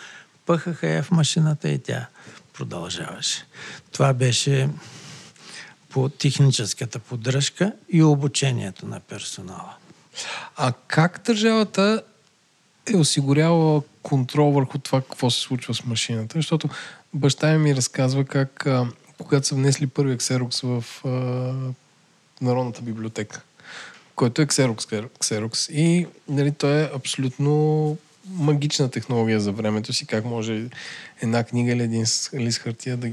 пъхаха 0.46 0.88
я 0.88 1.04
в 1.04 1.12
машината 1.12 1.70
и 1.70 1.80
тя 1.80 2.08
продължаваше. 2.54 3.46
Това 3.92 4.14
беше 4.14 4.70
по 5.90 6.10
техническата 6.10 7.00
поддръжка 7.00 7.74
и 7.90 8.04
обучението 8.04 8.86
на 8.86 9.00
персонала. 9.00 9.76
А 10.56 10.74
как 10.88 11.22
държавата 11.26 12.02
е 12.94 12.98
осигурявала 12.98 13.82
контрол 14.02 14.52
върху 14.52 14.78
това 14.78 15.02
какво 15.02 15.30
се 15.30 15.40
случва 15.40 15.74
с 15.74 15.84
машината? 15.86 16.38
Защото 16.38 16.70
баща 17.14 17.58
ми 17.58 17.76
разказва 17.76 18.26
как 18.26 18.68
когато 19.18 19.48
са 19.48 19.56
внесли 19.56 19.88
първи 19.88 20.18
ксерокс 20.18 20.62
в 20.62 20.84
Народната 22.42 22.82
библиотека, 22.82 23.42
който 24.16 24.42
е 24.42 24.46
ксерокс, 24.46 24.88
ксерокс. 25.20 25.70
И 25.70 26.08
нали, 26.30 26.52
той 26.52 26.82
е 26.82 26.90
абсолютно 26.96 27.98
магична 28.30 28.92
технология 28.92 29.40
за 29.40 29.52
времето 29.52 29.94
си, 29.94 30.06
как 30.06 30.26
може 30.26 30.70
една 31.22 31.44
книга 31.44 31.72
или 31.72 31.84
един 31.84 32.06
лист 32.34 32.58
хартия 32.58 32.98
да 32.98 33.12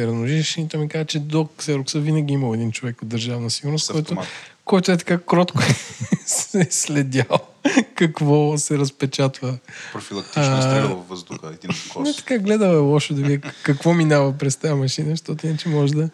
да 0.00 0.06
размножиш. 0.06 0.56
И 0.56 0.68
той 0.68 0.80
ми 0.80 0.88
каза, 0.88 1.04
че 1.04 1.18
до 1.18 1.48
Ксерокса 1.58 2.00
винаги 2.00 2.34
имал 2.34 2.54
един 2.54 2.72
човек 2.72 3.02
от 3.02 3.08
държавна 3.08 3.50
сигурност, 3.50 3.92
който, 3.92 4.16
който 4.64 4.92
е 4.92 4.96
така 4.96 5.18
кротко 5.18 5.62
се 6.26 6.60
е 6.60 6.66
следял 6.70 7.38
какво 7.94 8.58
се 8.58 8.78
разпечатва. 8.78 9.58
Профилактично 9.92 10.62
стрелял 10.62 10.96
във 10.96 11.08
въздуха, 11.08 11.46
един 11.46 11.70
кос. 11.92 12.08
Не 12.08 12.14
така 12.14 12.38
гледал 12.38 12.72
е 12.72 12.76
лошо 12.76 13.14
да 13.14 13.22
видя 13.22 13.52
какво 13.62 13.94
минава 13.94 14.38
през 14.38 14.56
тази 14.56 14.74
машина, 14.74 15.10
защото 15.10 15.46
иначе 15.46 15.68
може 15.68 15.94
да 15.94 16.10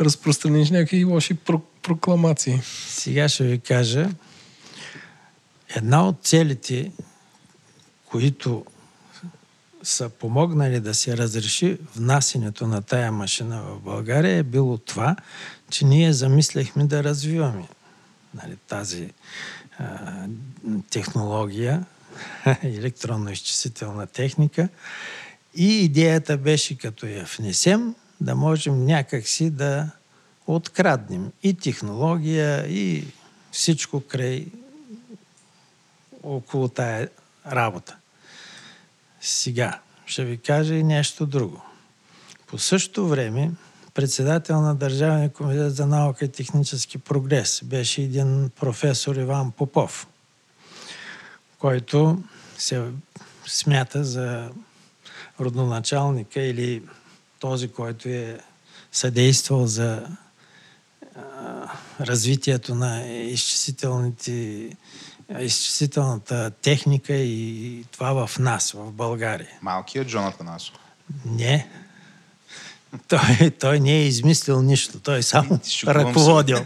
разпространиш 0.00 0.70
някакви 0.70 1.04
лоши 1.04 1.34
прокламации. 1.82 2.60
Сега 2.88 3.28
ще 3.28 3.44
ви 3.44 3.58
кажа, 3.58 4.10
една 5.76 6.08
от 6.08 6.16
целите, 6.22 6.92
които 8.06 8.64
са 9.82 10.08
помогнали 10.08 10.80
да 10.80 10.94
се 10.94 11.16
разреши 11.16 11.78
внасянето 11.96 12.66
на 12.66 12.82
тая 12.82 13.12
машина 13.12 13.62
в 13.62 13.80
България 13.80 14.36
е 14.36 14.42
било 14.42 14.78
това, 14.78 15.16
че 15.70 15.84
ние 15.84 16.12
замисляхме 16.12 16.84
да 16.84 17.04
развиваме 17.04 17.68
нали, 18.42 18.56
тази 18.68 19.10
а, 19.78 20.26
технология, 20.90 21.84
електронно-изчислителна 22.62 24.06
техника. 24.06 24.68
И 25.54 25.84
идеята 25.84 26.36
беше, 26.36 26.78
като 26.78 27.06
я 27.06 27.24
внесем, 27.38 27.94
да 28.24 28.34
можем 28.34 28.84
някакси 28.84 29.50
да 29.50 29.90
откраднем 30.46 31.32
и 31.42 31.54
технология, 31.54 32.66
и 32.68 33.06
всичко 33.52 34.00
край 34.00 34.46
около 36.22 36.68
тая 36.68 37.08
работа. 37.46 37.96
Сега 39.20 39.80
ще 40.06 40.24
ви 40.24 40.38
кажа 40.38 40.74
и 40.74 40.82
нещо 40.82 41.26
друго. 41.26 41.62
По 42.46 42.58
същото 42.58 43.08
време 43.08 43.50
председател 43.94 44.60
на 44.60 44.74
Държавния 44.74 45.32
комитет 45.32 45.74
за 45.74 45.86
наука 45.86 46.24
и 46.24 46.32
технически 46.32 46.98
прогрес 46.98 47.60
беше 47.64 48.02
един 48.02 48.50
професор 48.60 49.16
Иван 49.16 49.52
Попов, 49.52 50.06
който 51.58 52.22
се 52.58 52.90
смята 53.46 54.04
за 54.04 54.50
родоначалника 55.40 56.40
или 56.40 56.82
този, 57.44 57.68
който 57.68 58.08
е 58.08 58.38
съдействал 58.92 59.66
за 59.66 60.08
развитието 62.00 62.74
на 62.74 63.06
изчислителните 63.06 64.68
изчислителната 65.40 66.50
техника 66.50 67.14
и 67.14 67.84
това 67.92 68.26
в 68.26 68.38
нас, 68.38 68.72
в 68.72 68.92
България. 68.92 69.48
Малкият 69.62 70.08
Джон 70.08 70.24
Атанасов. 70.24 70.74
Не. 71.24 71.68
той, 73.08 73.50
той 73.60 73.80
не 73.80 73.92
е 73.92 74.06
измислил 74.06 74.62
нищо, 74.62 75.00
той 75.00 75.18
е 75.18 75.22
само 75.22 75.60
ръководил. 75.86 76.58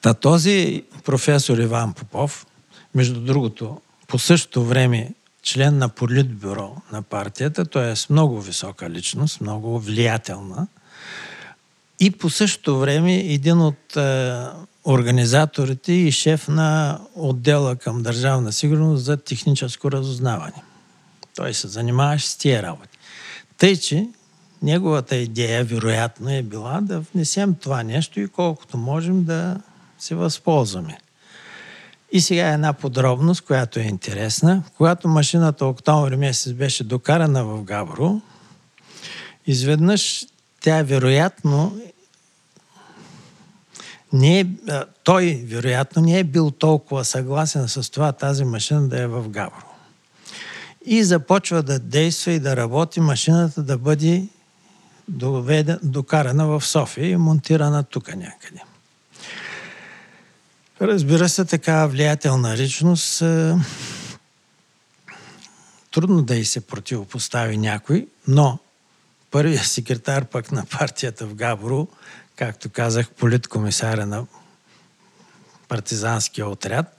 Та 0.00 0.14
този 0.14 0.84
професор 1.04 1.58
Иван 1.58 1.94
Попов, 1.94 2.46
между 2.94 3.20
другото, 3.20 3.80
по 4.06 4.18
същото 4.18 4.64
време 4.64 5.14
член 5.42 5.78
на 5.78 5.88
политбюро 5.88 6.76
на 6.92 7.02
партията, 7.02 7.90
е 7.90 7.96
с 7.96 8.10
много 8.10 8.40
висока 8.40 8.90
личност, 8.90 9.40
много 9.40 9.80
влиятелна. 9.80 10.66
И 12.00 12.10
по 12.10 12.30
същото 12.30 12.78
време 12.78 13.14
един 13.14 13.60
от 13.60 13.96
е, 13.96 14.36
организаторите 14.84 15.92
и 15.92 16.12
шеф 16.12 16.48
на 16.48 17.00
отдела 17.14 17.76
към 17.76 18.02
Държавна 18.02 18.52
сигурност 18.52 19.04
за 19.04 19.16
техническо 19.16 19.90
разузнаване. 19.90 20.62
Той 21.36 21.54
се 21.54 21.68
занимаваше 21.68 22.28
с 22.28 22.36
тия 22.36 22.62
работи. 22.62 22.98
Тъй, 23.58 23.76
че 23.76 24.08
неговата 24.62 25.16
идея, 25.16 25.64
вероятно, 25.64 26.30
е 26.30 26.42
била 26.42 26.80
да 26.80 27.00
внесем 27.00 27.54
това 27.54 27.82
нещо 27.82 28.20
и 28.20 28.28
колкото 28.28 28.76
можем 28.76 29.24
да 29.24 29.60
се 29.98 30.14
възползваме. 30.14 30.98
И 32.14 32.20
сега 32.20 32.48
една 32.48 32.72
подробност, 32.72 33.40
която 33.40 33.78
е 33.78 33.82
интересна. 33.82 34.62
Когато 34.76 35.08
машината 35.08 35.66
октомври 35.66 36.16
месец 36.16 36.52
беше 36.52 36.84
докарана 36.84 37.44
в 37.44 37.62
Габро, 37.62 38.20
изведнъж 39.46 40.26
тя 40.60 40.82
вероятно 40.82 41.80
не 44.12 44.40
е, 44.40 44.46
той 45.04 45.44
вероятно 45.46 46.02
не 46.02 46.18
е 46.18 46.24
бил 46.24 46.50
толкова 46.50 47.04
съгласен 47.04 47.68
с 47.68 47.90
това 47.90 48.12
тази 48.12 48.44
машина 48.44 48.88
да 48.88 49.00
е 49.00 49.06
в 49.06 49.28
Габро. 49.28 49.66
И 50.86 51.04
започва 51.04 51.62
да 51.62 51.78
действа 51.78 52.32
и 52.32 52.40
да 52.40 52.56
работи 52.56 53.00
машината 53.00 53.62
да 53.62 53.78
бъде 53.78 54.28
доведен, 55.08 55.78
докарана 55.82 56.46
в 56.46 56.64
София 56.66 57.10
и 57.10 57.16
монтирана 57.16 57.82
тук 57.82 58.16
някъде. 58.16 58.62
Разбира 60.82 61.28
се, 61.28 61.44
такава 61.44 61.88
влиятелна 61.88 62.56
личност 62.56 63.22
е, 63.22 63.54
трудно 65.90 66.22
да 66.22 66.36
й 66.36 66.44
се 66.44 66.60
противопостави 66.60 67.56
някой, 67.56 68.06
но 68.28 68.58
първият 69.30 69.66
секретар 69.66 70.24
пък 70.24 70.52
на 70.52 70.64
партията 70.66 71.26
в 71.26 71.34
Габро, 71.34 71.86
както 72.36 72.70
казах, 72.70 73.10
политкомисаря 73.10 74.06
на 74.06 74.26
партизанския 75.68 76.48
отряд, 76.48 76.96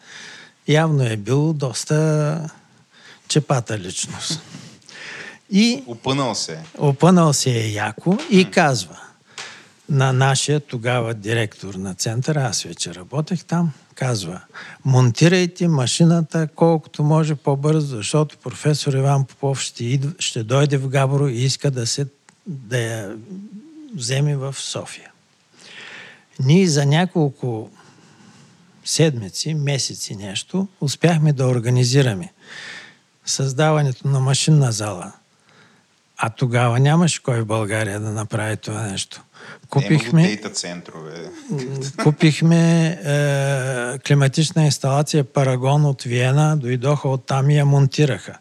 явно 0.67 1.03
е 1.03 1.17
бил 1.17 1.53
доста 1.53 2.49
чепата 3.27 3.79
личност. 3.79 4.41
И 5.51 5.83
опънал 5.87 6.35
се. 6.35 6.59
Опънал 6.77 7.33
се 7.33 7.51
е 7.51 7.71
яко 7.71 8.17
и 8.29 8.51
казва 8.51 8.99
на 9.89 10.13
нашия 10.13 10.59
тогава 10.59 11.13
директор 11.13 11.73
на 11.73 11.93
центъра, 11.93 12.41
аз 12.41 12.63
вече 12.63 12.95
работех 12.95 13.45
там, 13.45 13.71
казва, 13.95 14.41
монтирайте 14.85 15.67
машината 15.67 16.47
колкото 16.55 17.03
може 17.03 17.35
по-бързо, 17.35 17.95
защото 17.95 18.37
професор 18.37 18.93
Иван 18.93 19.25
Попов 19.25 19.61
ще, 19.61 19.85
идва, 19.85 20.11
ще 20.19 20.43
дойде 20.43 20.77
в 20.77 20.89
Габро 20.89 21.27
и 21.27 21.43
иска 21.43 21.71
да, 21.71 21.87
се, 21.87 22.07
да 22.47 22.79
я 22.79 23.15
вземе 23.95 24.35
в 24.35 24.55
София. 24.59 25.11
Ние 26.39 26.67
за 26.67 26.85
няколко 26.85 27.69
седмици, 28.85 29.53
месеци 29.53 30.15
нещо, 30.15 30.67
успяхме 30.81 31.33
да 31.33 31.47
организираме 31.47 32.33
създаването 33.25 34.07
на 34.07 34.19
машинна 34.19 34.71
зала. 34.71 35.11
А 36.17 36.29
тогава 36.29 36.79
нямаше 36.79 37.23
кой 37.23 37.41
в 37.41 37.45
България 37.45 37.99
да 37.99 38.11
направи 38.11 38.57
това 38.57 38.81
нещо. 38.81 39.23
Купихме, 39.69 40.23
дейта 40.23 40.49
центрове. 40.49 41.29
Купихме 42.03 42.85
е, 42.87 43.99
климатична 43.99 44.65
инсталация 44.65 45.23
Парагон 45.23 45.85
от 45.85 46.03
Виена, 46.03 46.57
дойдоха 46.57 47.09
от 47.09 47.25
там 47.25 47.49
и 47.49 47.57
я 47.57 47.65
монтираха. 47.65 48.37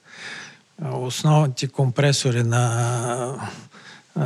Основните 0.92 1.68
компресори 1.68 2.42
на, 2.42 3.48
е, 4.18 4.22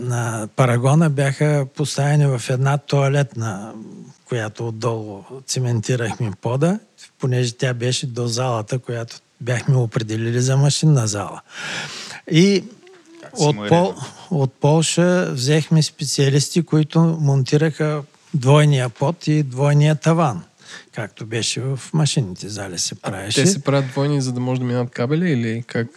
на 0.00 0.48
Парагона 0.56 1.10
бяха 1.10 1.66
поставени 1.76 2.26
в 2.26 2.42
една 2.50 2.78
туалетна, 2.78 3.72
която 4.28 4.68
отдолу 4.68 5.24
цементирахме 5.46 6.32
пода, 6.40 6.78
понеже 7.18 7.52
тя 7.52 7.74
беше 7.74 8.06
до 8.06 8.26
залата, 8.26 8.78
която 8.78 9.16
бяхме 9.40 9.76
определили 9.76 10.40
за 10.40 10.56
машинна 10.56 11.06
зала. 11.06 11.40
И 12.30 12.64
от, 13.38 13.68
Пол, 13.68 13.94
от 14.30 14.52
Полша 14.52 15.32
взехме 15.32 15.82
специалисти, 15.82 16.62
които 16.62 17.00
монтираха 17.00 18.02
двойния 18.34 18.88
пот 18.88 19.26
и 19.26 19.42
двойния 19.42 19.94
таван 19.94 20.42
както 20.92 21.26
беше 21.26 21.60
в 21.60 21.80
машините 21.92 22.48
зали 22.48 22.78
се 22.78 22.94
правеше. 22.94 23.40
А 23.40 23.44
те 23.44 23.50
се 23.50 23.62
правят 23.62 23.86
двойни, 23.90 24.20
за 24.20 24.32
да 24.32 24.40
може 24.40 24.60
да 24.60 24.66
минат 24.66 24.90
кабели 24.90 25.30
или 25.30 25.64
как? 25.66 25.88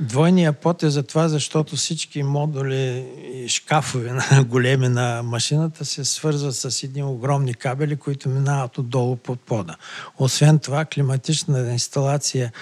Двойния 0.00 0.52
пот 0.52 0.82
е 0.82 0.90
за 0.90 1.02
това, 1.02 1.28
защото 1.28 1.76
всички 1.76 2.22
модули 2.22 3.06
и 3.34 3.48
шкафове 3.48 4.12
на 4.32 4.44
големи 4.44 4.88
на 4.88 5.22
машината 5.22 5.84
се 5.84 6.04
свързват 6.04 6.56
с 6.56 6.82
едни 6.82 7.02
огромни 7.02 7.54
кабели, 7.54 7.96
които 7.96 8.28
минават 8.28 8.78
отдолу 8.78 9.16
под 9.16 9.40
пода. 9.40 9.76
Освен 10.18 10.58
това, 10.58 10.84
климатична 10.84 11.72
инсталация 11.72 12.52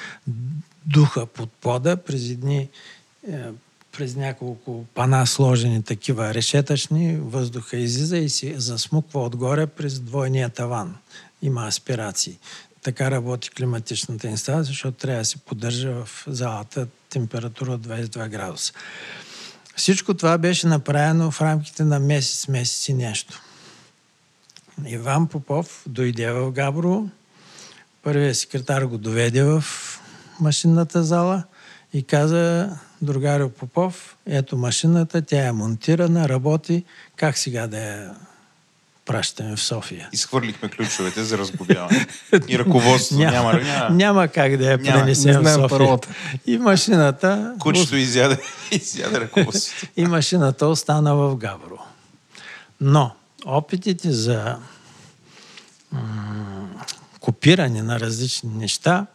духа 0.87 1.27
под 1.27 1.53
пода 1.53 1.97
през 1.97 2.31
едни 2.31 2.69
е, 3.29 3.39
през 3.97 4.17
няколко 4.17 4.85
пана 4.95 5.27
сложени 5.27 5.83
такива 5.83 6.35
решетъчни, 6.35 7.17
въздуха 7.17 7.77
излиза 7.77 8.19
и 8.19 8.29
се 8.29 8.61
засмуква 8.61 9.25
отгоре 9.25 9.67
през 9.67 10.01
двойния 10.01 10.49
таван. 10.49 10.97
Има 11.43 11.67
аспирации. 11.67 12.39
Така 12.83 13.11
работи 13.11 13.51
климатичната 13.51 14.29
инсталация, 14.29 14.65
защото 14.65 14.99
трябва 14.99 15.19
да 15.19 15.25
се 15.25 15.37
поддържа 15.37 16.05
в 16.05 16.25
залата 16.27 16.87
температура 17.11 17.73
от 17.73 17.87
22 17.87 18.29
градуса. 18.29 18.73
Всичко 19.77 20.15
това 20.15 20.39
беше 20.39 20.67
направено 20.67 21.31
в 21.31 21.41
рамките 21.41 21.85
на 21.85 21.99
месец, 21.99 22.49
месец 22.49 22.89
и 22.89 22.95
нещо. 22.95 23.43
Иван 24.87 25.27
Попов 25.27 25.83
дойде 25.87 26.33
в 26.33 26.53
Габро, 26.53 27.09
първият 28.03 28.37
секретар 28.37 28.83
го 28.83 28.99
доведе 28.99 29.45
в 29.45 29.65
машинната 30.41 31.05
зала 31.05 31.45
и 31.93 32.03
каза, 32.03 32.77
другарю 33.03 33.49
Попов, 33.49 34.17
ето 34.27 34.57
машината, 34.57 35.23
тя 35.23 35.47
е 35.47 35.53
монтирана, 35.53 36.29
работи, 36.29 36.85
как 37.17 37.39
сега 37.39 37.67
да 37.67 37.79
я 37.79 38.15
пращаме 39.05 39.57
в 39.57 39.61
София. 39.61 40.09
Изхвърлихме 40.13 40.69
ключовете 40.69 41.25
за 41.25 41.39
разглобяване. 41.39 42.07
И 42.49 42.59
ръководство 42.59 43.19
няма, 43.19 43.33
няма, 43.33 43.61
няма, 43.63 43.91
няма 43.91 44.29
как 44.29 44.57
да 44.57 44.71
я 44.71 44.79
пренесем 44.79 45.43
в 45.43 45.53
София. 45.53 45.69
Паролата. 45.69 46.09
И 46.47 46.59
машината... 46.59 47.55
Кучето 47.61 47.97
изяде, 47.97 48.39
изяде 48.71 49.21
ръководството. 49.21 49.87
И 49.97 50.07
машината 50.07 50.67
остана 50.67 51.17
в 51.17 51.37
Габро. 51.37 51.79
Но 52.81 53.11
опитите 53.47 54.13
за 54.13 54.57
м- 55.93 56.69
копиране 57.21 57.83
на 57.83 58.01
различни 58.01 58.51
неща 58.55 59.07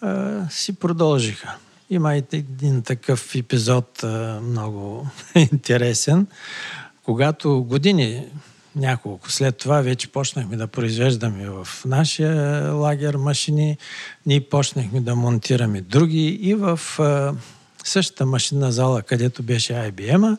а, 0.00 0.40
си 0.50 0.72
продължиха. 0.72 1.56
Има 1.90 2.16
и 2.16 2.22
един 2.32 2.82
такъв 2.82 3.34
епизод 3.34 4.04
много 4.42 5.08
интересен, 5.34 6.26
когато 7.04 7.62
години 7.62 8.26
няколко. 8.76 9.32
След 9.32 9.56
това 9.56 9.80
вече 9.80 10.08
почнахме 10.08 10.56
да 10.56 10.66
произвеждаме 10.66 11.50
в 11.50 11.68
нашия 11.84 12.72
лагер 12.72 13.14
машини, 13.14 13.78
ние 14.26 14.40
почнахме 14.40 15.00
да 15.00 15.14
монтираме 15.14 15.80
други 15.80 16.28
и 16.28 16.54
в 16.54 16.80
същата 17.84 18.26
машинна 18.26 18.72
зала, 18.72 19.02
където 19.02 19.42
беше 19.42 19.72
IBM, 19.72 20.36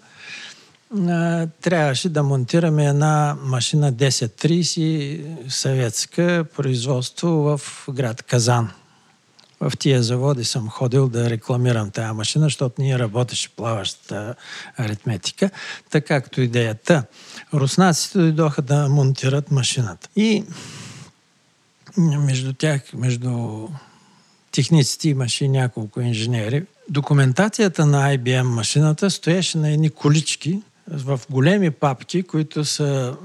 трябваше 1.61 2.09
да 2.09 2.23
монтираме 2.23 2.85
една 2.85 3.37
машина 3.41 3.93
1030 3.93 5.49
съветска 5.49 6.45
производство 6.55 7.27
в 7.27 7.61
град 7.89 8.21
Казан. 8.21 8.71
В 9.59 9.71
тия 9.79 10.03
заводи 10.03 10.43
съм 10.43 10.69
ходил 10.69 11.09
да 11.09 11.29
рекламирам 11.29 11.91
тази 11.91 12.13
машина, 12.13 12.45
защото 12.45 12.81
ние 12.81 12.99
работеше 12.99 13.49
плаваща 13.49 14.35
аритметика, 14.77 15.49
така 15.91 16.21
както 16.21 16.41
идеята. 16.41 17.03
Руснаците 17.53 18.17
дойдоха 18.17 18.61
да 18.61 18.89
монтират 18.89 19.51
машината. 19.51 20.09
И 20.15 20.43
между 21.97 22.53
тях, 22.53 22.81
между 22.93 23.67
техниците 24.51 25.09
имаше 25.09 25.47
няколко 25.47 26.01
инженери. 26.01 26.65
Документацията 26.89 27.85
на 27.85 28.17
IBM 28.17 28.41
машината 28.41 29.11
стоеше 29.11 29.57
на 29.57 29.69
едни 29.69 29.89
колички 29.89 30.61
в 30.91 31.19
големи 31.29 31.71
папки, 31.71 32.23
които 32.23 32.65
са, 32.65 33.17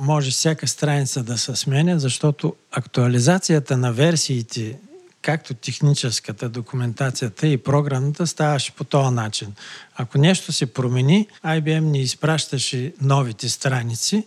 може 0.00 0.30
всяка 0.30 0.68
страница 0.68 1.22
да 1.22 1.38
се 1.38 1.56
сменя, 1.56 1.98
защото 1.98 2.54
актуализацията 2.72 3.76
на 3.76 3.92
версиите 3.92 4.78
както 5.26 5.54
техническата 5.54 6.48
документацията 6.48 7.46
и 7.46 7.58
програмната 7.58 8.26
ставаше 8.26 8.72
по 8.72 8.84
този 8.84 9.14
начин. 9.14 9.54
Ако 9.96 10.18
нещо 10.18 10.52
се 10.52 10.66
промени, 10.66 11.28
IBM 11.44 11.80
ни 11.80 11.98
изпращаше 12.00 12.92
новите 13.00 13.48
страници, 13.48 14.26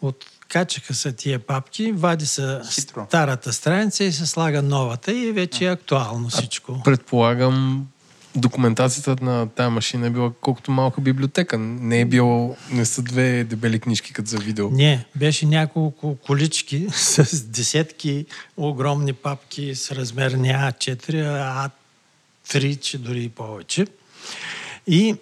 от 0.00 0.24
качаха 0.48 0.94
са 0.94 1.12
тия 1.12 1.38
папки, 1.38 1.92
вади 1.92 2.26
се 2.26 2.60
старата 3.08 3.52
страница 3.52 4.04
и 4.04 4.12
се 4.12 4.26
слага 4.26 4.62
новата 4.62 5.12
и 5.12 5.32
вече 5.32 5.64
е 5.64 5.70
актуално 5.70 6.28
всичко. 6.28 6.76
А, 6.80 6.82
предполагам, 6.82 7.86
документацията 8.36 9.16
на 9.24 9.48
тази 9.48 9.70
машина 9.70 10.06
е 10.06 10.10
била 10.10 10.32
колкото 10.40 10.70
малка 10.70 11.00
библиотека. 11.00 11.58
Не 11.58 12.00
е 12.00 12.04
било, 12.04 12.56
не 12.70 12.84
са 12.84 13.02
две 13.02 13.44
дебели 13.44 13.80
книжки 13.80 14.12
като 14.12 14.28
за 14.28 14.38
видео. 14.38 14.70
Не, 14.70 15.04
беше 15.16 15.46
няколко 15.46 16.16
колички 16.26 16.86
с 16.92 17.44
десетки 17.44 18.26
огромни 18.56 19.12
папки 19.12 19.74
с 19.74 19.92
размер 19.92 20.32
не 20.32 20.48
А4, 20.48 21.70
А3, 22.48 22.80
че 22.80 22.98
дори 22.98 23.24
и 23.24 23.28
повече. 23.28 23.86
И 24.86 25.16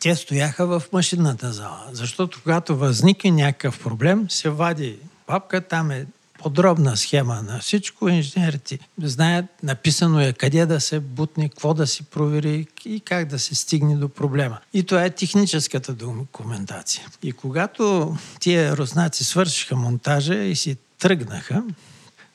те 0.00 0.16
стояха 0.16 0.66
в 0.66 0.82
машинната 0.92 1.52
зала. 1.52 1.86
Защото 1.92 2.40
когато 2.42 2.76
възникне 2.76 3.30
някакъв 3.30 3.82
проблем, 3.82 4.26
се 4.30 4.50
вади 4.50 4.98
папка, 5.26 5.60
там 5.60 5.90
е 5.90 6.06
подробна 6.42 6.96
схема 6.96 7.42
на 7.42 7.58
всичко. 7.58 8.08
Инженерите 8.08 8.78
знаят, 9.02 9.46
написано 9.62 10.20
е 10.20 10.32
къде 10.32 10.66
да 10.66 10.80
се 10.80 11.00
бутне, 11.00 11.48
какво 11.48 11.74
да 11.74 11.86
си 11.86 12.02
провери 12.02 12.66
и 12.84 13.00
как 13.00 13.28
да 13.28 13.38
се 13.38 13.54
стигне 13.54 13.96
до 13.96 14.08
проблема. 14.08 14.58
И 14.72 14.82
това 14.82 15.04
е 15.04 15.10
техническата 15.10 15.92
документация. 15.92 17.06
И 17.22 17.32
когато 17.32 18.16
тия 18.40 18.76
руснаци 18.76 19.24
свършиха 19.24 19.76
монтажа 19.76 20.34
и 20.34 20.56
си 20.56 20.76
тръгнаха, 20.98 21.64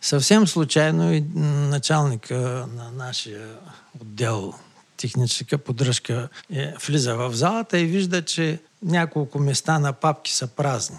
съвсем 0.01 0.47
случайно 0.47 1.13
и 1.13 1.23
началника 1.69 2.67
на 2.75 2.91
нашия 2.91 3.47
отдел 4.01 4.53
техническа 4.97 5.57
поддръжка 5.57 6.29
е, 6.53 6.73
влиза 6.87 7.15
в 7.15 7.33
залата 7.33 7.79
и 7.79 7.85
вижда, 7.85 8.21
че 8.21 8.59
няколко 8.83 9.39
места 9.39 9.79
на 9.79 9.93
папки 9.93 10.33
са 10.33 10.47
празни 10.47 10.97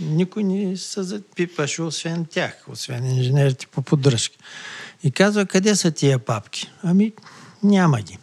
никой 0.00 0.44
не 0.44 0.76
се 0.76 1.02
запипаше, 1.02 1.82
освен 1.82 2.24
тях, 2.24 2.64
освен 2.68 3.16
инженерите 3.16 3.66
по 3.66 3.82
поддръжка. 3.82 4.36
И 5.02 5.10
казва, 5.10 5.46
къде 5.46 5.76
са 5.76 5.90
тия 5.90 6.18
папки? 6.18 6.70
Ами, 6.82 7.12
няма 7.62 8.00
ги. 8.00 8.18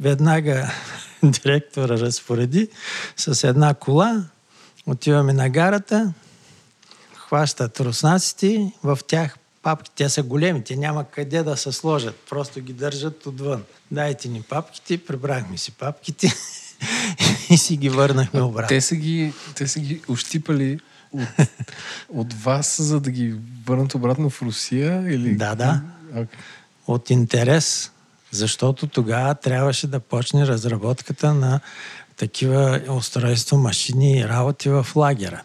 Веднага 0.00 0.72
директора 1.22 1.98
разпореди 1.98 2.68
с 3.16 3.48
една 3.48 3.74
кола, 3.74 4.24
отиваме 4.86 5.32
на 5.32 5.48
гарата, 5.48 6.12
хващат 7.14 7.80
руснаците, 7.80 8.72
в 8.82 8.98
тях 9.06 9.36
папки, 9.62 9.90
те 9.96 10.08
са 10.08 10.22
големи, 10.22 10.64
те 10.64 10.76
няма 10.76 11.04
къде 11.10 11.42
да 11.42 11.56
се 11.56 11.72
сложат, 11.72 12.16
просто 12.30 12.60
ги 12.60 12.72
държат 12.72 13.26
отвън. 13.26 13.64
Дайте 13.90 14.28
ни 14.28 14.42
папките, 14.42 15.04
прибрахме 15.04 15.58
си 15.58 15.72
папките 15.72 16.32
и 17.50 17.56
си 17.56 17.76
ги 17.76 17.88
върнахме 17.88 18.40
обратно. 18.40 18.68
Те 18.68 18.80
са 18.80 18.96
ги, 18.96 19.32
те 19.54 19.68
са 19.68 19.80
ги 19.80 20.02
ощипали 20.08 20.78
от, 21.12 21.28
от 22.08 22.32
вас, 22.32 22.82
за 22.82 23.00
да 23.00 23.10
ги 23.10 23.34
върнат 23.66 23.94
обратно 23.94 24.30
в 24.30 24.42
Русия? 24.42 25.14
Или... 25.14 25.34
Да, 25.34 25.54
да. 25.54 25.82
Okay. 26.14 26.26
От 26.86 27.10
интерес, 27.10 27.92
защото 28.30 28.86
тогава 28.86 29.34
трябваше 29.34 29.86
да 29.86 30.00
почне 30.00 30.46
разработката 30.46 31.34
на 31.34 31.60
такива 32.16 32.80
устройства, 32.88 33.58
машини 33.58 34.18
и 34.18 34.28
работи 34.28 34.68
в 34.68 34.86
лагера. 34.96 35.42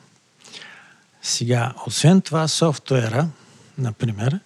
Сега, 1.21 1.73
освен 1.85 2.21
това, 2.21 2.47
софтуера, 2.47 3.27
например, 3.77 4.39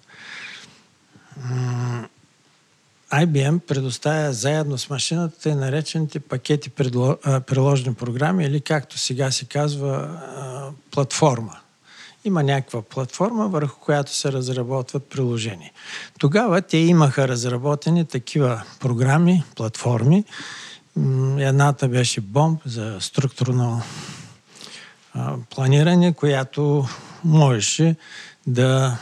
IBM 3.14 3.60
предоставя 3.60 4.34
заедно 4.34 4.78
с 4.78 4.90
машината 4.90 5.50
и 5.50 5.56
наречените 5.56 6.20
пакети 6.20 6.70
приложени 7.48 7.96
програми 7.96 8.46
или 8.46 8.62
както 8.62 8.98
сега 8.98 9.32
се 9.32 9.46
казва 9.46 10.20
платформа. 10.92 11.58
Има 12.26 12.44
някаква 12.44 12.82
платформа, 12.82 13.48
върху 13.48 13.80
която 13.80 14.16
се 14.16 14.32
разработват 14.32 15.10
приложения. 15.10 15.72
Тогава 16.20 16.62
те 16.62 16.78
имаха 16.78 17.28
разработени 17.28 18.06
такива 18.06 18.64
програми, 18.80 19.44
платформи. 19.56 20.24
Едната 21.38 21.88
беше 21.88 22.22
бомб 22.22 22.62
за 22.66 22.98
структурно 23.00 23.82
планиране, 25.50 26.14
която 26.14 26.88
можеше 27.24 27.96
да, 28.48 28.98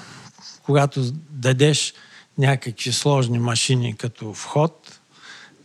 когато 0.63 1.01
дадеш 1.29 1.93
някакви 2.37 2.91
сложни 2.91 3.39
машини 3.39 3.97
като 3.97 4.33
вход, 4.33 5.01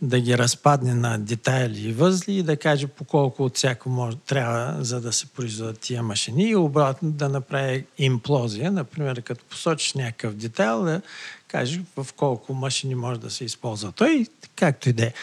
да 0.01 0.19
ги 0.19 0.37
разпадне 0.37 0.93
на 0.93 1.17
детайли 1.17 1.79
и 1.79 1.93
възли 1.93 2.33
и 2.33 2.43
да 2.43 2.57
каже 2.57 2.87
по 2.87 3.03
колко 3.03 3.43
от 3.43 3.57
всяко 3.57 3.89
може, 3.89 4.17
трябва, 4.17 4.83
за 4.83 5.01
да 5.01 5.13
се 5.13 5.25
произведат 5.25 5.79
тия 5.79 6.03
машини 6.03 6.49
и 6.49 6.55
обратно 6.55 7.11
да 7.11 7.29
направи 7.29 7.85
имплозия. 7.97 8.71
Например, 8.71 9.21
като 9.21 9.45
посочиш 9.45 9.93
някакъв 9.93 10.33
детайл, 10.33 10.83
да 10.83 11.01
каже 11.47 11.81
в 11.97 12.07
колко 12.15 12.53
машини 12.53 12.95
може 12.95 13.19
да 13.19 13.29
се 13.29 13.45
използва. 13.45 13.91
Той, 13.91 14.25
както 14.55 14.89
и 14.89 14.93
да 14.93 15.05
е. 15.05 15.13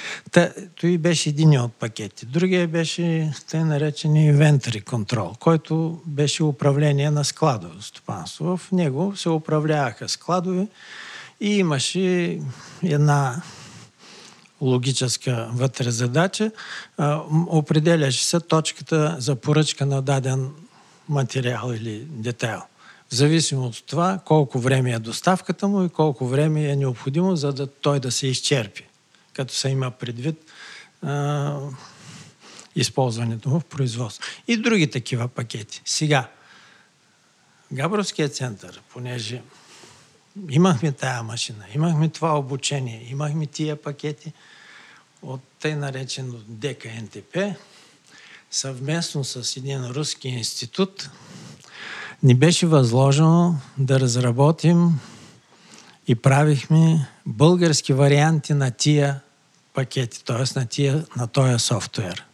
Той 0.80 0.98
беше 0.98 1.28
един 1.28 1.60
от 1.60 1.72
пакети. 1.72 2.26
Другия 2.26 2.68
беше 2.68 3.32
тъй 3.50 3.64
наречен 3.64 4.10
inventory 4.10 4.84
control, 4.84 5.38
който 5.38 6.02
беше 6.06 6.44
управление 6.44 7.10
на 7.10 7.24
складово 7.24 7.82
стопанство. 7.82 8.56
В 8.56 8.72
него 8.72 9.16
се 9.16 9.28
управляваха 9.28 10.08
складове, 10.08 10.66
и 11.44 11.58
имаше 11.58 12.40
една 12.82 13.42
логическа 14.60 15.48
вътре 15.52 15.90
задача. 15.90 16.50
Определяше 17.46 18.24
се 18.24 18.40
точката 18.40 19.16
за 19.18 19.36
поръчка 19.36 19.86
на 19.86 20.02
даден 20.02 20.50
материал 21.08 21.72
или 21.74 21.98
детайл. 21.98 22.62
В 23.10 23.14
зависимост 23.14 23.80
от 23.80 23.86
това 23.86 24.20
колко 24.24 24.58
време 24.58 24.92
е 24.92 24.98
доставката 24.98 25.68
му 25.68 25.84
и 25.84 25.88
колко 25.88 26.26
време 26.26 26.64
е 26.64 26.76
необходимо, 26.76 27.36
за 27.36 27.52
да 27.52 27.66
той 27.66 28.00
да 28.00 28.12
се 28.12 28.26
изчерпи. 28.26 28.84
Като 29.32 29.54
се 29.54 29.68
има 29.68 29.90
предвид 29.90 30.36
а, 31.02 31.58
използването 32.76 33.48
му 33.48 33.60
в 33.60 33.64
производство. 33.64 34.24
И 34.48 34.56
други 34.56 34.90
такива 34.90 35.28
пакети. 35.28 35.82
Сега, 35.84 36.28
Габровският 37.72 38.34
център, 38.34 38.82
понеже 38.92 39.42
имахме 40.50 40.92
тая 40.92 41.22
машина, 41.22 41.64
имахме 41.74 42.08
това 42.08 42.38
обучение, 42.38 43.06
имахме 43.10 43.46
тия 43.46 43.82
пакети 43.82 44.32
от 45.22 45.40
тъй 45.60 45.74
наречено 45.74 46.34
ДКНТП, 46.48 47.54
съвместно 48.50 49.24
с 49.24 49.56
един 49.56 49.86
руски 49.86 50.28
институт, 50.28 51.10
ни 52.22 52.34
беше 52.34 52.66
възложено 52.66 53.54
да 53.78 54.00
разработим 54.00 55.00
и 56.08 56.14
правихме 56.14 57.08
български 57.26 57.92
варианти 57.92 58.54
на 58.54 58.70
тия 58.70 59.20
пакети, 59.74 60.24
т.е. 60.24 60.58
на, 60.58 60.66
тия, 60.66 61.06
на 61.16 61.26
този 61.26 61.58
софтуер. 61.58 62.24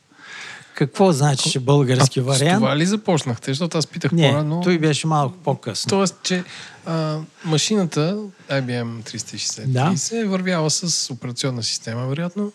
Какво 0.81 1.13
значи, 1.13 1.51
че 1.51 1.61
български 1.61 2.21
а, 2.21 2.23
вариант? 2.23 2.61
това 2.61 2.77
ли 2.77 2.87
започнахте? 2.87 3.51
Защото 3.51 3.79
аз 3.79 3.87
питах 3.87 4.13
Не, 4.13 4.31
по-рано. 4.31 4.61
той 4.61 4.79
беше 4.79 5.07
малко 5.07 5.37
по-късно. 5.45 5.89
Тоест, 5.89 6.17
че 6.23 6.45
а, 6.87 7.19
машината 7.45 8.17
IBM 8.51 9.03
360 9.03 9.67
да. 9.67 10.19
е 10.21 10.25
вървяла 10.25 10.71
с 10.71 11.11
операционна 11.11 11.63
система, 11.63 12.07
вероятно. 12.07 12.53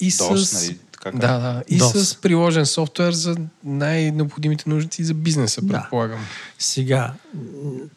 И 0.00 0.10
DOS, 0.10 0.36
с... 0.36 0.52
Нали? 0.52 0.78
Как 1.02 1.18
да, 1.18 1.38
да. 1.38 1.62
И 1.68 1.80
DOS. 1.80 2.02
с 2.02 2.16
приложен 2.16 2.66
софтуер 2.66 3.12
за 3.12 3.36
най-необходимите 3.64 4.64
нужди 4.70 5.04
за 5.04 5.14
бизнеса, 5.14 5.60
предполагам. 5.68 6.20
Да. 6.20 6.26
Сега, 6.58 7.12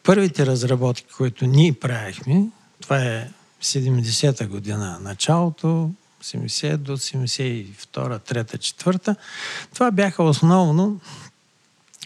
първите 0.04 0.46
разработки, 0.46 1.06
които 1.18 1.46
ние 1.46 1.74
правихме, 1.74 2.46
това 2.82 2.98
е 2.98 3.30
70-та 3.62 4.48
година 4.48 5.00
началото, 5.02 5.92
70 6.24 6.78
до 6.78 6.98
72, 6.98 8.20
3, 8.20 8.58
4. 8.58 9.16
Това 9.74 9.92
бяха 9.92 10.24
основно 10.24 11.00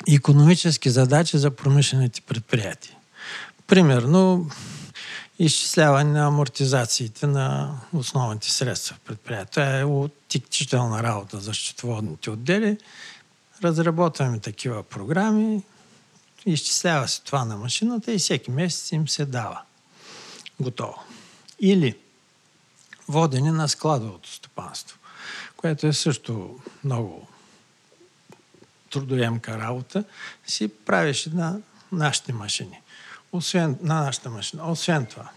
економически 0.07 0.89
задачи 0.89 1.37
за 1.37 1.51
промишлените 1.51 2.21
предприятия. 2.21 2.95
Примерно, 3.67 4.49
изчисляване 5.39 6.11
на 6.11 6.27
амортизациите 6.27 7.27
на 7.27 7.77
основните 7.93 8.51
средства 8.51 8.95
в 8.95 8.99
предприятия. 8.99 9.51
Това 9.51 9.79
е 9.79 9.83
отектителна 9.83 11.03
работа 11.03 11.39
за 11.39 11.53
счетоводните 11.53 12.29
отдели. 12.29 12.77
Разработваме 13.63 14.39
такива 14.39 14.83
програми, 14.83 15.63
изчислява 16.45 17.07
се 17.07 17.21
това 17.21 17.45
на 17.45 17.57
машината 17.57 18.13
и 18.13 18.17
всеки 18.17 18.51
месец 18.51 18.91
им 18.91 19.07
се 19.07 19.25
дава. 19.25 19.61
Готово. 20.59 21.03
Или 21.59 21.95
водене 23.07 23.51
на 23.51 23.67
складовото 23.67 24.31
стопанство, 24.31 24.97
което 25.57 25.87
е 25.87 25.93
също 25.93 26.59
много 26.83 27.27
трудоемка 28.89 29.59
работа, 29.59 30.03
си 30.47 30.67
правиш 30.67 31.25
на 31.33 31.59
нашите 31.91 32.33
машини. 32.33 32.81
освен 33.31 33.77
на 33.81 34.01
нашата 34.01 34.29
машина. 34.29 34.71
Освен 34.71 35.05
това, 35.05 35.29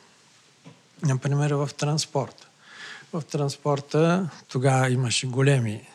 например 1.02 1.50
в 1.50 1.70
транспорта. 1.76 2.48
В 3.12 3.22
транспорта 3.22 4.30
тогава 4.48 4.90
имаше 4.90 5.26
големи 5.26 5.88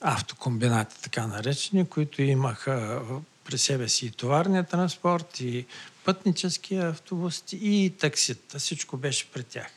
автокомбинати, 0.00 0.96
така 1.02 1.26
наречени, 1.26 1.88
които 1.88 2.22
имаха 2.22 3.02
при 3.44 3.58
себе 3.58 3.88
си 3.88 4.06
и 4.06 4.10
товарния 4.10 4.64
транспорт, 4.64 5.40
и 5.40 5.66
пътнически 6.04 6.76
автобус, 6.76 7.44
и 7.52 7.94
таксита. 8.00 8.58
Всичко 8.58 8.96
беше 8.96 9.30
при 9.30 9.42
тях. 9.42 9.70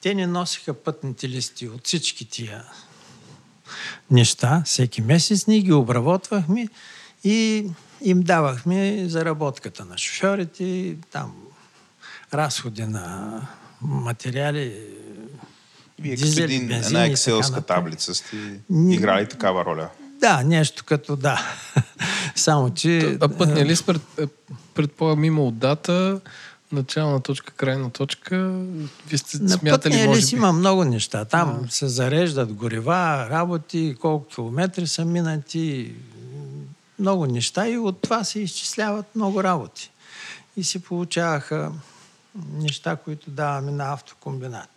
Те 0.00 0.14
не 0.14 0.26
носиха 0.26 0.74
пътните 0.74 1.28
листи 1.28 1.68
от 1.68 1.86
всички 1.86 2.28
тия 2.28 2.64
неща. 4.10 4.62
Всеки 4.64 5.02
месец 5.02 5.46
ние 5.46 5.60
ги 5.60 5.72
обработвахме 5.72 6.68
и 7.24 7.66
им 8.02 8.22
давахме 8.22 9.04
заработката 9.08 9.84
на 9.84 9.98
шофьорите, 9.98 10.96
там 11.10 11.34
разходи 12.34 12.82
на 12.82 13.40
материали, 13.82 14.86
вие 15.98 16.16
като 16.16 16.42
един, 16.42 16.68
бензин 16.68 16.86
една 16.86 17.06
екселска 17.06 17.60
таблица 17.60 18.14
сте 18.14 18.60
играли 18.70 19.28
такава 19.28 19.64
роля. 19.64 19.88
Да, 20.20 20.42
нещо 20.42 20.84
като 20.84 21.16
да. 21.16 21.56
Само, 22.34 22.74
че... 22.74 23.18
А 23.20 23.28
пътния 23.28 23.66
лист 23.66 23.86
пред, 23.86 24.02
е, 24.18 24.26
предполагам 24.74 25.24
има 25.24 25.42
от 25.42 25.58
дата, 25.58 26.20
начална 26.72 27.20
точка, 27.20 27.52
крайна 27.52 27.90
точка. 27.90 28.36
Вие 29.08 29.18
сте 29.18 29.38
на 29.38 29.48
смятали, 29.48 30.06
може 30.06 30.18
лист 30.18 30.30
би... 30.30 30.36
има 30.36 30.52
много 30.52 30.84
неща. 30.84 31.24
Там 31.24 31.64
а. 31.66 31.70
се 31.70 31.88
зареждат 31.88 32.52
горива, 32.52 33.26
работи, 33.30 33.96
колко 34.00 34.26
километри 34.26 34.86
са 34.86 35.04
минати, 35.04 35.94
много 36.98 37.26
неща 37.26 37.68
и 37.68 37.78
от 37.78 38.02
това 38.02 38.24
се 38.24 38.40
изчисляват 38.40 39.06
много 39.16 39.42
работи. 39.42 39.90
И 40.56 40.64
се 40.64 40.82
получаваха 40.82 41.72
неща, 42.52 42.96
които 42.96 43.30
даваме 43.30 43.70
на 43.70 43.92
автокомбинат. 43.92 44.68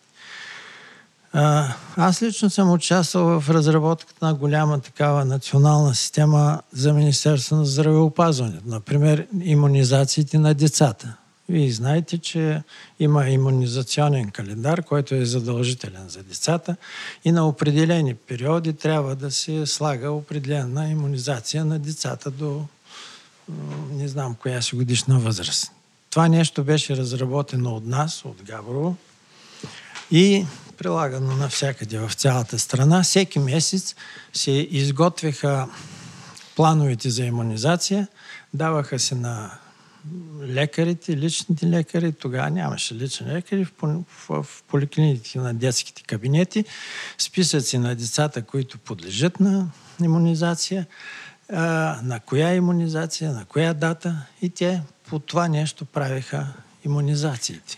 Аз 1.98 2.22
лично 2.22 2.50
съм 2.50 2.72
участвал 2.72 3.40
в 3.40 3.50
разработката 3.50 4.26
на 4.26 4.34
голяма 4.34 4.80
такава 4.80 5.26
национална 5.26 5.96
система 5.96 6.62
за 6.74 6.94
Министерство 6.94 7.56
на 7.56 7.66
здравеопазването. 7.66 8.64
Например, 8.66 9.28
иммунизациите 9.42 10.38
на 10.38 10.54
децата. 10.54 11.16
Вие 11.50 11.72
знаете, 11.72 12.18
че 12.18 12.64
има 13.00 13.30
иммунизационен 13.30 14.32
календар, 14.32 14.84
който 14.84 15.16
е 15.16 15.26
задължителен 15.26 16.10
за 16.10 16.24
децата 16.24 16.76
и 17.26 17.32
на 17.32 17.48
определени 17.48 18.16
периоди 18.16 18.74
трябва 18.74 19.16
да 19.16 19.32
се 19.32 19.66
слага 19.66 20.12
определена 20.12 20.90
иммунизация 20.90 21.66
на 21.66 21.80
децата 21.80 22.32
до 22.32 22.66
не 23.92 24.08
знам 24.08 24.36
коя 24.36 24.62
си 24.62 24.76
годишна 24.76 25.20
възраст. 25.20 25.72
Това 26.10 26.28
нещо 26.28 26.64
беше 26.64 26.98
разработено 26.98 27.76
от 27.76 27.86
нас, 27.86 28.26
от 28.26 28.44
Габрово 28.44 28.96
и 30.12 30.46
прилагано 30.78 31.36
навсякъде 31.36 32.00
в 32.00 32.14
цялата 32.14 32.60
страна. 32.60 33.04
Всеки 33.04 33.40
месец 33.40 33.96
се 34.34 34.52
изготвяха 34.52 35.68
плановете 36.56 37.10
за 37.10 37.24
иммунизация, 37.24 38.08
даваха 38.54 39.00
се 39.00 39.16
на 39.16 39.52
лекарите, 40.42 41.18
личните 41.18 41.70
лекари, 41.70 42.12
тогава 42.12 42.50
нямаше 42.50 42.96
лични 42.96 43.28
лекари, 43.28 43.66
в, 43.66 43.72
в, 43.82 44.44
в 44.44 44.64
поликлиниките 44.68 45.40
на 45.40 45.54
детските 45.54 46.04
кабинети, 46.04 46.66
списъци 47.18 47.78
на 47.78 47.96
децата, 47.96 48.42
които 48.42 48.78
подлежат 48.78 49.40
на 49.40 49.70
иммунизация, 50.04 50.86
а, 51.50 52.00
на 52.04 52.20
коя 52.20 52.54
иммунизация, 52.54 53.32
на 53.32 53.46
коя 53.46 53.74
дата 53.74 54.26
и 54.42 54.50
те 54.50 54.82
по 55.10 55.20
това 55.20 55.48
нещо 55.48 55.86
правиха 55.86 56.48
иммунизациите. 56.86 57.78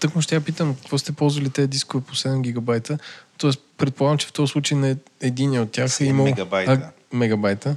Тък 0.00 0.14
му 0.14 0.22
ще 0.22 0.34
я 0.34 0.40
питам, 0.40 0.74
какво 0.74 0.98
сте 0.98 1.12
ползвали 1.12 1.50
тези 1.50 1.68
дискове 1.68 2.04
по 2.04 2.14
7 2.14 2.40
гигабайта? 2.40 2.98
Тоест, 3.38 3.60
предполагам, 3.76 4.18
че 4.18 4.26
в 4.26 4.32
този 4.32 4.50
случай 4.50 4.78
на 4.78 4.96
един 5.20 5.60
от 5.60 5.72
тях 5.72 6.00
е 6.00 6.04
имал... 6.04 6.24
Мегабайта. 6.24 6.72
А, 6.72 7.16
мегабайта. 7.16 7.76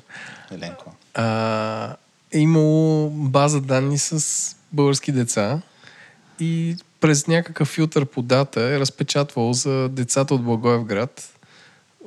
Еленко. 0.52 0.93
А, 1.14 1.95
е 2.31 2.39
имало 2.39 3.10
база 3.10 3.61
данни 3.61 3.97
с 3.97 4.56
български 4.73 5.11
деца 5.11 5.61
и 6.39 6.77
през 6.99 7.27
някакъв 7.27 7.68
филтър 7.68 8.06
по 8.06 8.22
дата 8.22 8.61
е 8.61 8.80
разпечатвал 8.80 9.53
за 9.53 9.89
децата 9.89 10.35
от 10.35 10.43
Благоевград 10.43 11.30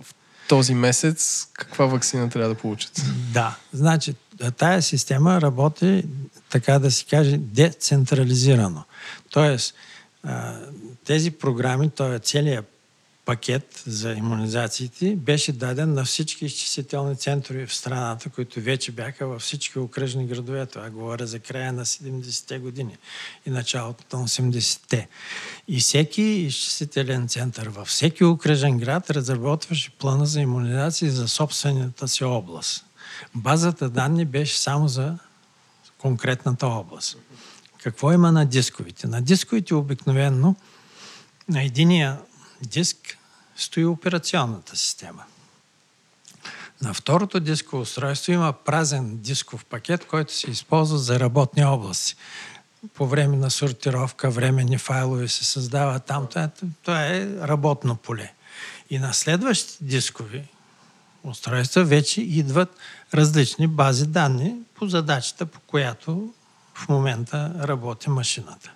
в 0.03 0.15
този 0.49 0.75
месец 0.75 1.49
каква 1.53 1.87
вакцина 1.87 2.29
трябва 2.29 2.49
да 2.49 2.61
получат. 2.61 3.03
Да, 3.33 3.57
значи 3.73 4.15
тая 4.57 4.83
система 4.83 5.41
работи 5.41 6.05
така 6.51 6.79
да 6.79 6.91
си 6.91 7.07
каже, 7.07 7.37
децентрализирано. 7.39 8.85
Тоест, 9.31 9.75
тези 11.05 11.31
програми, 11.31 11.91
т.е. 11.91 12.19
целият 12.19 12.78
пакет 13.29 13.83
за 13.87 14.13
иммунизациите 14.13 15.17
беше 15.17 15.53
даден 15.53 15.95
на 15.95 16.05
всички 16.05 16.45
изчислителни 16.45 17.17
центрове 17.17 17.67
в 17.67 17.75
страната, 17.75 18.31
които 18.31 18.61
вече 18.61 18.93
бяха 18.93 19.27
във 19.27 19.43
всички 19.43 19.79
окръжни 19.79 20.27
градове. 20.27 20.67
Това 20.67 20.91
говоря 20.91 21.27
за 21.27 21.39
края 21.39 21.73
на 21.73 21.85
70-те 21.85 22.59
години 22.59 22.97
и 23.47 23.51
началото 23.51 24.17
на 24.17 24.29
80-те. 24.29 25.09
И 25.69 25.81
всеки 25.81 26.23
изчислителен 26.23 27.29
център 27.29 27.69
във 27.69 27.89
всеки 27.89 28.25
окръжен 28.25 28.79
град 28.79 29.11
разработваше 29.11 29.91
плана 29.91 30.27
за 30.27 30.41
иммунизация 30.41 31.13
за 31.13 31.29
собствената 31.29 32.09
си 32.09 32.25
област. 32.25 32.85
Базата 33.35 33.91
данни 33.91 34.25
беше 34.25 34.59
само 34.59 34.89
за 34.89 35.19
конкретната 35.99 36.67
област. 36.67 37.17
Какво 37.83 38.13
има 38.13 38.33
на 38.33 38.47
дисковите? 38.47 39.07
На 39.07 39.23
дисковите 39.23 39.75
обикновенно 39.75 40.57
на 41.49 41.63
единия 41.63 42.19
диск 42.63 43.18
стои 43.59 43.85
операционната 43.85 44.77
система. 44.77 45.25
На 46.83 46.95
второто 46.95 47.41
дисково 47.41 47.83
устройство 47.83 48.33
има 48.33 48.53
празен 48.53 49.17
дисков 49.17 49.65
пакет, 49.65 50.07
който 50.07 50.35
се 50.35 50.51
използва 50.51 50.99
за 50.99 51.21
работни 51.21 51.65
области. 51.65 52.17
По 52.95 53.07
време 53.07 53.37
на 53.37 53.51
сортировка, 53.51 54.31
временни 54.31 54.79
файлове 54.79 55.29
се 55.29 55.45
създава 55.45 55.99
там. 55.99 56.27
Това 56.27 56.51
това 56.83 57.07
е 57.07 57.27
работно 57.41 57.97
поле. 57.97 58.33
И 58.91 58.99
на 58.99 59.15
следващите 59.15 59.85
дискови 59.85 60.45
устройства 61.23 61.85
вече 61.85 62.21
идват 62.21 62.77
различни 63.15 63.67
бази 63.67 64.07
данни 64.07 64.55
по 64.75 64.87
задачата, 64.87 65.47
по 65.47 65.61
която 65.61 66.33
в 66.75 66.89
момента 66.89 67.55
работи 67.59 68.11
машината. 68.11 68.73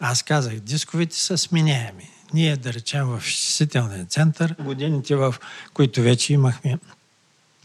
Аз 0.00 0.22
казах, 0.22 0.54
дисковите 0.54 1.16
са 1.16 1.38
сменяеми. 1.38 2.10
Ние, 2.34 2.56
да 2.56 2.72
речем, 2.72 3.06
в 3.06 3.22
изчислителния 3.26 4.04
център, 4.04 4.54
годините, 4.60 5.16
в 5.16 5.34
които 5.74 6.02
вече 6.02 6.32
имахме 6.32 6.78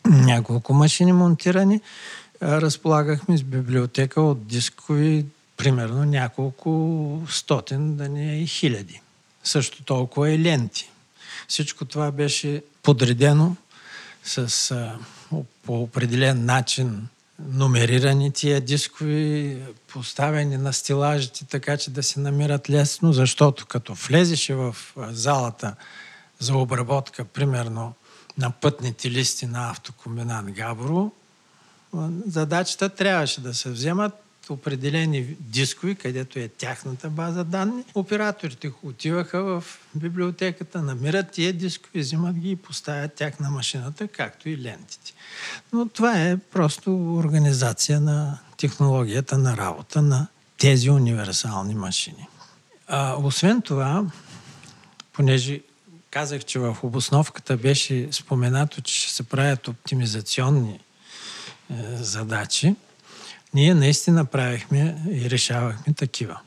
няколко 0.06 0.74
машини 0.74 1.14
монтирани, 1.14 1.82
разполагахме 2.42 3.38
с 3.38 3.44
библиотека 3.44 4.22
от 4.22 4.48
дискови, 4.48 5.26
примерно 5.58 6.06
няколко 6.06 7.22
стотин, 7.30 7.96
да 7.96 8.10
не 8.10 8.34
е 8.34 8.42
и 8.42 8.48
хиляди. 8.48 9.02
Също 9.44 9.84
толкова 9.84 10.30
и 10.30 10.40
ленти. 10.40 10.90
Всичко 11.48 11.86
това 11.86 12.12
беше 12.12 12.64
подредено 12.84 13.56
с, 14.24 14.74
по 15.64 15.84
определен 15.84 16.46
начин 16.46 17.08
номерирани 17.40 18.32
тия 18.32 18.62
дискови, 18.62 19.58
поставени 19.88 20.58
на 20.58 20.74
стилажите, 20.74 21.46
така 21.46 21.78
че 21.78 21.92
да 21.92 22.04
се 22.04 22.20
намират 22.20 22.70
лесно, 22.70 23.14
защото 23.14 23.66
като 23.66 23.94
влезеше 23.94 24.56
в 24.56 24.76
залата 24.98 25.76
за 26.40 26.58
обработка, 26.58 27.26
примерно 27.26 27.94
на 28.38 28.52
пътните 28.52 29.12
листи 29.12 29.46
на 29.46 29.70
автокомбинат 29.70 30.52
Габро, 30.52 31.12
задачата 32.28 32.90
трябваше 32.90 33.42
да 33.42 33.54
се 33.54 33.70
вземат 33.70 34.14
определени 34.50 35.24
дискови, 35.40 35.96
където 35.96 36.40
е 36.40 36.48
тяхната 36.48 37.10
база 37.10 37.44
данни. 37.44 37.84
Операторите 37.96 38.72
отиваха 38.84 39.44
в 39.44 39.64
библиотеката, 39.96 40.82
намират 40.82 41.32
тия 41.32 41.54
дискови, 41.54 42.00
взимат 42.00 42.36
ги 42.36 42.52
и 42.52 42.56
поставят 42.56 43.14
тях 43.14 43.40
на 43.40 43.50
машината, 43.50 44.08
както 44.08 44.50
и 44.50 44.58
лентите. 44.58 45.14
Но 45.74 45.88
това 45.88 46.22
е 46.22 46.38
просто 46.38 47.16
организация 47.16 48.02
на 48.02 48.40
технологията 48.58 49.38
на 49.38 49.58
работа 49.58 50.02
на 50.02 50.28
тези 50.58 50.90
универсални 50.90 51.76
машини. 51.76 52.28
А, 52.88 53.16
освен 53.16 53.62
това, 53.62 54.06
понеже 55.14 55.62
казах, 56.12 56.46
че 56.46 56.60
в 56.60 56.78
обосновката 56.84 57.58
беше 57.58 58.08
споменато, 58.12 58.82
че 58.82 59.02
ще 59.02 59.14
се 59.14 59.24
правят 59.24 59.68
оптимизационни 59.68 60.74
е, 60.74 61.76
задачи, 61.96 62.76
ние 63.54 63.74
наистина 63.74 64.26
правихме 64.26 65.04
и 65.12 65.30
решавахме 65.30 65.94
такива. 65.94 66.40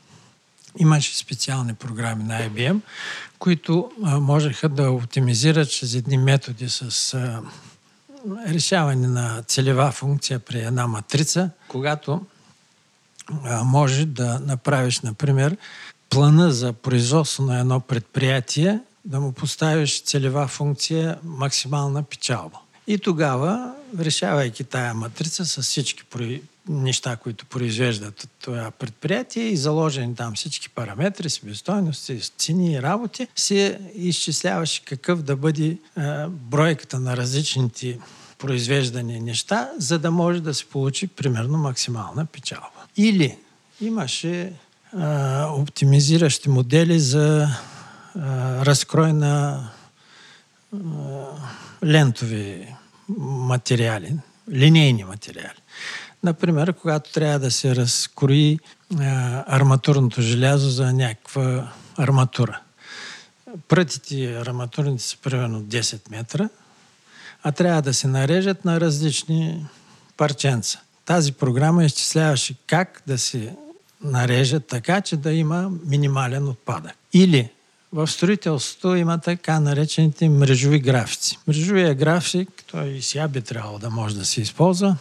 Имаше 0.79 1.17
специални 1.17 1.73
програми 1.73 2.23
на 2.23 2.49
IBM, 2.49 2.79
които 3.39 3.91
а, 4.03 4.19
можеха 4.19 4.69
да 4.69 4.91
оптимизират 4.91 5.71
чрез 5.71 5.93
едни 5.93 6.17
методи 6.17 6.69
с 6.69 7.13
а, 7.13 7.41
решаване 8.47 9.07
на 9.07 9.43
целева 9.47 9.91
функция 9.91 10.39
при 10.39 10.59
една 10.59 10.87
матрица, 10.87 11.49
когато 11.67 12.21
може 13.63 14.05
да 14.05 14.39
направиш, 14.39 14.99
например, 14.99 15.57
плана 16.09 16.51
за 16.51 16.73
производство 16.73 17.43
на 17.43 17.59
едно 17.59 17.79
предприятие, 17.79 18.79
да 19.05 19.19
му 19.19 19.31
поставиш 19.31 20.03
целева 20.03 20.47
функция 20.47 21.17
максимална 21.23 22.03
печалба. 22.03 22.59
И 22.91 22.97
тогава, 22.97 23.73
решавайки 23.99 24.63
тая 24.63 24.93
матрица 24.93 25.45
с 25.45 25.61
всички 25.61 26.03
неща, 26.69 27.15
които 27.15 27.45
произвеждат 27.45 28.29
това 28.41 28.71
предприятие 28.71 29.43
и 29.43 29.57
заложени 29.57 30.15
там 30.15 30.35
всички 30.35 30.69
параметри, 30.69 31.29
себестойности, 31.29 32.21
цени 32.37 32.73
и 32.73 32.81
работи, 32.81 33.27
се 33.35 33.79
изчисляваше 33.95 34.85
какъв 34.85 35.21
да 35.23 35.35
бъде 35.35 35.77
а, 35.95 36.27
бройката 36.29 36.99
на 36.99 37.17
различните 37.17 37.99
произвеждани 38.37 39.19
неща, 39.19 39.69
за 39.77 39.99
да 39.99 40.11
може 40.11 40.41
да 40.41 40.53
се 40.53 40.65
получи 40.65 41.07
примерно 41.07 41.57
максимална 41.57 42.25
печалба. 42.25 42.81
Или 42.97 43.37
имаше 43.81 44.53
а, 44.97 45.47
оптимизиращи 45.51 46.49
модели 46.49 46.99
за 46.99 47.47
а, 48.15 48.65
разкрой 48.65 49.13
на 49.13 49.69
а, 50.73 50.77
лентови 51.85 52.67
материали, 53.19 54.15
линейни 54.51 55.03
материали. 55.03 55.57
Например, 56.23 56.73
когато 56.73 57.11
трябва 57.11 57.39
да 57.39 57.51
се 57.51 57.75
разкрои 57.75 58.59
арматурното 59.45 60.21
желязо 60.21 60.69
за 60.69 60.93
някаква 60.93 61.71
арматура. 61.97 62.61
Прътите 63.67 64.35
арматурните 64.35 65.03
са 65.03 65.17
примерно 65.17 65.61
10 65.61 66.11
метра, 66.11 66.49
а 67.43 67.51
трябва 67.51 67.81
да 67.81 67.93
се 67.93 68.07
нарежат 68.07 68.65
на 68.65 68.81
различни 68.81 69.65
парченца. 70.17 70.79
Тази 71.05 71.31
програма 71.31 71.85
изчисляваше 71.85 72.55
как 72.67 73.03
да 73.07 73.17
се 73.17 73.55
нарежат 74.03 74.67
така, 74.67 75.01
че 75.01 75.17
да 75.17 75.33
има 75.33 75.71
минимален 75.85 76.47
отпадък. 76.47 76.93
Или 77.13 77.49
в 77.93 78.07
строителството 78.07 78.95
има 78.95 79.17
така 79.17 79.59
наречените 79.59 80.29
мрежови 80.29 80.79
графици. 80.79 81.37
Мрежовия 81.47 81.95
график, 81.95 82.49
той 82.71 82.87
и 82.87 83.01
сега 83.01 83.27
би 83.27 83.41
трябвало 83.41 83.79
да 83.79 83.89
може 83.89 84.15
да 84.15 84.25
се 84.25 84.41
използва, 84.41 84.95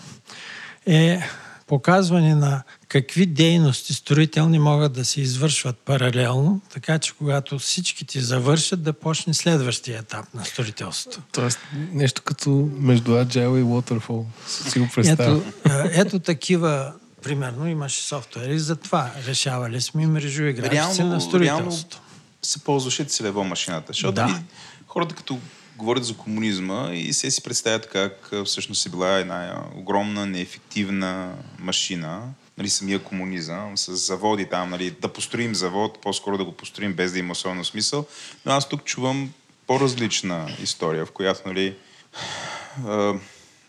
е 0.86 1.20
показване 1.66 2.34
на 2.34 2.62
какви 2.88 3.26
дейности 3.26 3.94
строителни 3.94 4.58
могат 4.58 4.92
да 4.92 5.04
се 5.04 5.20
извършват 5.20 5.78
паралелно, 5.78 6.60
така 6.72 6.98
че 6.98 7.12
когато 7.18 7.58
всички 7.58 8.06
ти 8.06 8.20
завършат, 8.20 8.82
да 8.82 8.92
почне 8.92 9.34
следващия 9.34 9.98
етап 9.98 10.34
на 10.34 10.44
строителството. 10.44 11.22
Тоест 11.32 11.58
нещо 11.92 12.22
като 12.22 12.68
между 12.72 13.10
Agile 13.10 13.60
и 13.60 13.64
Waterfall. 13.64 14.24
Си 14.46 14.78
го 14.78 14.88
представя. 14.94 15.42
Ето, 15.64 15.90
ето 15.92 16.18
такива 16.18 16.92
примерно 17.22 17.68
имаше 17.68 18.02
софтуери 18.02 18.58
за 18.58 18.76
това. 18.76 19.10
Решавали 19.26 19.80
сме 19.80 20.06
мрежови 20.06 20.52
графици 20.52 21.02
на 21.02 21.20
строителството. 21.20 21.96
Реално 21.96 22.09
се 22.42 22.64
ползваше 22.64 23.04
целево 23.04 23.44
машината. 23.44 23.86
Защото 23.86 24.12
да. 24.12 24.42
хората 24.86 25.14
като 25.14 25.38
говорят 25.76 26.04
за 26.04 26.16
комунизма 26.16 26.90
и 26.92 27.12
се 27.12 27.30
си 27.30 27.42
представят 27.42 27.88
как 27.88 28.30
всъщност 28.44 28.86
е 28.86 28.88
била 28.88 29.08
една 29.08 29.64
огромна, 29.74 30.26
неефективна 30.26 31.34
машина, 31.58 32.22
нали, 32.58 32.70
самия 32.70 32.98
комунизъм, 32.98 33.78
с 33.78 33.96
заводи 33.96 34.46
там, 34.46 34.70
нали, 34.70 34.90
да 34.90 35.12
построим 35.12 35.54
завод, 35.54 35.98
по-скоро 36.02 36.38
да 36.38 36.44
го 36.44 36.52
построим 36.52 36.92
без 36.92 37.12
да 37.12 37.18
има 37.18 37.32
особено 37.32 37.64
смисъл. 37.64 38.06
Но 38.46 38.52
аз 38.52 38.68
тук 38.68 38.84
чувам 38.84 39.32
по-различна 39.66 40.50
история, 40.62 41.06
в 41.06 41.10
която 41.10 41.48
нали, 41.48 41.76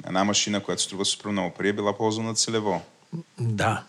една 0.08 0.24
машина, 0.24 0.64
която 0.64 0.82
струва 0.82 1.06
супер 1.06 1.30
много 1.30 1.54
пари, 1.54 1.70
е 1.70 1.74
била 1.74 1.98
ползвана 1.98 2.34
целево. 2.34 2.82
Да. 3.40 3.84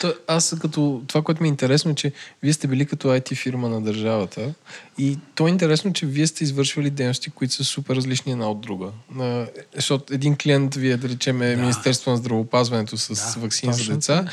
То, 0.00 0.14
аз 0.26 0.54
като 0.60 1.02
това, 1.06 1.22
което 1.22 1.42
ми 1.42 1.48
е 1.48 1.50
интересно, 1.50 1.90
е, 1.90 1.94
че 1.94 2.12
вие 2.42 2.52
сте 2.52 2.66
били 2.66 2.86
като 2.86 3.08
IT 3.08 3.34
фирма 3.34 3.68
на 3.68 3.80
държавата 3.80 4.54
и 4.98 5.18
то 5.34 5.46
е 5.46 5.50
интересно, 5.50 5.92
че 5.92 6.06
вие 6.06 6.26
сте 6.26 6.44
извършвали 6.44 6.90
дейности, 6.90 7.30
които 7.30 7.54
са 7.54 7.64
супер 7.64 7.96
различни 7.96 8.32
една 8.32 8.50
от 8.50 8.60
друга. 8.60 8.88
На, 9.14 9.46
защото 9.74 10.14
един 10.14 10.36
клиент 10.36 10.74
вие, 10.74 10.96
да 10.96 11.08
речем, 11.08 11.42
е 11.42 11.56
да. 11.56 11.60
Министерство 11.60 12.10
на 12.10 12.16
здравопазването 12.16 12.96
с 12.96 13.34
да, 13.34 13.40
вакцини 13.40 13.72
за 13.72 13.94
деца, 13.94 14.24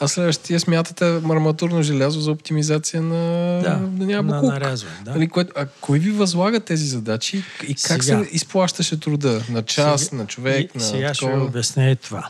а 0.00 0.08
следващия 0.08 0.60
смятате 0.60 1.04
арматурно 1.04 1.82
желязо 1.82 2.20
за 2.20 2.30
оптимизация 2.30 3.02
на, 3.02 3.60
да, 3.62 3.76
да 3.76 4.06
няма 4.06 4.34
на 4.34 4.42
нарязване. 4.42 4.96
Да. 5.04 5.10
Нали, 5.10 5.28
което, 5.28 5.52
а 5.56 5.66
кой 5.80 5.98
ви 5.98 6.10
възлага 6.10 6.60
тези 6.60 6.86
задачи 6.86 7.44
и 7.68 7.74
как 7.74 8.04
сега, 8.04 8.24
се 8.24 8.30
изплащаше 8.32 9.00
труда? 9.00 9.44
На 9.50 9.62
час, 9.62 10.02
сега, 10.02 10.16
на 10.16 10.26
човек? 10.26 10.70
И, 10.74 10.78
на 10.78 10.84
сега 10.84 11.12
такова? 11.12 11.32
ще 11.32 11.40
обясня 11.40 11.90
и 11.90 11.96
това. 11.96 12.28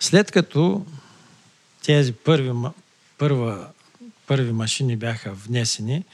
След 0.00 0.30
като 0.30 0.82
тези 1.88 2.12
първи, 2.12 2.52
първа, 3.18 3.66
първи 4.26 4.52
машини 4.52 4.96
бяха 4.96 5.32
внесени. 5.32 6.04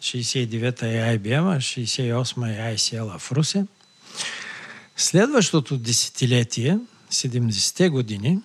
69-та 0.00 0.86
е 0.86 1.18
IBM, 1.18 1.56
68-та 1.56 2.48
е 2.48 2.76
ICL 2.76 3.18
в 3.18 3.32
Русе. 3.32 3.64
Следващото 4.96 5.76
десетилетие, 5.76 6.78
70-те 7.10 7.88
години, 7.88 8.38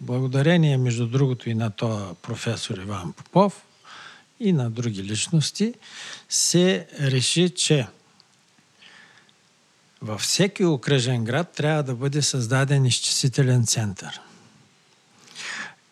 благодарение, 0.00 0.76
между 0.76 1.06
другото, 1.06 1.50
и 1.50 1.54
на 1.54 1.70
този 1.70 2.14
професор 2.22 2.78
Иван 2.78 3.12
Попов 3.12 3.62
и 4.40 4.52
на 4.52 4.70
други 4.70 5.02
личности, 5.02 5.74
се 6.28 6.86
реши, 7.00 7.50
че 7.50 7.86
във 10.02 10.20
всеки 10.20 10.64
окръжен 10.64 11.24
град 11.24 11.52
трябва 11.52 11.82
да 11.82 11.94
бъде 11.94 12.22
създаден 12.22 12.84
изчислителен 12.84 13.66
център– 13.66 14.20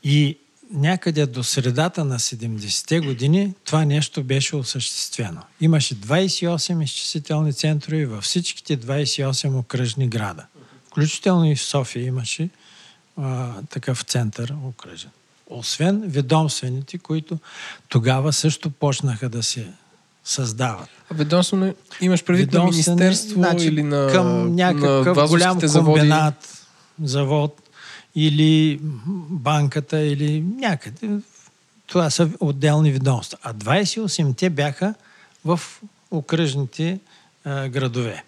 и 0.08 0.38
някъде 0.72 1.26
до 1.26 1.44
средата 1.44 2.04
на 2.04 2.18
70-те 2.18 3.00
години 3.00 3.54
това 3.64 3.84
нещо 3.84 4.22
беше 4.22 4.56
осъществено. 4.56 5.40
Имаше 5.60 5.94
28 5.94 6.84
изчислителни 6.84 7.52
центрове 7.52 8.06
във 8.06 8.24
всичките 8.24 8.78
28 8.78 9.58
окръжни 9.58 10.08
града. 10.08 10.46
Включително 10.86 11.50
и 11.50 11.56
в 11.56 11.62
София 11.62 12.04
имаше 12.04 12.48
а, 13.16 13.52
такъв 13.70 14.02
център 14.02 14.54
окръжен. 14.64 15.10
Освен 15.46 16.02
ведомствените, 16.06 16.98
които 16.98 17.38
тогава 17.88 18.32
също 18.32 18.70
почнаха 18.70 19.28
да 19.28 19.42
се 19.42 19.66
създават. 20.24 20.88
А 21.10 21.14
ведомствено 21.14 21.74
имаш 22.00 22.24
предвид 22.24 22.52
на 22.52 22.64
министерство 22.64 23.34
значи, 23.34 23.66
или 23.66 23.82
на 23.82 24.08
Към 24.12 24.54
някакъв 24.54 25.16
на 25.16 25.26
голям 25.26 25.60
комбинат, 25.60 26.66
завод, 27.02 27.65
или 28.16 28.78
банката, 29.30 30.00
или 30.00 30.40
някъде. 30.40 31.18
Това 31.86 32.10
са 32.10 32.30
отделни 32.40 32.92
ведомства. 32.92 33.38
А 33.42 33.54
28-те 33.54 34.50
бяха 34.50 34.94
в 35.44 35.60
окръжните 36.10 37.00
а, 37.44 37.68
градове. 37.68 38.24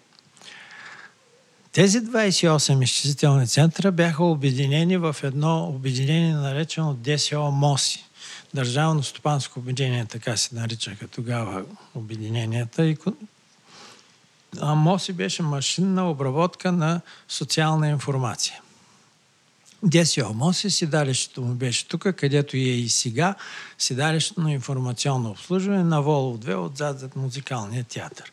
Тези 1.71 2.01
28 2.01 2.83
изчислителни 2.83 3.47
центъра 3.47 3.91
бяха 3.91 4.23
обединени 4.23 4.97
в 4.97 5.15
едно 5.23 5.63
обединение, 5.63 6.33
наречено 6.33 6.93
ДСО 6.93 7.51
МОСИ. 7.51 8.05
Държавно 8.53 9.03
стопанско 9.03 9.59
обединение, 9.59 10.05
така 10.05 10.37
се 10.37 10.55
наричаха 10.55 11.07
тогава 11.07 11.63
обединенията. 11.95 12.95
А 14.61 14.75
МОСИ 14.75 15.13
беше 15.13 15.43
машинна 15.43 16.09
обработка 16.09 16.71
на 16.71 17.01
социална 17.27 17.89
информация. 17.89 18.61
Деси 19.83 20.19
Алмоси, 20.19 20.69
седалището 20.69 21.41
му 21.41 21.53
беше 21.53 21.87
тук, 21.87 22.07
където 22.15 22.55
е 22.55 22.59
и 22.59 22.89
сега, 22.89 23.35
седалището 23.77 24.41
на 24.41 24.53
информационно 24.53 25.29
обслужване 25.29 25.83
на 25.83 26.01
Волов 26.01 26.37
2 26.37 26.65
отзад 26.65 26.99
зад 26.99 27.15
музикалния 27.15 27.83
театър. 27.83 28.31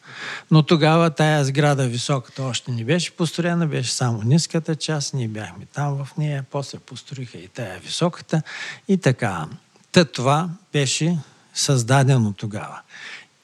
Но 0.50 0.62
тогава 0.62 1.10
тая 1.10 1.44
сграда 1.44 1.88
високата 1.88 2.42
още 2.42 2.70
не 2.72 2.84
беше 2.84 3.10
построена, 3.10 3.66
беше 3.66 3.92
само 3.92 4.22
ниската 4.22 4.76
част, 4.76 5.14
ние 5.14 5.28
бяхме 5.28 5.66
там 5.66 6.04
в 6.04 6.16
нея, 6.16 6.44
после 6.50 6.78
построиха 6.78 7.38
и 7.38 7.48
тая 7.48 7.80
високата 7.80 8.42
и 8.88 8.98
така. 8.98 9.46
Та 9.92 10.04
това 10.04 10.50
беше 10.72 11.18
създадено 11.54 12.32
тогава. 12.32 12.80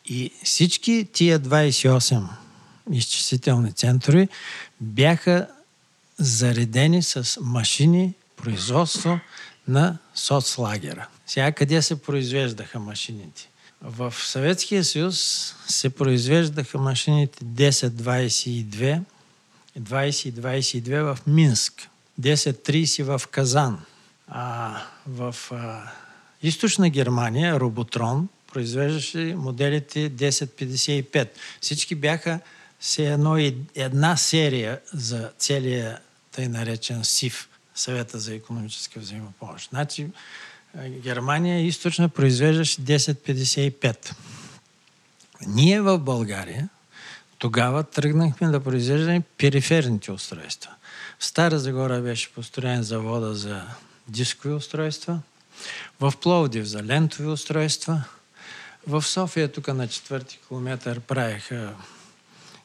И 0.06 0.32
всички 0.44 1.08
тия 1.12 1.40
28 1.40 2.22
изчислителни 2.92 3.72
центрове 3.72 4.28
бяха 4.80 5.48
заредени 6.22 7.02
с 7.02 7.38
машини, 7.40 8.14
производство 8.36 9.20
на 9.68 9.98
соцлагера. 10.14 11.08
Сега 11.26 11.52
къде 11.52 11.82
се 11.82 12.02
произвеждаха 12.02 12.80
машините? 12.80 13.48
В 13.82 14.14
Съветския 14.18 14.84
съюз 14.84 15.16
се 15.68 15.90
произвеждаха 15.90 16.78
машините 16.78 17.44
10-22, 17.44 19.00
20-22 19.78 21.02
в 21.02 21.18
Минск, 21.26 21.88
10-30 22.20 23.02
в 23.02 23.22
Казан. 23.30 23.78
А 24.28 24.76
в 25.06 25.36
а, 25.50 25.82
източна 26.42 26.88
Германия 26.88 27.60
Роботрон 27.60 28.28
произвеждаше 28.52 29.34
моделите 29.36 30.10
1055. 30.10 31.28
Всички 31.60 31.94
бяха 31.94 32.40
се 32.80 33.12
едно 33.12 33.38
и 33.38 33.56
една 33.74 34.16
серия 34.16 34.80
за 34.92 35.30
целия 35.38 35.98
тъй 36.32 36.48
наречен 36.48 37.04
СИФ 37.04 37.48
съвета 37.74 38.18
за 38.18 38.34
економическа 38.34 39.00
взаимопомощ. 39.00 39.70
Значи, 39.70 40.06
Германия 40.88 41.66
източна 41.66 42.08
произвеждаше 42.08 42.80
10,55. 42.80 44.14
Ние 45.46 45.80
в 45.80 45.98
България 45.98 46.68
тогава 47.38 47.84
тръгнахме 47.84 48.48
да 48.48 48.60
произвеждаме 48.60 49.22
периферните 49.38 50.12
устройства. 50.12 50.70
В 51.18 51.24
Стара 51.24 51.58
Загора 51.58 52.00
беше 52.00 52.32
построен 52.32 52.82
завода 52.82 53.34
за 53.34 53.66
дискови 54.08 54.54
устройства, 54.54 55.20
в 56.00 56.12
Пловдив 56.20 56.64
за 56.64 56.82
лентови 56.82 57.28
устройства, 57.28 58.04
в 58.86 59.02
София, 59.02 59.52
тук 59.52 59.68
на 59.68 59.88
четвърти 59.88 60.38
километър, 60.48 61.00
правиха 61.00 61.74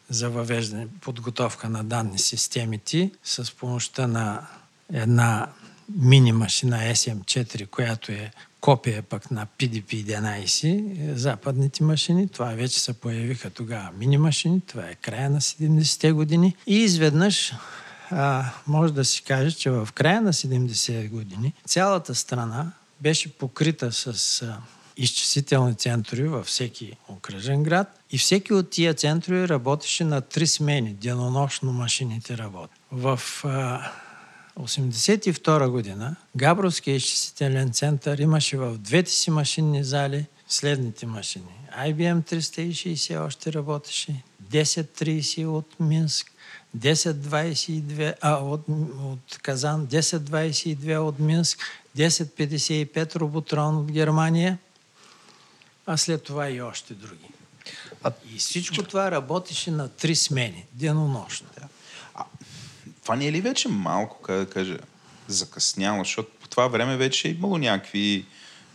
за 0.09 0.29
въвеждане, 0.29 0.87
подготовка 1.01 1.69
на 1.69 1.83
данни 1.83 2.19
системите 2.19 3.11
с 3.23 3.55
помощта 3.55 4.07
на 4.07 4.47
една 4.93 5.47
мини 5.95 6.31
машина 6.31 6.77
SM4, 6.77 7.67
която 7.67 8.11
е 8.11 8.31
копия 8.61 9.03
пък 9.03 9.31
на 9.31 9.47
PDP-11, 9.59 11.13
западните 11.13 11.83
машини. 11.83 12.27
Това 12.27 12.45
вече 12.45 12.79
се 12.79 12.93
появиха 12.93 13.49
тогава 13.49 13.89
мини 13.97 14.17
машини. 14.17 14.61
Това 14.67 14.89
е 14.89 14.95
края 14.95 15.29
на 15.29 15.41
70-те 15.41 16.11
години. 16.11 16.55
И 16.67 16.75
изведнъж 16.75 17.53
а, 18.11 18.51
може 18.67 18.93
да 18.93 19.05
си 19.05 19.23
каже, 19.23 19.51
че 19.51 19.69
в 19.69 19.89
края 19.93 20.21
на 20.21 20.33
70-те 20.33 21.07
години 21.07 21.53
цялата 21.65 22.15
страна 22.15 22.71
беше 23.01 23.33
покрита 23.33 23.91
с 23.91 24.41
а, 24.41 24.57
изчислителни 24.97 25.75
центрове 25.75 26.27
във 26.27 26.45
всеки 26.45 26.97
окръжен 27.07 27.63
град 27.63 27.99
и 28.11 28.17
всеки 28.17 28.53
от 28.53 28.69
тия 28.69 28.93
центрове 28.93 29.47
работеше 29.47 30.03
на 30.03 30.21
три 30.21 30.47
смени. 30.47 30.93
Денонощно 30.93 31.73
машините 31.73 32.37
работят. 32.37 32.79
В 32.91 33.21
а, 33.43 33.91
1982 34.59 35.69
година 35.69 36.15
Габровския 36.35 36.95
изчислителен 36.95 37.73
център 37.73 38.17
имаше 38.17 38.57
в 38.57 38.77
двете 38.77 39.11
си 39.11 39.31
машинни 39.31 39.83
зали 39.83 40.25
следните 40.47 41.05
машини. 41.05 41.45
IBM 41.79 42.33
360 42.33 43.25
още 43.25 43.53
работеше, 43.53 44.23
1030 44.51 45.45
от 45.45 45.75
Минск, 45.79 46.31
1022 46.77 48.15
а, 48.21 48.33
от, 48.33 48.61
от 49.03 49.37
Казан, 49.41 49.87
1022 49.87 50.97
от 50.97 51.19
Минск, 51.19 51.59
1055 51.97 53.15
Роботрон 53.15 53.77
от 53.77 53.91
Германия, 53.91 54.57
а 55.87 55.97
след 55.97 56.23
това 56.23 56.49
и 56.49 56.61
още 56.61 56.93
други. 56.93 57.29
А... 58.03 58.11
И 58.35 58.37
всичко 58.37 58.83
това 58.83 59.11
работеше 59.11 59.71
на 59.71 59.89
три 59.89 60.15
смени, 60.15 60.65
денонощно. 60.73 61.47
А, 62.15 62.25
това 63.03 63.15
не 63.15 63.27
е 63.27 63.31
ли 63.31 63.41
вече 63.41 63.69
малко, 63.69 64.21
как 64.21 64.37
да 64.37 64.49
кажа, 64.49 64.77
закъсняло, 65.27 65.99
защото 65.99 66.29
по 66.41 66.47
това 66.47 66.67
време 66.67 66.97
вече 66.97 67.27
е 67.27 67.31
имало 67.31 67.57
някакви 67.57 68.25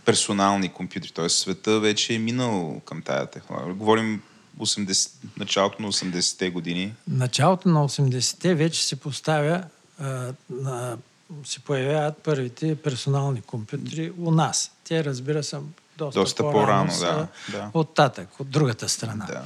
персонални 0.04 0.68
компютри, 0.68 1.10
т.е. 1.10 1.28
света 1.28 1.80
вече 1.80 2.14
е 2.14 2.18
минал 2.18 2.80
към 2.84 3.02
тая 3.02 3.26
технология. 3.26 3.74
Говорим 3.74 4.22
80, 4.58 5.10
началото 5.38 5.82
на 5.82 5.92
80-те 5.92 6.50
години. 6.50 6.94
Началото 7.08 7.68
на 7.68 7.88
80-те 7.88 8.54
вече 8.54 8.86
се 8.86 8.96
поставя 8.96 9.64
а, 9.98 10.32
на, 10.50 10.98
се 11.44 11.60
появяват 11.60 12.18
първите 12.18 12.74
персонални 12.74 13.42
компютри 13.42 14.12
у 14.18 14.30
нас. 14.30 14.72
Те, 14.84 15.04
разбира 15.04 15.42
се, 15.42 15.58
доста, 15.98 16.20
доста 16.20 16.42
по-рано, 16.42 16.92
по-рано 16.92 17.28
да, 17.48 17.58
да. 17.58 17.70
от 17.74 17.94
татък, 17.94 18.40
от 18.40 18.50
другата 18.50 18.88
страна. 18.88 19.26
Да. 19.26 19.42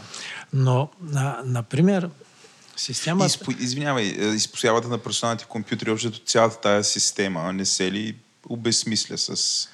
Но, 0.52 0.88
на, 1.00 1.40
например, 1.44 2.10
Системата... 2.76 3.26
Изпо... 3.26 3.50
Извинявай, 3.58 4.04
е, 4.04 4.26
изпосявата 4.26 4.88
на 4.88 4.98
персоналните 4.98 5.44
компютри, 5.44 5.90
общото 5.90 6.18
цялата 6.18 6.60
тая 6.60 6.84
система 6.84 7.52
не 7.52 7.64
се 7.64 7.92
ли 7.92 8.16
обезмисля 8.48 9.18
с 9.18 9.68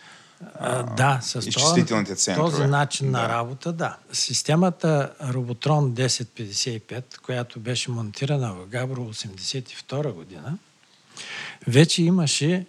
а, 0.54 0.82
да, 0.82 1.20
с 1.22 1.46
изчислителните 1.46 2.14
центрове. 2.14 2.50
този 2.50 2.64
начин 2.64 3.12
да. 3.12 3.18
на 3.18 3.28
работа, 3.28 3.72
да. 3.72 3.96
Системата 4.12 5.12
Роботрон 5.24 5.92
1055, 5.94 7.18
която 7.18 7.60
беше 7.60 7.90
монтирана 7.90 8.54
в 8.54 8.66
Габро 8.66 9.00
82 9.00 10.12
година, 10.12 10.58
вече 11.66 12.02
имаше 12.02 12.66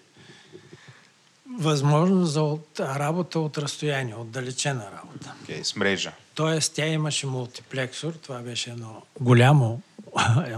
възможност 1.59 2.31
за 2.31 2.41
от, 2.41 2.79
работа 2.79 3.39
от 3.39 3.57
разстояние, 3.57 4.15
отдалечена 4.15 4.85
работа. 4.97 5.33
Okay, 5.45 5.63
с 5.63 5.75
мрежа. 5.75 6.11
Тоест, 6.35 6.73
тя 6.75 6.87
имаше 6.87 7.27
мултиплексор, 7.27 8.13
това 8.13 8.39
беше 8.39 8.69
едно 8.69 9.01
голямо, 9.19 9.81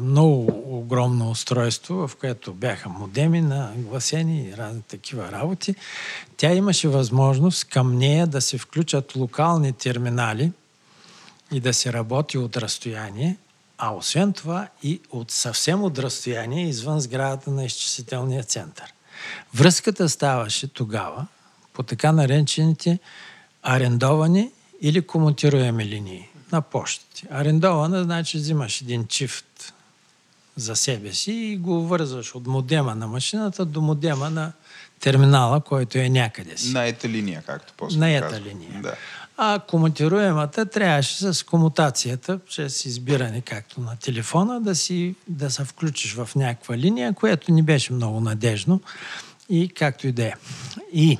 много 0.01 0.63
огромно 0.77 1.29
устройство, 1.29 2.07
в 2.07 2.15
което 2.15 2.53
бяха 2.53 2.89
модеми 2.89 3.41
на 3.41 3.71
гласени 3.75 4.47
и 4.47 4.57
разни 4.57 4.81
такива 4.81 5.31
работи. 5.31 5.75
Тя 6.37 6.53
имаше 6.53 6.87
възможност 6.87 7.65
към 7.65 7.97
нея 7.97 8.27
да 8.27 8.41
се 8.41 8.57
включат 8.57 9.15
локални 9.15 9.73
терминали 9.73 10.51
и 11.51 11.59
да 11.59 11.73
се 11.73 11.93
работи 11.93 12.37
от 12.37 12.57
разстояние, 12.57 13.37
а 13.77 13.93
освен 13.93 14.33
това 14.33 14.67
и 14.83 15.01
от 15.11 15.31
съвсем 15.31 15.83
от 15.83 15.99
разстояние 15.99 16.69
извън 16.69 16.99
сградата 16.99 17.51
на 17.51 17.65
изчислителния 17.65 18.43
център. 18.43 18.93
Връзката 19.53 20.09
ставаше 20.09 20.67
тогава 20.67 21.27
по 21.73 21.83
така 21.83 22.11
наречените 22.11 22.99
арендовани 23.63 24.51
или 24.81 25.01
комутируеми 25.01 25.85
линии 25.85 26.29
на 26.51 26.61
почтите. 26.61 27.27
Арендована 27.31 28.03
значи 28.03 28.37
взимаш 28.37 28.81
един 28.81 29.07
чифт 29.07 29.73
за 30.55 30.75
себе 30.75 31.13
си 31.13 31.31
и 31.31 31.57
го 31.57 31.87
вързваш 31.87 32.35
от 32.35 32.47
модема 32.47 32.95
на 32.95 33.07
машината 33.07 33.65
до 33.65 33.81
модема 33.81 34.29
на 34.29 34.51
терминала, 34.99 35.61
който 35.61 35.97
е 35.97 36.09
някъде 36.09 36.57
си. 36.57 36.73
На 36.73 36.85
ета 36.85 37.09
линия, 37.09 37.43
както 37.45 37.73
после 37.77 37.99
На 37.99 38.11
ета 38.11 38.41
линия. 38.41 38.81
Да. 38.81 38.95
А 39.37 39.59
комутируемата 39.59 40.65
трябваше 40.65 41.33
с 41.33 41.45
комутацията, 41.45 42.39
чрез 42.49 42.85
избиране, 42.85 43.41
както 43.41 43.81
на 43.81 43.95
телефона, 43.95 44.61
да, 44.61 44.75
си, 44.75 45.15
да 45.27 45.51
се 45.51 45.63
включиш 45.63 46.13
в 46.13 46.29
някаква 46.35 46.77
линия, 46.77 47.13
което 47.13 47.51
ни 47.51 47.63
беше 47.63 47.93
много 47.93 48.19
надежно 48.19 48.81
и 49.49 49.69
както 49.69 50.07
и 50.07 50.11
да 50.11 50.25
е. 50.25 50.33
И 50.93 51.19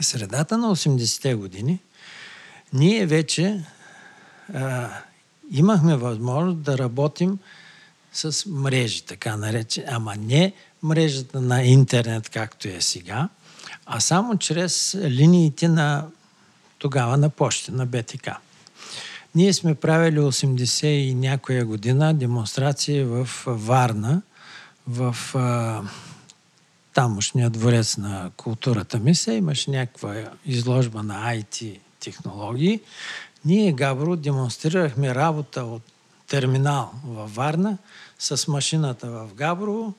средата 0.00 0.58
на 0.58 0.76
80-те 0.76 1.34
години 1.34 1.78
ние 2.72 3.06
вече 3.06 3.64
а, 4.54 4.88
имахме 5.50 5.96
възможност 5.96 6.62
да 6.62 6.78
работим 6.78 7.38
с 8.12 8.46
мрежи, 8.46 9.02
така 9.02 9.36
нарече, 9.36 9.84
ама 9.88 10.14
не 10.18 10.52
мрежата 10.82 11.40
на 11.40 11.62
интернет, 11.62 12.28
както 12.28 12.68
е 12.68 12.80
сега, 12.80 13.28
а 13.86 14.00
само 14.00 14.38
чрез 14.38 14.94
линиите 14.94 15.68
на 15.68 16.06
тогава 16.78 17.16
на 17.16 17.30
почта, 17.30 17.72
на 17.72 17.86
БТК. 17.86 18.38
Ние 19.34 19.52
сме 19.52 19.74
правили 19.74 20.18
80 20.18 20.86
и 20.86 21.14
някоя 21.14 21.64
година 21.64 22.14
демонстрации 22.14 23.04
в 23.04 23.28
Варна, 23.46 24.22
в 24.86 25.16
а, 25.34 25.82
тамошния 26.94 27.50
дворец 27.50 27.96
на 27.96 28.30
културата. 28.36 28.98
Мисля, 28.98 29.32
имаше 29.32 29.70
някаква 29.70 30.14
изложба 30.46 31.02
на 31.02 31.34
IT 31.34 31.78
технологии. 32.00 32.80
Ние, 33.44 33.72
Габро, 33.72 34.16
демонстрирахме 34.16 35.14
работа 35.14 35.64
от 35.64 35.82
терминал 36.26 36.92
във 37.04 37.34
Варна 37.34 37.78
с 38.18 38.48
машината 38.48 39.10
в 39.10 39.34
Габрово 39.34 39.94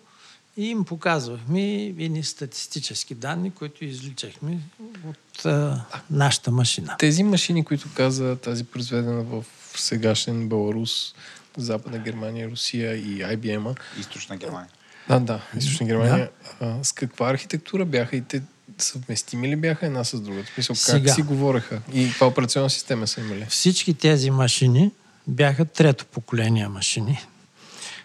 и 0.58 0.70
им 0.70 0.86
показвахме 0.86 1.84
едни 1.84 2.24
статистически 2.24 3.16
данни, 3.16 3.52
които 3.52 3.86
изличахме 3.86 4.60
от 5.08 5.46
а, 5.46 5.86
нашата 6.10 6.52
машина. 6.52 6.96
Тези 7.00 7.24
машини, 7.24 7.66
които 7.66 7.90
каза 7.94 8.36
тази 8.36 8.64
произведена 8.64 9.24
в 9.24 9.46
сегашен 9.76 10.50
Беларус, 10.50 11.16
Западна 11.58 11.98
Германия, 12.00 12.50
Русия 12.50 12.96
и 12.96 13.20
IBM. 13.20 13.80
Източна 14.00 14.38
Германия. 14.38 14.70
Да, 15.08 15.20
да, 15.20 15.42
Източна 15.58 15.86
Германия. 15.86 16.30
Да. 16.60 16.68
А, 16.68 16.84
с 16.84 16.92
каква 16.92 17.30
архитектура 17.30 17.86
бяха 17.86 18.16
и 18.16 18.22
те 18.22 18.42
съвместими 18.78 19.50
ли 19.50 19.56
бяха 19.56 19.86
една 19.86 20.04
с 20.04 20.22
друга? 20.22 20.44
В 20.44 20.50
смисъл, 20.54 20.74
как 20.74 20.80
Сега. 20.80 21.14
си 21.14 21.22
говореха? 21.22 21.82
И 21.94 22.10
каква 22.10 22.28
операционна 22.28 22.70
система 22.70 23.08
са 23.08 23.22
имали? 23.22 23.46
Всички 23.50 23.94
тези 23.94 24.32
машини 24.32 24.92
бяха 25.28 25.66
трето 25.66 26.06
поколение 26.06 26.68
машини 26.68 27.20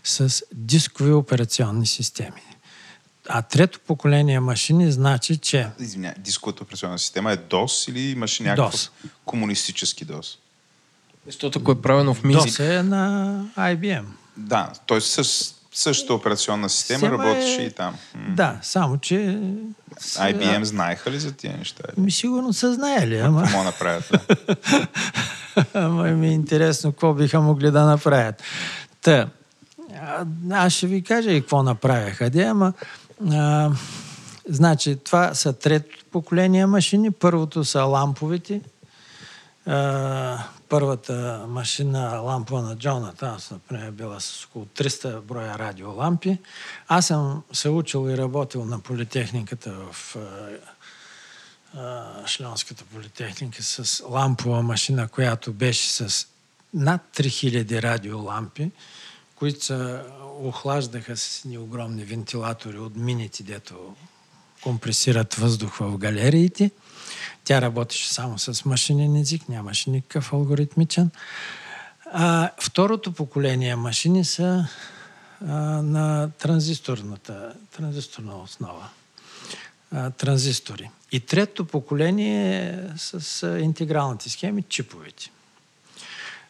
с 0.05 0.43
дискови 0.55 1.13
операционни 1.13 1.87
системи. 1.87 2.43
А 3.29 3.43
трето 3.43 3.81
поколение 3.81 4.41
машини 4.41 4.93
значи, 4.93 5.37
че... 5.37 5.69
Извиня, 5.81 6.15
дисковата 6.19 6.63
операционна 6.63 6.99
система 6.99 7.33
е 7.33 7.37
DOS 7.37 7.91
или 7.91 8.01
имаше 8.01 8.43
някакъв 8.43 8.75
DOS. 8.75 8.91
комунистически 9.25 10.07
DOS? 10.07 10.37
Защото 11.27 11.59
ако 11.59 11.73
е 11.73 11.83
правено 11.83 12.15
в 12.15 12.25
МИЗИК... 12.25 12.53
DOS 12.53 12.79
е 12.79 12.83
на 12.83 13.45
IBM. 13.59 14.05
Да, 14.37 14.73
т.е. 14.87 15.01
с 15.01 15.55
същата 15.73 16.15
операционна 16.15 16.69
система, 16.69 16.99
система 16.99 17.19
работеше 17.19 17.63
е... 17.63 17.67
и 17.67 17.71
там. 17.71 17.97
Да, 18.29 18.59
само 18.63 18.99
че... 18.99 19.41
IBM 20.01 20.63
знаеха 20.63 21.11
ли 21.11 21.21
за 21.21 21.33
тия 21.33 21.57
неща? 21.57 21.85
Ми 21.97 22.11
сигурно 22.11 22.53
са 22.53 22.75
знаели, 22.75 23.19
ама... 23.19 23.43
Какво 23.43 23.63
направят? 23.63 24.05
Да? 24.11 24.87
ама 25.75 26.03
ми 26.03 26.29
е 26.29 26.33
интересно 26.33 26.93
какво 26.93 27.15
биха 27.15 27.41
могли 27.41 27.71
да 27.71 27.85
направят. 27.85 28.43
Та, 29.03 29.29
аз 30.51 30.73
ще 30.73 30.87
ви 30.87 31.03
кажа 31.03 31.31
и 31.31 31.41
какво 31.41 31.63
направяха. 31.63 32.31
Де, 32.31 32.43
ама 32.43 32.73
А, 33.33 33.71
значи, 34.49 34.97
това 34.97 35.35
са 35.35 35.53
трето 35.53 36.05
поколение 36.13 36.67
машини. 36.67 37.11
Първото 37.11 37.65
са 37.65 37.81
ламповите. 37.83 38.61
А, 39.67 40.39
първата 40.69 41.45
машина, 41.49 42.21
лампа 42.21 42.63
на 42.63 42.77
Джона 42.77 43.13
Танс, 43.13 43.51
например, 43.51 43.91
била 43.91 44.21
с 44.21 44.45
около 44.45 44.65
300 44.65 45.21
броя 45.21 45.59
радиолампи. 45.59 46.39
Аз 46.89 47.07
съм 47.07 47.43
се 47.53 47.69
учил 47.69 48.11
и 48.11 48.19
работил 48.19 48.65
на 48.65 48.79
политехниката 48.79 49.73
в 49.93 50.17
Шлянската 52.27 52.85
политехника 52.85 53.63
с 53.63 54.03
лампова 54.09 54.63
машина, 54.63 55.09
която 55.09 55.53
беше 55.53 55.91
с 55.91 56.27
над 56.75 57.01
3000 57.17 57.83
радиолампи, 57.83 58.71
които 59.41 59.65
се 59.65 60.01
охлаждаха 60.43 61.17
с 61.17 61.45
ни 61.45 61.59
огромни 61.59 62.05
вентилатори 62.05 62.79
от 62.79 62.97
мините, 62.97 63.43
дето 63.43 63.97
компресират 64.63 65.35
въздух 65.35 65.77
в 65.77 65.99
галериите. 65.99 66.71
Тя 67.45 67.61
работеше 67.61 68.13
само 68.13 68.39
с 68.39 68.65
машинен 68.65 69.17
език, 69.17 69.49
нямаше 69.49 69.91
никакъв 69.91 70.33
алгоритмичен. 70.33 71.11
А, 72.13 72.51
второто 72.61 73.13
поколение 73.13 73.77
машини 73.77 74.25
са 74.25 74.67
а, 75.49 75.53
на 75.83 76.31
транзисторната, 76.39 77.55
транзисторна 77.77 78.43
основа. 78.43 78.89
А, 79.93 80.11
транзистори. 80.11 80.91
И 81.13 81.21
трето 81.21 81.65
поколение 81.65 82.65
е 82.65 82.79
с 82.97 83.43
а, 83.43 83.59
интегралните 83.59 84.31
схеми, 84.31 84.63
чиповете. 84.63 85.31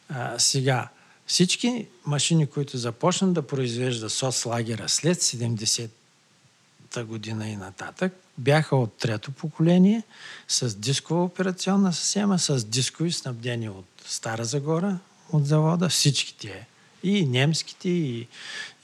А, 0.08 0.38
сега, 0.38 0.88
всички 1.30 1.86
машини, 2.06 2.46
които 2.46 2.78
започнат 2.78 3.32
да 3.32 3.42
произвежда 3.42 4.10
сос 4.10 4.44
лагера 4.44 4.88
след 4.88 5.18
70-та 5.18 7.04
година 7.04 7.48
и 7.48 7.56
нататък, 7.56 8.12
бяха 8.38 8.76
от 8.76 8.92
трето 8.98 9.32
поколение 9.32 10.02
с 10.48 10.76
дискова 10.76 11.24
операционна 11.24 11.92
система, 11.92 12.38
с 12.38 12.64
дискови 12.64 13.12
снабдени 13.12 13.68
от 13.68 13.86
Стара 14.06 14.44
Загора, 14.44 14.98
от 15.32 15.46
завода, 15.46 15.88
всички 15.88 16.36
тия. 16.36 16.66
И 17.02 17.26
немските, 17.26 17.88
и, 17.88 18.28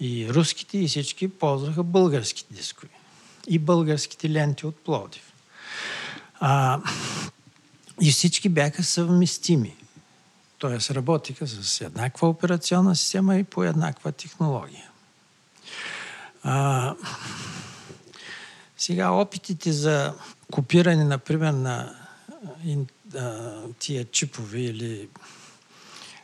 и 0.01 0.29
руските, 0.31 0.79
и 0.79 0.89
всички 0.89 1.29
ползваха 1.29 1.83
българските 1.83 2.55
дискови. 2.55 2.93
И 3.49 3.59
българските 3.59 4.31
ленти 4.31 4.67
от 4.67 4.77
Плодив. 4.77 5.33
А, 6.41 6.81
и 8.01 8.13
всички 8.13 8.49
бяха 8.49 8.85
съвместими. 8.85 9.77
Тоест 10.59 10.91
работиха 10.91 11.47
с 11.47 11.81
еднаква 11.81 12.29
операционна 12.29 12.97
система 12.97 13.37
и 13.37 13.45
по 13.45 13.65
еднаква 13.65 14.13
технология. 14.13 14.91
А, 16.43 16.95
сега 18.79 19.11
опитите 19.11 19.73
за 19.73 20.15
копиране, 20.53 21.05
например, 21.05 21.53
на 21.53 21.95
тия 23.79 24.05
чипови 24.05 24.63
или 24.63 25.09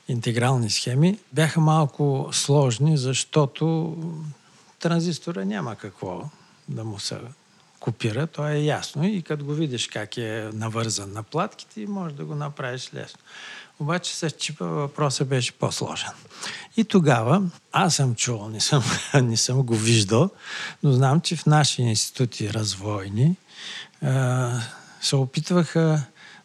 интегрални 0.09 0.71
схеми 0.71 1.19
бяха 1.33 1.61
малко 1.61 2.29
сложни, 2.33 2.99
защото 2.99 3.97
транзистора 4.79 5.45
няма 5.45 5.77
какво 5.77 6.31
да 6.69 6.85
му 6.85 6.99
се 6.99 7.19
копира, 7.81 8.27
то 8.27 8.49
е 8.49 8.59
ясно 8.59 9.05
и 9.05 9.23
като 9.23 9.45
го 9.45 9.53
видиш 9.53 9.89
как 9.89 10.17
е 10.17 10.51
навързан 10.53 11.13
на 11.13 11.23
платките, 11.23 11.87
може 11.87 12.15
да 12.15 12.25
го 12.25 12.35
направиш 12.35 12.91
лесно. 12.95 13.21
Обаче 13.83 14.17
с 14.17 14.31
чипа 14.31 14.65
въпросът 14.65 15.29
беше 15.29 15.53
по-сложен. 15.53 16.11
И 16.77 16.85
тогава 16.85 17.43
аз 17.73 17.95
съм 17.95 18.15
чувал, 18.15 18.49
не 18.49 18.61
съм, 18.61 18.85
не 19.23 19.37
съм 19.37 19.63
го 19.63 19.75
виждал, 19.75 20.31
но 20.83 20.93
знам, 20.93 21.21
че 21.21 21.37
в 21.37 21.47
наши 21.47 21.83
институти 21.83 22.53
развойни 22.53 23.37
се 25.01 25.17
опитваха 25.17 26.03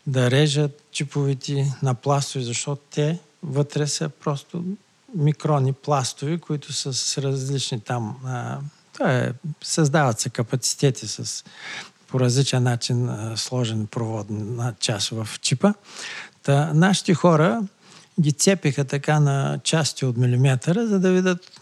да 0.08 0.32
режат 0.32 0.84
чиповите 0.92 1.74
на 1.84 1.94
пластови, 1.94 2.44
защото 2.44 2.82
те 2.92 3.20
вътре 3.44 3.88
са 3.88 4.10
просто 4.10 4.64
микрони 5.16 5.74
пластови, 5.74 6.40
които 6.40 6.74
са 6.74 6.94
с 6.94 7.18
различни 7.18 7.80
там. 7.82 8.18
А, 8.26 8.60
е, 9.10 9.32
създават 9.64 10.20
се 10.20 10.30
капацитети 10.30 11.08
с 11.08 11.44
по 12.08 12.20
различен 12.20 12.64
начин 12.64 13.10
а, 13.10 13.38
сложен 13.38 13.88
проводна 13.88 14.74
част 14.80 15.10
в 15.10 15.28
чипа. 15.42 15.74
Та, 16.48 16.74
нашите 16.74 17.14
хора 17.14 17.64
ги 18.22 18.32
цепиха 18.32 18.86
така 18.86 19.20
на 19.20 19.60
части 19.64 20.06
от 20.06 20.18
милиметъра, 20.18 20.88
за 20.88 21.00
да 21.00 21.12
видят 21.12 21.62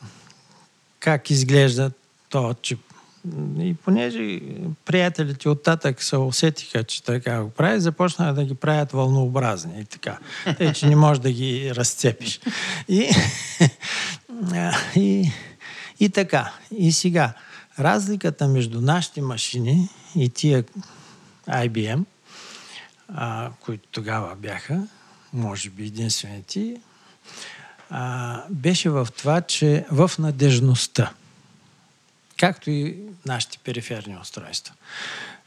как 1.00 1.30
изглежда 1.30 1.92
този 2.30 2.56
чип. 2.62 2.80
И 3.60 3.76
понеже 3.86 4.40
приятелите 4.86 5.50
от 5.50 5.64
татък 5.64 6.04
се 6.04 6.18
усетиха, 6.18 6.84
че 6.84 7.04
така 7.04 7.44
го 7.44 7.50
прави, 7.50 7.80
започнаха 7.80 8.34
да 8.34 8.44
ги 8.44 8.56
правят 8.56 8.92
вълнообразни 8.92 9.82
и 9.82 9.86
така. 9.86 10.18
Тъй, 10.58 10.74
че 10.74 10.88
не 10.88 10.96
можеш 10.96 11.22
да 11.22 11.32
ги 11.32 11.72
разцепиш. 11.76 12.40
И, 12.88 13.10
и, 14.96 15.32
и 16.00 16.10
така. 16.10 16.54
И 16.78 16.92
сега, 16.92 17.34
разликата 17.80 18.48
между 18.48 18.82
нашите 18.82 19.22
машини 19.22 19.90
и 20.16 20.30
тия 20.30 20.64
IBM, 21.50 22.04
а, 23.14 23.52
които 23.60 23.88
тогава 23.92 24.36
бяха, 24.36 24.88
може 25.34 25.70
би 25.70 25.86
единствените, 25.86 26.82
а, 27.90 28.44
беше 28.50 28.90
в 28.90 29.08
това, 29.18 29.42
че 29.42 29.86
в 29.92 30.12
надежността 30.20 31.14
както 32.38 32.70
и 32.70 32.98
нашите 33.26 33.58
периферни 33.58 34.18
устройства. 34.22 34.74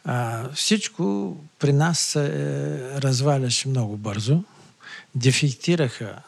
А, 0.05 0.48
всичко 0.52 1.36
при 1.59 1.72
нас 1.72 1.98
се 1.98 2.30
разваляше 3.01 3.68
много 3.68 3.97
бързо. 3.97 4.44
Дефектираха 5.14 6.22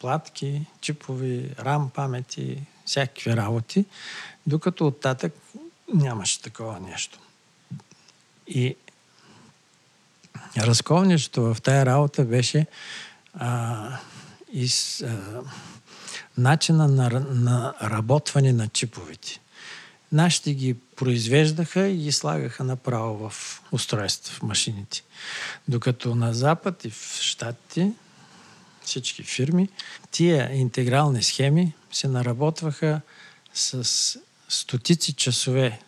платки, 0.00 0.66
чипови, 0.80 1.50
рам 1.58 1.90
памети, 1.90 2.62
всякакви 2.84 3.36
работи, 3.36 3.84
докато 4.46 4.86
оттатък 4.86 5.32
нямаше 5.94 6.42
такова 6.42 6.80
нещо. 6.80 7.18
И 8.46 8.76
разковничето 10.56 11.54
в 11.54 11.56
тая 11.62 11.86
работа 11.86 12.24
беше 12.24 12.66
а, 13.34 13.98
из, 14.52 15.00
а, 15.00 15.18
начина 16.38 16.88
на, 16.88 17.10
на 17.30 17.74
работване 17.82 18.52
на 18.52 18.68
чиповете. 18.68 19.40
Нашите 20.12 20.54
ги 20.54 20.74
произвеждаха 20.74 21.88
и 21.88 21.96
ги 21.96 22.12
слагаха 22.12 22.64
направо 22.64 23.30
в 23.30 23.62
устройства, 23.72 24.34
в 24.34 24.42
машините. 24.42 25.02
Докато 25.68 26.14
на 26.14 26.34
Запад 26.34 26.84
и 26.84 26.90
в 26.90 27.18
Штатите 27.20 27.92
всички 28.84 29.22
фирми, 29.22 29.68
тия 30.10 30.54
интегрални 30.54 31.22
схеми 31.22 31.72
се 31.92 32.08
наработваха 32.08 33.00
с 33.54 34.18
стотици 34.48 35.12
часове 35.12 35.80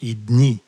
и 0.00 0.14
дни. 0.14 0.60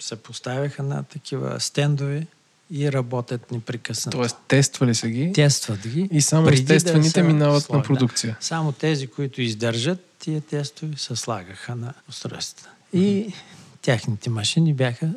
Се 0.00 0.16
поставяха 0.16 0.82
на 0.82 1.02
такива 1.02 1.60
стендове 1.60 2.26
и 2.70 2.92
работят 2.92 3.52
непрекъснато. 3.52 4.18
Тоест, 4.18 4.36
тествали 4.48 4.94
са 4.94 5.08
ги. 5.08 5.32
Тестват 5.32 5.88
ги. 5.88 6.08
И 6.12 6.22
само 6.22 6.48
естествените 6.48 7.22
да 7.22 7.26
минават 7.28 7.62
слага. 7.62 7.78
на 7.78 7.84
продукция. 7.84 8.36
Само 8.40 8.72
тези, 8.72 9.06
които 9.06 9.42
издържат, 9.42 10.04
тия 10.18 10.40
тестове 10.40 10.96
се 10.96 11.16
слагаха 11.16 11.76
на 11.76 11.94
устройствата. 12.08 12.70
И 12.92 13.32
тяхните 13.82 14.30
машини 14.30 14.74
бяха 14.74 15.10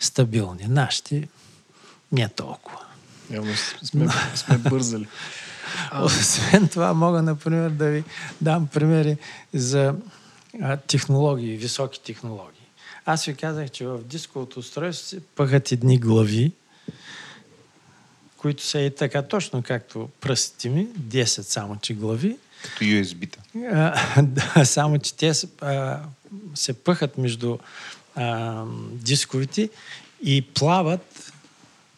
стабилни. 0.00 0.66
Нашите 0.68 1.28
не 2.12 2.28
толкова. 2.28 2.78
Явно 3.30 3.56
сме, 3.82 4.08
сме 4.34 4.58
бързали. 4.58 5.06
Освен 6.02 6.68
това, 6.68 6.94
мога, 6.94 7.22
например, 7.22 7.70
да 7.70 7.86
ви 7.86 8.04
дам 8.40 8.66
примери 8.66 9.16
за 9.54 9.94
технологии, 10.86 11.56
високи 11.56 12.00
технологии. 12.00 12.59
Аз 13.06 13.24
ви 13.24 13.34
казах, 13.34 13.70
че 13.70 13.86
в 13.86 14.04
дисковото 14.04 14.58
устройство 14.58 15.08
се 15.08 15.20
пъхат 15.20 15.72
едни 15.72 15.98
глави, 15.98 16.52
които 18.36 18.66
са 18.66 18.80
и 18.80 18.94
така 18.94 19.22
точно 19.22 19.62
както 19.62 20.08
пръстите 20.20 20.68
ми, 20.68 20.86
10 20.86 21.24
само 21.40 21.76
че 21.76 21.94
глави. 21.94 22.36
Като 22.62 22.84
USB-та. 22.84 23.40
да, 24.22 24.64
само 24.64 24.98
че 24.98 25.14
те 25.14 25.32
а, 25.60 26.00
се 26.54 26.72
пъхат 26.72 27.18
между 27.18 27.58
а, 28.14 28.64
дисковите 28.92 29.70
и 30.22 30.42
плават 30.42 31.32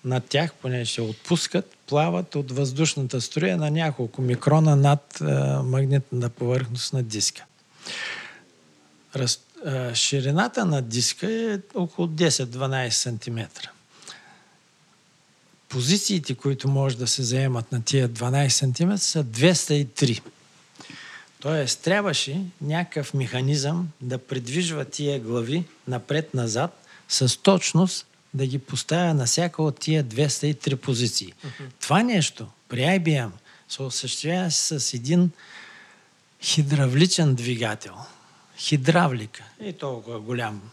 на 0.05 0.21
тях, 0.21 0.55
поне 0.55 0.85
ще 0.85 1.01
отпускат, 1.01 1.77
плават 1.87 2.35
от 2.35 2.53
въздушната 2.53 3.21
струя 3.21 3.57
на 3.57 3.71
няколко 3.71 4.23
микрона 4.23 4.77
над 4.77 5.21
а, 5.21 5.63
магнитната 5.63 6.29
повърхност 6.29 6.93
на 6.93 7.03
диска. 7.03 7.45
Раз, 9.17 9.41
а, 9.52 9.52
ширината 9.95 10.65
на 10.65 10.83
диска 10.83 11.33
е 11.33 11.59
около 11.75 12.09
10-12 12.09 12.91
см 12.91 13.69
позициите, 15.73 16.35
които 16.35 16.69
може 16.69 16.97
да 16.97 17.07
се 17.07 17.23
заемат 17.23 17.73
на 17.73 17.83
тия 17.83 18.09
12 18.09 18.49
см 18.49 18.97
са 18.97 19.25
203. 19.25 20.23
Тоест, 21.41 21.81
трябваше 21.81 22.41
някакъв 22.61 23.15
механизъм 23.15 23.89
да 24.01 24.19
придвижва 24.19 24.85
тия 24.85 25.21
глави 25.21 25.65
напред-назад 25.89 26.87
с 27.09 27.37
точност 27.37 28.07
да 28.35 28.47
ги 28.47 28.59
поставя 28.59 29.15
на 29.15 29.27
всяка 29.27 29.63
от 29.63 29.81
тия 29.81 30.05
203 30.05 30.77
позиции. 30.77 31.33
Uh-huh. 31.47 31.67
Това 31.81 32.03
нещо 32.03 32.47
при 32.69 32.81
IBM 32.81 33.31
се 33.69 33.83
осъществява 33.83 34.51
с 34.51 34.95
един 34.95 35.31
хидравличен 36.43 37.35
двигател. 37.35 37.95
Хидравлика. 38.63 39.45
И 39.61 39.73
толкова 39.73 40.21
голям, 40.21 40.71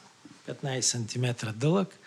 15 0.48 0.82
см 0.82 1.50
дълъг. 1.56 2.00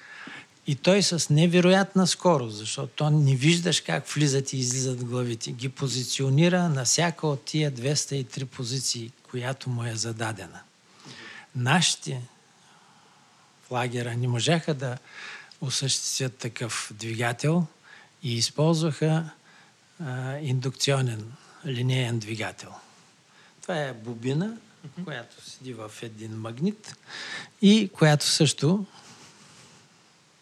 И 0.66 0.74
той 0.74 1.02
с 1.02 1.30
невероятна 1.30 2.06
скорост, 2.06 2.56
защото 2.56 2.92
то 2.96 3.10
не 3.10 3.36
виждаш 3.36 3.80
как 3.80 4.08
влизат 4.08 4.52
и 4.52 4.56
излизат 4.56 5.04
главите. 5.04 5.52
Ги 5.52 5.68
позиционира 5.68 6.68
на 6.68 6.84
всяка 6.84 7.26
от 7.26 7.44
тия 7.44 7.72
203 7.72 8.44
позиции, 8.44 9.12
която 9.30 9.70
му 9.70 9.84
е 9.84 9.94
зададена. 9.94 10.60
Нашите 11.56 12.22
в 13.66 13.70
лагера 13.70 14.16
не 14.16 14.28
можаха 14.28 14.74
да 14.74 14.98
осъществят 15.60 16.36
такъв 16.36 16.90
двигател 16.94 17.66
и 18.22 18.34
използваха 18.34 19.30
а, 20.00 20.38
индукционен 20.38 21.32
линеен 21.66 22.18
двигател. 22.18 22.72
Това 23.62 23.78
е 23.78 23.92
бобина, 23.92 24.56
която 25.04 25.50
седи 25.50 25.72
в 25.72 25.90
един 26.02 26.36
магнит 26.36 26.96
и 27.62 27.90
която 27.92 28.26
също 28.26 28.86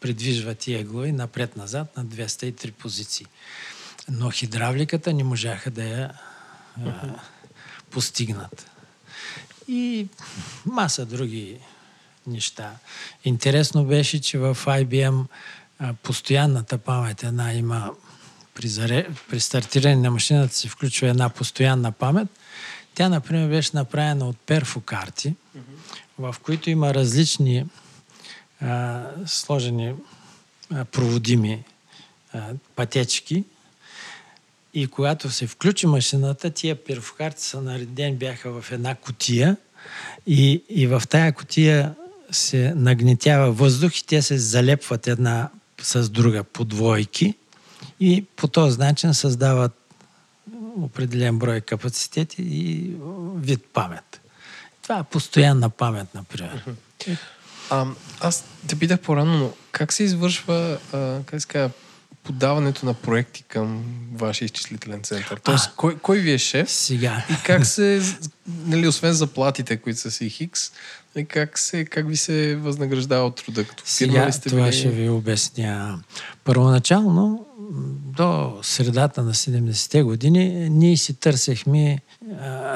придвижва 0.00 0.54
тия 0.54 0.84
глави 0.84 1.12
напред-назад 1.12 1.96
на 1.96 2.06
203 2.06 2.70
позиции. 2.70 3.26
Но 4.08 4.30
хидравликата 4.30 5.12
не 5.12 5.24
можаха 5.24 5.70
да 5.70 5.84
я 5.84 6.12
а, 6.86 7.20
постигнат. 7.90 8.70
И 9.68 10.08
маса 10.66 11.06
други 11.06 11.58
неща. 12.26 12.72
Интересно 13.24 13.84
беше, 13.84 14.20
че 14.20 14.38
в 14.38 14.58
IBM 14.66 15.24
а, 15.78 15.94
постоянната 15.94 16.78
памет 16.78 17.22
една 17.22 17.54
има 17.54 17.90
при, 18.54 18.68
заре... 18.68 19.08
при 19.28 19.40
стартиране 19.40 19.96
на 19.96 20.10
машината 20.10 20.54
се 20.54 20.68
включва 20.68 21.08
една 21.08 21.28
постоянна 21.28 21.92
памет. 21.92 22.28
Тя, 22.94 23.08
например, 23.08 23.48
беше 23.48 23.70
направена 23.74 24.28
от 24.28 24.36
перфокарти, 24.38 25.28
mm-hmm. 25.28 25.60
в 26.18 26.36
които 26.42 26.70
има 26.70 26.94
различни 26.94 27.66
а, 28.60 29.02
сложени 29.26 29.94
а, 30.74 30.84
проводими 30.84 31.64
а, 32.32 32.42
пътечки. 32.76 33.44
И 34.74 34.86
когато 34.86 35.30
се 35.30 35.46
включи 35.46 35.86
машината, 35.86 36.50
тия 36.50 36.84
перфокарти 36.84 37.42
са 37.42 37.60
наредени, 37.60 38.16
бяха 38.16 38.60
в 38.60 38.72
една 38.72 38.94
котия 38.94 39.56
и, 40.26 40.62
и 40.68 40.86
в 40.86 41.02
тая 41.08 41.32
котия 41.32 41.94
се 42.30 42.72
нагнетява 42.76 43.52
въздух 43.52 43.98
и 43.98 44.06
те 44.06 44.22
се 44.22 44.38
залепват 44.38 45.06
една 45.06 45.50
с 45.82 46.08
друга 46.08 46.44
по 46.44 46.64
двойки 46.64 47.34
и 48.00 48.24
по 48.36 48.48
този 48.48 48.78
начин 48.78 49.14
създават 49.14 49.79
определен 50.84 51.38
брой 51.38 51.60
капацитети 51.60 52.42
и 52.42 52.96
вид 53.36 53.64
памет. 53.72 54.20
Това 54.82 54.98
е 54.98 55.04
постоянна 55.04 55.70
памет, 55.70 56.14
например. 56.14 56.64
А, 57.70 57.86
аз 58.20 58.44
те 58.66 58.78
питах 58.78 59.00
по-рано, 59.00 59.38
но 59.38 59.52
как 59.72 59.92
се 59.92 60.02
извършва 60.02 60.78
а, 60.92 61.18
как 61.26 61.42
ска, 61.42 61.70
подаването 62.24 62.86
на 62.86 62.94
проекти 62.94 63.42
към 63.42 63.84
вашия 64.12 64.46
изчислителен 64.46 65.02
център? 65.02 65.40
Тоест, 65.44 65.66
а, 65.66 65.72
кой, 65.76 65.98
кой 65.98 66.18
ви 66.18 66.32
е 66.32 66.38
шеф? 66.38 66.70
Сега. 66.70 67.24
И 67.30 67.34
как 67.44 67.66
се, 67.66 68.02
нали, 68.46 68.88
освен 68.88 69.12
заплатите, 69.12 69.76
които 69.76 70.00
са 70.00 70.10
си 70.10 70.30
хикс, 70.30 70.72
и 71.16 71.24
как, 71.24 71.58
се, 71.58 71.84
как 71.84 72.08
ви 72.08 72.16
се 72.16 72.56
възнаграждава 72.56 73.26
от 73.26 73.36
труда? 73.36 73.64
Като 73.64 73.82
Сега 73.86 74.32
сте 74.32 74.48
това 74.48 74.62
били... 74.62 74.72
ще 74.72 74.88
ви 74.88 75.08
обясня. 75.08 76.02
Първоначално, 76.44 77.46
до 78.16 78.58
средата 78.62 79.22
на 79.22 79.34
70-те 79.34 80.02
години, 80.02 80.70
ние 80.70 80.96
си 80.96 81.14
търсехме 81.14 81.98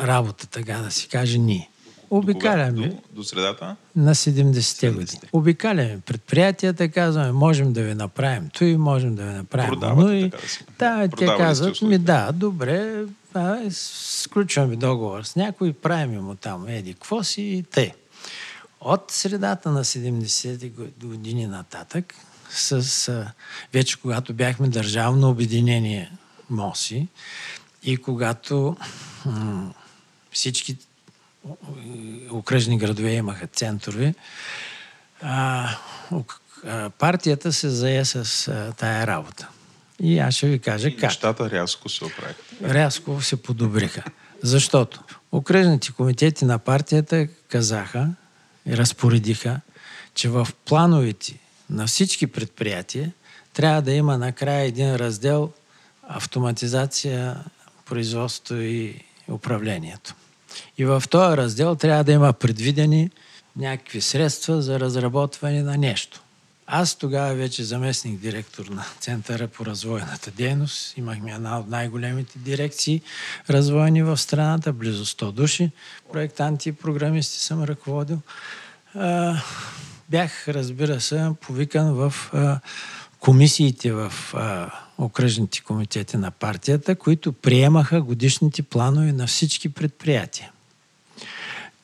работа, 0.02 0.46
така 0.46 0.78
да 0.78 0.90
си 0.90 1.08
каже, 1.08 1.38
ние. 1.38 1.68
Обикаляме. 2.10 2.88
До, 2.88 2.96
до 3.12 3.24
средата? 3.24 3.76
На 3.96 4.14
70-те 4.14 4.90
години. 4.90 5.20
Обикаляме 5.32 6.00
предприятията, 6.06 6.88
казваме, 6.88 7.32
можем 7.32 7.72
да 7.72 7.82
ви 7.82 7.94
направим 7.94 8.48
той, 8.58 8.76
можем 8.76 9.14
да 9.14 9.22
ви 9.22 9.32
направим. 9.32 9.70
Продавате, 9.70 10.02
но 10.02 10.12
и, 10.12 10.30
така 10.30 10.42
да 10.42 10.48
си. 10.48 10.64
Да, 10.78 11.08
те 11.08 11.26
казват, 11.26 11.82
ми 11.82 11.98
да, 11.98 12.32
добре, 12.32 13.04
а, 13.34 13.58
сключваме 13.70 14.76
договор 14.76 15.22
с 15.22 15.36
някой, 15.36 15.72
правим 15.72 16.22
му 16.22 16.34
там 16.34 16.68
еди, 16.68 16.94
какво 16.94 17.22
си 17.22 17.42
и 17.42 17.62
те. 17.62 17.94
От 18.84 19.10
средата 19.10 19.70
на 19.70 19.84
70-те 19.84 20.68
години 21.06 21.46
нататък, 21.46 22.14
с, 22.50 23.26
вече 23.72 24.00
когато 24.00 24.34
бяхме 24.34 24.68
държавно 24.68 25.30
обединение 25.30 26.12
МОСИ 26.50 27.08
и 27.82 27.96
когато 27.96 28.76
м- 29.26 29.74
всички 30.32 30.76
окръжни 32.30 32.78
градове 32.78 33.12
имаха 33.12 33.46
центрове, 33.46 34.14
а, 35.22 35.68
партията 36.98 37.52
се 37.52 37.68
зае 37.68 38.04
с 38.04 38.48
а, 38.48 38.72
тая 38.72 39.06
работа. 39.06 39.48
И 40.00 40.18
аз 40.18 40.34
ще 40.34 40.46
ви 40.46 40.58
кажа 40.58 40.88
и 40.88 40.96
как. 40.96 41.02
Нещата 41.02 41.50
рязко 41.50 41.88
се 41.88 42.04
оправиха. 42.04 42.42
Рязко 42.62 43.20
се 43.22 43.42
подобриха. 43.42 44.02
Защото 44.42 45.02
окръжните 45.32 45.92
комитети 45.92 46.44
на 46.44 46.58
партията 46.58 47.28
казаха 47.48 48.08
разпоредиха, 48.68 49.60
че 50.14 50.28
в 50.28 50.48
плановете 50.64 51.38
на 51.70 51.86
всички 51.86 52.26
предприятия 52.26 53.12
трябва 53.52 53.82
да 53.82 53.92
има 53.92 54.18
накрая 54.18 54.64
един 54.64 54.96
раздел 54.96 55.52
автоматизация, 56.02 57.44
производство 57.84 58.54
и 58.56 59.00
управлението. 59.28 60.14
И 60.78 60.84
в 60.84 61.02
този 61.10 61.36
раздел 61.36 61.74
трябва 61.74 62.04
да 62.04 62.12
има 62.12 62.32
предвидени 62.32 63.10
някакви 63.56 64.00
средства 64.00 64.62
за 64.62 64.80
разработване 64.80 65.62
на 65.62 65.76
нещо. 65.76 66.23
Аз 66.66 66.94
тогава 66.94 67.34
вече 67.34 67.64
заместник 67.64 68.20
директор 68.20 68.66
на 68.66 68.84
Центъра 69.00 69.48
по 69.48 69.66
развойната 69.66 70.30
дейност. 70.30 70.96
Имахме 70.96 71.32
една 71.32 71.58
от 71.58 71.68
най-големите 71.68 72.38
дирекции 72.38 73.02
развойни 73.50 74.02
в 74.02 74.16
страната, 74.16 74.72
близо 74.72 75.06
100 75.06 75.32
души. 75.32 75.70
Проектанти 76.12 76.68
и 76.68 76.72
програмисти 76.72 77.38
съм 77.38 77.64
ръководил. 77.64 78.20
Бях, 80.08 80.48
разбира 80.48 81.00
се, 81.00 81.30
повикан 81.40 81.92
в 81.92 82.14
комисиите 83.20 83.92
в 83.92 84.12
окръжните 84.98 85.62
комитети 85.62 86.16
на 86.16 86.30
партията, 86.30 86.96
които 86.96 87.32
приемаха 87.32 88.02
годишните 88.02 88.62
планове 88.62 89.12
на 89.12 89.26
всички 89.26 89.68
предприятия. 89.68 90.50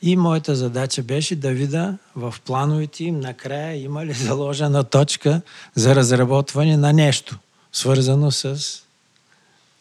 И 0.02 0.16
моята 0.16 0.56
задача 0.56 1.02
беше 1.02 1.36
да 1.36 1.50
видя 1.50 1.98
в 2.16 2.34
плановете 2.44 3.04
им 3.04 3.20
накрая 3.20 3.82
има 3.82 4.06
ли 4.06 4.12
заложена 4.12 4.84
точка 4.84 5.40
за 5.74 5.94
разработване 5.94 6.76
на 6.76 6.92
нещо, 6.92 7.38
свързано 7.72 8.30
с 8.30 8.58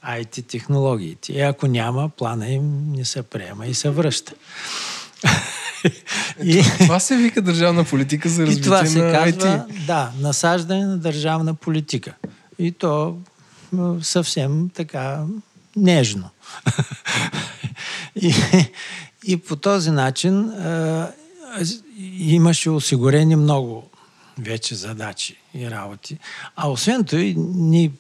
IT 0.08 0.48
технологиите. 0.48 1.34
И 1.34 1.42
ако 1.42 1.68
няма, 1.68 2.10
плана 2.10 2.50
им 2.50 2.92
не 2.92 3.06
се 3.06 3.24
приема 3.24 3.68
и 3.68 3.74
се 3.74 3.90
връща. 3.90 4.34
и, 6.44 6.64
това 6.80 7.00
се 7.00 7.18
вика 7.18 7.42
държавна 7.42 7.84
политика 7.84 8.30
за 8.30 8.46
развитие 8.46 8.62
и 8.62 8.64
това 8.64 8.86
се 8.86 9.02
на 9.04 9.12
казва, 9.12 9.32
IT. 9.32 9.86
Да, 9.86 10.12
насаждане 10.20 10.86
на 10.86 10.98
държавна 10.98 11.54
политика. 11.54 12.14
И 12.60 12.72
то 12.72 13.18
съвсем 14.02 14.70
така 14.74 15.24
нежно. 15.76 16.30
и, 18.16 18.34
и 19.24 19.38
по 19.38 19.56
този 19.56 19.92
начин 19.92 20.50
а, 20.50 21.12
имаше 22.20 22.70
осигурени 22.70 23.36
много 23.36 23.90
вече 24.40 24.76
задачи 24.76 25.36
и 25.54 25.72
работи. 25.72 26.18
А 26.56 26.70
освен 26.70 27.04
това, 27.04 27.34
ни, 27.38 27.92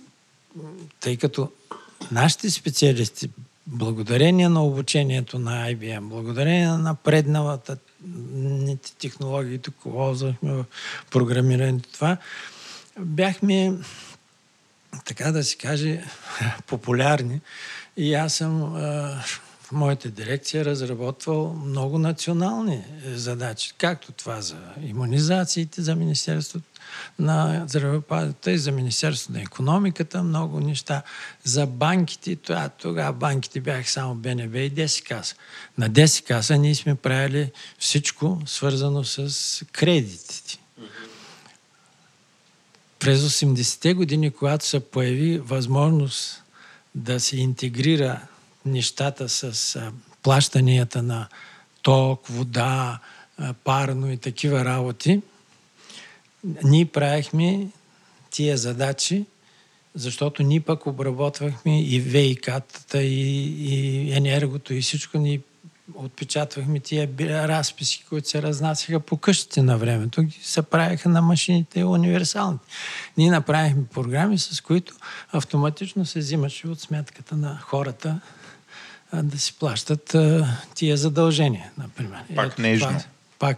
тъй 0.99 1.17
като 1.17 1.51
нашите 2.11 2.49
специалисти, 2.49 3.29
благодарение 3.67 4.49
на 4.49 4.63
обучението 4.63 5.39
на 5.39 5.73
IBM, 5.73 6.01
благодарение 6.01 6.67
на 6.67 6.77
напредналата 6.77 7.77
технологии, 8.99 9.57
тук 9.57 9.75
ползвахме 9.83 10.51
в 10.51 10.65
програмирането 11.11 11.89
това, 11.93 12.17
бяхме, 12.99 13.73
така 15.05 15.31
да 15.31 15.43
се 15.43 15.57
каже, 15.57 16.03
популярни. 16.67 17.41
И 17.97 18.13
аз 18.13 18.33
съм 18.33 18.75
моята 19.71 20.09
дирекция 20.09 20.65
разработвал 20.65 21.53
много 21.65 21.97
национални 21.97 22.83
задачи, 23.05 23.73
както 23.77 24.11
това 24.11 24.41
за 24.41 24.57
иммунизациите, 24.83 25.81
за 25.81 25.95
Министерството 25.95 26.65
на 27.19 27.65
здравеопазването 27.67 28.49
и 28.49 28.57
за 28.57 28.71
Министерството 28.71 29.33
на 29.33 29.41
економиката, 29.41 30.23
много 30.23 30.59
неща. 30.59 31.01
За 31.43 31.65
банките, 31.65 32.35
това, 32.35 32.69
тогава 32.69 33.13
банките 33.13 33.61
бяха 33.61 33.89
само 33.89 34.15
БНБ 34.15 34.57
и 34.57 34.69
Десикаса. 34.69 35.35
На 35.77 35.89
Десикаса 35.89 36.57
ние 36.57 36.75
сме 36.75 36.95
правили 36.95 37.51
всичко 37.79 38.41
свързано 38.45 39.03
с 39.03 39.65
кредитите. 39.71 40.59
През 42.99 43.21
80-те 43.21 43.93
години, 43.93 44.31
когато 44.31 44.65
се 44.65 44.79
появи 44.79 45.39
възможност 45.39 46.43
да 46.95 47.19
се 47.19 47.37
интегрира 47.37 48.21
нещата 48.69 49.29
с 49.29 49.81
плащанията 50.23 51.03
на 51.03 51.27
ток, 51.81 52.27
вода, 52.27 52.99
парно 53.63 54.11
и 54.11 54.17
такива 54.17 54.65
работи, 54.65 55.21
ние 56.63 56.85
правихме 56.85 57.67
тия 58.29 58.57
задачи, 58.57 59.25
защото 59.95 60.43
ние 60.43 60.59
пък 60.59 60.85
обработвахме 60.85 61.81
и 61.81 62.01
ВИК-тата, 62.01 63.01
и, 63.01 63.41
и 63.69 64.13
енергото, 64.13 64.73
и 64.73 64.81
всичко. 64.81 65.17
Ние 65.17 65.41
отпечатвахме 65.95 66.79
тия 66.79 67.09
разписи, 67.47 68.05
които 68.09 68.29
се 68.29 68.41
разнасяха 68.41 68.99
по 68.99 69.17
къщите 69.17 69.61
на 69.61 69.77
времето. 69.77 70.23
Ги 70.23 70.39
се 70.43 70.61
правиха 70.61 71.09
на 71.09 71.21
машините 71.21 71.83
универсални. 71.83 72.57
Ние 73.17 73.31
направихме 73.31 73.83
програми, 73.93 74.37
с 74.37 74.61
които 74.61 74.95
автоматично 75.31 76.05
се 76.05 76.19
взимаше 76.19 76.67
от 76.67 76.79
сметката 76.79 77.35
на 77.35 77.59
хората 77.61 78.19
да 79.13 79.39
си 79.39 79.53
плащат 79.59 80.15
тия 80.75 80.97
задължения, 80.97 81.71
например. 81.77 82.19
Пак 82.35 82.47
Ето, 82.47 82.61
нежно. 82.61 82.87
Пак, 82.87 83.03
пак 83.39 83.57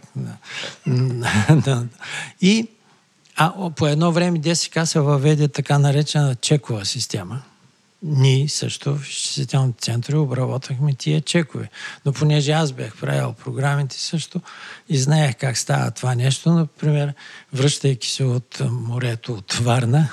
да. 1.64 1.86
И 2.40 2.68
а, 3.36 3.70
по 3.70 3.86
едно 3.86 4.12
време 4.12 4.38
ДСК 4.38 4.80
се 4.84 5.00
въведе 5.00 5.48
така 5.48 5.78
наречена 5.78 6.34
чекова 6.34 6.84
система. 6.84 7.42
Ние 8.02 8.48
също 8.48 8.96
в 8.96 9.08
изчислителните 9.08 9.80
центрове 9.80 10.18
обработвахме 10.18 10.94
тия 10.94 11.20
чекове. 11.20 11.70
Но 12.06 12.12
понеже 12.12 12.52
аз 12.52 12.72
бях 12.72 12.96
правил 12.96 13.32
програмите 13.32 14.00
също 14.00 14.40
и 14.88 14.98
знаех 14.98 15.36
как 15.36 15.58
става 15.58 15.90
това 15.90 16.14
нещо, 16.14 16.52
например, 16.52 17.14
връщайки 17.52 18.10
се 18.10 18.24
от 18.24 18.62
морето 18.70 19.32
от 19.32 19.52
Варна, 19.52 20.08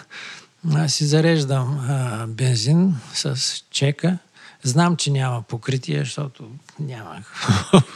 аз 0.75 0.93
си 0.93 1.05
зареждам 1.05 1.85
а, 1.89 2.27
бензин 2.27 2.95
с 3.13 3.37
чека 3.71 4.17
Знам, 4.63 4.95
че 4.95 5.11
няма 5.11 5.41
покритие, 5.41 5.99
защото 5.99 6.43
няма 6.79 7.23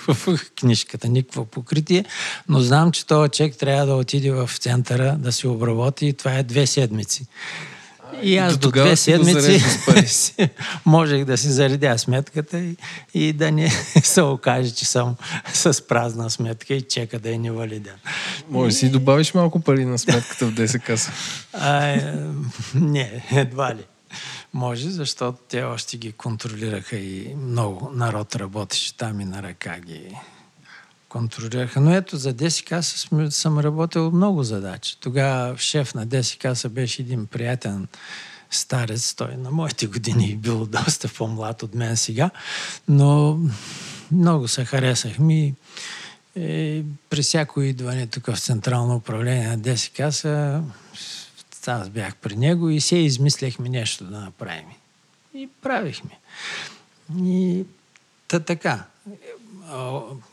в 0.07 0.39
книжката 0.59 1.07
никакво 1.07 1.45
покритие, 1.45 2.05
но 2.49 2.59
знам, 2.59 2.91
че 2.91 3.05
този 3.05 3.29
чек 3.29 3.57
трябва 3.57 3.85
да 3.85 3.95
отиде 3.95 4.31
в 4.31 4.49
центъра 4.59 5.15
да 5.19 5.31
се 5.31 5.47
обработи 5.47 6.07
и 6.07 6.13
това 6.13 6.33
е 6.33 6.43
две 6.43 6.67
седмици. 6.67 7.27
И 8.21 8.37
аз 8.37 8.57
до, 8.57 8.71
до 8.71 8.71
две 8.71 8.95
седмици 8.95 9.63
можех 10.85 11.25
да 11.25 11.37
си 11.37 11.47
заредя 11.47 11.97
сметката 11.97 12.59
и, 12.59 12.75
и 13.13 13.33
да 13.33 13.51
не 13.51 13.69
се 14.03 14.21
окаже, 14.21 14.71
че 14.71 14.85
съм 14.85 15.15
с 15.53 15.87
празна 15.87 16.29
сметка 16.29 16.73
и 16.73 16.81
чека 16.81 17.19
да 17.19 17.33
е 17.33 17.37
невалиден. 17.37 17.95
Може 18.49 18.69
да 18.69 18.75
си 18.75 18.89
добавиш 18.89 19.33
малко 19.33 19.59
пари 19.59 19.85
на 19.85 19.97
сметката 19.97 20.45
в 20.45 20.53
10 20.53 20.81
каса. 20.81 21.11
А, 21.53 21.97
не, 22.75 23.25
едва 23.31 23.75
ли. 23.75 23.83
Може, 24.53 24.89
защото 24.89 25.37
те 25.49 25.63
още 25.63 25.97
ги 25.97 26.11
контролираха 26.11 26.95
и 26.95 27.35
много 27.35 27.91
народ 27.93 28.35
работеше 28.35 28.97
там 28.97 29.21
и 29.21 29.25
на 29.25 29.43
ръка 29.43 29.79
ги 29.79 30.17
контролираха. 31.09 31.81
Но 31.81 31.95
ето 31.95 32.17
за 32.17 32.33
ДСК 32.33 32.75
съм 33.29 33.59
работил 33.59 34.11
много 34.11 34.43
задачи. 34.43 34.97
Тогава 34.99 35.57
шеф 35.57 35.95
на 35.95 36.05
ДСК 36.05 36.47
беше 36.69 37.01
един 37.01 37.25
приятен 37.25 37.87
старец. 38.51 39.13
Той 39.13 39.37
на 39.37 39.51
моите 39.51 39.87
години 39.87 40.31
е 40.31 40.35
бил 40.35 40.65
доста 40.65 41.07
по-млад 41.07 41.63
от 41.63 41.75
мен 41.75 41.97
сега. 41.97 42.29
Но 42.87 43.39
много 44.11 44.47
се 44.47 44.65
харесах 44.65 45.19
ми. 45.19 45.55
И 46.35 46.83
при 47.09 47.21
всяко 47.21 47.61
идване 47.61 48.07
тук 48.07 48.25
в 48.25 48.39
Централно 48.39 48.95
управление 48.95 49.47
на 49.47 49.57
ДСК 49.57 50.01
са 50.11 50.61
аз 51.71 51.89
бях 51.89 52.15
при 52.15 52.35
него 52.35 52.69
и 52.69 52.81
се 52.81 52.97
измисляхме 52.97 53.69
нещо 53.69 54.03
да 54.03 54.19
направим. 54.19 54.69
И 55.33 55.49
правихме. 55.61 56.19
И 57.17 57.65
та 58.27 58.39
така. 58.39 58.83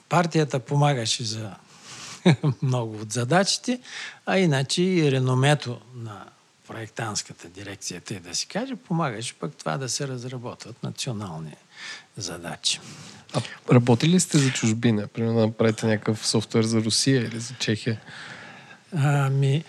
Партията 0.08 0.60
помагаше 0.60 1.24
за 1.24 1.54
много 2.62 2.96
от 2.96 3.12
задачите, 3.12 3.80
а 4.26 4.38
иначе 4.38 4.82
и 4.82 5.12
реномето 5.12 5.80
на 5.94 6.24
проектантската 6.68 7.48
дирекция, 7.48 8.00
те 8.00 8.20
да 8.20 8.34
си 8.34 8.46
каже, 8.46 8.76
помагаше 8.76 9.34
пък 9.34 9.56
това 9.56 9.78
да 9.78 9.88
се 9.88 10.08
разработват 10.08 10.82
национални 10.82 11.56
задачи. 12.16 12.80
А 13.34 13.42
работили 13.72 14.12
ли 14.12 14.20
сте 14.20 14.38
за 14.38 14.50
чужбина? 14.50 15.06
Примерно 15.06 15.34
да 15.34 15.46
направите 15.46 15.86
някакъв 15.86 16.26
софтуер 16.26 16.64
за 16.64 16.80
Русия 16.80 17.22
или 17.22 17.40
за 17.40 17.54
Чехия? 17.54 18.00
Ами, 18.96 19.64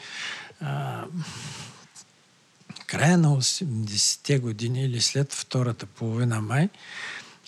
края 2.87 3.17
на 3.17 3.27
80-те 3.27 4.39
години 4.39 4.83
или 4.83 5.01
след 5.01 5.33
втората 5.33 5.85
половина 5.85 6.41
май, 6.41 6.69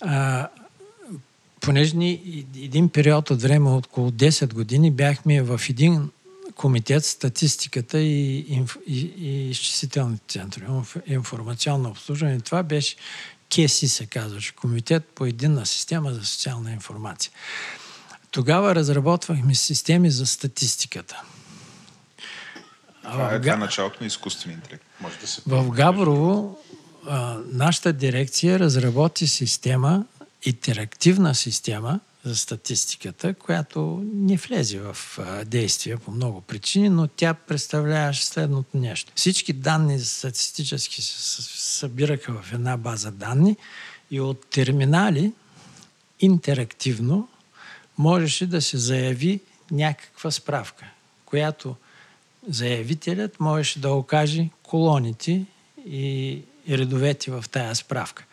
а, 0.00 0.48
понеже 1.60 1.96
ни 1.96 2.44
един 2.56 2.88
период 2.88 3.30
от 3.30 3.42
време, 3.42 3.70
около 3.70 4.10
10 4.10 4.54
години, 4.54 4.90
бяхме 4.90 5.42
в 5.42 5.60
един 5.70 6.10
комитет 6.54 7.04
статистиката 7.04 8.00
и, 8.00 8.38
и, 8.38 8.64
и, 8.86 9.00
и 9.18 9.50
изчислителните 9.50 10.24
центрове, 10.28 10.66
информационно 11.06 11.90
обслужване. 11.90 12.40
Това 12.40 12.62
беше 12.62 12.96
КЕСИ 13.48 13.88
се 13.88 14.06
казваше, 14.06 14.54
Комитет 14.54 15.04
по 15.14 15.26
единна 15.26 15.66
система 15.66 16.14
за 16.14 16.24
социална 16.24 16.72
информация. 16.72 17.32
Тогава 18.30 18.74
разработвахме 18.74 19.54
системи 19.54 20.10
за 20.10 20.26
статистиката– 20.26 21.22
това 23.12 23.34
е 23.34 23.40
това 23.40 23.56
началото 23.56 23.96
на 24.00 24.06
изкуствения 24.06 24.56
интелект. 24.56 24.84
Може 25.00 25.18
да 25.18 25.26
се 25.26 25.42
в 25.46 25.70
Габрово 25.70 26.58
а, 27.06 27.38
нашата 27.52 27.92
дирекция 27.92 28.58
разработи 28.58 29.26
система, 29.26 30.04
интерактивна 30.44 31.34
система 31.34 32.00
за 32.24 32.36
статистиката, 32.36 33.34
която 33.34 34.02
не 34.14 34.36
влезе 34.36 34.80
в 34.80 34.96
а, 35.18 35.44
действие 35.44 35.96
по 35.96 36.10
много 36.10 36.40
причини, 36.40 36.88
но 36.88 37.06
тя 37.06 37.34
представляваше 37.34 38.26
следното 38.26 38.76
нещо. 38.76 39.12
Всички 39.14 39.52
данни 39.52 40.00
статистически 40.00 41.02
се 41.02 41.42
събираха 41.60 42.32
в 42.42 42.52
една 42.52 42.76
база 42.76 43.10
данни 43.10 43.56
и 44.10 44.20
от 44.20 44.46
терминали 44.50 45.32
интерактивно 46.20 47.28
можеше 47.98 48.46
да 48.46 48.62
се 48.62 48.78
заяви 48.78 49.40
някаква 49.70 50.30
справка, 50.30 50.84
която 51.26 51.76
заявителят 52.48 53.40
можеше 53.40 53.80
да 53.80 53.90
окаже 53.90 54.48
колоните 54.62 55.44
и 55.86 56.42
редовете 56.70 57.30
в 57.30 57.44
тая 57.50 57.74
справка. 57.74 58.24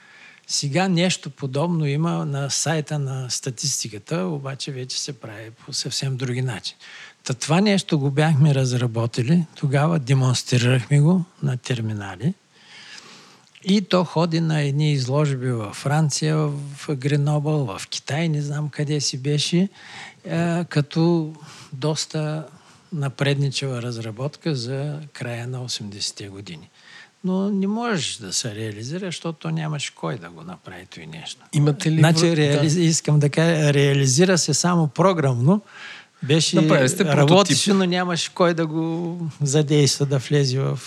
Сега 0.48 0.88
нещо 0.88 1.30
подобно 1.30 1.86
има 1.86 2.26
на 2.26 2.50
сайта 2.50 3.00
на 3.00 3.30
статистиката, 3.30 4.18
обаче 4.26 4.72
вече 4.72 5.02
се 5.02 5.20
прави 5.20 5.52
по 5.52 5.74
съвсем 5.74 6.18
други 6.18 6.42
начин. 6.42 6.78
Та 7.24 7.34
това 7.34 7.62
нещо 7.62 8.00
го 8.00 8.12
бяхме 8.12 8.56
разработили, 8.56 9.46
тогава 9.56 10.00
демонстрирахме 10.00 11.00
го 11.00 11.24
на 11.44 11.58
терминали 11.58 12.34
и 13.64 13.82
то 13.82 14.04
ходи 14.04 14.40
на 14.40 14.62
едни 14.62 14.92
изложби 14.92 15.52
във 15.52 15.76
Франция, 15.76 16.38
в 16.38 16.96
Гренобъл, 16.96 17.66
в 17.66 17.88
Китай, 17.90 18.30
не 18.30 18.42
знам 18.42 18.70
къде 18.70 19.02
си 19.02 19.18
беше, 19.18 19.70
е, 20.26 20.64
като 20.64 21.34
доста 21.74 22.46
напредничава 22.94 23.82
разработка 23.82 24.56
за 24.56 25.00
края 25.14 25.48
на 25.48 25.70
80-те 25.70 26.28
години. 26.28 26.70
Но 27.24 27.50
не 27.50 27.68
можеш 27.68 28.18
да 28.18 28.34
се 28.34 28.56
реализира, 28.56 29.06
защото 29.06 29.50
нямаш 29.50 29.90
кой 29.90 30.18
да 30.18 30.30
го 30.30 30.44
направи 30.44 30.86
това 30.86 31.06
нещо. 31.06 31.42
Имате 31.54 31.92
ли... 31.92 32.00
Значи, 32.00 32.36
реали... 32.36 32.70
да. 32.70 32.82
искам 32.82 33.20
да 33.20 33.30
кажа, 33.30 33.74
реализира 33.74 34.38
се 34.38 34.54
само 34.54 34.88
програмно, 34.88 35.62
беше, 36.24 36.62
да, 36.62 37.18
работеше, 37.18 37.74
но 37.74 37.86
нямаш 37.86 38.30
кой 38.30 38.54
да 38.54 38.68
го 38.68 39.20
задейства 39.42 40.06
да 40.06 40.18
влезе 40.18 40.60
в 40.60 40.80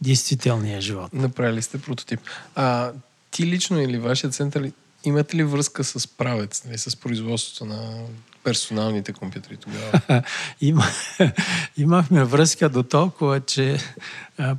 действителния 0.00 0.80
живот. 0.80 1.12
Направили 1.12 1.62
сте 1.62 1.80
прототип. 1.80 2.20
А 2.54 2.92
ти 3.30 3.46
лично 3.46 3.80
или 3.80 3.98
вашия 3.98 4.30
център 4.30 4.70
Имате 5.04 5.36
ли 5.36 5.44
връзка 5.44 5.84
с 5.84 6.06
правец, 6.06 6.64
нали, 6.64 6.78
с 6.78 6.96
производството 6.96 7.64
на 7.64 8.06
персоналните 8.44 9.12
компютри 9.12 9.56
тогава? 9.56 10.22
Има, 10.60 10.84
имахме 11.76 12.24
връзка 12.24 12.68
до 12.68 12.82
толкова, 12.82 13.40
че 13.40 13.78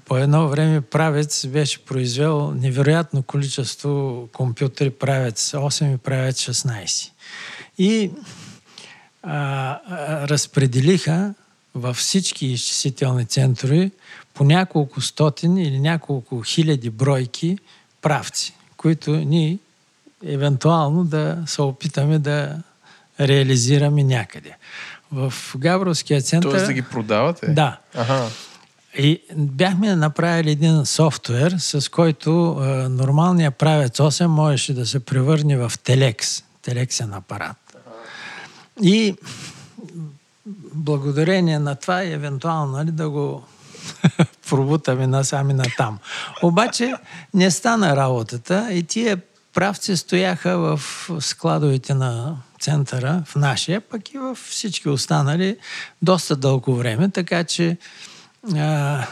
по 0.05 0.17
едно 0.17 0.47
време 0.47 0.81
правец 0.81 1.47
беше 1.47 1.85
произвел 1.85 2.51
невероятно 2.51 3.23
количество 3.23 4.27
компютри 4.33 4.89
правец 4.89 5.51
8 5.51 5.95
и 5.95 5.97
правец 5.97 6.41
16. 6.41 7.11
И 7.77 8.11
а, 9.23 9.79
разпределиха 10.27 11.33
във 11.75 11.97
всички 11.97 12.47
изчислителни 12.47 13.25
центрове 13.25 13.91
по 14.33 14.43
няколко 14.43 15.01
стотин 15.01 15.57
или 15.57 15.79
няколко 15.79 16.41
хиляди 16.41 16.89
бройки 16.89 17.57
правци, 18.01 18.53
които 18.77 19.11
ние 19.11 19.57
евентуално 20.25 21.03
да 21.03 21.43
се 21.45 21.61
опитаме 21.61 22.19
да 22.19 22.61
реализираме 23.19 24.03
някъде. 24.03 24.57
В 25.11 25.33
Габровския 25.57 26.21
център... 26.21 26.49
Тоест 26.49 26.65
да 26.65 26.73
ги 26.73 26.81
продавате? 26.81 27.47
Да. 27.47 27.77
Ага. 27.95 28.27
И 28.97 29.21
бяхме 29.35 29.95
направили 29.95 30.51
един 30.51 30.85
софтуер, 30.85 31.55
с 31.59 31.91
който 31.91 32.61
е, 32.61 32.67
нормалният 32.89 33.55
правец 33.55 33.97
8 33.97 34.25
можеше 34.25 34.73
да 34.73 34.85
се 34.85 34.99
превърне 34.99 35.57
в 35.57 35.71
телекс, 35.83 36.43
телексен 36.61 37.13
апарат. 37.13 37.77
И 38.81 39.15
благодарение 40.73 41.59
на 41.59 41.75
това 41.75 42.03
и 42.03 42.13
евентуално 42.13 42.71
нали, 42.71 42.91
да 42.91 43.09
го 43.09 43.43
пробутаме 44.49 45.07
насами 45.07 45.53
на 45.53 45.65
там. 45.77 45.99
Обаче 46.43 46.93
не 47.33 47.51
стана 47.51 47.95
работата 47.95 48.67
и 48.71 48.83
тия 48.83 49.21
правци 49.53 49.97
стояха 49.97 50.57
в 50.57 50.81
складовете 51.19 51.93
на 51.93 52.37
центъра, 52.59 53.23
в 53.25 53.35
нашия, 53.35 53.81
пък 53.81 54.13
и 54.13 54.17
в 54.17 54.35
всички 54.35 54.89
останали 54.89 55.57
доста 56.01 56.35
дълго 56.35 56.75
време, 56.75 57.09
така 57.09 57.43
че 57.43 57.77
а, 58.55 59.07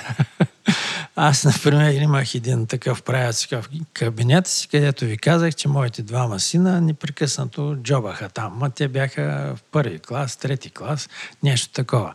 аз, 1.16 1.44
например, 1.44 1.92
имах 1.92 2.34
един 2.34 2.66
такъв 2.66 3.02
правец 3.02 3.46
в 3.46 3.64
кабинета 3.92 4.50
си, 4.50 4.68
където 4.68 5.04
ви 5.04 5.18
казах, 5.18 5.54
че 5.54 5.68
моите 5.68 6.02
двама 6.02 6.40
сина 6.40 6.80
непрекъснато 6.80 7.76
джобаха 7.82 8.28
там. 8.28 8.52
Ма 8.58 8.70
те 8.70 8.88
бяха 8.88 9.54
в 9.56 9.62
първи 9.62 9.98
клас, 9.98 10.36
трети 10.36 10.70
клас, 10.70 11.08
нещо 11.42 11.72
такова. 11.72 12.14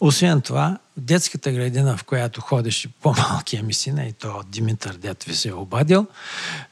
Освен 0.00 0.40
това, 0.40 0.78
детската 0.96 1.52
градина, 1.52 1.96
в 1.96 2.04
която 2.04 2.40
ходеше 2.40 2.88
по-малкия 3.02 3.62
ми 3.62 3.74
сина, 3.74 4.04
и 4.04 4.12
то 4.12 4.42
Димитър, 4.48 4.94
дет 4.94 5.24
ви 5.24 5.34
се 5.34 5.48
е 5.48 5.52
обадил, 5.52 6.06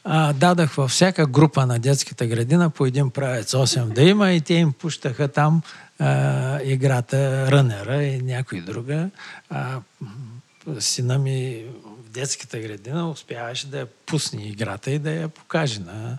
а, 0.04 0.32
дадах 0.32 0.74
във 0.74 0.90
всяка 0.90 1.26
група 1.26 1.66
на 1.66 1.78
детската 1.78 2.26
градина 2.26 2.70
по 2.70 2.86
един 2.86 3.10
правец 3.10 3.52
8 3.52 3.84
да 3.84 4.02
има 4.02 4.32
и 4.32 4.40
те 4.40 4.54
им 4.54 4.72
пущаха 4.72 5.28
там 5.28 5.62
а, 5.98 6.60
играта 6.62 7.50
Рънера 7.52 8.04
и 8.04 8.22
някой 8.22 8.60
друга. 8.60 9.10
А, 9.50 9.80
сина 10.78 11.18
ми 11.18 11.64
в 12.06 12.10
детската 12.10 12.58
градина 12.58 13.10
успяваше 13.10 13.66
да 13.66 13.78
я 13.78 13.86
пусне 13.86 14.46
играта 14.46 14.90
и 14.90 14.98
да 14.98 15.10
я 15.10 15.28
покаже 15.28 15.80
на 15.80 16.18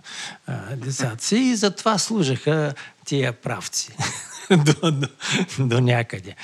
децата 0.76 1.24
си. 1.24 1.36
И 1.36 1.56
затова 1.56 1.98
служаха 1.98 2.74
тия 3.04 3.32
правци 3.32 3.96
до, 4.50 4.90
до, 4.90 5.08
до 5.58 5.80
някъде. 5.80 6.34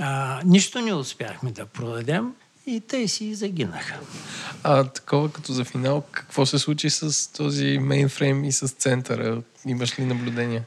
А, 0.00 0.40
нищо 0.44 0.80
не 0.80 0.94
успяхме 0.94 1.50
да 1.50 1.66
продадем 1.66 2.32
и 2.66 2.80
те 2.80 3.08
си 3.08 3.34
загинаха. 3.34 3.94
А 4.62 4.84
такова 4.84 5.32
като 5.32 5.52
за 5.52 5.64
финал, 5.64 6.04
какво 6.10 6.46
се 6.46 6.58
случи 6.58 6.90
с 6.90 7.32
този 7.32 7.78
мейнфрейм 7.78 8.44
и 8.44 8.52
с 8.52 8.68
центъра? 8.68 9.42
Имаш 9.66 9.98
ли 9.98 10.04
наблюдения? 10.04 10.62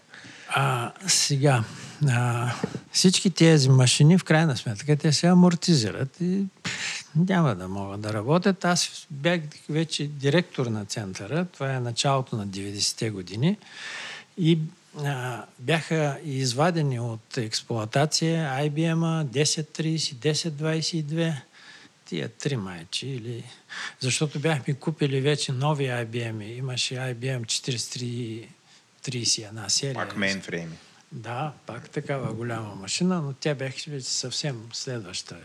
А, 0.49 0.91
сега, 1.07 1.63
а, 2.09 2.51
всички 2.91 3.29
тези 3.29 3.69
машини, 3.69 4.17
в 4.17 4.23
крайна 4.23 4.57
сметка, 4.57 4.95
те 4.95 5.13
се 5.13 5.27
амортизират 5.27 6.17
и 6.21 6.45
няма 7.15 7.55
да 7.55 7.67
могат 7.67 8.01
да 8.01 8.13
работят. 8.13 8.65
Аз 8.65 9.07
бях 9.11 9.41
вече 9.69 10.07
директор 10.07 10.65
на 10.65 10.85
центъра, 10.85 11.45
това 11.45 11.73
е 11.73 11.79
началото 11.79 12.35
на 12.35 12.47
90-те 12.47 13.09
години 13.09 13.57
и 14.37 14.59
а, 14.97 15.45
бяха 15.59 16.19
извадени 16.23 16.99
от 16.99 17.37
експлоатация 17.37 18.49
IBM 18.49 19.25
1030, 19.25 19.97
1022, 19.97 21.41
тия 22.05 22.29
три 22.29 22.55
майчи, 22.55 23.07
или... 23.07 23.43
защото 23.99 24.39
бяхме 24.39 24.73
купили 24.73 25.21
вече 25.21 25.51
нови 25.51 25.83
IBM. 25.83 26.43
Имаше 26.43 26.95
IBM 26.95 27.45
4331 29.03 29.67
серия. 29.67 29.93
Пак 29.93 30.15
мейнфрейми. 30.15 30.75
Да, 31.11 31.53
пак 31.65 31.89
такава 31.89 32.33
голяма 32.33 32.75
машина, 32.75 33.21
но 33.21 33.33
тя 33.33 33.55
беше 33.55 33.91
вече 33.91 34.09
съвсем 34.09 34.69
следващото 34.73 35.35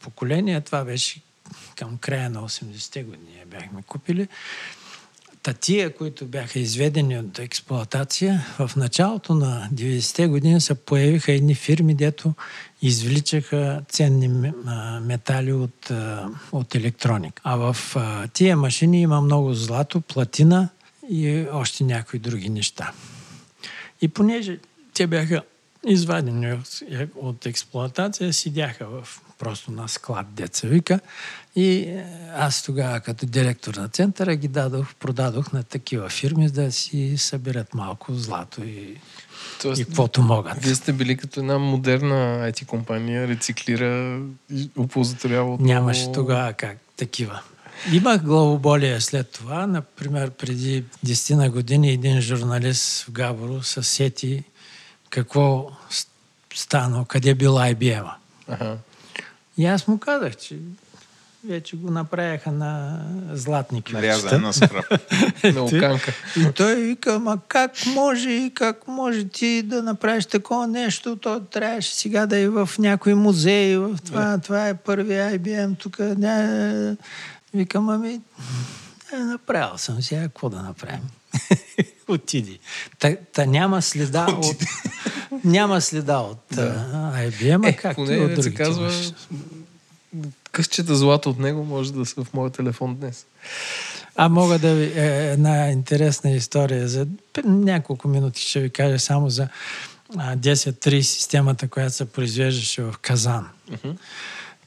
поколение. 0.00 0.60
Това 0.60 0.84
беше 0.84 1.20
към 1.76 1.98
края 1.98 2.30
на 2.30 2.48
80-те 2.48 3.02
години 3.02 3.42
бяхме 3.46 3.82
купили. 3.82 4.28
Та 5.42 5.52
тия, 5.52 5.94
които 5.94 6.26
бяха 6.26 6.58
изведени 6.58 7.18
от 7.18 7.38
експлоатация, 7.38 8.46
в 8.58 8.70
началото 8.76 9.34
на 9.34 9.68
90-те 9.74 10.26
години 10.26 10.60
се 10.60 10.74
появиха 10.74 11.32
едни 11.32 11.54
фирми, 11.54 11.94
дето 11.94 12.34
извличаха 12.82 13.82
ценни 13.88 14.52
метали 15.00 15.52
от, 15.52 15.90
от 16.52 16.74
електроник. 16.74 17.40
А 17.44 17.56
в 17.56 17.96
тия 18.32 18.56
машини 18.56 19.00
има 19.00 19.20
много 19.20 19.54
злато, 19.54 20.00
платина 20.00 20.68
и 21.10 21.46
още 21.52 21.84
някои 21.84 22.18
други 22.18 22.48
неща. 22.48 22.92
И 24.02 24.08
понеже 24.08 24.58
те 24.94 25.06
бяха 25.06 25.42
извадени 25.86 26.52
от, 26.52 26.82
от 27.16 27.46
експлоатация, 27.46 28.32
сидяха 28.32 28.86
в, 28.86 29.20
просто 29.38 29.72
на 29.72 29.88
склад, 29.88 30.26
деца 30.34 30.68
вика. 30.68 31.00
И 31.56 31.78
е, 31.78 32.06
аз 32.36 32.62
тогава, 32.62 33.00
като 33.00 33.26
директор 33.26 33.74
на 33.74 33.88
центъра, 33.88 34.36
ги 34.36 34.48
дадох, 34.48 34.94
продадох 34.94 35.52
на 35.52 35.62
такива 35.62 36.08
фирми, 36.08 36.50
да 36.50 36.72
си 36.72 37.14
съберат 37.18 37.74
малко 37.74 38.14
злато 38.14 38.64
и, 38.64 38.96
Тоест, 39.62 39.80
и 39.80 39.84
каквото 39.84 40.22
могат. 40.22 40.64
Вие 40.64 40.74
сте 40.74 40.92
били 40.92 41.16
като 41.16 41.40
една 41.40 41.58
модерна 41.58 42.50
IT 42.52 42.66
компания, 42.66 43.28
рециклира 43.28 44.20
и 44.50 44.70
оползотворява. 44.78 45.56
Нямаше 45.60 46.12
тогава 46.12 46.52
как 46.52 46.78
такива. 46.96 47.40
Имах 47.92 48.22
главоболие 48.22 49.00
след 49.00 49.30
това. 49.30 49.66
Например, 49.66 50.30
преди 50.30 50.84
10 51.06 51.34
на 51.34 51.50
години 51.50 51.90
един 51.90 52.20
журналист 52.20 53.02
в 53.02 53.10
Габоро 53.10 53.62
се 53.62 53.82
сети 53.82 54.44
какво 55.10 55.70
стана, 56.54 57.04
къде 57.04 57.34
бил 57.34 57.52
IBM. 57.52 58.10
Ага. 58.48 58.76
И 59.56 59.66
аз 59.66 59.88
му 59.88 59.98
казах, 59.98 60.36
че 60.36 60.58
вече 61.48 61.76
го 61.76 61.90
направяха 61.90 62.52
на 62.52 63.00
златни. 63.32 63.82
Нарязане 63.92 64.38
на 64.38 64.52
скрап. 64.52 64.84
на 65.44 65.62
оканка. 65.62 66.12
И 66.36 66.52
той 66.52 66.74
вика, 66.74 67.18
ма 67.18 67.38
как 67.48 67.72
може 67.86 68.30
и 68.30 68.50
как 68.54 68.88
може 68.88 69.28
ти 69.28 69.62
да 69.62 69.82
направиш 69.82 70.26
такова 70.26 70.66
нещо? 70.66 71.16
То 71.16 71.40
трябваше 71.40 71.94
сега 71.94 72.26
да 72.26 72.38
е 72.38 72.48
в 72.48 72.70
някой 72.78 73.14
музей, 73.14 73.76
в 73.76 73.98
това, 74.04 74.38
това 74.38 74.68
е 74.68 74.74
първи 74.74 75.12
IBM, 75.12 75.78
тук 75.78 75.98
не, 75.98 76.96
Викам, 77.54 77.88
ами, 77.88 78.20
е, 79.12 79.16
направил 79.16 79.78
съм 79.78 80.02
сега, 80.02 80.22
какво 80.22 80.48
да 80.48 80.62
направим? 80.62 81.10
Отиди. 82.08 82.58
Та, 82.98 83.16
та 83.32 83.44
няма 83.44 83.82
следа 83.82 84.26
от... 84.38 84.56
няма 85.44 85.80
следа 85.80 86.18
от 86.18 86.38
да. 86.52 87.12
IBM, 87.16 87.68
е, 87.68 87.76
както 87.76 88.12
и 88.12 88.20
от 88.20 88.34
другите 88.34 88.54
казва, 88.54 88.90
късчета 90.52 90.96
злато 90.96 91.30
от 91.30 91.38
него 91.38 91.64
може 91.64 91.92
да 91.92 92.06
са 92.06 92.24
в 92.24 92.34
моя 92.34 92.50
телефон 92.50 92.96
днес. 92.96 93.26
А 94.16 94.28
мога 94.28 94.58
да 94.58 94.74
ви... 94.74 94.84
Е, 94.84 95.32
една 95.32 95.70
интересна 95.70 96.30
история. 96.30 96.88
За 96.88 97.06
няколко 97.44 98.08
минути 98.08 98.40
ще 98.40 98.60
ви 98.60 98.70
кажа 98.70 98.98
само 98.98 99.30
за 99.30 99.48
10-3 100.16 101.00
системата, 101.00 101.68
която 101.68 101.94
се 101.94 102.04
произвеждаше 102.04 102.82
в 102.82 102.94
Казан. 103.02 103.48
Uh-huh 103.70 103.96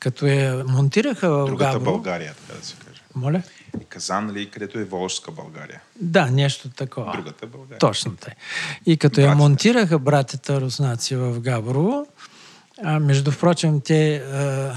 като 0.05 0.25
я 0.25 0.63
монтираха 0.67 1.29
в 1.29 1.45
Другата 1.45 1.73
Габро... 1.73 1.91
България, 1.91 2.33
така 2.33 2.59
да 2.59 2.65
се 2.65 2.75
каже. 2.75 3.01
Моля? 3.15 3.41
Казан, 3.89 4.31
ли, 4.31 4.49
където 4.49 4.79
е 4.79 4.83
Волжска 4.83 5.31
България. 5.31 5.81
Да, 6.01 6.25
нещо 6.25 6.69
такова. 6.69 7.11
Другата 7.11 7.47
България. 7.47 7.79
Точно 7.79 8.15
тъй. 8.15 8.33
И 8.85 8.97
като 8.97 9.15
братята. 9.15 9.29
я 9.29 9.35
монтираха 9.35 9.99
братята 9.99 10.61
руснаци 10.61 11.15
в 11.15 11.39
Габрово, 11.39 12.07
а 12.83 12.99
между 12.99 13.31
впрочем 13.31 13.81
те 13.81 14.15
а, 14.15 14.73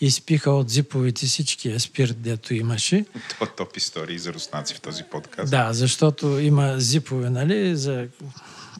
изпиха 0.00 0.50
от 0.50 0.70
зиповите 0.70 1.26
всички 1.26 1.80
спирт, 1.80 2.22
дето 2.22 2.54
имаше. 2.54 3.04
Това 3.30 3.46
топ 3.46 3.76
истории 3.76 4.18
за 4.18 4.32
руснаци 4.32 4.74
в 4.74 4.80
този 4.80 5.04
подкаст. 5.04 5.50
Да, 5.50 5.72
защото 5.72 6.38
има 6.38 6.74
зипове, 6.78 7.30
нали, 7.30 7.76
за 7.76 8.08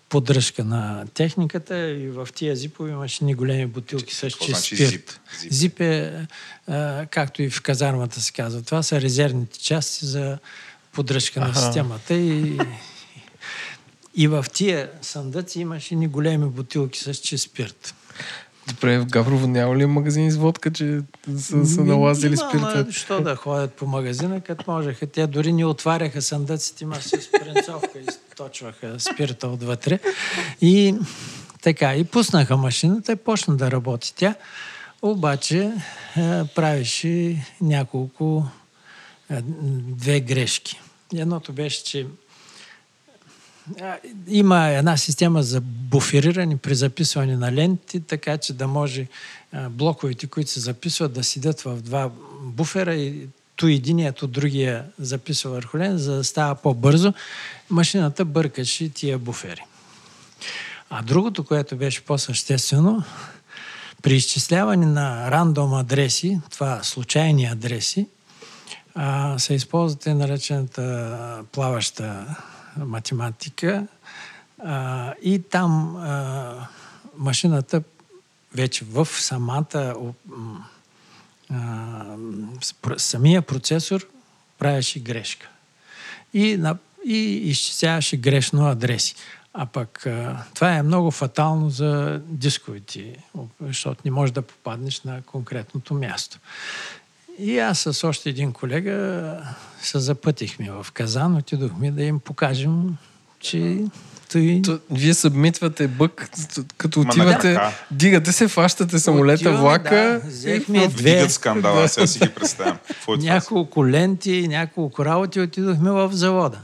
поддръжка 0.09 0.65
на 0.65 1.07
техниката 1.15 1.90
и 1.90 2.09
в 2.09 2.28
тия 2.35 2.57
зипове 2.57 2.90
имаше 2.90 3.24
ни 3.24 3.35
големи 3.35 3.66
бутилки 3.66 4.15
с 4.15 4.31
чист 4.31 4.49
значи 4.49 4.77
спирт. 4.77 4.90
Зип? 4.90 5.11
Зип, 5.40 5.53
зип 5.53 5.81
е, 5.81 6.27
а, 6.66 7.07
както 7.11 7.43
и 7.43 7.51
в 7.51 7.62
казармата 7.62 8.20
се 8.20 8.32
казва, 8.32 8.62
това 8.62 8.82
са 8.82 9.01
резервните 9.01 9.59
части 9.59 10.07
за 10.07 10.39
поддръжка 10.93 11.40
на 11.40 11.55
системата 11.55 12.15
и, 12.15 12.59
и 14.15 14.28
в 14.28 14.47
тия 14.53 14.90
съндъци 15.03 15.61
имаше 15.61 15.95
ни 15.95 16.09
големи 16.09 16.47
бутилки 16.47 16.99
с 16.99 17.15
чист 17.15 17.45
спирт. 17.45 17.95
Добре, 18.69 18.99
в 18.99 19.07
Гаврово 19.07 19.47
няма 19.47 19.77
ли 19.77 19.86
магазин 19.86 20.31
с 20.31 20.36
водка, 20.36 20.73
че 20.73 21.01
са, 21.39 21.66
са 21.66 21.85
налазили 21.85 22.36
спирта? 22.36 22.86
Що 22.90 23.20
да 23.20 23.36
ходят 23.36 23.73
по 23.73 23.86
магазина, 23.86 24.40
като 24.40 24.70
можеха. 24.70 25.07
Те 25.07 25.27
дори 25.27 25.53
не 25.53 25.65
отваряха 25.65 26.23
съндъците, 26.23 26.85
имаше 26.85 27.09
спринцовка 27.20 27.99
и 27.99 28.07
точваха 28.36 29.01
спирта 29.01 29.49
отвътре. 29.49 29.99
И 30.61 30.95
така, 31.62 31.95
и 31.95 32.05
пуснаха 32.05 32.57
машината 32.57 33.12
и 33.12 33.16
почна 33.16 33.57
да 33.57 33.70
работи 33.70 34.15
тя. 34.16 34.35
Обаче 35.03 35.73
е, 36.16 36.45
правеше 36.55 37.47
няколко 37.61 38.47
е, 39.31 39.43
две 39.89 40.20
грешки. 40.20 40.81
Едното 41.15 41.53
беше, 41.53 41.85
че 41.85 42.07
има 44.28 44.69
една 44.69 44.97
система 44.97 45.43
за 45.43 45.61
буфериране 45.61 46.57
при 46.57 46.74
записване 46.74 47.36
на 47.36 47.53
ленти, 47.53 48.01
така 48.01 48.39
че 48.39 48.53
да 48.53 48.69
може 48.69 49.07
блоковете, 49.70 50.27
които 50.27 50.51
се 50.51 50.61
записват, 50.61 51.12
да 51.12 51.24
седят 51.24 51.61
в 51.61 51.82
два 51.82 52.11
буфера 52.43 52.95
и 52.95 53.28
ту 53.57 53.66
единият 53.66 54.23
от 54.23 54.32
другия 54.32 54.85
записва 54.99 55.51
върху 55.51 55.78
лент, 55.78 56.01
за 56.01 56.16
да 56.16 56.24
става 56.24 56.55
по-бързо. 56.55 57.12
Машината 57.70 58.24
бъркаше 58.24 58.89
тия 58.89 59.19
буфери. 59.19 59.65
А 60.90 61.03
другото, 61.03 61.45
което 61.45 61.77
беше 61.77 62.05
по-съществено, 62.05 63.03
при 64.03 64.16
изчисляване 64.16 64.86
на 64.86 65.31
рандом 65.31 65.74
адреси, 65.74 66.40
това 66.51 66.82
случайни 66.82 67.47
адреси, 67.47 68.07
се 69.36 69.55
използват 69.55 70.07
наречената 70.07 71.45
плаваща 71.53 72.36
математика 72.87 73.87
а, 74.59 75.15
и 75.23 75.43
там 75.43 75.97
а, 75.97 76.69
машината 77.17 77.83
вече 78.55 78.85
в 78.85 79.07
самата 79.07 79.95
а, 81.53 82.17
самия 82.97 83.43
процесор 83.43 84.09
правеше 84.59 85.01
грешка. 85.01 85.49
И, 86.35 86.57
на, 86.57 86.79
и 87.05 87.19
изчисляваше 87.49 88.17
грешно 88.17 88.67
адреси. 88.67 89.15
А 89.53 89.67
пък 89.67 90.07
а, 90.07 90.45
това 90.55 90.75
е 90.75 90.83
много 90.83 91.11
фатално 91.11 91.71
за 91.71 92.21
дисковите, 92.25 93.17
защото 93.61 94.03
не 94.05 94.11
можеш 94.11 94.33
да 94.33 94.43
попаднеш 94.43 95.03
на 95.03 95.23
конкретното 95.23 95.95
място. 95.95 96.39
И 97.39 97.59
аз 97.59 97.78
с 97.78 98.05
още 98.05 98.28
един 98.28 98.52
колега 98.52 99.36
се 99.82 99.98
запътихме 99.98 100.70
в 100.70 100.86
Казан, 100.93 101.36
отидохме 101.36 101.90
да 101.90 102.02
им 102.02 102.20
покажем, 102.20 102.97
че 103.40 103.78
той... 104.32 104.62
То, 104.65 104.78
вие 104.90 105.15
събмитвате 105.15 105.89
бък, 105.89 106.31
като 106.77 107.01
отивате, 107.01 107.59
дигате 107.90 108.32
се, 108.32 108.48
фащате 108.48 108.98
самолета, 108.98 109.40
Отиваме, 109.40 109.60
влака. 109.60 109.94
Да, 109.94 110.28
взехме 110.28 110.85
и... 110.85 110.89
две. 110.89 111.10
Вдигат 111.12 111.32
скандала, 111.32 111.82
да. 111.82 111.89
сега 111.89 112.06
си 112.06 112.19
ги 112.19 112.28
представям. 112.28 112.78
Е 113.09 113.16
няколко 113.16 113.86
ленти, 113.86 114.48
няколко 114.48 115.05
работи 115.05 115.40
отидохме 115.40 115.90
в 115.90 116.10
завода. 116.12 116.59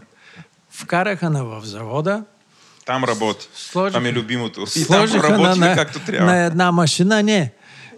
Вкараха 0.71 1.31
на 1.31 1.45
в 1.45 1.63
завода. 1.65 2.25
Там 2.87 3.05
работи. 3.05 3.49
Сложиха, 3.55 3.93
там 3.93 4.07
е 4.07 4.13
любимото. 4.13 4.65
И 4.77 4.87
там 4.87 5.21
работи 5.21 5.61
на, 5.61 5.75
както 5.75 5.99
трябва. 5.99 6.27
На 6.27 6.45
една 6.45 6.73
машина, 6.73 7.23
не. 7.23 7.53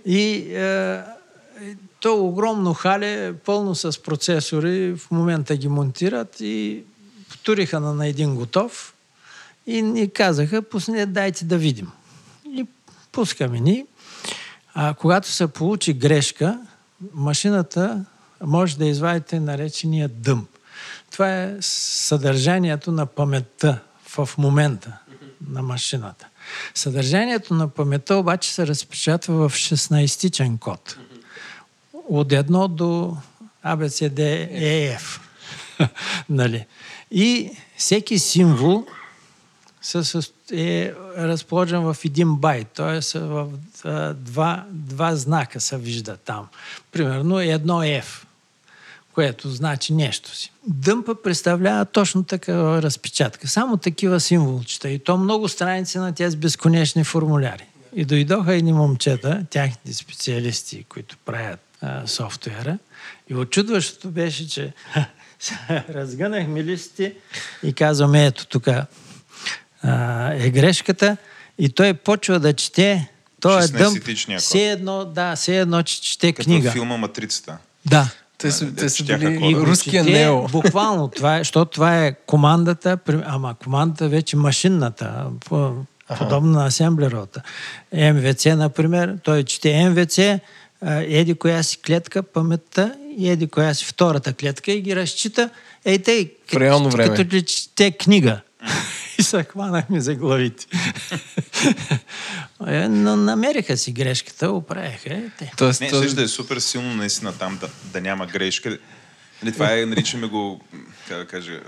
И 0.07 0.32
е, 0.55 1.01
то 2.01 2.24
огромно 2.24 2.74
хале, 2.74 3.35
пълно 3.44 3.74
с 3.74 4.02
процесори, 4.02 4.97
в 4.97 5.10
момента 5.10 5.56
ги 5.56 5.68
монтират 5.68 6.40
и 6.40 6.85
туриха 7.43 7.81
на, 7.81 7.94
на 7.94 8.06
един 8.06 8.35
готов 8.35 8.94
и 9.66 9.82
ни 9.82 10.10
казаха, 10.10 10.62
пусне, 10.62 11.06
дайте 11.06 11.44
да 11.44 11.59
видим. 11.59 11.90
И 12.47 12.66
пускаме 13.12 13.60
ни. 13.60 13.86
А 14.74 14.94
когато 14.94 15.28
се 15.28 15.47
получи 15.47 15.93
грешка, 15.93 16.60
машината 17.14 18.05
може 18.43 18.78
да 18.78 18.86
извадите 18.86 19.40
наречения 19.40 20.09
дъм. 20.09 20.47
Това 21.10 21.43
е 21.43 21.56
съдържанието 21.60 22.93
на 22.93 23.06
паметта 23.06 23.78
в 24.09 24.28
момента 24.39 24.98
на 25.51 25.62
машината. 25.62 26.28
Съдържанието 26.74 27.55
на 27.55 27.68
паметта 27.68 28.16
обаче 28.16 28.55
се 28.55 28.66
разпечатва 28.66 29.48
в 29.48 29.55
16-тичен 29.55 30.59
код 30.59 30.97
от 32.09 32.33
едно 32.33 32.69
до 32.69 33.16
ABCD 33.65 34.19
EF. 34.99 35.20
нали? 36.28 36.66
И 37.11 37.51
всеки 37.77 38.19
символ 38.19 38.87
е 40.53 40.93
разположен 41.19 41.81
в 41.81 41.97
един 42.05 42.37
байт, 42.37 42.69
т.е. 42.69 43.19
в 43.19 43.49
два, 44.15 44.65
два 44.70 45.16
знака 45.16 45.61
се 45.61 45.78
вижда 45.78 46.16
там. 46.16 46.49
Примерно 46.93 47.41
едно 47.41 47.83
F, 47.83 48.24
което 49.15 49.51
значи 49.51 49.95
нещо 49.95 50.37
си. 50.37 50.53
Дъмпа 50.66 51.23
представлява 51.23 51.85
точно 51.85 52.24
такава 52.24 52.83
разпечатка. 52.83 53.49
Само 53.49 53.77
такива 53.77 54.20
символчета. 54.20 54.89
И 54.89 54.99
то 54.99 55.16
много 55.16 55.49
страници 55.49 55.99
на 55.99 56.15
тези 56.15 56.37
безконечни 56.37 57.05
формуляри. 57.05 57.65
И 57.95 58.05
дойдоха 58.05 58.55
едни 58.55 58.73
момчета, 58.73 59.47
тяхните 59.51 59.95
специалисти, 59.95 60.85
които 60.85 61.16
правят 61.24 61.66
а, 61.87 62.07
софтуера. 62.07 62.79
И 63.29 63.35
очудващото 63.35 64.09
беше, 64.09 64.49
че 64.49 64.73
разгънахме 65.71 66.65
листи 66.65 67.13
и 67.63 67.73
казваме, 67.73 68.27
ето 68.27 68.47
тук 68.47 68.67
е 68.67 70.51
грешката. 70.51 71.17
И 71.59 71.69
той 71.69 71.95
почва 71.95 72.41
да 72.41 72.53
чете. 72.53 73.11
Той 73.41 73.65
е 73.65 73.69
дъм. 73.69 73.95
Все 74.39 74.71
едно, 74.71 75.05
да, 75.05 75.37
все 75.37 75.61
едно, 75.61 75.83
че 75.83 76.03
чете 76.03 76.33
Като 76.33 76.45
книга. 76.45 76.71
филма 76.71 76.97
Матрицата. 76.97 77.59
Да. 77.87 78.11
Те 78.39 78.53
са, 78.53 78.75
те 78.75 78.89
са 78.89 79.05
били 79.05 79.55
руския 79.55 80.05
нео. 80.05 80.49
Буквално, 80.49 81.09
това 81.17 81.37
е, 81.37 81.39
защото 81.39 81.71
това 81.71 82.05
е 82.05 82.15
командата, 82.15 82.99
ама 83.25 83.55
командата 83.55 84.09
вече 84.09 84.37
машинната, 84.37 85.27
подобна 86.19 86.59
на 86.59 86.67
асемблеровата. 86.67 87.43
МВЦ, 87.93 88.45
например, 88.45 89.19
той 89.23 89.43
чете 89.45 89.89
МВЦ, 89.91 90.19
еди 90.86 91.35
коя 91.35 91.62
си 91.62 91.78
клетка, 91.86 92.23
паметта 92.23 92.94
и 93.19 93.31
еди 93.31 93.47
коя 93.47 93.74
си 93.74 93.85
втората 93.85 94.32
клетка 94.32 94.73
и 94.73 94.81
ги 94.81 94.97
разчита. 94.97 95.51
Ей, 95.85 95.98
те, 95.98 96.31
реално 96.55 96.90
време. 96.90 97.16
като 97.16 97.36
ли 97.36 97.43
чете 97.43 97.90
книга. 97.90 98.40
и 99.19 99.23
се 99.23 99.44
хванахме 99.44 100.01
за 100.01 100.15
главите. 100.15 100.66
Е, 102.66 102.89
но 102.89 103.16
намериха 103.16 103.77
си 103.77 103.93
грешката, 103.93 104.51
оправяха. 104.51 105.15
Е, 105.15 105.23
те. 105.39 105.53
Тоест, 105.57 105.81
не, 105.81 105.90
също 105.90 106.16
да 106.16 106.23
е 106.23 106.28
супер 106.28 106.59
силно 106.59 106.94
наистина 106.94 107.39
там 107.39 107.59
да, 107.61 107.69
да 107.93 108.01
няма 108.01 108.27
грешка. 108.27 108.78
Нали, 109.43 109.53
това 109.53 109.78
е, 109.78 109.86
наричаме 109.86 110.27
го, 110.27 110.61
как 111.09 111.19
да 111.19 111.27
кажа, 111.27 111.61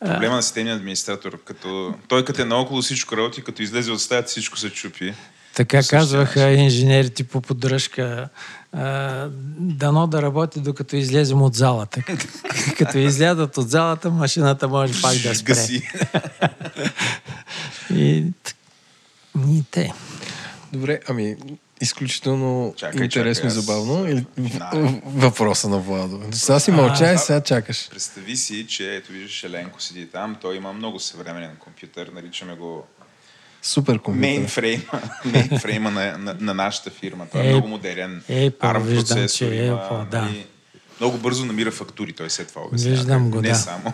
проблема 0.00 0.36
на 0.36 0.42
системния 0.42 0.76
администратор. 0.76 1.38
Като, 1.44 1.94
той 2.08 2.24
като 2.24 2.42
е 2.42 2.44
наоколо 2.44 2.82
всичко 2.82 3.16
работи, 3.16 3.44
като 3.44 3.62
излезе 3.62 3.90
от 3.90 4.02
стаята 4.02 4.28
всичко 4.28 4.58
се 4.58 4.70
чупи. 4.70 5.14
Така 5.56 5.82
казваха 5.82 6.50
инженерите 6.50 7.24
по 7.24 7.40
поддръжка. 7.40 8.28
дано 9.58 10.06
да 10.06 10.22
работи 10.22 10.60
докато 10.60 10.96
излезем 10.96 11.42
от 11.42 11.54
залата. 11.54 12.02
Като 12.78 12.98
излядат 12.98 13.56
от 13.56 13.70
залата, 13.70 14.10
машината 14.10 14.68
може 14.68 15.02
пак 15.02 15.16
да 15.18 15.34
спре. 15.34 15.54
и, 17.90 18.24
и 19.48 19.64
те. 19.70 19.92
Добре, 20.72 21.00
ами 21.08 21.36
изключително 21.80 22.74
чакай, 22.76 23.04
интересно 23.04 23.50
чакай, 23.50 23.58
и 23.58 23.60
забавно. 23.60 24.08
Или... 24.08 24.26
Въпроса 25.04 25.68
на 25.68 25.78
Владо. 25.78 26.20
Сега 26.32 26.60
си 26.60 26.70
мълча 26.70 27.12
и 27.12 27.18
сега 27.18 27.40
чакаш. 27.40 27.90
Представи 27.90 28.36
си, 28.36 28.66
че 28.66 28.94
ето 28.96 29.12
виждаш 29.12 29.44
Еленко 29.44 29.82
седи 29.82 30.06
там. 30.06 30.36
Той 30.40 30.56
има 30.56 30.72
много 30.72 31.00
съвременен 31.00 31.56
компютър. 31.56 32.10
Наричаме 32.14 32.56
го 32.56 32.86
Супер 33.66 33.98
компютър. 33.98 34.28
Мейнфрейма, 34.28 35.02
мейнфрейма 35.24 35.90
на, 35.90 36.18
на, 36.18 36.36
на, 36.40 36.54
нашата 36.54 36.90
фирма. 36.90 37.26
Той 37.32 37.40
е, 37.40 37.46
е 37.46 37.50
много 37.50 37.68
модерен. 37.68 38.22
Е, 38.28 38.50
ARM 38.50 38.94
процесор. 38.94 39.38
Че 39.38 39.66
е, 39.66 39.70
по, 39.70 40.04
да. 40.10 40.28
и 40.34 40.46
много 41.00 41.18
бързо 41.18 41.44
намира 41.44 41.70
фактури. 41.70 42.12
Той 42.12 42.30
след 42.30 42.48
това 42.48 42.62
обяснява. 42.62 42.96
Виждам 42.96 43.30
го, 43.30 43.40
Не 43.40 43.48
да. 43.48 43.54
само. 43.54 43.92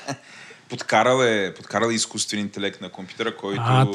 подкарал 0.68 1.22
е, 1.22 1.54
подкарал 1.54 1.90
е 1.90 1.94
изкуствен 1.94 2.40
интелект 2.40 2.80
на 2.80 2.88
компютъра, 2.88 3.36
който 3.36 3.62
а, 3.64 3.86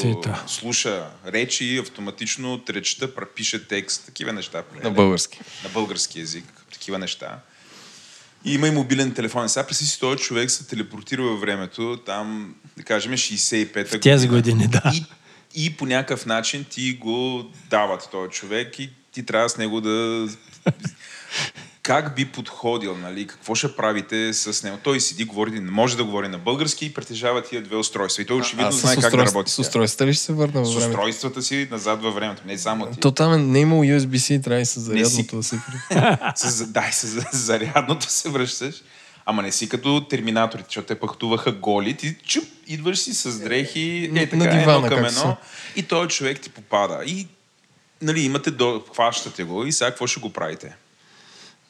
слуша 0.47 1.07
речи 1.27 1.65
и 1.65 1.79
автоматично 1.79 2.61
речта 2.69 3.07
пише 3.35 3.67
текст, 3.67 4.05
такива 4.05 4.33
неща. 4.33 4.63
На 4.83 4.91
български. 4.91 5.39
На 5.63 5.69
български 5.69 6.19
язик, 6.19 6.45
такива 6.71 6.99
неща. 6.99 7.39
И 8.45 8.53
има 8.53 8.67
и 8.67 8.71
мобилен 8.71 9.13
телефон. 9.13 9.49
Сега 9.49 9.67
представи 9.67 9.87
си, 9.87 9.99
този 9.99 10.23
човек 10.23 10.51
се 10.51 10.67
телепортира 10.67 11.23
във 11.23 11.41
времето, 11.41 11.99
там, 12.05 12.55
да 12.79 12.85
кажем, 12.85 13.11
65-та 13.11 13.97
година. 13.97 13.99
тези 13.99 14.27
години, 14.27 14.67
да. 14.67 14.91
И, 14.93 15.05
и 15.65 15.77
по 15.77 15.85
някакъв 15.85 16.25
начин 16.25 16.65
ти 16.69 16.93
го 16.93 17.45
дават 17.69 18.09
този 18.11 18.31
човек 18.31 18.79
и 18.79 18.89
ти 19.11 19.25
трябва 19.25 19.49
с 19.49 19.57
него 19.57 19.81
да... 19.81 20.27
как 21.83 22.15
би 22.15 22.25
подходил, 22.25 22.97
нали? 22.97 23.27
Какво 23.27 23.55
ще 23.55 23.75
правите 23.75 24.33
с 24.33 24.63
него? 24.63 24.77
Той 24.83 24.99
седи, 24.99 25.25
говори, 25.25 25.51
не 25.51 25.71
може 25.71 25.97
да 25.97 26.03
говори 26.03 26.27
на 26.27 26.37
български 26.37 26.85
и 26.85 26.93
притежава 26.93 27.43
тия 27.43 27.63
две 27.63 27.75
устройства. 27.75 28.23
И 28.23 28.25
той 28.25 28.37
очевидно 28.37 28.71
знае 28.71 28.95
как 28.95 29.11
да 29.15 29.25
работи. 29.25 29.51
С 29.51 29.59
устройствата 29.59 30.07
ли 30.07 30.13
ще 30.13 30.23
се 30.23 30.33
върна 30.33 30.65
С 30.65 30.75
устройствата 30.75 31.41
си 31.41 31.67
назад 31.71 32.01
във 32.01 32.15
времето. 32.15 32.41
Не 32.45 32.57
само 32.57 32.85
ти. 32.85 32.99
То 32.99 33.11
там 33.11 33.51
не 33.51 33.59
е 33.59 33.61
имало 33.61 33.83
USB-C, 33.83 34.43
трябва 34.43 34.61
и 34.61 34.65
с 34.65 34.79
зарядното 34.79 35.35
да 35.35 35.43
се 35.43 35.59
с, 36.35 36.67
Да, 36.67 36.89
с 36.91 37.25
зарядното 37.31 38.11
се 38.11 38.29
връщаш. 38.29 38.75
Ама 39.29 39.41
не 39.41 39.51
си 39.51 39.69
като 39.69 40.05
терминаторите, 40.09 40.67
защото 40.67 40.87
те 40.87 40.99
пъхтуваха 40.99 41.51
голи, 41.51 41.97
ти 41.97 42.15
чуп, 42.25 42.43
идваш 42.67 42.99
си 42.99 43.13
с 43.13 43.39
дрехи, 43.39 44.11
е, 44.15 44.29
така, 44.29 44.35
на 44.35 44.59
дивана, 44.59 44.85
едно 44.85 44.97
към 44.97 45.05
едно, 45.05 45.37
и 45.75 45.83
този 45.83 46.09
човек 46.09 46.41
ти 46.41 46.49
попада. 46.49 47.03
И 47.05 47.27
нали, 48.01 48.21
имате 48.21 48.51
до... 48.51 48.83
хващате 48.93 49.43
го 49.43 49.65
и 49.65 49.71
сега 49.71 49.89
какво 49.89 50.07
ще 50.07 50.19
го 50.19 50.29
правите? 50.29 50.75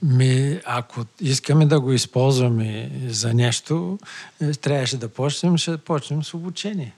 Ми, 0.01 0.59
ако 0.65 1.05
искаме 1.21 1.65
да 1.65 1.79
го 1.79 1.93
използваме 1.93 2.91
за 3.07 3.33
нещо, 3.33 3.99
е, 4.41 4.51
трябваше 4.51 4.97
да 4.97 5.09
почнем, 5.09 5.57
ще 5.57 5.77
почнем 5.77 6.23
с 6.23 6.33
обучение. 6.33 6.93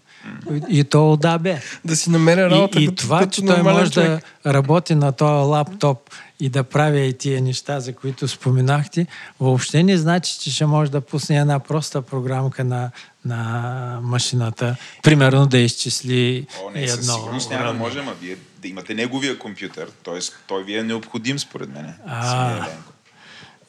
И, 0.51 0.79
и 0.79 0.83
то 0.83 1.17
да 1.17 1.37
бе. 1.37 1.61
Да 1.85 1.95
си 1.95 2.09
намеря 2.09 2.49
работа. 2.49 2.81
И, 2.81 2.83
и 2.83 2.95
това, 2.95 3.25
че 3.25 3.45
той 3.45 3.63
може 3.63 3.91
човек. 3.91 4.21
да 4.43 4.53
работи 4.53 4.95
на 4.95 5.11
този 5.11 5.49
лаптоп 5.49 6.09
и 6.41 6.49
да 6.49 6.63
прави 6.63 7.05
и 7.05 7.13
тия 7.13 7.41
неща, 7.41 7.79
за 7.79 7.93
които 7.93 8.27
споменахте, 8.27 9.07
въобще 9.39 9.83
не 9.83 9.97
значи, 9.97 10.39
че 10.39 10.51
ще 10.51 10.65
може 10.65 10.91
да 10.91 11.01
пусне 11.01 11.37
една 11.37 11.59
проста 11.59 12.01
програмка 12.01 12.63
на, 12.63 12.91
на 13.25 13.99
машината. 14.03 14.75
Примерно 15.03 15.45
да 15.45 15.57
изчисли 15.57 16.47
О, 16.63 16.69
не, 16.69 16.83
едно. 16.83 16.95
Със 16.95 17.13
сигурност 17.13 17.49
няма 17.49 17.65
да 17.65 17.73
можем, 17.73 18.09
а 18.09 18.13
вие 18.21 18.37
да 18.61 18.67
имате 18.67 18.93
неговия 18.93 19.39
компютър. 19.39 19.87
Т.е. 20.03 20.19
той 20.47 20.63
ви 20.63 20.77
е 20.77 20.83
необходим, 20.83 21.39
според 21.39 21.69
мен. 21.69 21.93
А, 22.07 22.67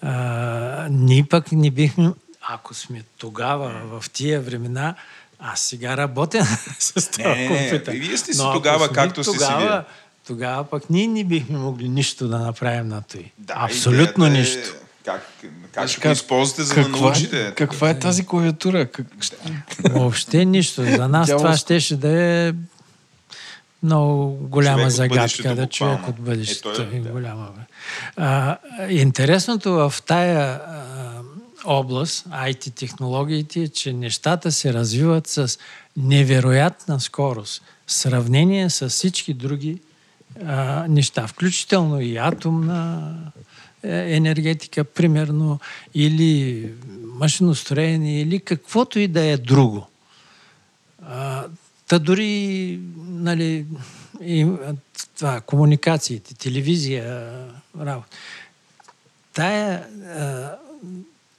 а, 0.02 0.88
ние 0.90 1.24
пък 1.24 1.52
не 1.52 1.70
бихме, 1.70 2.10
ако 2.48 2.74
сме 2.74 3.02
тогава, 3.18 4.00
в 4.00 4.10
тия 4.10 4.40
времена, 4.40 4.94
аз 5.38 5.60
сега 5.60 5.96
работя 5.96 6.44
с 6.78 7.10
този 7.10 7.28
не, 7.28 7.48
компютър. 7.48 7.92
Не, 7.92 7.98
вие 7.98 8.16
сте 8.16 8.32
си 8.32 8.42
Но 8.42 8.52
тогава, 8.52 8.88
както 8.88 9.24
сте 9.24 9.38
си 9.38 9.52
вие. 9.58 9.80
Тогава 10.26 10.64
пък 10.64 10.90
ние 10.90 11.06
не 11.06 11.24
бихме 11.24 11.58
могли 11.58 11.88
нищо 11.88 12.28
да 12.28 12.38
направим 12.38 12.88
на 12.88 13.02
той. 13.02 13.32
Да, 13.38 13.54
Абсолютно 13.56 14.26
идеята, 14.26 14.38
нищо. 14.40 14.74
Как, 15.04 15.22
как 15.72 15.88
ще 15.88 16.08
го 16.08 16.12
използвате, 16.12 16.62
за 16.62 16.74
каква, 16.74 16.98
да 16.98 17.00
научите? 17.00 17.46
Е, 17.46 17.54
каква 17.54 17.90
е 17.90 17.98
тази 17.98 18.26
клавиатура? 18.26 18.86
Как... 18.86 19.06
Въобще 19.90 20.44
нищо. 20.44 20.84
За 20.84 21.08
нас 21.08 21.28
това 21.28 21.56
щеше 21.56 21.96
да 21.96 22.08
е 22.08 22.52
много 23.82 24.32
голяма 24.32 24.82
човек 24.82 24.90
загадка, 24.90 25.54
да 25.54 25.66
човек 25.66 26.08
от 26.08 26.20
бъдещето 26.20 26.82
е, 26.82 27.00
да. 27.00 27.10
голяма. 27.10 27.48
А, 28.16 28.58
интересното 28.88 29.72
в 29.72 29.94
тая 30.06 30.54
а, 30.54 31.20
област, 31.64 32.26
IT 32.28 32.74
технологиите, 32.74 33.60
е, 33.60 33.68
че 33.68 33.92
нещата 33.92 34.52
се 34.52 34.72
развиват 34.72 35.26
с 35.26 35.58
невероятна 35.96 37.00
скорост 37.00 37.62
в 37.86 37.92
сравнение 37.92 38.70
с 38.70 38.88
всички 38.88 39.34
други 39.34 39.80
а, 40.46 40.86
неща, 40.88 41.26
включително 41.26 42.00
и 42.00 42.16
атомна 42.16 43.14
е, 43.82 44.16
енергетика, 44.16 44.84
примерно, 44.84 45.60
или 45.94 46.68
машиностроение, 47.04 48.20
или 48.20 48.40
каквото 48.40 48.98
и 48.98 49.08
да 49.08 49.24
е 49.24 49.36
друго. 49.36 49.86
А, 51.06 51.44
та 51.88 51.98
дори 51.98 52.80
нали, 52.96 53.66
и, 54.22 54.46
това, 55.16 55.40
комуникациите, 55.40 56.34
телевизия, 56.34 57.32
работа. 57.80 58.08
Тая, 59.34 59.86
а, 60.18 60.56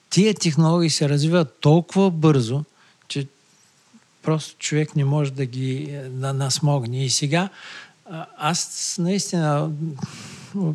тия 0.10 0.34
технологии 0.34 0.90
се 0.90 1.10
развиват 1.10 1.58
толкова 1.60 2.12
бързо, 2.12 2.64
че 3.08 3.28
просто 4.24 4.58
човек 4.60 4.96
не 4.96 5.06
може 5.06 5.32
да 5.32 5.46
ги 5.46 6.00
да 6.10 6.34
насмогне. 6.34 7.06
И 7.06 7.10
сега 7.10 7.50
аз 8.38 8.96
наистина 9.00 9.72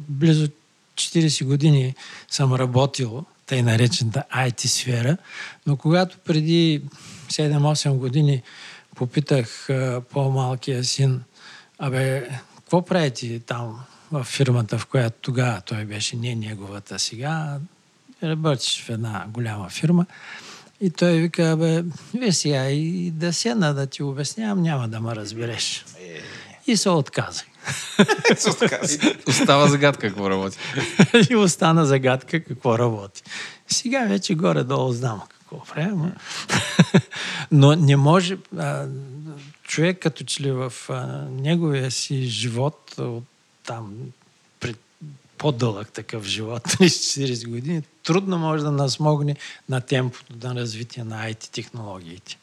близо 0.08 0.48
40 0.94 1.44
години 1.44 1.94
съм 2.30 2.54
работил 2.54 3.24
тъй 3.46 3.62
наречената 3.62 4.24
IT 4.36 4.66
сфера, 4.66 5.16
но 5.66 5.76
когато 5.76 6.18
преди 6.18 6.82
7-8 7.28 7.92
години 7.96 8.42
попитах 8.96 9.68
по-малкия 10.10 10.84
син, 10.84 11.22
абе, 11.78 12.28
какво 12.56 12.84
правите 12.84 13.38
там 13.38 13.80
в 14.12 14.24
фирмата, 14.24 14.78
в 14.78 14.86
която 14.86 15.16
тогава 15.20 15.60
той 15.60 15.84
беше 15.84 16.16
не 16.16 16.34
неговата 16.34 16.98
сега, 16.98 17.58
работиш 18.22 18.82
в 18.82 18.90
една 18.90 19.26
голяма 19.28 19.68
фирма. 19.68 20.06
И 20.80 20.90
той 20.90 21.20
вика, 21.20 21.56
бе, 21.56 21.84
вие 22.14 22.32
сега 22.32 22.70
и 22.70 23.10
да 23.10 23.32
седна 23.32 23.74
да 23.74 23.86
ти 23.86 24.02
обяснявам, 24.02 24.62
няма 24.62 24.88
да 24.88 25.00
ме 25.00 25.16
разбереш. 25.16 25.84
И 26.68 26.76
се 26.76 26.90
отказах. 26.90 27.46
Остава 29.26 29.68
загадка 29.68 30.08
какво 30.08 30.30
работи. 30.30 30.58
и 31.30 31.36
остана 31.36 31.86
загадка 31.86 32.44
какво 32.44 32.78
работи. 32.78 33.22
Сега 33.68 34.04
вече 34.04 34.34
горе-долу 34.34 34.92
знам 34.92 35.22
какво 35.30 35.64
правим. 35.64 36.12
Но 37.50 37.76
не 37.76 37.96
може... 37.96 38.38
А, 38.58 38.86
човек 39.62 39.98
като 40.02 40.24
че 40.24 40.42
ли 40.42 40.52
в 40.52 40.72
а, 40.88 40.94
неговия 41.30 41.90
си 41.90 42.22
живот 42.22 42.94
от 42.98 43.24
там 43.66 43.94
пред 44.60 44.78
по-дълъг 45.38 45.92
такъв 45.92 46.24
живот, 46.24 46.62
30-40 46.62 47.48
години, 47.48 47.82
трудно 48.02 48.38
може 48.38 48.62
да 48.62 48.70
насмогне 48.70 49.36
на 49.68 49.80
темпото 49.80 50.46
на 50.46 50.54
развитие 50.54 51.04
на 51.04 51.30
IT 51.30 51.50
технологиите. 51.50 52.38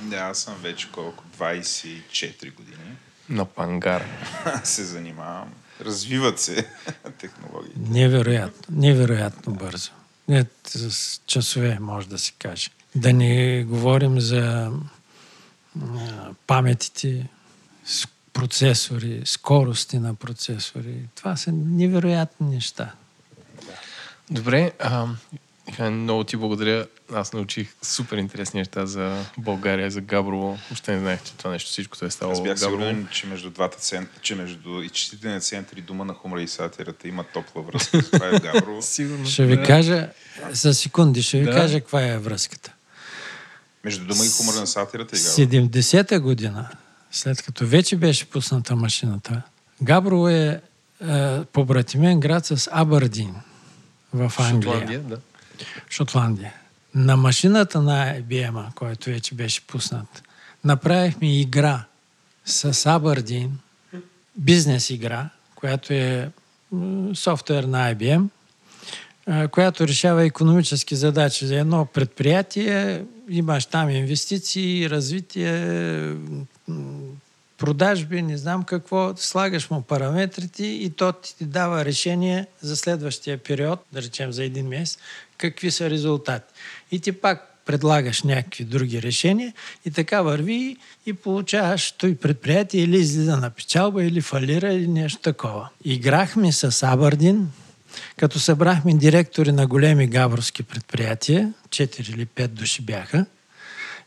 Да, 0.00 0.16
аз 0.16 0.38
съм 0.38 0.54
вече 0.62 0.88
колко? 0.92 1.24
24 1.38 2.54
години. 2.54 2.96
На 3.28 3.44
пангар. 3.44 4.04
се 4.64 4.84
занимавам. 4.84 5.52
Развиват 5.80 6.40
се 6.40 6.68
технологии. 7.18 7.72
Невероятно, 7.76 8.76
невероятно 8.76 9.52
бързо. 9.52 9.90
Не, 10.28 10.46
с 10.66 11.20
часове, 11.26 11.78
може 11.80 12.08
да 12.08 12.18
се 12.18 12.32
каже. 12.38 12.70
Да 12.94 13.12
не 13.12 13.64
говорим 13.64 14.20
за 14.20 14.72
паметите, 16.46 17.28
процесори, 18.32 19.22
скорости 19.24 19.98
на 19.98 20.14
процесори. 20.14 21.08
Това 21.14 21.36
са 21.36 21.52
невероятни 21.52 22.54
неща. 22.54 22.92
Добре, 24.30 24.72
а, 24.78 25.06
много 25.90 26.24
ти 26.24 26.36
благодаря. 26.36 26.86
Аз 27.12 27.32
научих 27.32 27.74
супер 27.82 28.16
интересни 28.16 28.58
неща 28.58 28.86
за 28.86 29.24
България, 29.38 29.90
за 29.90 30.00
Габрово. 30.00 30.58
Още 30.72 30.92
не 30.92 30.98
знаех, 30.98 31.22
че 31.22 31.32
това 31.32 31.50
нещо 31.50 31.70
всичко 31.70 32.04
е 32.04 32.10
ставало. 32.10 32.32
Аз 32.32 32.42
бях 32.42 32.58
сигурен, 32.58 33.08
че 33.12 33.26
между 33.26 33.50
двата 33.50 33.78
центъра, 33.78 34.20
че 34.22 34.34
между 34.34 34.82
изчислителния 34.82 35.40
център 35.40 35.76
и 35.76 35.80
дума 35.80 36.04
на 36.04 36.14
хумора 36.14 36.42
и 36.42 36.48
сатирата 36.48 37.08
има 37.08 37.24
топла 37.24 37.62
връзка. 37.62 38.02
Това 38.12 38.28
е 38.28 38.30
Габрово. 38.30 38.82
Сигурно. 38.82 39.26
Ще 39.26 39.46
ви 39.46 39.62
кажа, 39.62 40.08
за 40.50 40.74
секунди, 40.74 41.22
ще 41.22 41.38
ви 41.38 41.44
да. 41.44 41.52
кажа 41.52 41.80
каква 41.80 42.02
е 42.02 42.18
връзката. 42.18 42.72
Между 43.84 44.06
дума 44.06 44.24
и 44.24 44.28
хумора 44.28 44.56
на 44.56 44.66
сатирата 44.66 45.16
и 45.16 45.18
Габрово. 45.18 45.68
70-та 45.68 46.20
година, 46.20 46.68
след 47.10 47.42
като 47.42 47.66
вече 47.66 47.96
беше 47.96 48.30
пусната 48.30 48.76
машината, 48.76 49.42
Габрово 49.82 50.28
е, 50.28 50.60
е 51.08 51.44
побратимен 51.44 52.20
град 52.20 52.46
с 52.46 52.68
Абърдин 52.72 53.34
в 54.12 54.32
Англия. 54.38 54.72
Шотландия, 54.72 55.00
да. 55.00 55.18
Шотландия. 55.90 56.54
На 56.94 57.16
машината 57.16 57.82
на 57.82 58.20
IBM, 58.20 58.74
който 58.74 59.10
вече 59.10 59.34
беше 59.34 59.66
пуснат, 59.66 60.22
направихме 60.64 61.40
игра 61.40 61.84
с 62.44 62.86
Абърдин, 62.86 63.58
бизнес 64.36 64.90
игра, 64.90 65.28
която 65.54 65.92
е 65.92 66.30
софтуер 67.14 67.64
на 67.64 67.94
IBM, 67.94 68.28
която 69.50 69.88
решава 69.88 70.24
економически 70.24 70.96
задачи 70.96 71.46
за 71.46 71.56
едно 71.56 71.86
предприятие. 71.86 73.04
Имаш 73.28 73.66
там 73.66 73.90
инвестиции, 73.90 74.90
развитие, 74.90 76.16
продажби, 77.58 78.22
не 78.22 78.38
знам 78.38 78.62
какво, 78.62 79.12
слагаш 79.16 79.70
му 79.70 79.82
параметрите 79.82 80.66
и 80.66 80.90
то 80.90 81.12
ти, 81.12 81.44
дава 81.44 81.84
решение 81.84 82.46
за 82.60 82.76
следващия 82.76 83.38
период, 83.38 83.80
да 83.92 84.02
речем 84.02 84.32
за 84.32 84.44
един 84.44 84.68
месец, 84.68 84.98
какви 85.38 85.70
са 85.70 85.90
резултати. 85.90 86.54
И 86.90 87.00
ти 87.00 87.12
пак 87.12 87.50
предлагаш 87.66 88.22
някакви 88.22 88.64
други 88.64 89.02
решения 89.02 89.52
и 89.86 89.90
така 89.90 90.22
върви 90.22 90.76
и 91.06 91.12
получаваш 91.12 91.92
той 91.92 92.14
предприятие 92.14 92.82
или 92.82 92.96
излиза 92.96 93.36
на 93.36 93.50
печалба, 93.50 94.04
или 94.04 94.20
фалира, 94.20 94.72
или 94.72 94.88
нещо 94.88 95.20
такова. 95.20 95.68
Играхме 95.84 96.52
с 96.52 96.82
Абърдин, 96.82 97.50
като 98.16 98.38
събрахме 98.38 98.94
директори 98.94 99.52
на 99.52 99.66
големи 99.66 100.06
габровски 100.06 100.62
предприятия, 100.62 101.52
4 101.68 102.10
или 102.14 102.26
5 102.26 102.48
души 102.48 102.82
бяха, 102.82 103.26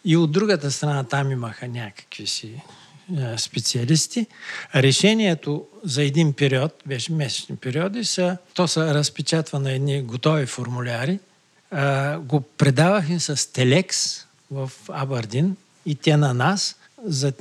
и 0.05 0.17
от 0.17 0.31
другата 0.31 0.71
страна 0.71 1.03
там 1.03 1.31
имаха 1.31 1.67
някакви 1.67 2.27
си 2.27 2.61
специалисти. 3.37 4.25
Решението 4.75 5.65
за 5.83 6.03
един 6.03 6.33
период, 6.33 6.83
беше 6.85 7.11
месечни 7.11 7.55
периоди, 7.55 8.05
са, 8.05 8.37
то 8.53 8.67
са 8.67 8.93
разпечатва 8.93 9.59
на 9.59 9.71
едни 9.71 10.01
готови 10.01 10.45
формуляри. 10.45 11.19
А, 11.71 12.17
го 12.17 12.41
предавахме 12.41 13.19
с 13.19 13.51
телекс 13.51 14.25
в 14.51 14.71
Абардин 14.89 15.55
и 15.85 15.95
те 15.95 16.17
на 16.17 16.33
нас 16.33 16.75
за 17.05 17.33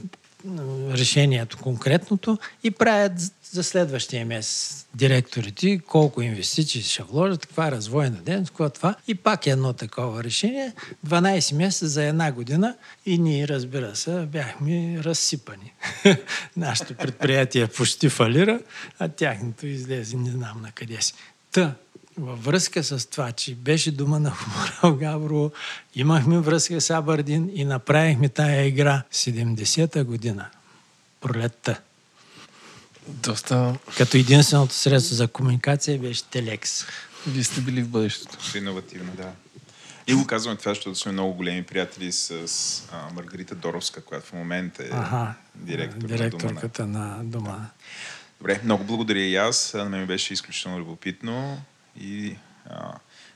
решението 0.92 1.58
конкретното 1.58 2.38
и 2.64 2.70
правят 2.70 3.12
за 3.50 3.64
следващия 3.64 4.26
месец 4.26 4.86
директорите 4.94 5.78
колко 5.78 6.22
инвестиции 6.22 6.82
ще 6.82 7.02
вложат, 7.02 7.46
каква 7.46 7.68
е 7.68 7.70
развойна 7.70 8.16
дейност, 8.16 8.50
какво 8.50 8.64
е 8.64 8.70
това. 8.70 8.94
И 9.08 9.14
пак 9.14 9.46
едно 9.46 9.72
такова 9.72 10.24
решение. 10.24 10.72
12 11.06 11.54
месеца 11.54 11.88
за 11.88 12.04
една 12.04 12.32
година 12.32 12.76
и 13.06 13.18
ние, 13.18 13.48
разбира 13.48 13.96
се, 13.96 14.26
бяхме 14.26 14.98
разсипани. 15.04 15.72
Нашето 16.56 16.94
предприятие 16.94 17.66
почти 17.66 18.08
фалира, 18.08 18.60
а 18.98 19.08
тяхното 19.08 19.66
излезе 19.66 20.16
не 20.16 20.30
знам 20.30 20.62
на 20.62 20.72
къде 20.72 21.02
си. 21.02 21.14
Та, 21.52 21.74
във 22.18 22.44
връзка 22.44 22.84
с 22.84 23.10
това, 23.10 23.32
че 23.32 23.54
беше 23.54 23.90
дума 23.90 24.20
на 24.20 24.30
Хуморал 24.30 24.98
Гавро, 24.98 25.50
имахме 25.94 26.38
връзка 26.38 26.80
с 26.80 26.90
Абардин 26.90 27.50
и 27.54 27.64
направихме 27.64 28.28
тая 28.28 28.66
игра 28.66 29.02
70-та 29.12 30.04
година, 30.04 30.46
пролетта. 31.20 31.80
Доста... 33.08 33.78
Като 33.96 34.16
единственото 34.16 34.74
средство 34.74 35.14
за 35.14 35.28
комуникация 35.28 35.98
беше 35.98 36.24
Телекс. 36.24 36.84
Вие 37.26 37.44
сте 37.44 37.60
били 37.60 37.82
в 37.82 37.88
бъдещето. 37.88 38.58
Иновативно, 38.58 39.12
да. 39.16 39.32
И 40.06 40.14
го 40.14 40.26
казваме 40.26 40.56
това, 40.56 40.70
защото 40.70 40.98
сме 40.98 41.12
много 41.12 41.34
големи 41.34 41.62
приятели 41.62 42.12
с 42.12 42.32
а, 42.92 43.14
Маргарита 43.14 43.54
Доровска, 43.54 44.00
която 44.00 44.26
в 44.26 44.32
момента 44.32 44.82
е 44.82 44.88
ага, 44.92 45.34
директор 45.54 46.06
директорката 46.06 46.86
на 46.86 47.20
Дома. 47.24 47.50
Да. 47.50 47.70
Добре, 48.38 48.60
много 48.64 48.84
благодаря 48.84 49.20
и 49.20 49.36
аз. 49.36 49.74
На 49.74 49.84
мен 49.84 50.06
беше 50.06 50.32
изключително 50.32 50.78
любопитно 50.78 51.62
и 52.00 52.36
а, 52.70 52.92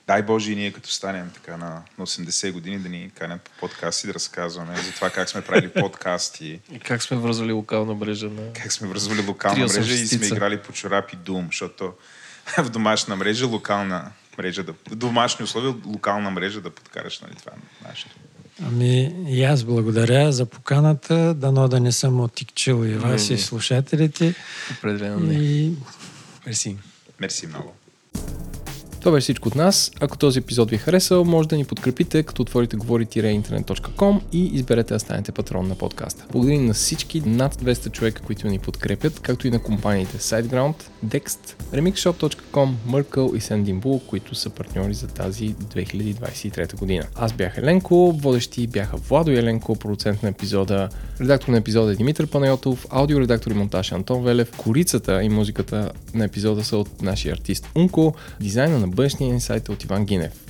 дай 0.06 0.22
Боже 0.22 0.52
и 0.52 0.56
ние 0.56 0.72
като 0.72 0.90
станем 0.90 1.30
така 1.34 1.56
на, 1.56 1.82
на 1.98 2.06
80 2.06 2.52
години 2.52 2.78
да 2.78 2.88
ни 2.88 3.10
канят 3.14 3.42
по 3.42 3.50
подкасти 3.60 4.06
да 4.06 4.14
разказваме 4.14 4.76
за 4.76 4.92
това 4.92 5.10
как 5.10 5.28
сме 5.28 5.42
правили 5.42 5.68
подкасти. 5.68 6.60
И 6.72 6.78
как 6.78 7.02
сме 7.02 7.16
връзвали 7.16 7.52
локална 7.52 7.94
мрежа. 7.94 8.28
На... 8.28 8.52
Как 8.52 8.72
сме 8.72 8.88
връзвали 8.88 9.26
локална 9.26 9.66
мрежа 9.66 9.94
и 9.94 10.06
сме 10.06 10.26
играли 10.26 10.58
по 10.58 10.72
чорап 10.72 11.12
и 11.12 11.16
дум, 11.16 11.46
защото 11.46 11.92
в 12.58 12.70
домашна 12.70 13.16
мрежа 13.16 13.46
локална 13.46 14.10
мрежа 14.38 14.62
да, 14.62 14.72
в 14.90 14.94
домашни 14.94 15.44
условия 15.44 15.74
локална 15.86 16.30
мрежа 16.30 16.60
да 16.60 16.70
подкараш 16.70 17.20
нали, 17.20 17.34
това 17.34 17.52
нашето. 17.88 18.16
Ами 18.62 19.14
и 19.28 19.44
аз 19.44 19.64
благодаря 19.64 20.32
за 20.32 20.46
поканата. 20.46 21.34
Дано 21.34 21.68
да 21.68 21.80
не 21.80 21.92
съм 21.92 22.20
отикчил 22.20 22.86
и 22.86 22.94
вас 22.94 23.30
и 23.30 23.38
слушателите. 23.38 24.34
Определено 24.78 25.20
не. 25.20 25.34
И... 25.34 25.72
Мерси. 26.46 26.76
Мерси 27.20 27.46
много. 27.46 27.74
Това 29.00 29.12
беше 29.12 29.24
всичко 29.24 29.48
от 29.48 29.54
нас. 29.54 29.90
Ако 30.00 30.18
този 30.18 30.38
епизод 30.38 30.70
ви 30.70 30.76
е 30.76 30.78
харесал, 30.78 31.24
може 31.24 31.48
да 31.48 31.56
ни 31.56 31.64
подкрепите, 31.64 32.22
като 32.22 32.42
отворите 32.42 32.76
говори-интернет.com 32.76 34.20
и 34.32 34.44
изберете 34.44 34.94
да 34.94 35.00
станете 35.00 35.32
патрон 35.32 35.68
на 35.68 35.74
подкаста. 35.74 36.26
Благодарим 36.32 36.66
на 36.66 36.74
всички 36.74 37.20
над 37.20 37.54
200 37.54 37.92
човека, 37.92 38.22
които 38.22 38.46
ни 38.48 38.58
подкрепят, 38.58 39.20
както 39.20 39.46
и 39.46 39.50
на 39.50 39.62
компаниите 39.62 40.18
SiteGround, 40.18 40.74
Dext, 41.06 41.54
remixshop.com, 41.72 42.74
Merkle 42.88 43.36
и 43.36 43.40
Sendinbull, 43.40 44.06
които 44.06 44.34
са 44.34 44.50
партньори 44.50 44.94
за 44.94 45.06
тази 45.06 45.54
2023 45.54 46.78
година. 46.78 47.04
Аз 47.14 47.32
бях 47.32 47.58
Еленко, 47.58 48.12
водещи 48.12 48.66
бяха 48.66 48.96
Владо 48.96 49.30
Еленко, 49.30 49.76
продуцент 49.76 50.22
на 50.22 50.28
епизода, 50.28 50.88
редактор 51.20 51.48
на 51.52 51.58
епизода 51.58 51.92
е 51.92 51.96
Димитър 51.96 52.26
Панайотов, 52.26 52.86
аудиоредактор 52.90 53.50
и 53.50 53.54
монтаж 53.54 53.92
Антон 53.92 54.22
Велев, 54.22 54.50
корицата 54.56 55.22
и 55.22 55.28
музиката 55.28 55.92
на 56.14 56.24
епизода 56.24 56.64
са 56.64 56.76
от 56.76 57.02
нашия 57.02 57.32
артист 57.32 57.68
Унко, 57.74 58.14
дизайна 58.40 58.78
на 58.78 58.88
бъдещия 58.88 59.28
инсайт 59.28 59.68
от 59.68 59.84
Иван 59.84 60.04
Гинев. 60.04 60.49